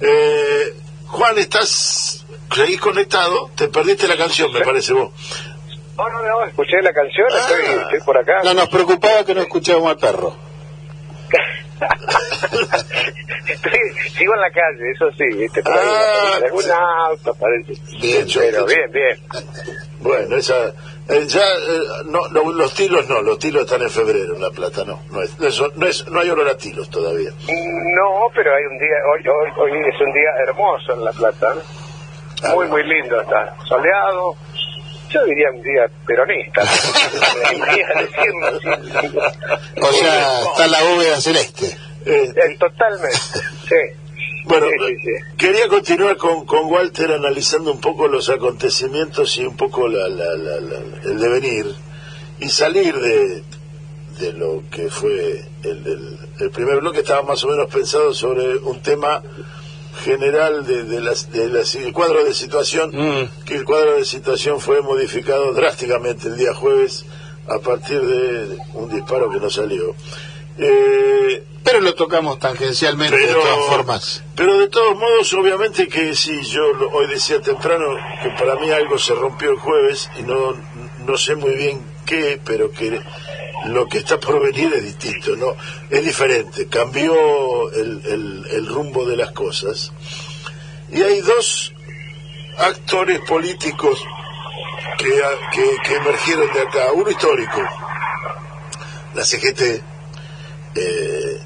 Eh, 0.01 0.73
Juan, 1.07 1.37
¿estás, 1.39 2.23
seguís 2.55 2.79
conectado? 2.79 3.51
Te 3.55 3.67
perdiste 3.67 4.07
la 4.07 4.15
canción, 4.17 4.51
me 4.53 4.61
parece 4.61 4.93
vos. 4.93 5.11
No, 5.99 6.09
no, 6.09 6.23
no, 6.23 6.45
escuché 6.45 6.81
la 6.81 6.93
canción, 6.93 7.27
estoy, 7.27 7.61
Ah. 7.67 7.81
estoy 7.83 7.99
por 8.05 8.17
acá. 8.17 8.41
No, 8.43 8.53
nos 8.53 8.69
preocupaba 8.69 9.25
que 9.25 9.33
no 9.35 9.41
escuchábamos 9.41 9.91
al 9.91 9.97
perro. 9.97 10.33
Estoy, 13.47 13.79
sigo 14.17 14.33
en 14.35 14.41
la 14.41 14.51
calle, 14.51 14.91
eso 14.93 15.09
sí, 15.17 15.25
¿viste? 15.37 15.63
Por 15.63 15.73
Ah, 15.73 16.35
algún 16.43 16.63
auto 16.71 17.33
parece. 17.35 17.73
Bien, 17.99 18.25
pero 18.33 18.65
bien, 18.65 18.91
bien. 18.91 19.19
Bueno, 20.01 20.37
esa, 20.37 20.67
eh, 21.09 21.25
ya, 21.27 21.41
eh, 21.41 21.81
no, 22.05 22.25
no, 22.29 22.53
los 22.53 22.73
tilos 22.73 23.09
no, 23.09 23.21
los 23.21 23.37
tilos 23.37 23.63
están 23.63 23.81
en 23.81 23.89
febrero 23.89 24.33
en 24.35 24.41
La 24.41 24.49
Plata, 24.49 24.85
no, 24.85 25.01
no, 25.11 25.21
es, 25.21 25.37
no, 25.75 25.85
es, 25.87 26.07
no 26.07 26.21
hay 26.21 26.29
olor 26.29 26.47
a 26.47 26.55
tilos 26.55 26.89
todavía. 26.89 27.31
No, 27.31 28.27
pero 28.33 28.55
hay 28.55 28.63
un 28.63 28.77
día, 28.79 28.95
hoy, 29.13 29.27
hoy, 29.27 29.51
hoy 29.57 29.71
es 29.93 29.99
un 29.99 30.13
día 30.13 30.29
hermoso 30.47 30.93
en 30.93 31.03
La 31.03 31.11
Plata. 31.11 31.53
Ah, 32.43 32.53
Muy, 32.53 32.67
muy 32.69 32.83
lindo 32.85 33.19
está. 33.19 33.53
Soleado. 33.67 34.35
Yo 35.09 35.25
diría 35.25 35.47
un 35.51 35.61
día 35.63 35.89
peronista. 36.05 36.61
O 39.81 39.91
sea, 39.93 40.41
está 40.43 40.67
la 40.67 40.83
bóveda 40.83 41.19
celeste. 41.21 41.77
Eh, 42.05 42.33
Totalmente, 42.59 43.17
sí. 43.67 43.75
Bueno, 44.45 44.67
Sí, 44.67 44.73
sí, 44.87 44.95
sí. 45.03 45.35
quería 45.37 45.67
continuar 45.67 46.17
con, 46.17 46.45
con 46.45 46.71
Walter 46.71 47.11
analizando 47.11 47.71
un 47.71 47.81
poco 47.81 48.07
los 48.07 48.29
acontecimientos 48.29 49.37
y 49.37 49.45
un 49.45 49.55
poco 49.57 49.87
la, 49.87 50.07
la- 50.07 50.35
la- 50.35 50.59
la- 50.59 51.01
el 51.03 51.19
devenir 51.19 51.65
y 52.39 52.49
salir 52.49 52.95
de, 52.99 53.43
de 54.19 54.33
lo 54.33 54.63
que 54.71 54.89
fue 54.89 55.45
el, 55.63 55.85
el- 55.87 56.17
el 56.39 56.51
primer 56.51 56.79
bloque. 56.79 56.99
Estaba 56.99 57.21
más 57.23 57.43
o 57.43 57.47
menos 57.49 57.67
pensado 57.71 58.13
sobre 58.13 58.57
un 58.57 58.81
tema 58.81 59.21
general 59.99 60.65
de, 60.65 60.83
de 60.83 60.99
las- 61.01 61.31
de 61.31 61.47
las- 61.49 61.75
el 61.75 61.93
cuadro 61.93 62.23
de 62.23 62.33
situación, 62.33 62.91
Mm. 62.93 63.45
que 63.45 63.55
el 63.55 63.63
cuadro 63.65 63.95
de 63.97 64.05
situación 64.05 64.59
fue 64.59 64.81
modificado 64.81 65.53
drásticamente 65.53 66.27
el 66.27 66.37
día 66.37 66.53
jueves 66.53 67.05
a 67.47 67.59
partir 67.59 68.01
de 68.01 68.57
un 68.73 68.89
disparo 68.89 69.29
que 69.29 69.39
no 69.39 69.49
salió. 69.49 69.95
Eh, 70.57 71.43
Pero 71.63 71.81
lo 71.81 71.93
tocamos 71.93 72.39
tangencialmente 72.39 73.15
de 73.17 73.33
todas 73.33 73.65
formas. 73.67 74.23
pero 74.35 74.57
de 74.57 74.67
todos 74.69 74.95
modos, 74.97 75.31
obviamente 75.33 75.87
que 75.87 76.15
sí, 76.15 76.41
yo 76.43 76.73
lo- 76.73 76.89
hoy 76.91 77.07
decía 77.07 77.39
temprano 77.41 77.85
que 78.23 78.29
para 78.31 78.55
mí 78.55 78.69
algo 78.71 78.97
se 78.97 79.13
rompió 79.13 79.51
el 79.51 79.57
jueves 79.57 80.09
y 80.19 80.23
no, 80.23 80.55
no 81.05 81.17
sé 81.17 81.35
muy 81.35 81.55
bien 81.55 81.81
pero 82.43 82.71
que 82.71 83.01
lo 83.65 83.87
que 83.87 83.99
está 83.99 84.19
por 84.19 84.41
venir 84.41 84.73
es 84.73 84.83
distinto, 84.83 85.35
¿no? 85.35 85.55
Es 85.89 86.03
diferente, 86.03 86.67
cambió 86.67 87.71
el, 87.71 88.67
rumbo 88.67 89.05
de 89.05 89.17
las 89.17 89.31
cosas. 89.31 89.91
Y 90.91 91.01
hay 91.01 91.21
dos 91.21 91.73
actores 92.57 93.19
políticos 93.21 93.99
que, 94.97 95.21
que, 95.51 95.77
que 95.85 95.95
emergieron 95.95 96.51
de 96.53 96.61
acá, 96.61 96.91
uno 96.93 97.09
histórico, 97.09 97.61
la 99.15 99.23
CGT, 99.23 99.61
eh, 100.75 101.39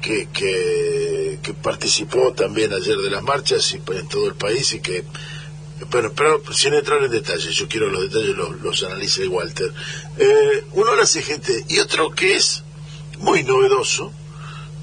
que, 0.00 0.28
que, 0.28 1.38
que 1.42 1.54
participó 1.54 2.32
también 2.32 2.72
ayer 2.72 2.96
de 2.96 3.10
las 3.10 3.22
marchas 3.22 3.72
y 3.72 3.82
en 3.92 4.08
todo 4.08 4.28
el 4.28 4.34
país 4.34 4.72
y 4.74 4.80
que 4.80 5.04
bueno, 5.90 6.12
pero 6.16 6.42
sin 6.52 6.74
entrar 6.74 7.02
en 7.04 7.10
detalles, 7.10 7.54
yo 7.54 7.68
quiero 7.68 7.88
los 7.90 8.02
detalles 8.10 8.36
los, 8.36 8.60
los 8.60 8.82
analice 8.84 9.26
Walter. 9.28 9.72
Eh, 10.18 10.64
uno 10.72 10.94
la 10.94 11.06
CGT 11.06 11.70
y 11.70 11.78
otro 11.80 12.10
que 12.10 12.36
es 12.36 12.62
muy 13.18 13.42
novedoso, 13.44 14.12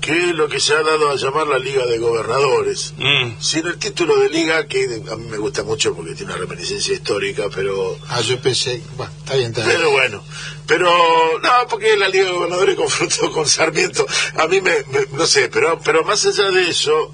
que 0.02 0.12
es 0.18 0.36
lo 0.36 0.50
que 0.50 0.60
se 0.60 0.74
ha 0.74 0.84
dado 0.84 1.10
a 1.12 1.16
llamar 1.16 1.48
la 1.48 1.58
Liga 1.60 1.86
de 1.86 1.98
Gobernadores. 1.98 2.94
Mm. 2.98 3.40
Sin 3.42 3.66
el 3.68 3.78
título 3.78 4.20
de 4.20 4.30
liga, 4.30 4.68
que 4.68 5.02
a 5.10 5.16
mí 5.16 5.28
me 5.30 5.38
gusta 5.38 5.64
mucho 5.64 5.96
porque 5.96 6.14
tiene 6.14 6.34
una 6.34 6.42
reminiscencia 6.42 6.94
histórica, 6.94 7.44
pero 7.56 7.98
Ah, 8.10 8.20
yo 8.22 8.38
pensé, 8.42 8.82
bueno, 8.98 9.14
está 9.20 9.36
bien, 9.36 9.52
está 9.52 9.66
bien. 9.66 9.78
pero 9.78 9.92
bueno, 9.92 10.24
pero 10.68 11.40
no, 11.42 11.50
porque 11.70 11.96
la 11.96 12.10
Liga 12.10 12.26
de 12.26 12.32
Gobernadores 12.34 12.76
confrontó 12.84 13.32
con 13.32 13.48
Sarmiento. 13.48 14.06
A 14.36 14.48
mí 14.48 14.60
me, 14.60 14.84
me- 14.92 15.08
no 15.14 15.26
sé, 15.26 15.48
pero 15.50 15.80
pero 15.84 16.04
más 16.04 16.26
allá 16.26 16.52
de 16.52 16.70
eso, 16.70 17.14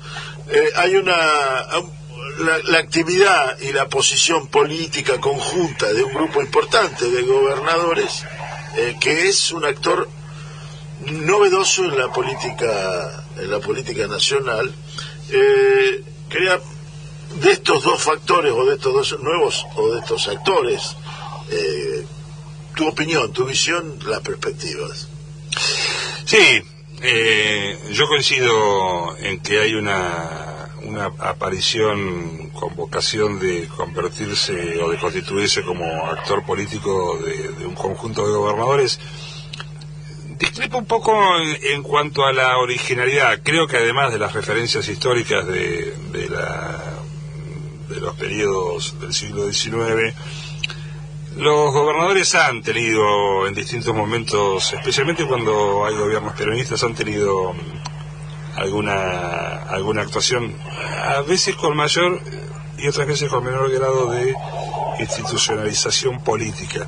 eh, 0.49 0.69
hay 0.75 0.95
una 0.95 1.13
la, 2.39 2.57
la 2.59 2.79
actividad 2.79 3.59
y 3.59 3.71
la 3.73 3.87
posición 3.87 4.47
política 4.47 5.19
conjunta 5.19 5.91
de 5.93 6.03
un 6.03 6.13
grupo 6.13 6.41
importante 6.41 7.09
de 7.09 7.21
gobernadores 7.23 8.23
eh, 8.77 8.95
que 8.99 9.27
es 9.27 9.51
un 9.51 9.65
actor 9.65 10.09
novedoso 11.05 11.85
en 11.85 11.97
la 11.97 12.11
política 12.11 13.25
en 13.37 13.51
la 13.51 13.59
política 13.59 14.07
nacional. 14.07 14.73
Eh, 15.31 16.03
quería 16.29 16.59
de 17.41 17.51
estos 17.51 17.83
dos 17.83 18.01
factores 18.01 18.51
o 18.51 18.65
de 18.65 18.75
estos 18.75 18.93
dos 18.93 19.19
nuevos 19.21 19.65
o 19.75 19.91
de 19.91 19.99
estos 19.99 20.27
actores 20.27 20.95
eh, 21.51 22.05
tu 22.75 22.87
opinión, 22.87 23.31
tu 23.33 23.45
visión, 23.45 23.99
las 24.05 24.21
perspectivas. 24.21 25.07
Sí, 26.25 26.61
eh, 27.01 27.79
yo 27.91 28.07
coincido 28.07 29.17
en 29.17 29.39
que 29.41 29.59
hay 29.59 29.73
una, 29.73 30.48
una 30.89 31.05
aparición 31.05 32.49
con 32.49 32.75
vocación 32.75 33.39
de 33.39 33.67
convertirse 33.67 34.81
o 34.81 34.89
de 34.89 34.97
constituirse 34.97 35.63
como 35.63 35.85
actor 36.07 36.43
político 36.43 37.17
de, 37.17 37.65
un 37.65 37.75
conjunto 37.75 38.25
de 38.25 38.33
gobernadores. 38.33 38.99
Discrepo 40.37 40.77
un 40.77 40.85
poco 40.85 41.13
en, 41.37 41.83
cuanto 41.83 42.25
a 42.25 42.33
la 42.33 42.57
originalidad. 42.57 43.41
Creo 43.43 43.67
que 43.67 43.77
además 43.77 44.11
de 44.11 44.19
las 44.19 44.33
referencias 44.33 44.87
históricas 44.87 45.45
de, 45.45 45.93
de, 46.11 46.29
la, 46.29 46.81
de 47.89 47.99
los 47.99 48.15
periodos 48.15 48.99
del 48.99 49.13
siglo 49.13 49.51
XIX, 49.51 50.15
los 51.37 51.73
gobernadores 51.73 52.33
han 52.35 52.61
tenido 52.63 53.47
en 53.47 53.53
distintos 53.53 53.93
momentos, 53.93 54.73
especialmente 54.73 55.25
cuando 55.25 55.85
hay 55.85 55.95
gobiernos 55.95 56.33
peronistas, 56.33 56.83
han 56.83 56.95
tenido 56.95 57.53
alguna 58.59 59.63
alguna 59.69 60.01
actuación, 60.01 60.55
a 61.03 61.21
veces 61.21 61.55
con 61.55 61.75
mayor 61.75 62.19
y 62.77 62.87
otras 62.87 63.07
veces 63.07 63.29
con 63.29 63.43
menor 63.43 63.71
grado 63.71 64.11
de 64.11 64.35
institucionalización 64.99 66.23
política. 66.23 66.87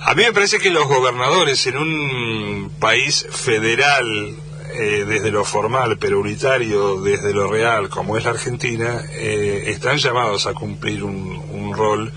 A 0.00 0.14
mí 0.14 0.22
me 0.22 0.32
parece 0.32 0.58
que 0.58 0.70
los 0.70 0.86
gobernadores 0.86 1.66
en 1.66 1.78
un 1.78 2.70
país 2.78 3.26
federal, 3.30 4.36
eh, 4.74 5.04
desde 5.08 5.30
lo 5.30 5.44
formal, 5.44 5.96
pero 5.98 6.20
unitario 6.20 7.00
desde 7.00 7.32
lo 7.32 7.48
real, 7.48 7.88
como 7.88 8.16
es 8.16 8.24
la 8.24 8.30
Argentina, 8.30 9.00
eh, 9.12 9.64
están 9.68 9.96
llamados 9.98 10.46
a 10.46 10.52
cumplir 10.52 11.04
un, 11.04 11.42
un 11.52 11.74
rol, 11.74 12.12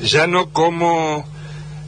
ya 0.00 0.26
no 0.26 0.50
como 0.50 1.24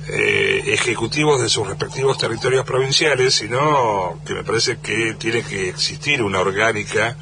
eh, 0.09 0.63
ejecutivos 0.67 1.41
de 1.43 1.49
sus 1.49 1.67
respectivos 1.67 2.19
territorios 2.19 2.65
provinciales, 2.65 3.35
sino 3.35 4.21
que 4.25 4.35
me 4.35 4.45
parece 4.45 4.79
que 4.79 5.15
tiene 5.19 5.43
que 5.43 5.69
existir 5.69 6.23
una 6.23 6.41
orgánica 6.41 7.17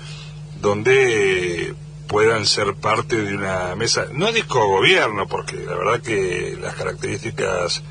donde 0.60 1.74
puedan 2.06 2.46
ser 2.46 2.74
parte 2.74 3.16
de 3.16 3.34
una 3.34 3.74
mesa, 3.74 4.06
no 4.12 4.30
de 4.32 4.42
cogobierno, 4.44 5.26
porque 5.26 5.56
la 5.56 5.74
verdad 5.74 6.00
que 6.00 6.56
las 6.60 6.74
características 6.74 7.82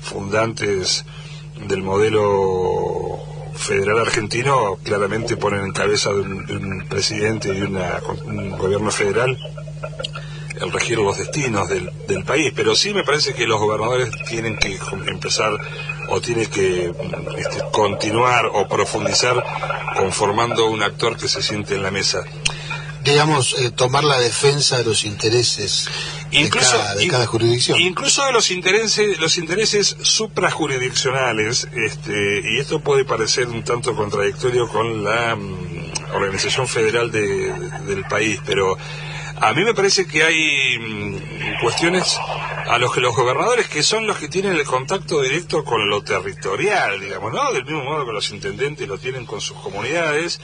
fundantes 0.00 1.04
del 1.68 1.82
modelo 1.82 3.20
federal 3.54 4.00
argentino 4.00 4.78
claramente 4.82 5.36
ponen 5.36 5.64
en 5.66 5.72
cabeza 5.72 6.10
de 6.10 6.20
un, 6.22 6.46
de 6.46 6.56
un 6.56 6.86
presidente 6.88 7.54
y 7.54 7.62
una- 7.62 8.00
un 8.24 8.50
gobierno 8.58 8.90
federal 8.90 9.38
el 10.62 10.72
regir 10.72 10.98
los 10.98 11.18
destinos 11.18 11.68
del, 11.68 11.90
del 12.08 12.24
país, 12.24 12.52
pero 12.54 12.74
sí 12.74 12.94
me 12.94 13.02
parece 13.04 13.34
que 13.34 13.46
los 13.46 13.58
gobernadores 13.60 14.10
tienen 14.28 14.56
que 14.56 14.78
empezar 15.06 15.52
o 16.08 16.20
tienen 16.20 16.46
que 16.46 16.92
este, 17.38 17.62
continuar 17.72 18.46
o 18.46 18.68
profundizar 18.68 19.42
conformando 19.96 20.66
un 20.66 20.82
actor 20.82 21.16
que 21.16 21.28
se 21.28 21.42
siente 21.42 21.74
en 21.74 21.82
la 21.82 21.90
mesa. 21.90 22.22
Digamos, 23.04 23.56
eh, 23.58 23.72
tomar 23.72 24.04
la 24.04 24.20
defensa 24.20 24.78
de 24.78 24.84
los 24.84 25.04
intereses 25.04 25.88
Incluso, 26.30 26.70
de, 26.70 26.78
cada, 26.78 26.94
de 26.94 27.04
in- 27.04 27.10
cada 27.10 27.26
jurisdicción. 27.26 27.80
Incluso 27.80 28.24
de 28.24 28.30
los 28.32 28.50
intereses, 28.52 29.18
los 29.18 29.38
intereses 29.38 29.96
suprajurisdiccionales, 30.02 31.68
este, 31.74 32.42
y 32.44 32.58
esto 32.60 32.78
puede 32.80 33.04
parecer 33.04 33.48
un 33.48 33.64
tanto 33.64 33.96
contradictorio 33.96 34.68
con 34.68 35.02
la 35.02 35.34
mm, 35.34 36.14
organización 36.14 36.68
federal 36.68 37.10
de- 37.10 37.52
del 37.86 38.04
país, 38.04 38.40
pero 38.46 38.78
a 39.42 39.52
mí 39.54 39.64
me 39.64 39.74
parece 39.74 40.06
que 40.06 40.22
hay 40.22 40.78
mm, 40.78 41.60
cuestiones 41.60 42.16
a 42.68 42.78
los 42.78 42.94
que 42.94 43.00
los 43.00 43.14
gobernadores, 43.14 43.68
que 43.68 43.82
son 43.82 44.06
los 44.06 44.16
que 44.16 44.28
tienen 44.28 44.52
el 44.54 44.64
contacto 44.64 45.20
directo 45.20 45.64
con 45.64 45.88
lo 45.90 46.02
territorial, 46.02 47.00
digamos, 47.00 47.32
¿no? 47.32 47.52
Del 47.52 47.64
mismo 47.64 47.84
modo 47.84 48.06
que 48.06 48.12
los 48.12 48.30
intendentes 48.30 48.86
lo 48.88 48.98
tienen 48.98 49.26
con 49.26 49.40
sus 49.40 49.56
comunidades, 49.58 50.40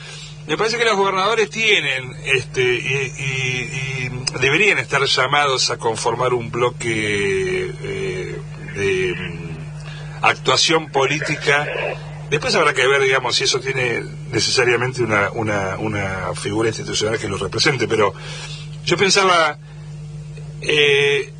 me 0.47 0.57
parece 0.57 0.79
que 0.79 0.85
los 0.85 0.97
gobernadores 0.97 1.49
tienen, 1.51 2.13
este, 2.25 2.63
y, 2.63 3.13
y- 3.19 4.09
y 4.09 4.39
deberían 4.41 4.79
estar 4.79 5.03
llamados 5.05 5.71
a 5.71 5.77
conformar 5.79 6.35
un 6.35 6.51
bloque 6.51 7.71
eh, 7.83 8.37
de 8.75 9.15
mm, 9.15 10.25
actuación 10.25 10.91
política. 10.91 11.67
Después 12.31 12.55
habrá 12.57 12.75
que 12.75 12.87
ver, 12.87 13.01
digamos, 13.03 13.37
si 13.37 13.45
eso 13.45 13.59
tiene 13.61 14.03
necesariamente 14.33 15.03
una, 15.03 15.31
una, 15.33 15.77
una 15.79 16.35
figura 16.35 16.69
institucional 16.69 17.19
que 17.19 17.29
lo 17.29 17.39
represente, 17.39 17.87
pero 17.89 18.13
yo 18.89 18.97
pensaba, 18.97 19.59
eh, 20.63 21.31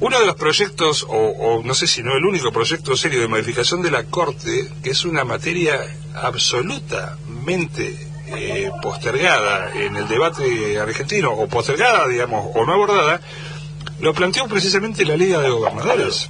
uno 0.00 0.20
de 0.20 0.26
los 0.26 0.36
proyectos, 0.36 1.04
o, 1.04 1.16
o 1.16 1.62
no 1.62 1.74
sé 1.74 1.86
si 1.86 2.02
no 2.02 2.14
el 2.14 2.26
único 2.26 2.52
proyecto 2.52 2.94
serio 2.98 3.18
de 3.22 3.28
modificación 3.28 3.80
de 3.80 3.90
la 3.90 4.04
Corte, 4.04 4.68
que 4.82 4.90
es 4.90 5.06
una 5.06 5.24
materia 5.24 5.80
absolutamente 6.14 7.96
eh, 8.26 8.70
postergada 8.82 9.72
en 9.74 9.96
el 9.96 10.06
debate 10.06 10.78
argentino, 10.78 11.30
o 11.30 11.48
postergada, 11.48 12.06
digamos, 12.08 12.50
o 12.54 12.66
no 12.66 12.74
abordada, 12.74 13.22
lo 14.00 14.12
planteó 14.12 14.46
precisamente 14.46 15.06
la 15.06 15.16
Liga 15.16 15.40
de 15.40 15.48
Gobernadores. 15.48 16.28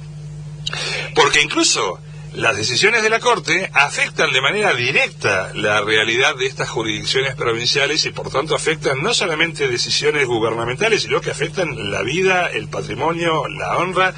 Porque 1.13 1.41
incluso 1.41 1.99
las 2.33 2.55
decisiones 2.55 3.03
de 3.03 3.09
la 3.09 3.19
Corte 3.19 3.69
afectan 3.73 4.31
de 4.31 4.41
manera 4.41 4.73
directa 4.73 5.51
la 5.53 5.81
realidad 5.81 6.35
de 6.35 6.45
estas 6.45 6.69
jurisdicciones 6.69 7.35
provinciales 7.35 8.05
y 8.05 8.11
por 8.11 8.29
tanto 8.29 8.55
afectan 8.55 9.01
no 9.01 9.13
solamente 9.13 9.67
decisiones 9.67 10.27
gubernamentales, 10.27 11.03
sino 11.03 11.21
que 11.21 11.31
afectan 11.31 11.91
la 11.91 12.01
vida, 12.03 12.47
el 12.47 12.67
patrimonio, 12.67 13.47
la 13.47 13.77
honra 13.77 14.13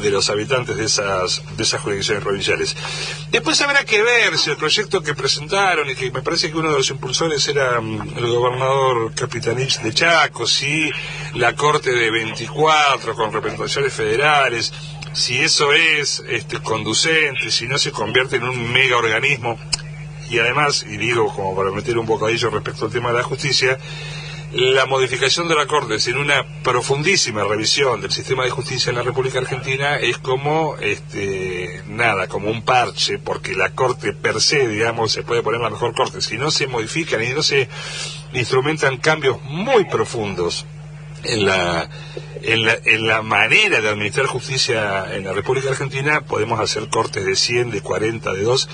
de 0.00 0.10
los 0.10 0.30
habitantes 0.30 0.76
de 0.76 0.84
esas, 0.84 1.42
de 1.56 1.62
esas 1.62 1.80
jurisdicciones 1.80 2.22
provinciales. 2.22 2.76
Después 3.30 3.60
habrá 3.60 3.84
que 3.84 4.02
ver 4.02 4.36
si 4.38 4.50
el 4.50 4.56
proyecto 4.56 5.02
que 5.02 5.14
presentaron, 5.14 5.88
y 5.90 5.94
que 5.94 6.10
me 6.10 6.22
parece 6.22 6.50
que 6.50 6.56
uno 6.56 6.70
de 6.70 6.78
los 6.78 6.90
impulsores 6.90 7.46
era 7.48 7.80
mm, 7.80 8.14
el 8.16 8.26
gobernador 8.26 9.14
Capitanich 9.14 9.80
de 9.80 9.92
Chaco, 9.92 10.46
si 10.46 10.90
la 11.34 11.54
Corte 11.54 11.92
de 11.92 12.10
24 12.10 13.14
con 13.14 13.32
representaciones 13.32 13.92
federales, 13.92 14.72
si 15.18 15.38
eso 15.38 15.72
es 15.72 16.22
este, 16.28 16.60
conducente, 16.60 17.50
si 17.50 17.66
no 17.66 17.76
se 17.76 17.90
convierte 17.90 18.36
en 18.36 18.44
un 18.44 18.72
mega 18.72 18.96
organismo, 18.96 19.58
y 20.30 20.38
además, 20.38 20.86
y 20.88 20.96
digo 20.96 21.34
como 21.34 21.56
para 21.56 21.70
meter 21.70 21.98
un 21.98 22.06
bocadillo 22.06 22.50
respecto 22.50 22.84
al 22.84 22.92
tema 22.92 23.08
de 23.08 23.18
la 23.18 23.24
justicia, 23.24 23.78
la 24.52 24.86
modificación 24.86 25.46
de 25.48 25.54
la 25.54 25.66
Corte 25.66 25.98
sin 25.98 26.16
una 26.16 26.62
profundísima 26.62 27.44
revisión 27.44 28.00
del 28.00 28.10
sistema 28.10 28.44
de 28.44 28.50
justicia 28.50 28.90
en 28.90 28.96
la 28.96 29.02
República 29.02 29.40
Argentina 29.40 29.96
es 29.96 30.16
como, 30.18 30.76
este, 30.78 31.82
nada, 31.86 32.28
como 32.28 32.50
un 32.50 32.62
parche, 32.62 33.18
porque 33.18 33.54
la 33.54 33.74
Corte 33.74 34.14
per 34.14 34.40
se, 34.40 34.66
digamos, 34.68 35.12
se 35.12 35.22
puede 35.22 35.42
poner 35.42 35.60
la 35.60 35.68
mejor 35.68 35.94
Corte. 35.94 36.22
Si 36.22 36.38
no 36.38 36.50
se 36.50 36.66
modifican 36.66 37.22
y 37.22 37.30
no 37.30 37.42
se 37.42 37.68
instrumentan 38.32 38.96
cambios 38.96 39.42
muy 39.42 39.84
profundos 39.84 40.64
en 41.24 41.46
la, 41.46 41.88
en 42.42 42.64
la, 42.64 42.78
en 42.84 43.06
la 43.06 43.22
manera 43.22 43.80
de 43.80 43.88
administrar 43.88 44.26
justicia 44.26 45.14
en 45.14 45.24
la 45.24 45.32
República 45.32 45.70
Argentina, 45.70 46.22
podemos 46.22 46.60
hacer 46.60 46.88
cortes 46.88 47.24
de 47.24 47.36
100, 47.36 47.70
de 47.70 47.80
40, 47.80 48.32
de 48.32 48.42
2, 48.42 48.68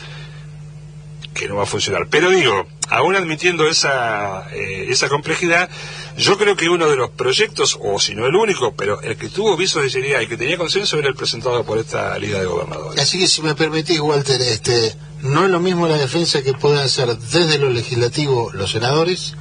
que 1.35 1.49
no 1.49 1.57
va 1.57 1.65
a 1.65 1.66
funcionar. 1.66 2.07
Pero 2.09 2.31
digo, 2.31 2.66
aún 2.89 3.16
admitiendo 3.16 3.66
esa, 3.66 4.49
eh, 4.53 4.87
esa 4.89 5.09
complejidad, 5.09 5.69
yo 6.16 6.39
creo 6.39 6.57
que 6.57 6.69
uno 6.69 6.89
de 6.89 6.97
los 6.97 7.11
proyectos, 7.11 7.79
o 7.83 7.99
si 7.99 8.15
no 8.15 8.27
el 8.27 8.37
único, 8.37 8.75
pero 8.75 9.01
el 9.03 9.16
que 9.16 9.29
tuvo 9.29 9.57
visos 9.57 9.83
de 9.83 9.91
seriedad 9.91 10.21
y 10.21 10.27
que 10.27 10.37
tenía 10.37 10.57
consenso 10.57 10.99
era 10.99 11.09
el 11.09 11.16
presentado 11.16 11.65
por 11.65 11.79
esta 11.79 12.16
Liga 12.19 12.39
de 12.39 12.47
Gobernadores. 12.47 13.01
Así 13.01 13.19
que 13.19 13.27
si 13.27 13.43
me 13.43 13.55
permitís, 13.55 14.01
Walter, 14.01 14.41
este, 14.41 14.95
no 15.23 15.45
es 15.45 15.51
lo 15.51 15.61
mismo 15.61 15.89
la 15.89 15.97
defensa 15.97 16.43
que 16.43 16.55
pueden 16.55 16.79
hacer 16.79 17.16
desde 17.16 17.59
lo 17.59 17.71
legislativo 17.71 18.51
los 18.53 18.71
senadores 18.71 19.35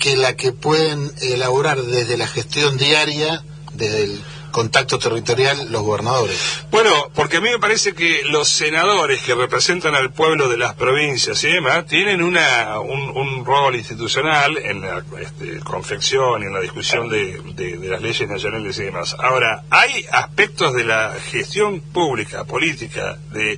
que 0.00 0.16
la 0.16 0.34
que 0.34 0.50
pueden 0.52 1.12
elaborar 1.22 1.80
desde 1.80 2.16
la 2.16 2.26
gestión 2.26 2.76
diaria, 2.76 3.44
desde 3.74 4.04
el 4.04 4.20
contacto 4.50 4.98
territorial, 4.98 5.70
los 5.70 5.82
gobernadores. 5.82 6.36
Bueno, 6.72 6.90
porque 7.14 7.36
a 7.36 7.40
mí 7.40 7.48
me 7.50 7.60
parece 7.60 7.94
que 7.94 8.22
los 8.24 8.48
senadores 8.48 9.22
que 9.22 9.36
representan 9.36 9.94
al 9.94 10.12
pueblo 10.12 10.48
de 10.48 10.56
las 10.56 10.74
provincias 10.74 11.44
y 11.44 11.52
demás 11.52 11.86
tienen 11.86 12.20
una, 12.20 12.80
un, 12.80 13.44
rol 13.44 13.76
institucional 13.76 14.58
en 14.58 14.80
la 14.80 15.04
este, 15.20 15.60
confección 15.60 16.42
y 16.42 16.46
en 16.46 16.52
la 16.54 16.60
discusión 16.60 17.08
de, 17.08 17.40
de- 17.54 17.76
de 17.78 17.88
las 17.88 18.02
leyes 18.02 18.28
nacionales 18.28 18.76
y 18.78 18.82
demás. 18.82 19.14
Ahora, 19.20 19.62
hay 19.70 20.04
aspectos 20.10 20.74
de 20.74 20.82
la 20.84 21.14
gestión 21.30 21.80
pública, 21.80 22.42
política, 22.44 23.18
de 23.32 23.56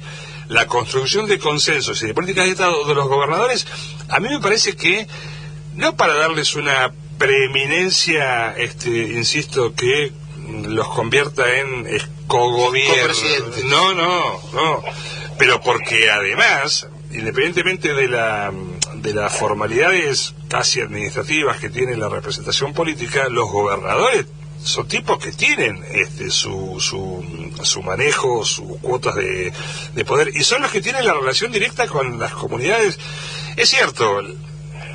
la 0.49 0.67
construcción 0.67 1.27
de 1.27 1.39
consensos 1.39 2.03
y 2.03 2.09
de 2.09 2.13
políticas 2.15 2.45
de 2.45 2.51
Estado 2.53 2.85
de 2.85 2.95
los 2.95 3.09
gobernadores, 3.09 3.67
a 4.11 4.21
mí 4.21 4.29
me 4.29 4.41
parece 4.41 4.77
que 4.77 5.07
no 5.75 5.97
para 5.97 6.15
darles 6.15 6.55
una 6.55 6.93
preeminencia, 7.19 8.53
este, 8.57 8.91
insisto, 8.91 9.75
que 9.75 10.13
los 10.69 10.89
convierta 10.89 11.59
en 11.59 11.87
es- 11.87 12.09
cogobierno. 12.27 12.95
Copresidentes. 13.03 13.65
No, 13.65 13.95
no, 13.95 14.41
no. 14.53 14.83
Pero 15.39 15.61
porque 15.61 16.11
además, 16.11 16.89
independientemente 17.13 17.93
de 17.95 18.09
la 18.09 18.53
de 18.95 19.15
las 19.15 19.37
formalidades 19.37 20.35
casi 20.49 20.81
administrativas 20.81 21.59
que 21.59 21.69
tiene 21.69 21.97
la 21.97 22.09
representación 22.09 22.73
política, 22.73 23.29
los 23.29 23.51
gobernadores 23.51 24.27
son 24.63 24.87
tipos 24.87 25.19
que 25.19 25.33
tienen 25.33 25.85
este 25.91 26.31
su, 26.31 26.77
su, 26.79 27.25
su 27.65 27.83
manejo, 27.83 28.45
sus 28.45 28.79
cuotas 28.81 29.17
de, 29.17 29.53
de 29.95 30.05
poder, 30.05 30.31
y 30.37 30.45
son 30.45 30.63
los 30.63 30.71
que 30.71 30.81
tienen 30.81 31.05
la 31.05 31.15
relación 31.15 31.51
directa 31.51 31.89
con 31.89 32.19
las 32.21 32.33
comunidades. 32.33 32.99
Es 33.57 33.69
cierto, 33.71 34.21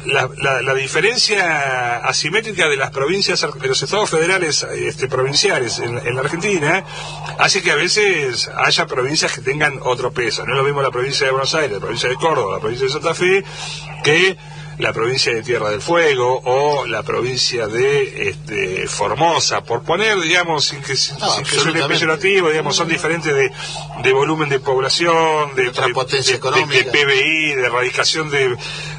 la, 0.05 0.29
la- 0.37 0.61
la 0.61 0.73
diferencia 0.73 1.97
asimétrica 1.97 2.67
de 2.69 2.77
las 2.77 2.91
provincias, 2.91 3.41
de 3.59 3.67
los 3.67 3.81
estados 3.81 4.09
federales 4.09 4.63
este, 4.63 5.07
provinciales 5.07 5.79
en, 5.79 5.97
en 6.05 6.15
la 6.15 6.21
Argentina, 6.21 6.83
hace 7.39 7.61
que 7.61 7.71
a 7.71 7.75
veces 7.75 8.49
haya 8.55 8.85
provincias 8.87 9.33
que 9.33 9.41
tengan 9.41 9.79
otro 9.83 10.11
peso. 10.11 10.45
No 10.45 10.53
es 10.53 10.57
lo 10.57 10.63
mismo 10.63 10.81
la 10.81 10.91
provincia 10.91 11.25
de 11.25 11.31
Buenos 11.31 11.53
Aires, 11.55 11.71
la 11.73 11.79
provincia 11.79 12.09
de 12.09 12.15
Córdoba, 12.15 12.55
la 12.55 12.59
provincia 12.59 12.85
de 12.87 12.93
Santa 12.93 13.13
Fe, 13.13 13.43
que 14.03 14.37
la 14.79 14.93
provincia 14.93 15.33
de 15.33 15.41
Tierra 15.41 15.71
del 15.71 15.81
Fuego 15.81 16.39
o 16.45 16.85
la 16.85 17.01
provincia 17.01 17.67
de 17.67 18.29
este, 18.29 18.87
Formosa, 18.87 19.63
por 19.63 19.81
poner, 19.83 20.19
digamos, 20.21 20.65
sin 20.65 20.81
que, 20.83 20.95
sin 20.95 21.17
No, 21.17 21.35
que 21.37 21.45
suene 21.45 21.83
peyorativo, 21.87 22.49
digamos, 22.49 22.75
son 22.75 22.87
diferentes 22.87 23.33
de, 23.33 23.51
de 24.03 24.13
volumen 24.13 24.49
de 24.49 24.59
población, 24.59 25.55
de, 25.55 25.71
de- 25.71 25.93
potencia 25.93 26.33
de- 26.33 26.37
económica. 26.37 26.91
de 26.91 26.91
PBI, 26.91 27.55
de 27.55 27.65
erradicación 27.65 28.29
de, 28.29 28.55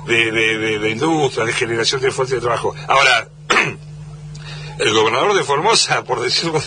de, 0.07 0.33
de, 0.33 0.59
de- 0.59 0.79
de 0.81 0.91
industria, 0.91 1.45
de 1.45 1.53
generación 1.53 2.01
de 2.01 2.11
fuentes 2.11 2.35
de 2.35 2.41
trabajo. 2.41 2.75
Ahora, 2.89 3.29
el 4.79 4.93
gobernador 4.95 5.35
de 5.35 5.45
Formosa, 5.45 6.05
por 6.05 6.21
decirlo, 6.21 6.61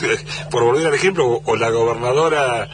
por 0.49 0.63
volver 0.63 0.87
al 0.87 0.93
ejemplo, 0.93 1.25
o, 1.27 1.41
o 1.45 1.55
la 1.55 1.69
gobernadora 1.69 2.69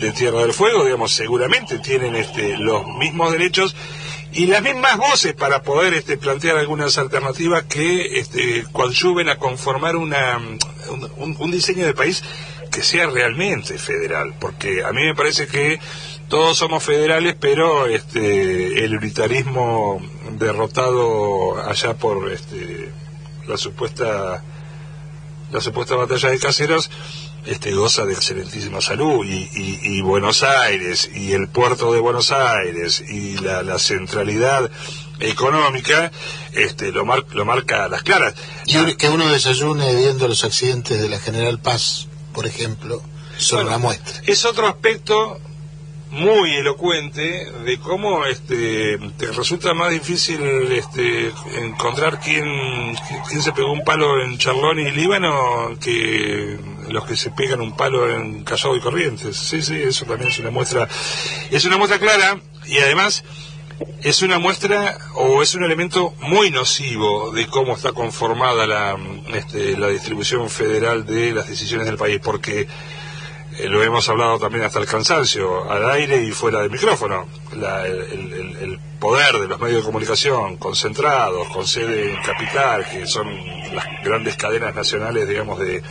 de 0.00 0.12
Tierra 0.12 0.40
del 0.42 0.52
Fuego, 0.52 0.84
digamos, 0.84 1.12
seguramente 1.12 1.78
tienen 1.80 2.14
este, 2.14 2.56
los 2.58 2.86
mismos 2.98 3.32
derechos 3.32 3.74
y 4.32 4.46
las 4.46 4.62
mismas 4.62 4.96
voces 4.96 5.34
para 5.34 5.62
poder 5.62 5.94
este, 5.94 6.16
plantear 6.16 6.56
algunas 6.56 6.96
alternativas 6.98 7.64
que 7.64 8.18
este, 8.18 8.64
coadyuven 8.72 9.28
a 9.28 9.36
conformar 9.36 9.96
una, 9.96 10.38
un, 11.16 11.50
diseño 11.50 11.84
de 11.84 11.94
país 11.94 12.22
que 12.70 12.82
sea 12.82 13.06
realmente 13.06 13.78
federal, 13.78 14.34
porque 14.38 14.84
a 14.84 14.92
mí 14.92 15.02
me 15.04 15.14
parece 15.14 15.48
que 15.48 15.80
todos 16.28 16.56
somos 16.56 16.84
federales, 16.84 17.34
pero 17.40 17.86
este, 17.86 18.84
el 18.84 18.96
unitarismo 18.96 20.00
derrotado 20.38 21.60
allá 21.68 21.94
por 21.94 22.30
este, 22.30 22.90
la 23.48 23.56
supuesta 23.56 24.44
la 25.52 25.60
supuesta 25.60 25.96
batalla 25.96 26.30
de 26.30 26.38
caseros 26.38 26.90
este 27.46 27.72
goza 27.72 28.04
de 28.06 28.12
excelentísima 28.14 28.80
salud 28.80 29.24
y, 29.24 29.48
y- 29.54 29.80
y 29.82 30.00
Buenos 30.02 30.42
Aires 30.42 31.10
y 31.14 31.32
el 31.32 31.48
puerto 31.48 31.92
de 31.92 32.00
Buenos 32.00 32.32
Aires 32.32 33.02
y 33.08 33.36
la, 33.38 33.62
la 33.62 33.78
centralidad 33.78 34.70
económica 35.20 36.10
este 36.52 36.92
lo, 36.92 37.04
mar- 37.04 37.24
lo 37.32 37.44
marca 37.44 37.84
a 37.84 37.88
las 37.88 38.02
claras 38.02 38.34
Y 38.66 38.94
que 38.96 39.08
uno 39.08 39.28
desayune 39.28 39.94
viendo 39.94 40.26
los 40.28 40.44
accidentes 40.44 41.00
de 41.00 41.08
la 41.08 41.18
General 41.18 41.58
Paz, 41.58 42.08
por 42.32 42.46
ejemplo, 42.46 43.02
son 43.36 43.58
Bueno, 43.58 43.68
una 43.70 43.78
muestra. 43.78 44.22
Es 44.26 44.44
otro 44.44 44.66
aspecto 44.66 45.38
muy 46.10 46.54
elocuente 46.56 47.46
de 47.64 47.78
cómo 47.78 48.24
este 48.26 48.98
te 49.16 49.26
resulta 49.30 49.74
más 49.74 49.92
difícil 49.92 50.40
este 50.72 51.32
encontrar 51.62 52.18
quién, 52.18 52.96
quién 53.28 53.42
se 53.42 53.52
pegó 53.52 53.72
un 53.72 53.84
palo 53.84 54.20
en 54.22 54.36
Charlón 54.36 54.80
y 54.80 54.90
Líbano 54.90 55.76
que 55.80 56.58
los 56.90 57.04
que 57.06 57.16
se 57.16 57.30
pegan 57.30 57.60
un 57.60 57.76
palo 57.76 58.10
en 58.14 58.44
Callao 58.44 58.76
y 58.76 58.80
Corrientes. 58.80 59.36
Sí, 59.36 59.62
sí, 59.62 59.80
eso 59.82 60.04
también 60.06 60.30
es 60.30 60.38
una 60.38 60.50
muestra 60.50 60.88
es 61.50 61.64
una 61.64 61.76
muestra 61.78 61.98
clara 61.98 62.40
y 62.66 62.78
además 62.78 63.24
es 64.02 64.20
una 64.22 64.38
muestra 64.38 64.98
o 65.14 65.42
es 65.42 65.54
un 65.54 65.64
elemento 65.64 66.12
muy 66.20 66.50
nocivo 66.50 67.30
de 67.32 67.46
cómo 67.46 67.74
está 67.74 67.92
conformada 67.92 68.66
la, 68.66 68.96
este, 69.34 69.76
la 69.78 69.88
distribución 69.88 70.50
federal 70.50 71.06
de 71.06 71.32
las 71.32 71.48
decisiones 71.48 71.86
del 71.86 71.96
país, 71.96 72.20
porque 72.22 72.68
eh, 73.58 73.68
lo 73.68 73.82
hemos 73.82 74.06
hablado 74.10 74.38
también 74.38 74.64
hasta 74.64 74.78
el 74.80 74.86
cansancio, 74.86 75.70
al 75.70 75.88
aire 75.90 76.22
y 76.22 76.30
fuera 76.30 76.60
del 76.60 76.70
micrófono. 76.70 77.26
La- 77.56 77.86
el, 77.86 78.00
el- 78.00 78.56
el 78.60 78.80
poder 79.00 79.38
de 79.38 79.48
los 79.48 79.58
medios 79.58 79.78
de 79.80 79.86
comunicación 79.86 80.58
concentrados, 80.58 81.48
con 81.48 81.66
sede 81.66 82.12
en 82.12 82.22
capital, 82.22 82.86
que 82.86 83.06
son 83.06 83.26
las 83.74 83.86
grandes 84.04 84.36
cadenas 84.36 84.74
nacionales, 84.74 85.26
digamos, 85.26 85.58
de 85.58 85.82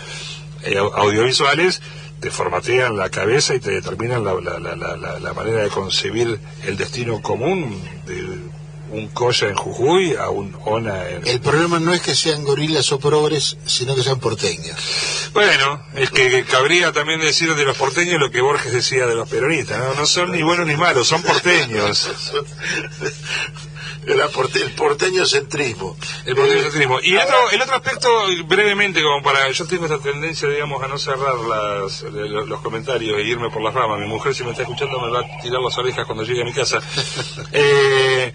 eh, 0.64 0.77
au- 0.77 0.94
audiovisuales, 0.95 1.81
te 2.19 2.31
formatean 2.31 2.98
la 2.98 3.10
cabeza 3.10 3.56
y 3.56 3.60
te 3.60 3.72
determinan 3.72 4.23
la, 4.23 4.34
la- 4.34 4.60
la- 4.60 4.76
la- 4.76 4.98
la- 4.98 5.19
la 5.19 5.34
manera 5.34 5.64
de 5.64 5.69
concebir 5.69 6.40
el 6.65 6.76
destino 6.77 7.22
común 7.22 7.81
de 8.06 8.49
un 8.91 9.07
Coya 9.10 9.48
en 9.49 9.56
Jujuy 9.56 10.15
a 10.15 10.30
un 10.30 10.57
ONA 10.65 11.10
en... 11.10 11.27
El 11.27 11.40
problema 11.41 11.80
no 11.80 11.94
es 11.94 12.02
que 12.02 12.15
sean 12.15 12.44
gorilas 12.44 12.91
o 12.91 12.99
progres, 12.99 13.56
sino 13.68 13.94
que 13.94 14.02
sean 14.02 14.19
porteños. 14.19 15.30
Bueno, 15.31 15.80
es 15.94 16.10
que 16.10 16.44
cabría 16.44 16.91
también 16.91 17.19
decir 17.22 17.53
de 17.53 17.65
los 17.65 17.77
porteños 17.77 18.19
lo 18.19 18.31
que 18.31 18.41
Borges 18.41 18.73
decía 18.73 19.06
de 19.06 19.14
los 19.14 19.30
peronistas, 19.30 19.77
¿no? 19.77 19.94
No 19.94 20.06
son 20.07 20.31
ni 20.31 20.41
buenos 20.41 20.65
ni 20.65 20.76
malos, 20.76 21.07
son 21.07 21.22
porteños. 21.22 22.10
El, 24.05 24.21
aporte- 24.21 24.61
el 24.61 24.71
porteño 24.71 25.26
centrismo. 25.26 25.95
El 26.26 26.35
porteño 26.35 26.61
centrismo. 26.63 26.99
Y 27.01 27.13
el 27.15 27.19
otro, 27.19 27.51
el 27.51 27.61
otro 27.61 27.76
aspecto, 27.76 28.09
brevemente, 28.45 29.01
como 29.03 29.21
para... 29.21 29.49
Yo 29.51 29.65
tengo 29.67 29.85
esta 29.85 29.99
tendencia, 29.99 30.47
digamos, 30.49 30.81
a 30.81 30.88
no 30.88 30.97
cerrar 30.97 31.35
las, 31.35 32.01
los, 32.03 32.47
los 32.47 32.61
comentarios 32.61 33.17
e 33.19 33.23
irme 33.23 33.49
por 33.49 33.61
las 33.61 33.73
ramas. 33.73 33.99
Mi 33.99 34.07
mujer, 34.07 34.34
si 34.34 34.43
me 34.43 34.51
está 34.51 34.63
escuchando, 34.63 34.99
me 34.99 35.11
va 35.11 35.19
a 35.19 35.41
tirar 35.41 35.61
las 35.61 35.77
orejas 35.77 36.05
cuando 36.05 36.23
llegue 36.23 36.41
a 36.41 36.45
mi 36.45 36.53
casa. 36.53 36.80
Eh, 37.51 38.34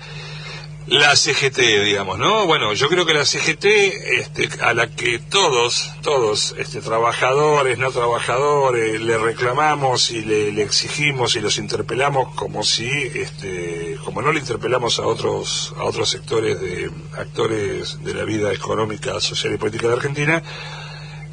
la 0.86 1.16
CGT, 1.16 1.58
digamos, 1.84 2.18
¿no? 2.18 2.46
Bueno, 2.46 2.74
yo 2.74 2.88
creo 2.88 3.06
que 3.06 3.14
la 3.14 3.24
CGT, 3.24 3.64
este, 3.64 4.48
a 4.60 4.74
la 4.74 4.88
que 4.88 5.18
todos, 5.18 5.90
todos, 6.02 6.54
este, 6.58 6.82
trabajadores, 6.82 7.78
no 7.78 7.90
trabajadores, 7.90 9.00
le 9.00 9.16
reclamamos 9.16 10.10
y 10.10 10.22
le, 10.24 10.62
exigimos 10.62 11.36
y 11.36 11.40
los 11.40 11.56
interpelamos 11.56 12.34
como 12.34 12.62
si, 12.62 12.88
este, 12.88 13.96
como 14.04 14.20
no 14.20 14.32
le 14.32 14.40
interpelamos 14.40 14.98
a 14.98 15.06
otros, 15.06 15.74
a 15.78 15.84
otros 15.84 16.10
sectores 16.10 16.60
de 16.60 16.90
actores 17.16 18.04
de 18.04 18.14
la 18.14 18.24
vida 18.24 18.52
económica, 18.52 19.20
social 19.20 19.54
y 19.54 19.58
política 19.58 19.88
de 19.88 19.94
Argentina, 19.94 20.42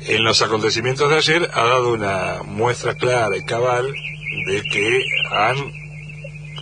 en 0.01 0.23
los 0.23 0.41
acontecimientos 0.41 1.09
de 1.09 1.17
ayer 1.17 1.51
ha 1.53 1.65
dado 1.65 1.93
una 1.93 2.41
muestra 2.43 2.95
clara 2.95 3.35
y 3.37 3.43
cabal 3.43 3.93
de 4.47 4.63
que 4.63 5.03
han 5.29 5.80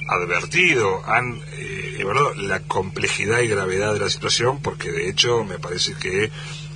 advertido, 0.09 1.03
han 1.05 1.41
eh, 1.53 1.97
evaluado 1.99 2.33
la 2.35 2.61
complejidad 2.61 3.39
y 3.39 3.47
gravedad 3.47 3.93
de 3.93 3.99
la 3.99 4.09
situación, 4.09 4.61
porque 4.61 4.91
de 4.91 5.09
hecho 5.09 5.43
me 5.43 5.59
parece 5.59 5.93
que, 5.93 6.31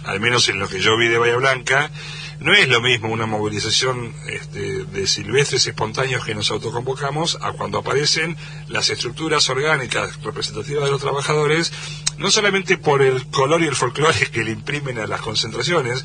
al 0.06 0.20
menos 0.20 0.48
en 0.50 0.60
lo 0.60 0.68
que 0.68 0.80
yo 0.80 0.98
vi 0.98 1.08
de 1.08 1.18
Bahía 1.18 1.36
Blanca, 1.38 1.92
no 2.40 2.54
es 2.54 2.68
lo 2.68 2.82
mismo 2.82 3.10
una 3.10 3.26
movilización 3.26 4.14
este, 4.28 4.86
de 4.86 5.08
silvestres 5.08 5.66
espontáneos 5.68 6.26
que 6.26 6.36
nos 6.36 6.52
autoconvocamos 6.52 7.38
a 7.42 7.54
cuando 7.54 7.80
aparecen 7.80 8.36
las 8.68 8.90
estructuras 8.90 9.50
orgánicas 9.50 10.22
representativas 10.24 10.86
de 10.86 10.92
los 10.92 11.02
trabajadores, 11.02 11.72
no 12.18 12.32
solamente 12.32 12.78
por 12.78 13.02
el 13.02 13.28
color 13.28 13.62
y 13.62 13.68
el 13.68 13.76
folclore 13.76 14.28
que 14.32 14.44
le 14.44 14.52
imprimen 14.52 15.00
a 15.00 15.08
las 15.08 15.22
concentraciones, 15.22 16.04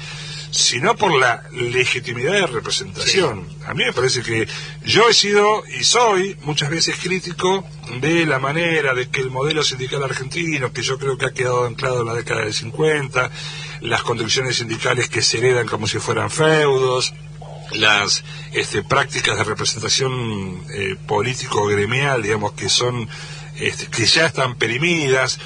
sino 0.50 0.96
por 0.96 1.18
la 1.18 1.44
legitimidad 1.52 2.32
de 2.32 2.46
representación. 2.46 3.46
A 3.66 3.74
mí 3.74 3.84
me 3.84 3.92
parece 3.92 4.22
que 4.22 4.48
yo 4.84 5.08
he 5.08 5.14
sido 5.14 5.62
y 5.78 5.84
soy 5.84 6.36
muchas 6.42 6.70
veces 6.70 6.96
crítico 6.96 7.66
de 8.00 8.26
la 8.26 8.38
manera 8.38 8.94
de 8.94 9.08
que 9.08 9.20
el 9.20 9.30
modelo 9.30 9.62
sindical 9.62 10.02
argentino, 10.02 10.72
que 10.72 10.82
yo 10.82 10.98
creo 10.98 11.18
que 11.18 11.26
ha 11.26 11.32
quedado 11.32 11.66
anclado 11.66 12.00
en 12.00 12.06
la 12.06 12.14
década 12.14 12.42
del 12.42 12.54
50, 12.54 13.30
las 13.80 14.02
conducciones 14.02 14.56
sindicales 14.56 15.08
que 15.08 15.22
se 15.22 15.38
heredan 15.38 15.66
como 15.66 15.86
si 15.86 15.98
fueran 15.98 16.30
feudos, 16.30 17.14
las 17.72 18.24
este, 18.52 18.82
prácticas 18.82 19.36
de 19.36 19.44
representación 19.44 20.62
eh, 20.70 20.96
político-gremial, 21.06 22.22
digamos, 22.22 22.52
que 22.52 22.68
son, 22.68 23.08
este, 23.56 23.86
que 23.86 24.06
ya 24.06 24.26
están 24.26 24.56
perimidas, 24.56 25.38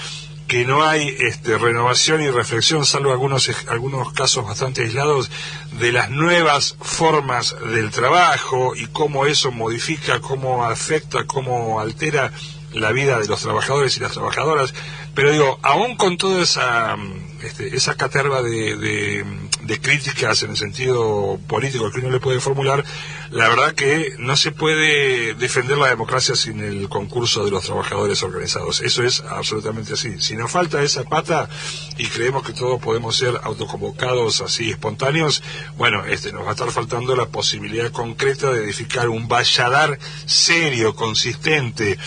que 0.47 0.65
no 0.65 0.83
hay 0.83 1.17
este, 1.19 1.57
renovación 1.57 2.23
y 2.23 2.31
reflexión, 2.31 2.85
salvo 2.85 3.11
algunos, 3.11 3.51
algunos 3.69 4.13
casos 4.13 4.45
bastante 4.45 4.83
aislados, 4.83 5.31
de 5.79 5.93
las 5.93 6.11
nuevas 6.11 6.77
formas 6.81 7.57
del 7.73 7.91
trabajo 7.91 8.75
y 8.77 8.87
cómo 8.87 9.27
eso 9.27 9.51
modifica, 9.51 10.21
cómo 10.21 10.65
afecta, 10.65 11.25
cómo 11.27 11.81
altera 11.81 12.33
la 12.73 12.93
vida 12.93 13.19
de 13.19 13.27
los 13.27 13.43
trabajadores 13.43 13.97
y 13.97 14.01
las 14.01 14.13
trabajadoras. 14.13 14.75
Pero 15.15 15.31
digo, 15.31 15.59
aún 15.63 15.97
con 15.97 16.17
toda 16.17 16.43
esa, 16.43 16.97
este, 17.43 17.77
esa 17.77 17.97
caterva 17.97 18.43
de, 18.43 18.77
de, 18.77 19.25
de 19.63 19.81
críticas 19.81 20.43
en 20.43 20.51
el 20.51 20.57
sentido 20.57 21.39
político 21.47 21.91
que 21.91 22.01
uno 22.01 22.11
le 22.11 22.21
puede 22.21 22.41
formular, 22.41 22.85
la 23.31 23.49
verdad 23.49 23.75
que 23.75 24.15
no 24.19 24.37
se 24.37 24.53
puede 24.53 25.35
defender 25.35 25.79
la 25.79 25.89
democracia 25.89 26.35
sin 26.35 26.61
el 26.61 26.89
concurso 26.89 27.45
de 27.45 27.51
los 27.51 27.65
trabajadores 27.65 28.23
organizados. 28.23 28.81
Eso 28.81 29.03
es 29.03 29.21
absolutamente 29.21 29.95
así. 29.95 30.21
Si 30.21 30.37
nos 30.37 30.51
falta 30.51 30.83
esa 30.83 31.05
pata 31.05 31.49
y 31.97 32.07
creemos 32.07 32.43
que 32.43 32.53
todos 32.53 32.81
podemos 32.81 33.17
ser 33.17 33.39
autoconvocados 33.43 34.41
así 34.41 34.71
espontáneos, 34.71 35.43
bueno, 35.77 36.05
este, 36.05 36.33
nos 36.33 36.45
va 36.45 36.51
a 36.51 36.53
estar 36.53 36.71
faltando 36.71 37.17
la 37.17 37.27
posibilidad 37.27 37.91
concreta 37.91 38.51
de 38.53 38.65
edificar 38.65 39.09
un 39.09 39.29
valladar 39.29 39.99
serio, 40.27 40.95
consistente 40.95 41.99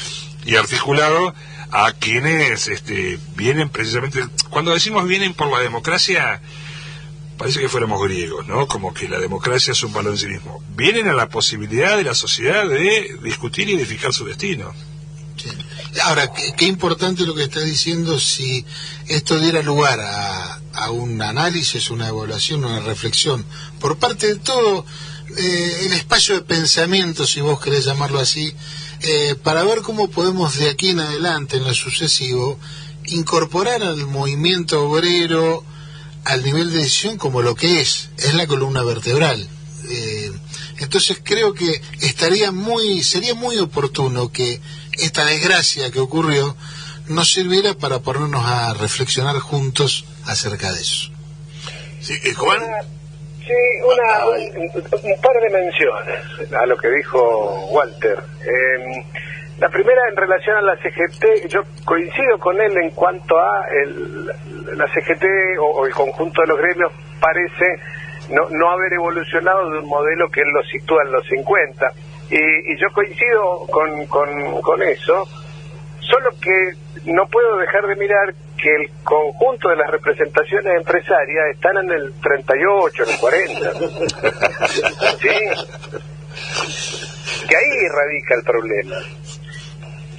y 0.46 0.56
articulado 0.56 1.34
a 1.72 1.92
quienes 1.94 2.68
este, 2.68 3.20
vienen 3.36 3.70
precisamente, 3.70 4.24
cuando 4.50 4.72
decimos 4.72 5.08
vienen 5.08 5.34
por 5.34 5.52
la 5.52 5.60
democracia, 5.60 6.42
parece 7.38 7.60
que 7.60 7.70
fuéramos 7.70 8.02
griegos, 8.04 8.48
¿no? 8.48 8.68
Como 8.68 8.94
que 8.94 9.10
la 9.10 9.20
democracia 9.20 9.72
es 9.72 9.84
un 9.84 9.92
valor 9.92 10.14
en 10.14 10.20
sí 10.20 10.28
mismo. 10.28 10.64
Vienen 10.76 11.08
a 11.08 11.14
la 11.14 11.28
posibilidad 11.28 11.98
de 11.98 12.04
la 12.04 12.16
sociedad 12.16 12.68
de 12.68 13.18
discutir 13.24 13.70
y 13.70 13.74
edificar 13.74 14.14
su 14.14 14.26
destino. 14.26 14.74
Ahora, 16.04 16.32
qué, 16.32 16.66
importante 16.66 17.26
lo 17.26 17.36
que 17.36 17.44
estás 17.44 17.66
diciendo 17.66 18.20
si 18.20 18.66
esto 19.08 19.40
diera 19.40 19.62
lugar 19.62 20.00
a, 20.00 20.62
a 20.74 20.92
un 20.92 21.22
análisis, 21.22 21.90
una 21.90 22.08
evaluación, 22.08 22.64
una 22.64 22.80
reflexión 22.82 23.46
por 23.80 23.98
parte 23.98 24.28
de 24.28 24.36
todo 24.36 24.86
eh, 25.38 25.78
el 25.86 25.94
espacio 25.94 26.36
de 26.36 26.42
pensamiento, 26.42 27.26
si 27.26 27.42
vos 27.42 27.60
querés 27.60 27.86
llamarlo 27.86 28.20
así, 28.20 28.54
eh, 29.02 29.36
para 29.44 29.64
ver 29.64 29.82
cómo 29.82 30.10
podemos 30.10 30.58
de 30.58 30.70
aquí 30.70 30.90
en 30.90 31.00
adelante, 31.00 31.58
en 31.58 31.64
lo 31.64 31.74
sucesivo, 31.74 32.60
incorporar 33.06 33.84
al 33.84 34.08
movimiento 34.08 34.84
obrero 34.84 35.64
al 36.26 36.44
nivel 36.44 36.72
de 36.72 36.80
decisión 36.80 37.18
como 37.18 37.42
lo 37.42 37.56
que 37.56 37.82
es, 37.82 38.10
es 38.18 38.34
la 38.34 38.48
columna 38.48 38.84
vertebral. 38.84 39.48
Eh, 39.90 40.32
entonces 40.80 41.20
creo 41.24 41.54
que 41.54 41.82
estaría 42.02 42.52
muy, 42.52 43.04
sería 43.04 43.36
muy 43.36 43.58
oportuno 43.60 44.32
que 44.32 44.60
esta 44.94 45.26
desgracia 45.26 45.92
que 45.92 46.00
ocurrió 46.00 46.56
nos 47.08 47.32
sirviera 47.32 47.76
para 47.76 48.00
ponernos 48.00 48.44
a 48.44 48.74
reflexionar 48.74 49.40
juntos 49.40 50.06
acerca 50.26 50.74
de 50.74 50.82
eso. 50.82 51.10
Sí, 52.02 52.14
eh, 52.24 52.34
Juan, 52.34 52.62
Sí, 53.46 53.54
una, 53.84 54.26
un, 54.26 54.64
un 54.64 55.22
par 55.22 55.36
de 55.40 55.50
menciones 55.52 56.54
a 56.60 56.66
lo 56.66 56.76
que 56.78 56.90
dijo 56.90 57.68
Walter. 57.70 58.18
Eh, 58.42 59.04
la 59.60 59.70
primera 59.70 60.02
en 60.10 60.16
relación 60.18 60.58
a 60.58 60.62
la 60.62 60.76
CGT, 60.78 61.48
yo 61.48 61.62
coincido 61.86 62.40
con 62.40 62.60
él 62.60 62.76
en 62.82 62.90
cuanto 62.92 63.38
a 63.38 63.66
el, 63.84 64.26
la 64.78 64.88
CGT 64.88 65.24
o, 65.60 65.66
o 65.66 65.86
el 65.86 65.94
conjunto 65.94 66.42
de 66.42 66.48
los 66.48 66.58
gremios 66.58 66.92
parece 67.20 67.66
no, 68.30 68.50
no 68.50 68.70
haber 68.72 68.94
evolucionado 68.94 69.70
de 69.72 69.80
un 69.80 69.88
modelo 69.88 70.30
que 70.30 70.42
él 70.42 70.50
lo 70.50 70.64
sitúa 70.64 71.04
en 71.04 71.12
los 71.12 71.26
50. 71.28 71.92
Y, 72.32 72.74
y 72.74 72.78
yo 72.78 72.88
coincido 72.94 73.68
con, 73.70 74.06
con, 74.08 74.62
con 74.62 74.82
eso, 74.82 75.28
solo 76.06 76.30
que 76.41 77.11
no 77.11 77.27
puedo 77.27 77.57
dejar 77.57 77.88
de 77.88 77.95
mirar 77.95 78.34
que 78.57 78.76
el 78.76 78.90
conjunto 79.03 79.69
de 79.69 79.76
las 79.76 79.90
representaciones 79.90 80.77
empresarias 80.77 81.48
están 81.53 81.77
en 81.77 81.91
el 81.91 82.14
38, 82.22 83.03
en 83.03 83.10
el 83.10 83.19
40. 83.19 83.72
¿Sí? 85.22 85.36
Que 87.48 87.56
ahí 87.56 87.88
radica 87.90 88.36
el 88.36 88.44
problema. 88.44 88.95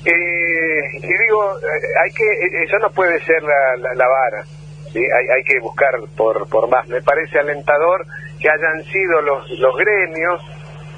Eh, 0.05 0.81
y 1.03 1.19
digo, 1.19 1.59
eh, 1.59 2.05
hay 2.05 2.11
que, 2.13 2.25
eh, 2.25 2.65
eso 2.65 2.79
no 2.79 2.91
puede 2.91 3.19
ser 3.25 3.43
la, 3.43 3.77
la, 3.79 3.95
la 3.95 4.07
vara. 4.07 4.45
¿sí? 4.93 5.01
Hay, 5.01 5.27
hay 5.37 5.43
que 5.45 5.59
buscar 5.61 5.91
por, 6.17 6.49
por 6.49 6.69
más. 6.69 6.87
Me 6.89 7.03
parece 7.03 7.41
alentador 7.41 8.07
que 8.39 8.49
hayan 8.49 8.85
sido 8.85 9.21
los, 9.23 9.51
los 9.59 9.77
gremios 9.77 10.43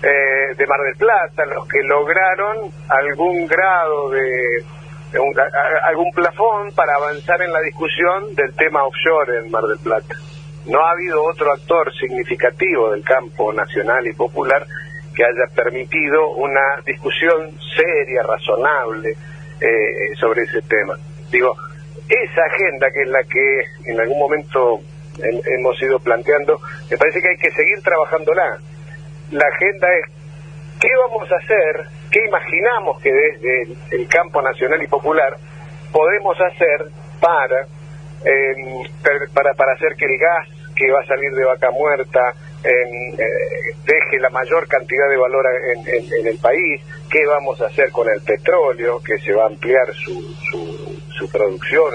eh, 0.03 0.55
de 0.57 0.67
Mar 0.67 0.81
del 0.81 0.97
Plata 0.97 1.45
los 1.47 1.67
que 1.67 1.83
lograron 1.83 2.71
algún 2.89 3.47
grado 3.49 4.11
de 4.11 4.65
un- 5.15 5.35
algún 5.85 6.11
plafón 6.13 6.73
para 6.75 6.95
avanzar 6.97 7.41
en 7.43 7.53
la 7.53 7.61
discusión 7.61 8.35
del 8.35 8.55
tema 8.55 8.85
offshore 8.85 9.39
en 9.39 9.51
Mar 9.51 9.65
del 9.65 9.79
Plata. 9.79 10.15
No 10.67 10.85
ha 10.85 10.91
habido 10.91 11.25
otro 11.25 11.51
actor 11.53 11.91
significativo 11.99 12.91
del 12.93 13.03
campo 13.03 13.53
nacional 13.53 14.07
y 14.07 14.13
popular 14.13 14.67
que 15.15 15.25
haya 15.25 15.53
permitido 15.55 16.29
una 16.33 16.81
discusión 16.85 17.51
seria, 17.75 18.23
razonable 18.23 19.15
eh, 19.61 20.15
sobre 20.21 20.43
ese 20.43 20.61
tema. 20.63 20.95
Digo, 21.31 21.57
esa 22.09 22.43
agenda 22.45 22.87
que 22.93 23.03
es 23.03 23.09
la 23.09 23.23
que 23.25 23.61
en 23.91 24.01
algún 24.01 24.19
momento 24.19 24.79
hem- 25.19 25.43
hemos 25.59 25.83
ido 25.83 25.99
planteando, 25.99 26.61
me 26.91 26.97
parece 26.97 27.21
que 27.21 27.29
hay 27.31 27.37
que 27.39 27.51
seguir 27.51 27.81
trabajándola. 27.83 28.59
La 29.33 29.47
agenda 29.49 29.89
es 29.97 30.05
qué 30.81 30.89
vamos 31.01 31.29
a 31.33 31.37
hacer, 31.37 31.87
qué 32.11 32.25
imaginamos 32.27 33.01
que 33.03 33.13
desde 33.13 33.63
el, 33.93 34.09
campo 34.09 34.41
nacional 34.43 34.83
y 34.83 34.87
popular 34.87 35.37
podemos 35.93 36.37
hacer 36.41 36.87
para, 37.21 37.67
per- 39.03 39.29
para, 39.35 39.55
para 39.55 39.73
hacer 39.73 39.95
que 39.97 40.05
el 40.07 40.19
gas 40.19 40.49
que 40.75 40.91
va 40.91 41.01
a 41.01 41.07
salir 41.07 41.33
de 41.33 41.45
vaca 41.45 41.71
muerta 41.71 42.21
en, 42.65 43.15
eh, 43.21 43.75
deje 43.85 44.19
la 44.21 44.31
mayor 44.31 44.67
cantidad 44.69 45.09
de 45.09 45.17
valor 45.17 45.45
en 46.21 46.27
el 46.27 46.39
país, 46.39 46.81
qué 47.11 47.25
vamos 47.27 47.61
a 47.61 47.67
hacer 47.67 47.91
con 47.91 48.09
el 48.09 48.21
petróleo, 48.23 49.01
que 49.05 49.19
se 49.19 49.33
va 49.33 49.45
a 49.45 49.47
ampliar 49.47 49.87
su, 49.95 50.13
su, 50.51 51.03
su 51.19 51.31
producción, 51.31 51.91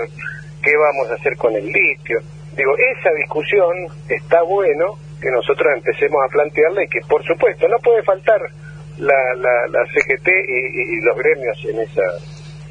qué 0.62 0.72
vamos 0.76 1.12
a 1.12 1.16
hacer 1.16 1.36
con 1.38 1.54
el 1.56 1.66
litio. 1.66 2.20
Digo, 2.56 2.72
esa 2.78 3.12
discusión 3.14 3.72
está 4.10 4.42
bueno 4.44 4.96
que 5.22 5.30
nosotros 5.32 5.68
empecemos 5.76 6.20
a 6.24 6.30
plantearla 6.30 6.84
y 6.84 6.88
que, 6.88 7.00
por 7.08 7.24
supuesto, 7.24 7.68
no 7.68 7.78
puede 7.80 8.04
faltar 8.04 8.40
la, 8.98 9.36
la, 9.36 9.68
la 9.70 9.86
CGT 9.86 10.28
y, 10.28 11.02
los 11.02 11.18
gremios 11.18 11.58
en 11.66 11.80
esa 11.80 12.02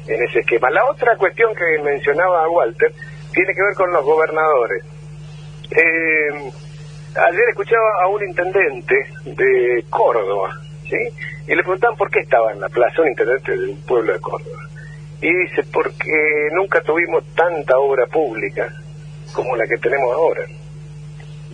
en 0.07 0.21
ese 0.21 0.39
esquema. 0.39 0.69
La 0.69 0.85
otra 0.85 1.15
cuestión 1.17 1.53
que 1.55 1.81
mencionaba 1.81 2.49
Walter 2.49 2.91
tiene 3.31 3.53
que 3.53 3.61
ver 3.61 3.73
con 3.75 3.91
los 3.93 4.03
gobernadores. 4.03 4.83
Eh, 5.71 6.51
ayer 7.15 7.49
escuchaba 7.49 8.03
a 8.03 8.07
un 8.09 8.23
intendente 8.23 8.95
de 9.25 9.85
Córdoba, 9.89 10.59
¿sí? 10.83 10.97
Y 11.47 11.55
le 11.55 11.63
preguntaban 11.63 11.97
por 11.97 12.09
qué 12.09 12.19
estaba 12.19 12.51
en 12.51 12.59
la 12.59 12.69
plaza, 12.69 13.01
un 13.01 13.09
intendente 13.09 13.51
del 13.51 13.77
pueblo 13.87 14.13
de 14.13 14.19
Córdoba. 14.19 14.59
Y 15.21 15.33
dice, 15.33 15.63
porque 15.71 16.49
nunca 16.51 16.81
tuvimos 16.81 17.23
tanta 17.33 17.77
obra 17.77 18.05
pública 18.07 18.67
como 19.33 19.55
la 19.55 19.65
que 19.65 19.77
tenemos 19.77 20.13
ahora. 20.13 20.43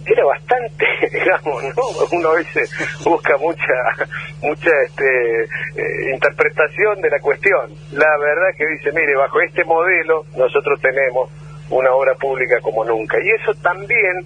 Era 0.06 0.26
bastante, 0.26 0.86
digamos, 1.12 1.64
¿no? 1.76 2.18
Uno 2.18 2.30
a 2.30 2.36
veces 2.36 2.72
busca 3.04 3.38
mucha 3.38 4.08
mucha 4.42 4.70
este, 4.86 5.44
eh, 5.44 6.14
interpretación 6.14 7.02
de 7.02 7.10
la 7.10 7.20
cuestión. 7.20 7.72
La 7.92 8.18
verdad 8.18 8.56
que 8.58 8.68
dice, 8.68 8.92
mire, 8.92 9.16
bajo 9.16 9.42
este 9.42 9.64
modelo 9.64 10.26
nosotros 10.36 10.80
tenemos 10.82 11.30
una 11.70 11.92
obra 11.92 12.16
pública 12.16 12.60
como 12.62 12.84
nunca. 12.86 13.18
Y 13.22 13.30
eso 13.30 13.54
también 13.62 14.26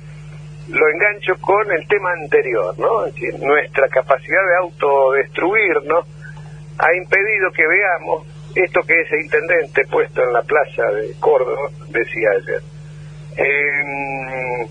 lo 0.69 0.89
engancho 0.89 1.35
con 1.41 1.71
el 1.71 1.85
tema 1.87 2.11
anterior, 2.13 2.77
¿no? 2.79 3.05
Nuestra 3.45 3.87
capacidad 3.89 4.41
de 4.47 4.55
autodestruirnos 4.61 6.05
ha 6.77 6.95
impedido 6.95 7.51
que 7.51 7.67
veamos 7.67 8.27
esto 8.55 8.81
que 8.83 9.01
ese 9.01 9.19
intendente 9.19 9.85
puesto 9.87 10.23
en 10.23 10.33
la 10.33 10.41
plaza 10.43 10.83
de 10.91 11.13
Córdoba 11.19 11.69
decía 11.89 12.29
ayer. 12.31 12.61
Eh, 13.37 14.67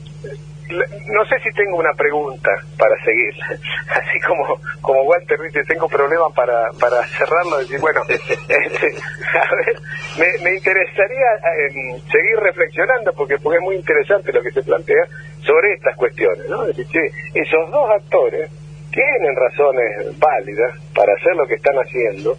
no 0.73 1.25
sé 1.27 1.39
si 1.41 1.51
tengo 1.53 1.77
una 1.77 1.93
pregunta 1.95 2.51
para 2.79 2.95
seguir, 3.05 3.35
así 3.89 4.21
como 4.27 4.59
como 4.83 5.03
Walter 5.03 5.41
dice, 5.41 5.63
tengo 5.65 5.89
problemas 5.89 6.33
para, 6.35 6.71
para 6.79 7.07
cerrarlo, 7.07 7.59
decir, 7.59 7.81
bueno, 7.81 8.01
este, 8.09 8.49
a 8.49 9.55
ver, 9.55 9.77
me, 10.19 10.45
me 10.45 10.57
interesaría 10.57 11.27
eh, 11.57 12.01
seguir 12.11 12.37
reflexionando, 12.41 13.13
porque, 13.15 13.39
porque 13.39 13.59
es 13.59 13.63
muy 13.63 13.77
interesante 13.77 14.33
lo 14.33 14.43
que 14.43 14.51
se 14.51 14.63
plantea 14.63 15.07
sobre 15.41 15.75
estas 15.75 15.97
cuestiones, 15.97 16.49
¿no? 16.49 16.63
Es 16.67 16.77
decir, 16.77 16.87
che, 16.89 17.41
esos 17.41 17.71
dos 17.71 17.91
actores 17.91 18.51
tienen 18.91 19.37
razones 19.37 20.19
válidas 20.19 20.79
para 20.95 21.15
hacer 21.15 21.35
lo 21.37 21.47
que 21.47 21.55
están 21.55 21.77
haciendo, 21.77 22.37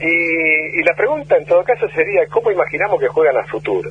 y, 0.00 0.80
y 0.80 0.82
la 0.82 0.94
pregunta 0.94 1.36
en 1.36 1.44
todo 1.44 1.62
caso 1.62 1.88
sería, 1.90 2.26
¿cómo 2.26 2.50
imaginamos 2.50 2.98
que 3.00 3.08
juegan 3.08 3.36
al 3.36 3.46
futuro? 3.46 3.90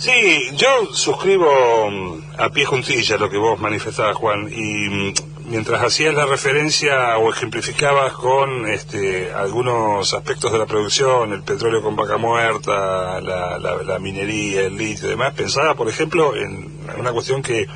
Sí, 0.00 0.48
yo 0.56 0.86
suscribo 0.94 1.90
mm, 1.90 2.22
a 2.38 2.48
pie 2.48 2.64
juntilla 2.64 3.18
lo 3.18 3.28
que 3.28 3.36
vos 3.36 3.60
manifestabas, 3.60 4.16
Juan, 4.16 4.48
y 4.50 4.88
mm, 4.88 5.14
mientras 5.50 5.82
hacías 5.82 6.14
la 6.14 6.24
referencia 6.24 7.18
o 7.18 7.28
ejemplificabas 7.30 8.14
con 8.14 8.66
este, 8.66 9.30
algunos 9.34 10.14
aspectos 10.14 10.52
de 10.52 10.58
la 10.58 10.64
producción, 10.64 11.34
el 11.34 11.42
petróleo 11.42 11.82
con 11.82 11.96
vaca 11.96 12.16
muerta, 12.16 13.20
la, 13.20 13.58
la- 13.58 13.82
la 13.82 13.98
minería, 13.98 14.62
el 14.62 14.76
litio 14.78 15.06
y 15.06 15.10
demás, 15.10 15.34
pensaba, 15.34 15.74
por 15.74 15.88
ejemplo, 15.90 16.34
en 16.34 16.70
una 16.98 17.12
cuestión 17.12 17.42
que 17.42 17.66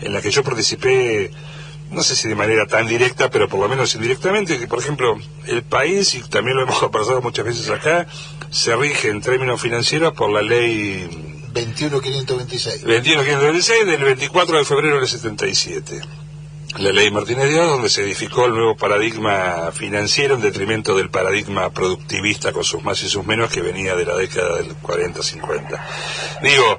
en 0.00 0.12
la 0.14 0.22
que 0.22 0.30
yo 0.30 0.42
participé, 0.42 1.30
no 1.90 2.02
sé 2.02 2.16
si 2.16 2.28
de 2.28 2.34
manera 2.34 2.66
tan 2.66 2.86
directa, 2.86 3.30
pero 3.30 3.48
por 3.48 3.60
lo 3.60 3.68
menos 3.68 3.94
indirectamente, 3.94 4.58
que 4.58 4.66
por 4.66 4.78
ejemplo 4.78 5.18
el 5.46 5.62
país, 5.62 6.14
y 6.14 6.22
también 6.22 6.56
lo 6.56 6.64
hemos 6.64 6.78
conversado 6.80 7.22
muchas 7.22 7.44
veces 7.44 7.68
acá, 7.70 8.06
se 8.50 8.74
rige 8.76 9.08
en 9.08 9.20
términos 9.20 9.60
financieros 9.60 10.12
por 10.14 10.30
la 10.30 10.42
ley 10.42 11.08
21526. 11.52 12.84
21.526 12.84 13.84
del 13.86 14.04
24 14.04 14.58
de 14.58 14.64
febrero 14.64 14.98
del 14.98 15.08
77. 15.08 16.00
La 16.76 16.92
ley 16.92 17.10
Martínez 17.10 17.48
Dios, 17.48 17.66
donde 17.66 17.88
se 17.88 18.02
edificó 18.02 18.44
el 18.44 18.52
nuevo 18.52 18.76
paradigma 18.76 19.72
financiero 19.72 20.34
en 20.34 20.42
detrimento 20.42 20.94
del 20.94 21.08
paradigma 21.08 21.70
productivista 21.70 22.52
con 22.52 22.62
sus 22.62 22.82
más 22.84 23.02
y 23.02 23.08
sus 23.08 23.26
menos 23.26 23.50
que 23.50 23.62
venía 23.62 23.96
de 23.96 24.04
la 24.04 24.14
década 24.14 24.56
del 24.56 24.76
40-50. 24.76 25.80
Digo, 26.42 26.78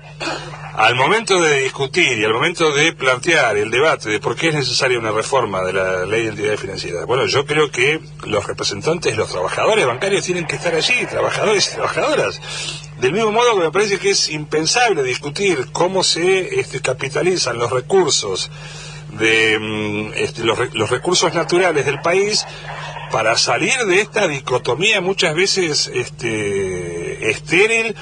al 0.76 0.96
momento 0.96 1.42
de 1.42 1.64
discutir 1.64 2.18
y 2.18 2.24
al 2.24 2.34
momento 2.34 2.72
de 2.72 2.94
plantear 2.94 3.58
el 3.58 3.72
debate 3.72 4.10
de 4.10 4.20
por 4.20 4.36
qué 4.36 4.50
es 4.50 4.56
necesaria 4.56 5.00
una 5.00 5.12
reforma 5.12 5.62
de 5.64 5.74
la 5.74 6.06
ley 6.06 6.24
de 6.24 6.30
entidades 6.30 6.60
financieras, 6.60 7.06
bueno, 7.06 7.26
yo 7.26 7.46
creo 7.46 7.72
que 7.72 8.00
los 8.26 8.46
representantes, 8.46 9.18
los 9.18 9.30
trabajadores 9.30 9.86
bancarios 9.86 10.24
tienen 10.24 10.46
que 10.46 10.56
estar 10.56 10.74
allí, 10.74 11.06
trabajadores 11.08 11.68
y 11.68 11.76
trabajadoras. 11.76 12.40
Del 13.02 13.14
mismo 13.14 13.32
modo 13.32 13.56
que 13.56 13.64
me 13.64 13.72
parece 13.72 13.98
que 13.98 14.12
es 14.12 14.30
impensable 14.30 15.04
discutir 15.04 15.68
cómo 15.74 16.04
se 16.04 16.60
este, 16.60 16.80
capitalizan 16.80 17.58
los 17.58 17.72
recursos 17.72 18.52
de 19.12 19.58
mm, 19.60 20.12
este, 20.16 20.44
los, 20.44 20.58
los 20.74 20.90
recursos 20.90 21.34
naturales 21.34 21.86
del 21.86 22.00
país 22.02 22.46
para 23.12 23.36
salir 23.38 23.78
de 23.86 24.02
esta 24.02 24.28
dicotomía 24.28 25.02
muchas 25.02 25.34
veces 25.36 25.90
este, 25.94 27.30
estéril 27.32 27.96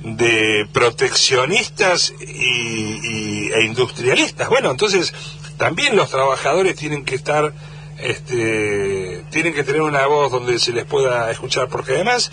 de 0.00 0.66
proteccionistas 0.72 2.14
y, 2.20 2.24
y- 2.26 3.50
e 3.54 3.64
industrialistas. 3.64 4.48
Bueno, 4.48 4.70
entonces 4.70 5.12
también 5.58 5.96
los 5.96 6.10
trabajadores 6.10 6.76
tienen 6.76 7.04
que 7.04 7.14
estar, 7.14 7.52
este, 7.98 9.24
tienen 9.30 9.54
que 9.54 9.64
tener 9.64 9.82
una 9.82 10.06
voz 10.06 10.30
donde 10.32 10.58
se 10.58 10.72
les 10.72 10.84
pueda 10.84 11.30
escuchar, 11.30 11.68
porque 11.68 11.92
además 11.92 12.30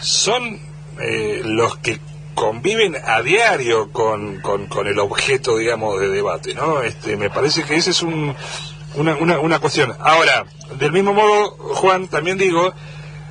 son 0.00 0.60
eh, 1.00 1.42
los 1.44 1.76
que 1.78 1.98
conviven 2.34 2.96
a 3.04 3.22
diario 3.22 3.90
con, 3.92 4.40
con, 4.40 4.86
el 4.86 4.98
objeto, 4.98 5.56
digamos, 5.56 6.00
de 6.00 6.08
debate, 6.08 6.54
¿no? 6.54 6.82
Este, 6.82 7.16
me 7.16 7.30
parece 7.30 7.62
que 7.62 7.76
esa 7.76 7.90
es 7.90 8.02
un, 8.02 8.34
una, 8.96 9.16
una, 9.16 9.38
una 9.38 9.58
cuestión. 9.58 9.94
Ahora, 10.00 10.46
del 10.78 10.92
mismo 10.92 11.14
modo, 11.14 11.50
Juan, 11.74 12.08
también 12.08 12.38
digo, 12.38 12.72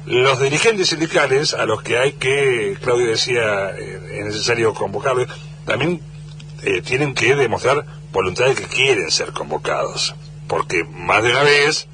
los 0.06 0.42
dirigentes 0.42 0.90
sindicales, 0.90 1.54
a 1.54 1.66
los 1.66 1.82
que 1.82 1.98
hay 1.98 2.14
que, 2.14 2.78
Claudio 2.82 3.08
decía, 3.08 3.72
eh, 3.78 4.20
es 4.20 4.26
necesario 4.26 4.74
convocarlos, 4.74 5.28
también 5.66 6.02
eh, 6.64 6.82
tienen 6.82 7.14
que 7.14 7.36
demostrar 7.36 7.86
voluntad 8.12 8.46
de 8.46 8.56
que 8.56 8.64
quieren 8.64 9.12
ser 9.12 9.32
convocados. 9.32 10.16
Porque 10.48 10.84
más 10.84 11.24
de 11.24 11.32
una 11.32 11.44
vez, 11.44 11.88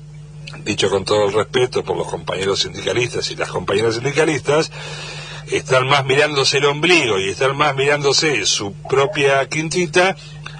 dicho 0.66 0.90
con 0.90 1.06
todo 1.06 1.28
el 1.28 1.34
respeto 1.34 1.84
por 1.84 1.98
los 1.98 2.08
compañeros 2.08 2.62
sindicalistas 2.62 3.30
y 3.32 3.36
las 3.36 3.50
compañeras 3.50 3.96
sindicalistas, 3.96 4.72
están 5.52 5.88
más 5.88 6.06
mirándose 6.06 6.58
el 6.58 6.66
ombligo 6.66 7.20
y 7.20 7.30
están 7.30 7.58
más 7.58 7.76
mirándose 7.76 8.46
su 8.46 8.74
propia 8.74 9.48
quintita 9.48 10.16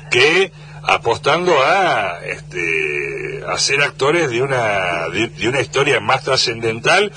que 0.10 0.52
apostando 0.84 1.56
a 1.64 2.20
este 2.26 3.44
a 3.48 3.58
ser 3.58 3.82
actores 3.82 4.30
de 4.30 4.42
una 4.42 5.08
de, 5.10 5.28
de 5.28 5.48
una 5.48 5.62
historia 5.62 6.00
más 6.00 6.24
trascendental 6.24 7.12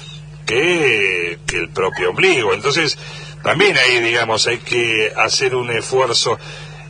que, 0.47 1.39
que 1.47 1.57
el 1.57 1.71
propio 1.71 2.11
ombligo. 2.11 2.53
Entonces 2.53 2.99
también 3.43 3.77
ahí 3.77 4.01
digamos 4.01 4.47
hay 4.47 4.59
que 4.59 5.13
hacer 5.17 5.55
un 5.55 5.71
esfuerzo. 5.71 6.39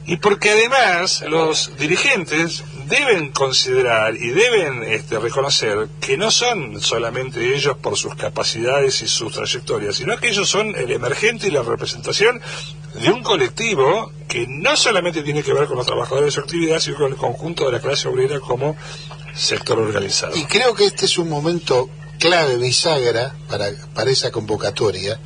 Y 0.04 0.16
porque 0.16 0.50
además 0.50 1.22
los 1.28 1.76
dirigentes 1.78 2.64
deben 2.92 3.32
considerar 3.32 4.14
y 4.14 4.28
deben 4.32 4.82
este, 4.84 5.18
reconocer 5.18 5.88
que 5.98 6.18
no 6.18 6.30
son 6.30 6.78
solamente 6.78 7.54
ellos 7.54 7.78
por 7.78 7.96
sus 7.96 8.14
capacidades 8.14 9.00
y 9.00 9.08
sus 9.08 9.32
trayectorias, 9.32 9.96
sino 9.96 10.18
que 10.18 10.28
ellos 10.28 10.46
son 10.46 10.76
el 10.76 10.90
emergente 10.92 11.46
y 11.46 11.50
la 11.50 11.62
representación 11.62 12.38
de 13.00 13.10
un 13.10 13.22
colectivo 13.22 14.12
que 14.28 14.46
no 14.46 14.76
solamente 14.76 15.22
tiene 15.22 15.42
que 15.42 15.54
ver 15.54 15.66
con 15.68 15.78
los 15.78 15.86
trabajadores 15.86 16.26
de 16.26 16.30
su 16.32 16.40
actividad, 16.40 16.80
sino 16.80 16.98
con 16.98 17.12
el 17.12 17.16
conjunto 17.16 17.64
de 17.64 17.72
la 17.72 17.80
clase 17.80 18.08
obrera 18.08 18.38
como 18.40 18.76
sector 19.34 19.78
organizado. 19.78 20.36
Y 20.36 20.44
creo 20.44 20.74
que 20.74 20.84
este 20.84 21.06
es 21.06 21.16
un 21.16 21.30
momento 21.30 21.88
clave, 22.18 22.58
bisagra, 22.58 23.34
para, 23.48 23.70
para 23.94 24.10
esa 24.10 24.30
convocatoria, 24.30 25.18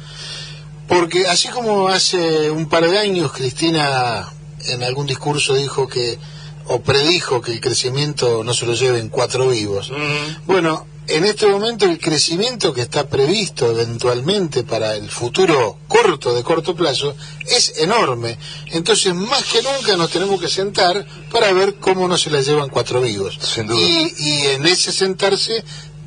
porque 0.87 1.27
así 1.27 1.49
como 1.49 1.89
hace 1.89 2.49
un 2.49 2.69
par 2.69 2.89
de 2.89 2.97
años 2.97 3.33
Cristina 3.33 4.29
en 4.69 4.85
algún 4.85 5.07
discurso 5.07 5.55
dijo 5.55 5.89
que, 5.89 6.17
o 6.69 6.81
predijo 6.81 7.41
que 7.41 7.53
el 7.53 7.61
crecimiento 7.61 8.43
no 8.45 8.55
se 8.55 8.67
lo 8.67 8.75
lleven 8.75 9.09
cuatro 9.09 9.49
vivos. 9.49 9.93
Bueno, 10.47 10.87
en 11.09 11.25
este 11.25 11.47
momento 11.47 11.85
el 11.87 12.01
crecimiento 12.01 12.73
que 12.73 12.83
está 12.83 13.09
previsto 13.09 13.71
eventualmente 13.71 14.65
para 14.65 14.95
el 14.95 15.09
futuro 15.09 15.79
corto, 15.87 16.35
de 16.35 16.43
corto 16.43 16.75
plazo, 16.75 17.15
es 17.47 17.79
enorme. 17.79 18.37
Entonces, 18.73 19.15
más 19.15 19.45
que 19.45 19.63
nunca 19.63 19.97
nos 19.97 20.11
tenemos 20.11 20.41
que 20.41 20.49
sentar 20.49 21.07
para 21.31 21.53
ver 21.53 21.77
cómo 21.77 22.09
no 22.09 22.19
se 22.19 22.31
la 22.31 22.41
llevan 22.41 22.69
cuatro 22.71 23.01
vivos. 23.01 23.39
Sin 23.41 23.69
duda. 23.69 23.81
Y, 23.81 24.15
y 24.19 24.47
en 24.49 24.67
ese 24.67 24.91
sentarse 24.91 25.63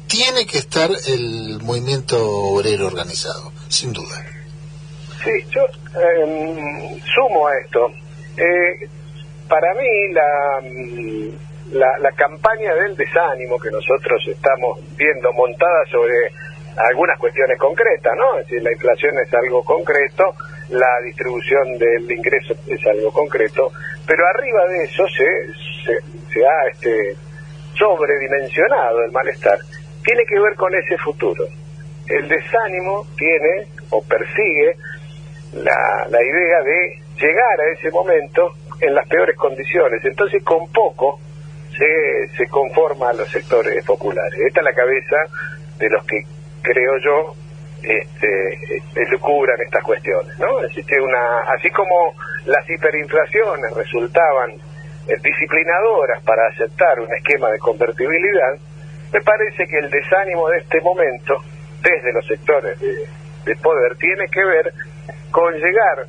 tiene 0.07 0.45
que 0.45 0.57
estar 0.57 0.91
el 1.07 1.61
movimiento 1.61 2.19
obrero 2.27 2.87
organizado, 2.87 3.53
sin 3.69 3.93
duda. 3.93 4.25
Sí, 5.23 5.31
yo 5.51 5.61
eh, 5.99 7.01
sumo 7.15 7.47
a 7.47 7.57
esto. 7.57 7.87
Eh, 8.35 8.89
para 9.49 9.73
mí 9.73 10.13
la, 10.13 10.61
mm, 10.61 11.29
la, 11.73 11.97
la 11.99 12.11
campaña 12.11 12.73
del 12.75 12.95
desánimo 12.95 13.59
que 13.59 13.71
nosotros 13.71 14.21
estamos 14.27 14.79
viendo 14.95 15.33
montada 15.33 15.85
sobre 15.91 16.31
algunas 16.77 17.19
cuestiones 17.19 17.57
concretas, 17.57 18.13
¿no? 18.15 18.39
Es 18.39 18.47
decir, 18.47 18.63
la 18.63 18.71
inflación 18.71 19.17
es 19.19 19.33
algo 19.33 19.63
concreto, 19.63 20.33
la 20.69 21.01
distribución 21.03 21.77
del 21.77 22.09
ingreso 22.09 22.53
es 22.67 22.85
algo 22.87 23.11
concreto, 23.11 23.71
pero 24.05 24.25
arriba 24.27 24.65
de 24.67 24.83
eso 24.83 25.03
se, 25.07 25.53
se, 25.83 25.99
se 26.31 26.45
ha 26.45 26.67
este, 26.71 27.15
sobredimensionado 27.77 29.03
el 29.03 29.11
malestar. 29.11 29.57
Tiene 30.03 30.23
que 30.25 30.39
ver 30.39 30.55
con 30.55 30.73
ese 30.73 30.97
futuro. 30.97 31.45
El 32.07 32.27
desánimo 32.27 33.05
tiene 33.17 33.67
o 33.89 34.01
persigue 34.03 34.75
la, 35.53 36.07
la 36.09 36.23
idea 36.23 36.61
de 36.63 36.99
llegar 37.19 37.59
a 37.59 37.71
ese 37.73 37.91
momento 37.91 38.53
en 38.81 38.95
las 38.95 39.07
peores 39.07 39.35
condiciones. 39.35 40.03
Entonces, 40.03 40.43
con 40.43 40.67
poco 40.71 41.19
se, 41.77 42.27
se 42.37 42.47
conforma 42.47 43.09
a 43.09 43.13
los 43.13 43.29
sectores 43.29 43.83
populares. 43.85 44.39
Esta 44.47 44.61
es 44.61 44.65
la 44.65 44.73
cabeza 44.73 45.17
de 45.77 45.89
los 45.89 46.05
que, 46.05 46.23
creo 46.61 46.97
yo, 47.03 47.35
este, 47.83 48.81
elucubran 48.95 49.59
estas 49.61 49.83
cuestiones. 49.83 50.37
¿no? 50.39 50.47
Que 50.85 51.01
una, 51.01 51.39
así 51.55 51.69
como 51.69 52.13
las 52.45 52.69
hiperinflaciones 52.69 53.71
resultaban 53.75 54.51
eh, 54.51 55.15
disciplinadoras 55.23 56.21
para 56.23 56.47
aceptar 56.47 56.99
un 56.99 57.13
esquema 57.13 57.49
de 57.51 57.59
convertibilidad, 57.59 58.57
me 59.13 59.21
parece 59.21 59.65
que 59.65 59.79
el 59.79 59.89
desánimo 59.89 60.49
de 60.49 60.57
este 60.57 60.81
momento, 60.81 61.35
desde 61.81 62.13
los 62.13 62.25
sectores 62.27 62.79
de 62.79 63.55
poder, 63.55 63.95
tiene 63.97 64.27
que 64.27 64.43
ver 64.43 64.73
con 65.31 65.53
llegar 65.53 66.05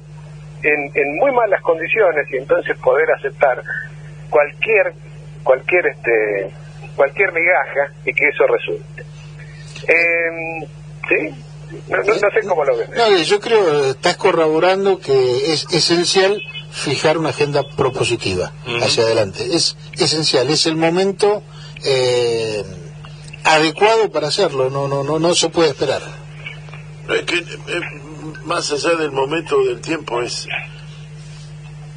en, 0.62 0.90
en 0.94 1.16
muy 1.16 1.32
malas 1.32 1.60
condiciones 1.62 2.26
y 2.32 2.36
entonces 2.36 2.76
poder 2.78 3.10
aceptar 3.12 3.62
cualquier 4.28 4.92
cualquier 5.42 5.86
este 5.86 6.50
cualquier 6.96 7.32
migaja 7.32 7.92
y 8.04 8.12
que 8.12 8.28
eso 8.28 8.46
resulte. 8.46 9.02
Eh, 9.88 10.68
sí 11.08 11.44
no, 11.88 11.98
no, 11.98 12.14
no 12.14 12.30
sé 12.30 12.46
cómo 12.48 12.64
lo 12.64 12.76
ven. 12.76 12.90
No, 12.96 13.16
yo 13.16 13.40
creo, 13.40 13.90
estás 13.90 14.16
corroborando 14.16 14.98
que 14.98 15.52
es 15.52 15.66
esencial 15.70 16.40
fijar 16.70 17.18
una 17.18 17.30
agenda 17.30 17.62
propositiva 17.76 18.52
hacia 18.82 19.04
adelante. 19.04 19.44
Es 19.54 19.76
esencial, 19.98 20.50
es 20.50 20.66
el 20.66 20.76
momento 20.76 21.42
eh, 21.84 22.64
adecuado 23.44 24.10
para 24.10 24.28
hacerlo, 24.28 24.70
no, 24.70 24.88
no, 24.88 25.02
no, 25.02 25.18
no 25.18 25.34
se 25.34 25.48
puede 25.48 25.70
esperar. 25.70 26.02
Es 27.08 27.22
que 27.22 27.38
eh, 27.38 27.80
más 28.44 28.70
allá 28.72 28.96
del 28.96 29.12
momento 29.12 29.62
del 29.64 29.80
tiempo 29.80 30.20
es 30.22 30.46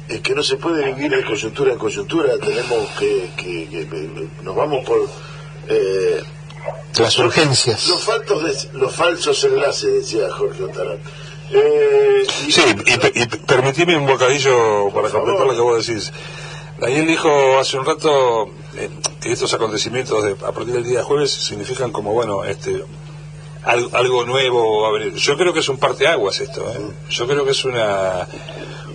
es 0.08 0.20
que 0.20 0.34
no 0.34 0.42
se 0.42 0.56
puede 0.56 0.84
vivir 0.92 1.10
de 1.16 1.24
coyuntura 1.24 1.72
en 1.72 1.78
coyuntura 1.78 2.34
tenemos 2.38 2.88
que, 2.98 3.30
que- 3.36 3.68
que- 3.70 4.28
nos 4.42 4.54
vamos 4.54 4.84
por 4.84 4.98
eh, 5.68 6.22
Las 6.98 7.18
urgencias. 7.18 7.88
los 7.88 8.04
falsos 8.04 8.44
des- 8.44 8.68
los 8.74 8.94
falsos 8.94 9.42
enlaces 9.44 9.94
decía 9.94 10.30
Jorge 10.30 10.62
Otarán 10.64 10.98
eh, 11.50 12.22
y- 12.46 12.52
Sí, 12.52 12.62
y, 12.86 12.92
y 13.22 13.26
pe- 13.26 13.38
permitime 13.46 13.96
un 13.96 14.06
bocadillo 14.06 14.90
para 14.94 15.08
completar 15.08 15.46
lo 15.46 15.54
que 15.54 15.60
vos 15.60 15.86
decís. 15.86 16.12
Daniel 16.78 17.06
dijo 17.06 17.58
hace 17.58 17.78
un 17.78 17.86
rato 17.86 18.50
eh, 18.76 18.90
que 19.20 19.32
estos 19.32 19.54
acontecimientos 19.54 20.22
de, 20.24 20.32
a 20.46 20.52
partir 20.52 20.74
del 20.74 20.84
día 20.84 21.02
jueves 21.02 21.30
significan 21.30 21.92
como, 21.92 22.12
bueno, 22.12 22.44
este 22.44 22.84
al- 23.64 23.90
algo 23.92 24.24
nuevo. 24.24 24.96
Yo 25.14 25.36
creo 25.36 25.52
que 25.52 25.60
es 25.60 25.68
un 25.68 25.78
parteaguas 25.78 26.40
esto. 26.40 26.62
¿eh? 26.72 26.80
Yo 27.10 27.26
creo 27.26 27.44
que 27.44 27.50
es 27.52 27.64
una, 27.64 28.26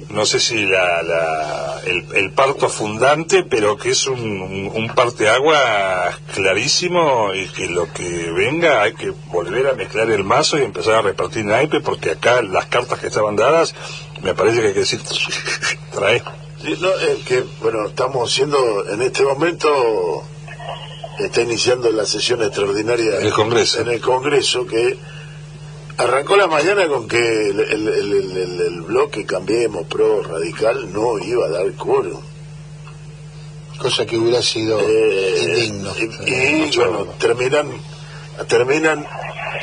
no 0.09 0.25
sé 0.25 0.39
si 0.39 0.65
la, 0.65 1.01
la- 1.03 1.81
el, 1.85 2.05
el 2.15 2.31
parto 2.33 2.69
fundante, 2.69 3.43
pero 3.43 3.77
que 3.77 3.91
es 3.91 4.05
un, 4.07 4.19
un, 4.19 4.71
un 4.73 4.89
parteaguas 4.95 6.17
clarísimo 6.33 7.33
y 7.33 7.47
que 7.47 7.67
lo 7.67 7.91
que 7.93 8.31
venga 8.31 8.81
hay 8.83 8.93
que 8.93 9.11
volver 9.27 9.67
a 9.67 9.73
mezclar 9.73 10.09
el 10.11 10.23
mazo 10.23 10.57
y 10.57 10.63
empezar 10.63 10.95
a 10.95 11.01
repartir 11.01 11.45
naipes 11.45 11.81
porque 11.83 12.11
acá 12.11 12.41
las 12.41 12.65
cartas 12.65 12.99
que 12.99 13.07
estaban 13.07 13.35
dadas 13.35 13.73
me 14.21 14.33
parece 14.33 14.61
que 14.61 14.67
hay 14.67 14.73
que 14.73 14.79
decir 14.81 15.01
trae. 15.91 16.21
Sí, 16.61 16.75
no, 16.81 16.89
es 16.93 17.23
que, 17.25 17.45
bueno, 17.61 17.87
estamos 17.87 18.29
siendo, 18.33 18.57
en 18.89 19.01
este 19.01 19.23
momento, 19.23 20.23
está 21.19 21.41
iniciando 21.41 21.91
la 21.91 22.05
sesión 22.05 22.41
extraordinaria 22.43 23.17
El 23.19 23.31
Congreso. 23.33 23.81
en 23.81 23.87
el 23.89 24.01
Congreso, 24.01 24.65
que 24.65 24.97
arrancó 25.97 26.35
la 26.37 26.47
mañana 26.47 26.87
con 26.87 27.07
que 27.07 27.17
el, 27.49 27.59
el- 27.59 27.87
el- 27.87 28.61
el- 28.61 28.81
bloque 28.81 29.25
Cambiemos 29.25 29.85
Pro 29.87 30.23
Radical 30.23 30.91
no 30.93 31.19
iba 31.19 31.45
a 31.45 31.49
dar 31.49 31.71
quórum. 31.73 32.21
Cosa 33.77 34.05
que 34.05 34.17
hubiera 34.17 34.41
sido 34.41 34.79
Eh, 34.81 35.35
indigno. 35.43 35.93
Y, 36.27 36.33
y, 36.33 36.75
bueno, 36.75 37.05
terminan, 37.17 37.67
terminan, 38.47 39.05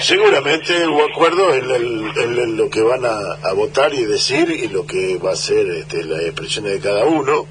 seguramente 0.00 0.86
hubo 0.88 1.04
acuerdo 1.04 1.52
en, 1.54 1.70
el- 1.70 2.10
en 2.16 2.38
el- 2.38 2.56
lo 2.56 2.70
que 2.70 2.80
van 2.80 3.04
a, 3.04 3.18
a 3.42 3.52
votar 3.52 3.92
y 3.92 4.04
decir 4.04 4.50
y 4.50 4.68
lo 4.68 4.86
que 4.86 5.18
va 5.18 5.32
a 5.32 5.36
ser 5.36 5.66
este, 5.70 6.04
las 6.04 6.22
expresiones 6.22 6.72
de 6.72 6.80
cada 6.80 7.04
uno 7.04 7.46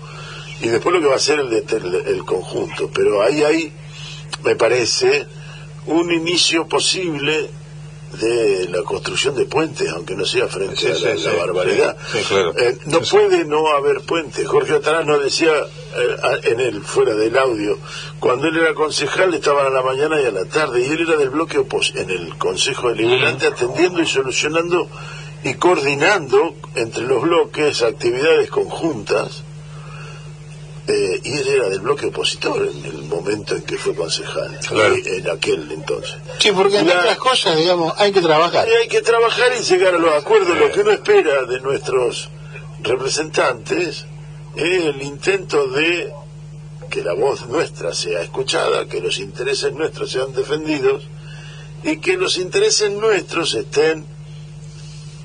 y 0.62 0.68
después 0.70 0.96
lo 0.96 1.02
que 1.02 1.08
va 1.08 1.16
a 1.16 1.20
ser 1.20 1.40
el, 1.40 1.52
el 2.08 2.26
conjunto. 2.26 2.90
Pero 2.94 3.22
ahí 3.22 3.44
hay, 3.44 3.72
me 4.44 4.56
parece, 4.56 5.26
un 5.88 6.12
inicio 6.12 6.68
posible 6.68 7.50
de 8.20 8.70
la 8.70 8.82
construcción 8.84 9.36
de 9.36 9.46
puentes, 9.46 9.90
aunque 9.90 10.16
no 10.16 10.26
sea 10.26 10.48
frente 10.48 10.78
Sí, 10.78 10.86
a 10.88 10.90
la, 10.92 10.96
sí, 10.96 11.06
la 11.26 11.32
sí, 11.32 11.38
barbaridad. 11.38 11.98
sí, 12.12 12.20
sí, 12.20 12.24
claro. 12.30 12.54
Eh, 12.58 12.78
no 12.86 13.02
puede 13.02 13.44
no 13.46 13.68
haber 13.76 14.02
puentes. 14.02 14.48
Jorge 14.48 14.76
Atarán 14.76 15.08
nos 15.08 15.22
decía 15.22 15.52
eh, 15.52 16.16
en 16.44 16.60
el 16.62 16.82
fuera 16.82 17.14
del 17.14 17.38
audio, 17.38 17.78
cuando 18.20 18.48
él 18.48 18.56
era 18.58 18.74
concejal 18.74 19.34
estaban 19.34 19.66
a 19.66 19.70
la 19.70 19.82
mañana 19.82 20.22
y 20.22 20.26
a 20.26 20.32
la 20.32 20.46
tarde, 20.46 20.82
y 20.88 20.92
él 20.92 21.02
era 21.02 21.18
del 21.18 21.30
bloque 21.32 21.58
opos 21.58 21.92
en 21.96 22.10
el 22.10 22.38
Consejo 22.38 22.90
Deliberante 22.90 23.48
atendiendo 23.48 24.02
y 24.02 24.06
solucionando 24.08 24.88
y 25.44 25.56
coordinando 25.56 26.56
entre 26.76 27.04
los 27.04 27.22
bloques 27.22 27.82
actividades 27.82 28.50
conjuntas. 28.50 29.44
Eh, 30.88 31.20
y 31.24 31.32
él 31.34 31.48
era 31.48 31.70
del 31.70 31.80
bloque 31.80 32.06
opositor 32.08 32.68
en 32.68 32.86
el 32.86 33.04
momento 33.04 33.56
en 33.56 33.64
que 33.64 33.78
fue 33.78 33.96
concejal, 33.96 34.60
Claro. 34.68 34.96
eh, 34.96 35.02
en 35.18 35.30
aquel 35.30 35.72
entonces. 35.72 36.16
Sí, 36.40 36.52
porque 36.52 36.78
en 36.78 36.88
La- 36.88 37.00
otras 37.00 37.18
cosas, 37.18 37.58
digamos, 37.58 37.94
hay 37.98 38.12
que 38.12 38.22
trabajar. 38.22 38.68
y 38.68 38.72
hay 38.74 38.88
que 38.88 39.02
trabajar 39.02 39.52
y 39.60 39.64
llegar 39.64 39.96
a 39.96 39.98
los 40.00 40.14
acuerdos. 40.14 40.58
Lo 40.58 40.72
que 40.72 40.82
uno 40.82 40.92
espera 40.92 41.44
de 41.46 41.60
nuestros 41.62 42.30
representantes 42.84 44.06
es 44.56 44.86
el 44.86 45.02
intento 45.02 45.68
de 45.68 46.12
que 46.90 47.02
la 47.04 47.14
voz 47.14 47.48
nuestra 47.48 47.94
sea 47.94 48.22
escuchada, 48.22 48.86
que 48.88 49.02
los 49.02 49.20
intereses 49.20 49.74
nuestros 49.74 50.12
sean 50.12 50.34
defendidos 50.34 51.04
y 51.84 51.98
que 51.98 52.16
los 52.16 52.38
intereses 52.38 52.92
nuestros 52.92 53.54
estén 53.54 54.06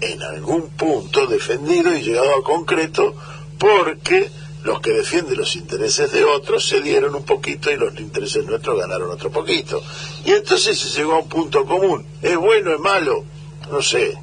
en 0.00 0.22
algún 0.22 0.70
punto 0.70 1.26
defendido 1.26 1.94
y 1.94 2.02
llegado 2.02 2.34
a 2.38 2.42
concreto 2.42 3.14
porque 3.58 4.30
los 4.64 4.80
que 4.80 4.90
defienden 4.92 5.38
los 5.38 5.56
intereses 5.56 6.12
de 6.12 6.24
otros 6.24 6.66
se 6.66 6.80
dieron 6.82 7.14
un 7.14 7.24
poquito 7.24 7.70
y 7.70 7.76
los 7.76 7.98
intereses 7.98 8.44
nuestros 8.44 8.78
ganaron 8.78 9.10
otro 9.10 9.30
poquito. 9.30 9.82
Y 10.24 10.32
entonces 10.32 10.78
se 10.78 10.90
llegó 10.98 11.14
a 11.14 11.18
un 11.20 11.28
punto 11.28 11.64
común. 11.64 12.04
¿Es 12.20 12.36
bueno, 12.36 12.74
es 12.74 12.80
malo? 12.80 13.24
No 13.70 13.80
sé. 13.82 14.14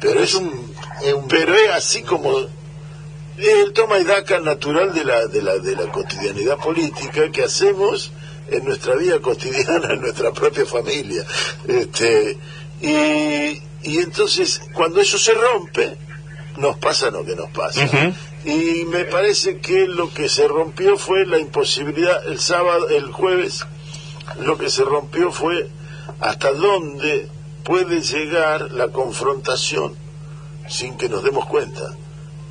Pero 0.00 0.20
es 0.22 0.34
un, 0.34 0.72
es 1.02 1.12
un- 1.14 1.28
pero 1.28 1.54
es 1.54 1.70
así 1.70 2.02
como 2.02 2.38
es 2.40 2.46
el 3.38 3.72
toma 3.72 3.98
y 3.98 4.04
daca 4.04 4.38
natural 4.40 4.92
de 4.94 5.04
la, 5.04 5.26
de 5.26 5.40
la, 5.42 5.56
de 5.58 5.74
la 5.76 5.90
cotidianidad 5.90 6.58
política 6.58 7.30
que 7.32 7.44
hacemos 7.44 8.12
en 8.50 8.64
nuestra 8.64 8.96
vida 8.96 9.18
cotidiana, 9.20 9.94
en 9.94 10.00
nuestra 10.02 10.32
propia 10.32 10.66
familia. 10.66 11.24
Este, 11.66 12.36
y, 12.82 13.62
y 13.82 13.98
entonces, 13.98 14.60
cuando 14.74 15.00
eso 15.00 15.18
se 15.18 15.32
rompe, 15.34 15.96
nos 16.58 16.76
pasa 16.78 17.10
lo 17.10 17.24
que 17.24 17.34
nos 17.36 17.48
pasa. 17.50 17.82
Y 18.44 18.84
me 18.86 19.04
parece 19.04 19.58
que 19.58 19.86
lo 19.86 20.12
que 20.12 20.28
se 20.28 20.48
rompió 20.48 20.96
fue 20.96 21.26
la 21.26 21.38
imposibilidad, 21.38 22.26
el 22.26 22.38
sábado, 22.40 22.88
el 22.88 23.12
jueves, 23.12 23.66
lo 24.40 24.56
que 24.56 24.70
se 24.70 24.82
rompió 24.84 25.30
fue 25.30 25.68
hasta 26.20 26.52
dónde 26.52 27.28
puede 27.64 28.00
llegar 28.00 28.72
la 28.72 28.88
confrontación 28.88 29.94
sin 30.68 30.96
que 30.96 31.08
nos 31.08 31.22
demos 31.22 31.46
cuenta, 31.46 31.94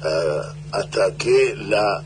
ah, 0.03 0.53
hasta 0.71 1.15
que 1.15 1.55
la 1.57 2.03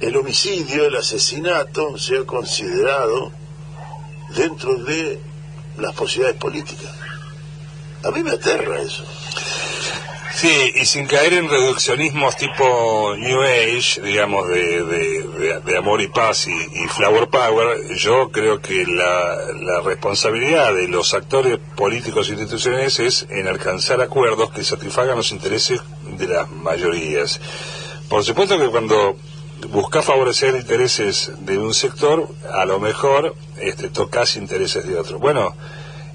el 0.00 0.16
homicidio, 0.16 0.86
el 0.86 0.96
asesinato 0.96 1.98
sea 1.98 2.24
considerado 2.24 3.32
dentro 4.34 4.76
de 4.76 5.20
las 5.78 5.94
posibilidades 5.94 6.40
políticas. 6.40 6.90
A 8.02 8.10
mí 8.10 8.22
me 8.22 8.30
aterra 8.30 8.80
eso. 8.80 9.04
Sí, 10.32 10.72
y 10.76 10.86
sin 10.86 11.06
caer 11.06 11.34
en 11.34 11.48
reduccionismos 11.50 12.36
tipo 12.36 13.14
New 13.18 13.42
Age, 13.42 14.00
digamos, 14.02 14.46
de, 14.48 14.84
de- 14.84 15.76
amor 15.76 16.00
y 16.02 16.08
paz 16.08 16.46
y, 16.46 16.52
y 16.52 16.86
flower 16.88 17.28
power, 17.28 17.78
yo 17.96 18.30
creo 18.30 18.60
que 18.60 18.84
la, 18.86 19.36
la 19.60 19.80
responsabilidad 19.80 20.72
de 20.74 20.88
los 20.88 21.14
actores 21.14 21.58
políticos 21.76 22.28
e 22.28 22.32
institucionales 22.32 23.00
es 23.00 23.26
en 23.30 23.48
alcanzar 23.48 24.00
acuerdos 24.02 24.50
que 24.50 24.62
satisfagan 24.62 25.16
los 25.16 25.32
intereses 25.32 25.80
de 26.18 26.26
las 26.28 26.48
mayorías. 26.50 27.40
Por 28.08 28.22
supuesto 28.24 28.58
que 28.58 28.68
cuando 28.68 29.16
buscas 29.70 30.04
favorecer 30.04 30.54
intereses 30.54 31.32
de 31.40 31.58
un 31.58 31.74
sector, 31.74 32.28
a 32.52 32.64
lo 32.66 32.78
mejor 32.78 33.34
este, 33.58 33.88
tocas 33.88 34.36
intereses 34.36 34.86
de 34.86 34.96
otro. 34.98 35.18
Bueno, 35.18 35.54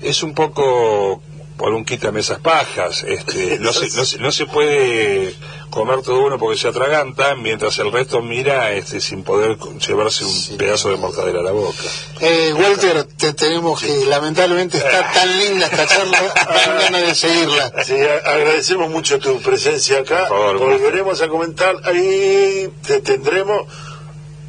es 0.02 0.23
un 0.23 0.34
poco 0.34 1.22
por 1.57 1.73
un 1.73 1.86
quítame 1.86 2.19
esas 2.19 2.40
pajas. 2.40 3.03
Este, 3.03 3.60
no, 3.61 3.73
se, 3.73 3.90
no, 3.95 4.06
se, 4.06 4.18
no 4.19 4.32
se 4.32 4.45
puede 4.45 5.36
comer 5.69 6.02
todo 6.02 6.26
uno 6.26 6.38
porque 6.38 6.57
se 6.57 6.69
atraganta, 6.69 7.36
mientras 7.36 7.77
el 7.80 7.91
resto 7.91 8.22
mira 8.22 8.72
este, 8.72 9.02
sin 9.02 9.23
poder 9.23 9.57
llevarse 9.57 10.23
un 10.23 10.57
pedazo 10.57 10.90
de 10.90 10.98
mortadela 10.98 11.41
a 11.41 11.44
la 11.44 11.52
boca. 11.52 11.84
Eh, 12.22 12.53
Walter, 12.53 13.03
te 13.03 13.34
tenemos 13.34 13.82
que, 13.82 14.06
lamentablemente 14.06 14.77
está 14.77 15.11
tan 15.14 15.38
linda 15.38 15.65
esta 15.65 15.86
charla, 15.86 16.34
dan 16.34 16.80
ganas 16.80 17.02
de 17.02 17.15
seguirla. 17.15 17.73
Sí, 17.84 17.95
agradecemos 17.95 18.90
mucho 18.90 19.19
tu 19.19 19.41
presencia 19.41 19.99
acá. 19.99 20.30
Volveremos 20.30 21.22
a 21.22 21.27
comentar. 21.27 21.76
Ahí 21.84 22.69
te 22.86 23.02
tendremos. 23.02 23.68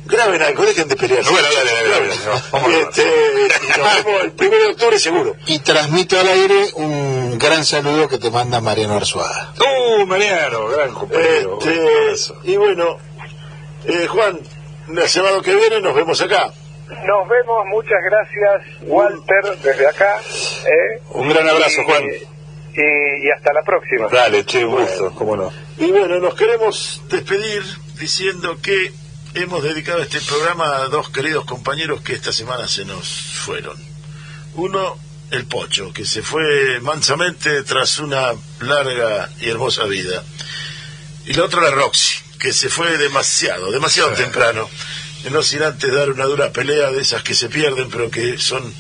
Graben 0.09 0.41
algo, 0.43 0.65
dejen 0.65 0.89
de 0.89 0.97
pelear. 0.97 1.24
Bueno, 1.24 1.49
dale, 1.55 1.73
dale, 1.73 1.89
dale, 2.09 2.41
vamos 2.53 2.69
a 2.73 2.78
Este, 2.78 3.03
y 3.03 3.78
nos 3.81 4.05
vemos 4.05 4.24
el 4.24 4.33
primero 4.33 4.62
de 4.65 4.70
octubre 4.73 4.99
seguro. 4.99 5.37
Y 5.47 5.59
transmito 5.61 6.19
al 6.19 6.28
aire 6.28 6.55
un 6.74 7.39
gran 7.39 7.65
saludo 7.65 8.09
que 8.09 8.19
te 8.19 8.31
manda 8.31 8.61
Mariano 8.61 8.95
Arzuaga. 8.97 9.53
¡Uh, 9.61 10.07
Mariano! 10.07 10.69
Gran 10.69 10.93
compañero. 10.95 11.59
Este, 11.61 12.35
y 12.45 12.57
bueno, 12.57 12.99
eh, 13.85 14.07
Juan, 14.07 14.39
la 14.89 15.09
semana 15.09 15.41
que 15.43 15.55
viene 15.57 15.81
nos 15.81 15.95
vemos 15.95 16.20
acá. 16.20 16.53
Nos 16.89 17.28
vemos, 17.28 17.66
muchas 17.73 17.99
gracias, 18.09 18.81
Walter, 18.83 19.59
desde 19.62 19.89
acá. 19.89 20.20
¿eh? 20.20 21.03
Un 21.11 21.28
gran 21.28 21.49
abrazo, 21.49 21.81
Y- 21.83 21.85
Juan. 21.85 22.03
Y, 22.78 23.27
y 23.27 23.31
hasta 23.31 23.53
la 23.55 23.62
próxima. 23.62 24.07
Dale, 24.09 24.45
che, 24.45 24.65
un 24.65 24.73
gusto, 24.77 25.11
cómo 25.16 25.35
no. 25.35 25.51
Y 25.78 25.91
bueno, 25.91 26.19
nos 26.20 26.35
queremos 26.35 27.03
despedir 27.09 27.62
diciendo 27.99 28.59
que 28.62 28.93
hemos 29.43 29.63
dedicado 29.63 30.01
este 30.01 30.21
programa 30.21 30.79
a 30.79 30.89
dos 30.89 31.11
queridos 31.11 31.45
compañeros 31.45 32.01
que 32.01 32.15
esta 32.15 32.33
semana 32.33 32.67
se 32.69 32.85
nos 32.85 33.07
fueron. 33.07 33.77
Uno, 34.55 34.99
el 35.31 35.47
Pocho, 35.47 35.93
que 35.93 36.07
se 36.07 36.23
fue 36.23 36.81
mansamente 36.81 37.63
tras 37.63 37.99
una 37.99 38.33
larga 38.61 39.31
y 39.41 39.49
hermosa 39.49 39.85
vida. 39.85 40.25
Y 41.27 41.35
la 41.35 41.45
otra, 41.45 41.61
la 41.61 41.71
Roxy, 41.71 42.19
que 42.39 42.53
se 42.53 42.69
fue 42.69 42.97
demasiado, 42.99 43.71
demasiado 43.71 44.13
temprano. 44.13 44.69
No 45.31 45.43
sin 45.43 45.63
antes 45.63 45.93
dar 45.93 46.11
una 46.11 46.25
dura 46.25 46.53
pelea 46.53 46.91
de 46.93 47.03
esas 47.03 47.23
que 47.23 47.35
se 47.35 47.49
pierden, 47.49 47.91
pero 47.91 48.11
que 48.11 48.39
son 48.39 48.73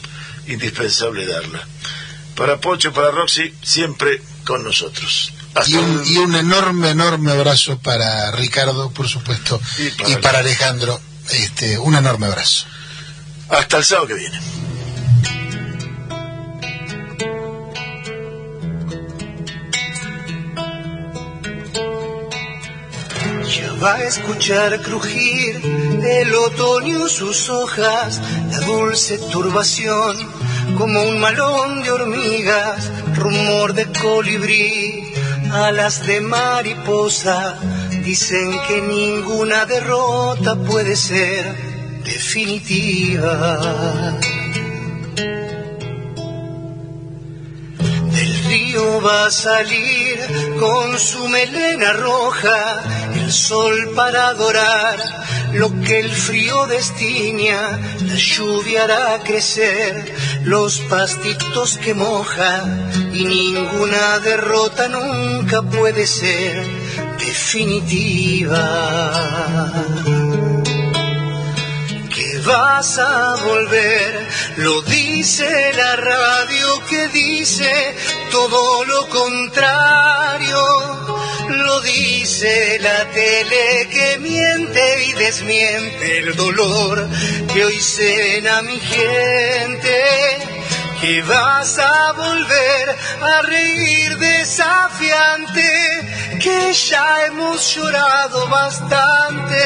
indispensables 0.46 1.28
darla. 1.28 1.66
Para 2.36 2.60
Pocho, 2.60 2.92
para 2.92 3.10
Roxy, 3.10 3.52
siempre 3.62 4.22
con 4.44 4.62
nosotros. 4.62 5.32
Y 5.66 5.74
un, 5.74 6.02
y 6.04 6.18
un 6.18 6.34
enorme, 6.34 6.90
enorme 6.90 7.32
abrazo 7.32 7.78
para 7.78 8.30
Ricardo, 8.32 8.90
por 8.90 9.08
supuesto, 9.08 9.60
Y 9.78 9.90
para 9.90 10.10
y 10.10 10.16
para 10.16 10.38
Alejandro. 10.40 11.00
Este, 11.30 11.78
un 11.78 11.94
enorme 11.94 12.26
abrazo. 12.26 12.66
Hasta 13.48 13.78
el 13.78 13.84
sábado 13.84 14.08
que 14.08 14.14
viene. 14.14 14.38
Ya 23.48 23.72
va 23.82 23.94
a 23.94 24.04
escuchar 24.04 24.80
crujir 24.82 25.56
el 25.64 26.34
otoño 26.34 27.02
en 27.02 27.08
sus 27.08 27.48
hojas, 27.48 28.20
la 28.50 28.60
dulce 28.60 29.18
turbación, 29.18 30.16
como 30.76 31.02
un 31.02 31.18
malón 31.20 31.82
de 31.82 31.90
hormigas, 31.90 32.90
rumor 33.14 33.72
de 33.72 33.86
colibrí, 33.86 35.12
alas 35.64 36.06
de 36.06 36.20
mariposa, 36.20 37.58
dicen 38.04 38.50
que 38.66 38.80
ninguna 38.82 39.64
derrota 39.64 40.54
puede 40.56 40.96
ser 40.96 41.44
definitiva. 42.04 43.38
Va 48.76 49.26
a 49.26 49.30
salir 49.30 50.18
con 50.60 50.98
su 50.98 51.26
melena 51.28 51.94
roja 51.94 52.82
el 53.14 53.32
sol 53.32 53.92
para 53.94 54.28
adorar 54.28 54.98
lo 55.54 55.70
que 55.80 56.00
el 56.00 56.10
frío 56.10 56.66
destiña, 56.66 57.78
la 58.02 58.14
lluvia 58.16 58.84
hará 58.84 59.18
crecer 59.24 60.14
los 60.44 60.80
pastitos 60.80 61.78
que 61.78 61.94
moja 61.94 62.64
y 63.14 63.24
ninguna 63.24 64.18
derrota 64.18 64.88
nunca 64.88 65.62
puede 65.62 66.06
ser 66.06 66.66
definitiva 67.18 68.62
vas 72.46 72.98
a 72.98 73.34
volver, 73.44 74.28
lo 74.56 74.80
dice 74.82 75.72
la 75.74 75.96
radio 75.96 76.86
que 76.88 77.08
dice 77.08 77.94
todo 78.30 78.84
lo 78.84 79.08
contrario, 79.08 80.64
lo 81.48 81.80
dice 81.80 82.78
la 82.80 83.04
tele 83.10 83.88
que 83.90 84.18
miente 84.18 85.04
y 85.06 85.12
desmiente 85.14 86.18
el 86.18 86.36
dolor 86.36 87.08
que 87.52 87.64
hoy 87.64 87.80
cena 87.80 88.62
mi 88.62 88.78
gente. 88.78 90.56
Que 91.00 91.22
vas 91.22 91.78
a 91.78 92.12
volver 92.12 92.96
a 93.22 93.42
reír 93.42 94.16
desafiante, 94.16 95.68
que 96.42 96.72
ya 96.72 97.26
hemos 97.26 97.74
llorado 97.74 98.48
bastante, 98.48 99.62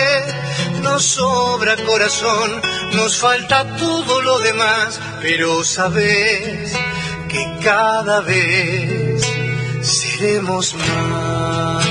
nos 0.83 1.05
sobra 1.05 1.77
corazón, 1.87 2.61
nos 2.93 3.17
falta 3.17 3.77
todo 3.77 4.23
lo 4.23 4.39
demás, 4.41 5.01
pero 5.21 5.63
sabes 5.65 6.73
que 7.29 7.59
cada 7.63 8.21
vez 8.23 9.23
seremos 9.83 10.75
más. 10.75 11.90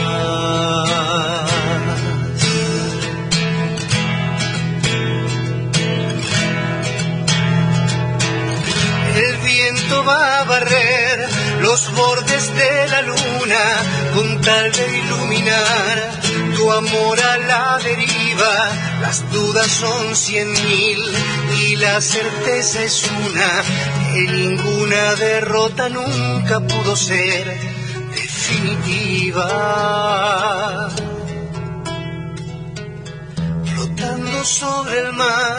Va 9.98 10.40
a 10.40 10.44
barrer 10.44 11.30
los 11.62 11.92
bordes 11.94 12.56
de 12.56 12.88
la 12.90 13.02
luna 13.02 13.64
con 14.16 14.42
tal 14.42 14.72
de 14.72 14.98
iluminar 14.98 16.20
tu 16.56 16.72
amor 16.72 17.20
a 17.20 17.38
la 17.38 17.80
deriva. 17.84 18.72
Las 19.02 19.30
dudas 19.32 19.68
son 19.68 20.16
cien 20.16 20.52
mil 20.52 21.00
y 21.62 21.76
la 21.78 22.02
certeza 22.02 22.84
es 22.84 23.10
una 23.28 23.64
que 24.14 24.22
ninguna 24.22 25.16
derrota 25.16 25.90
nunca 25.90 26.60
pudo 26.60 26.96
ser 26.96 27.58
definitiva, 28.14 29.46
flotando 33.66 34.44
sobre 34.44 35.00
el 35.00 35.14
mar. 35.14 35.50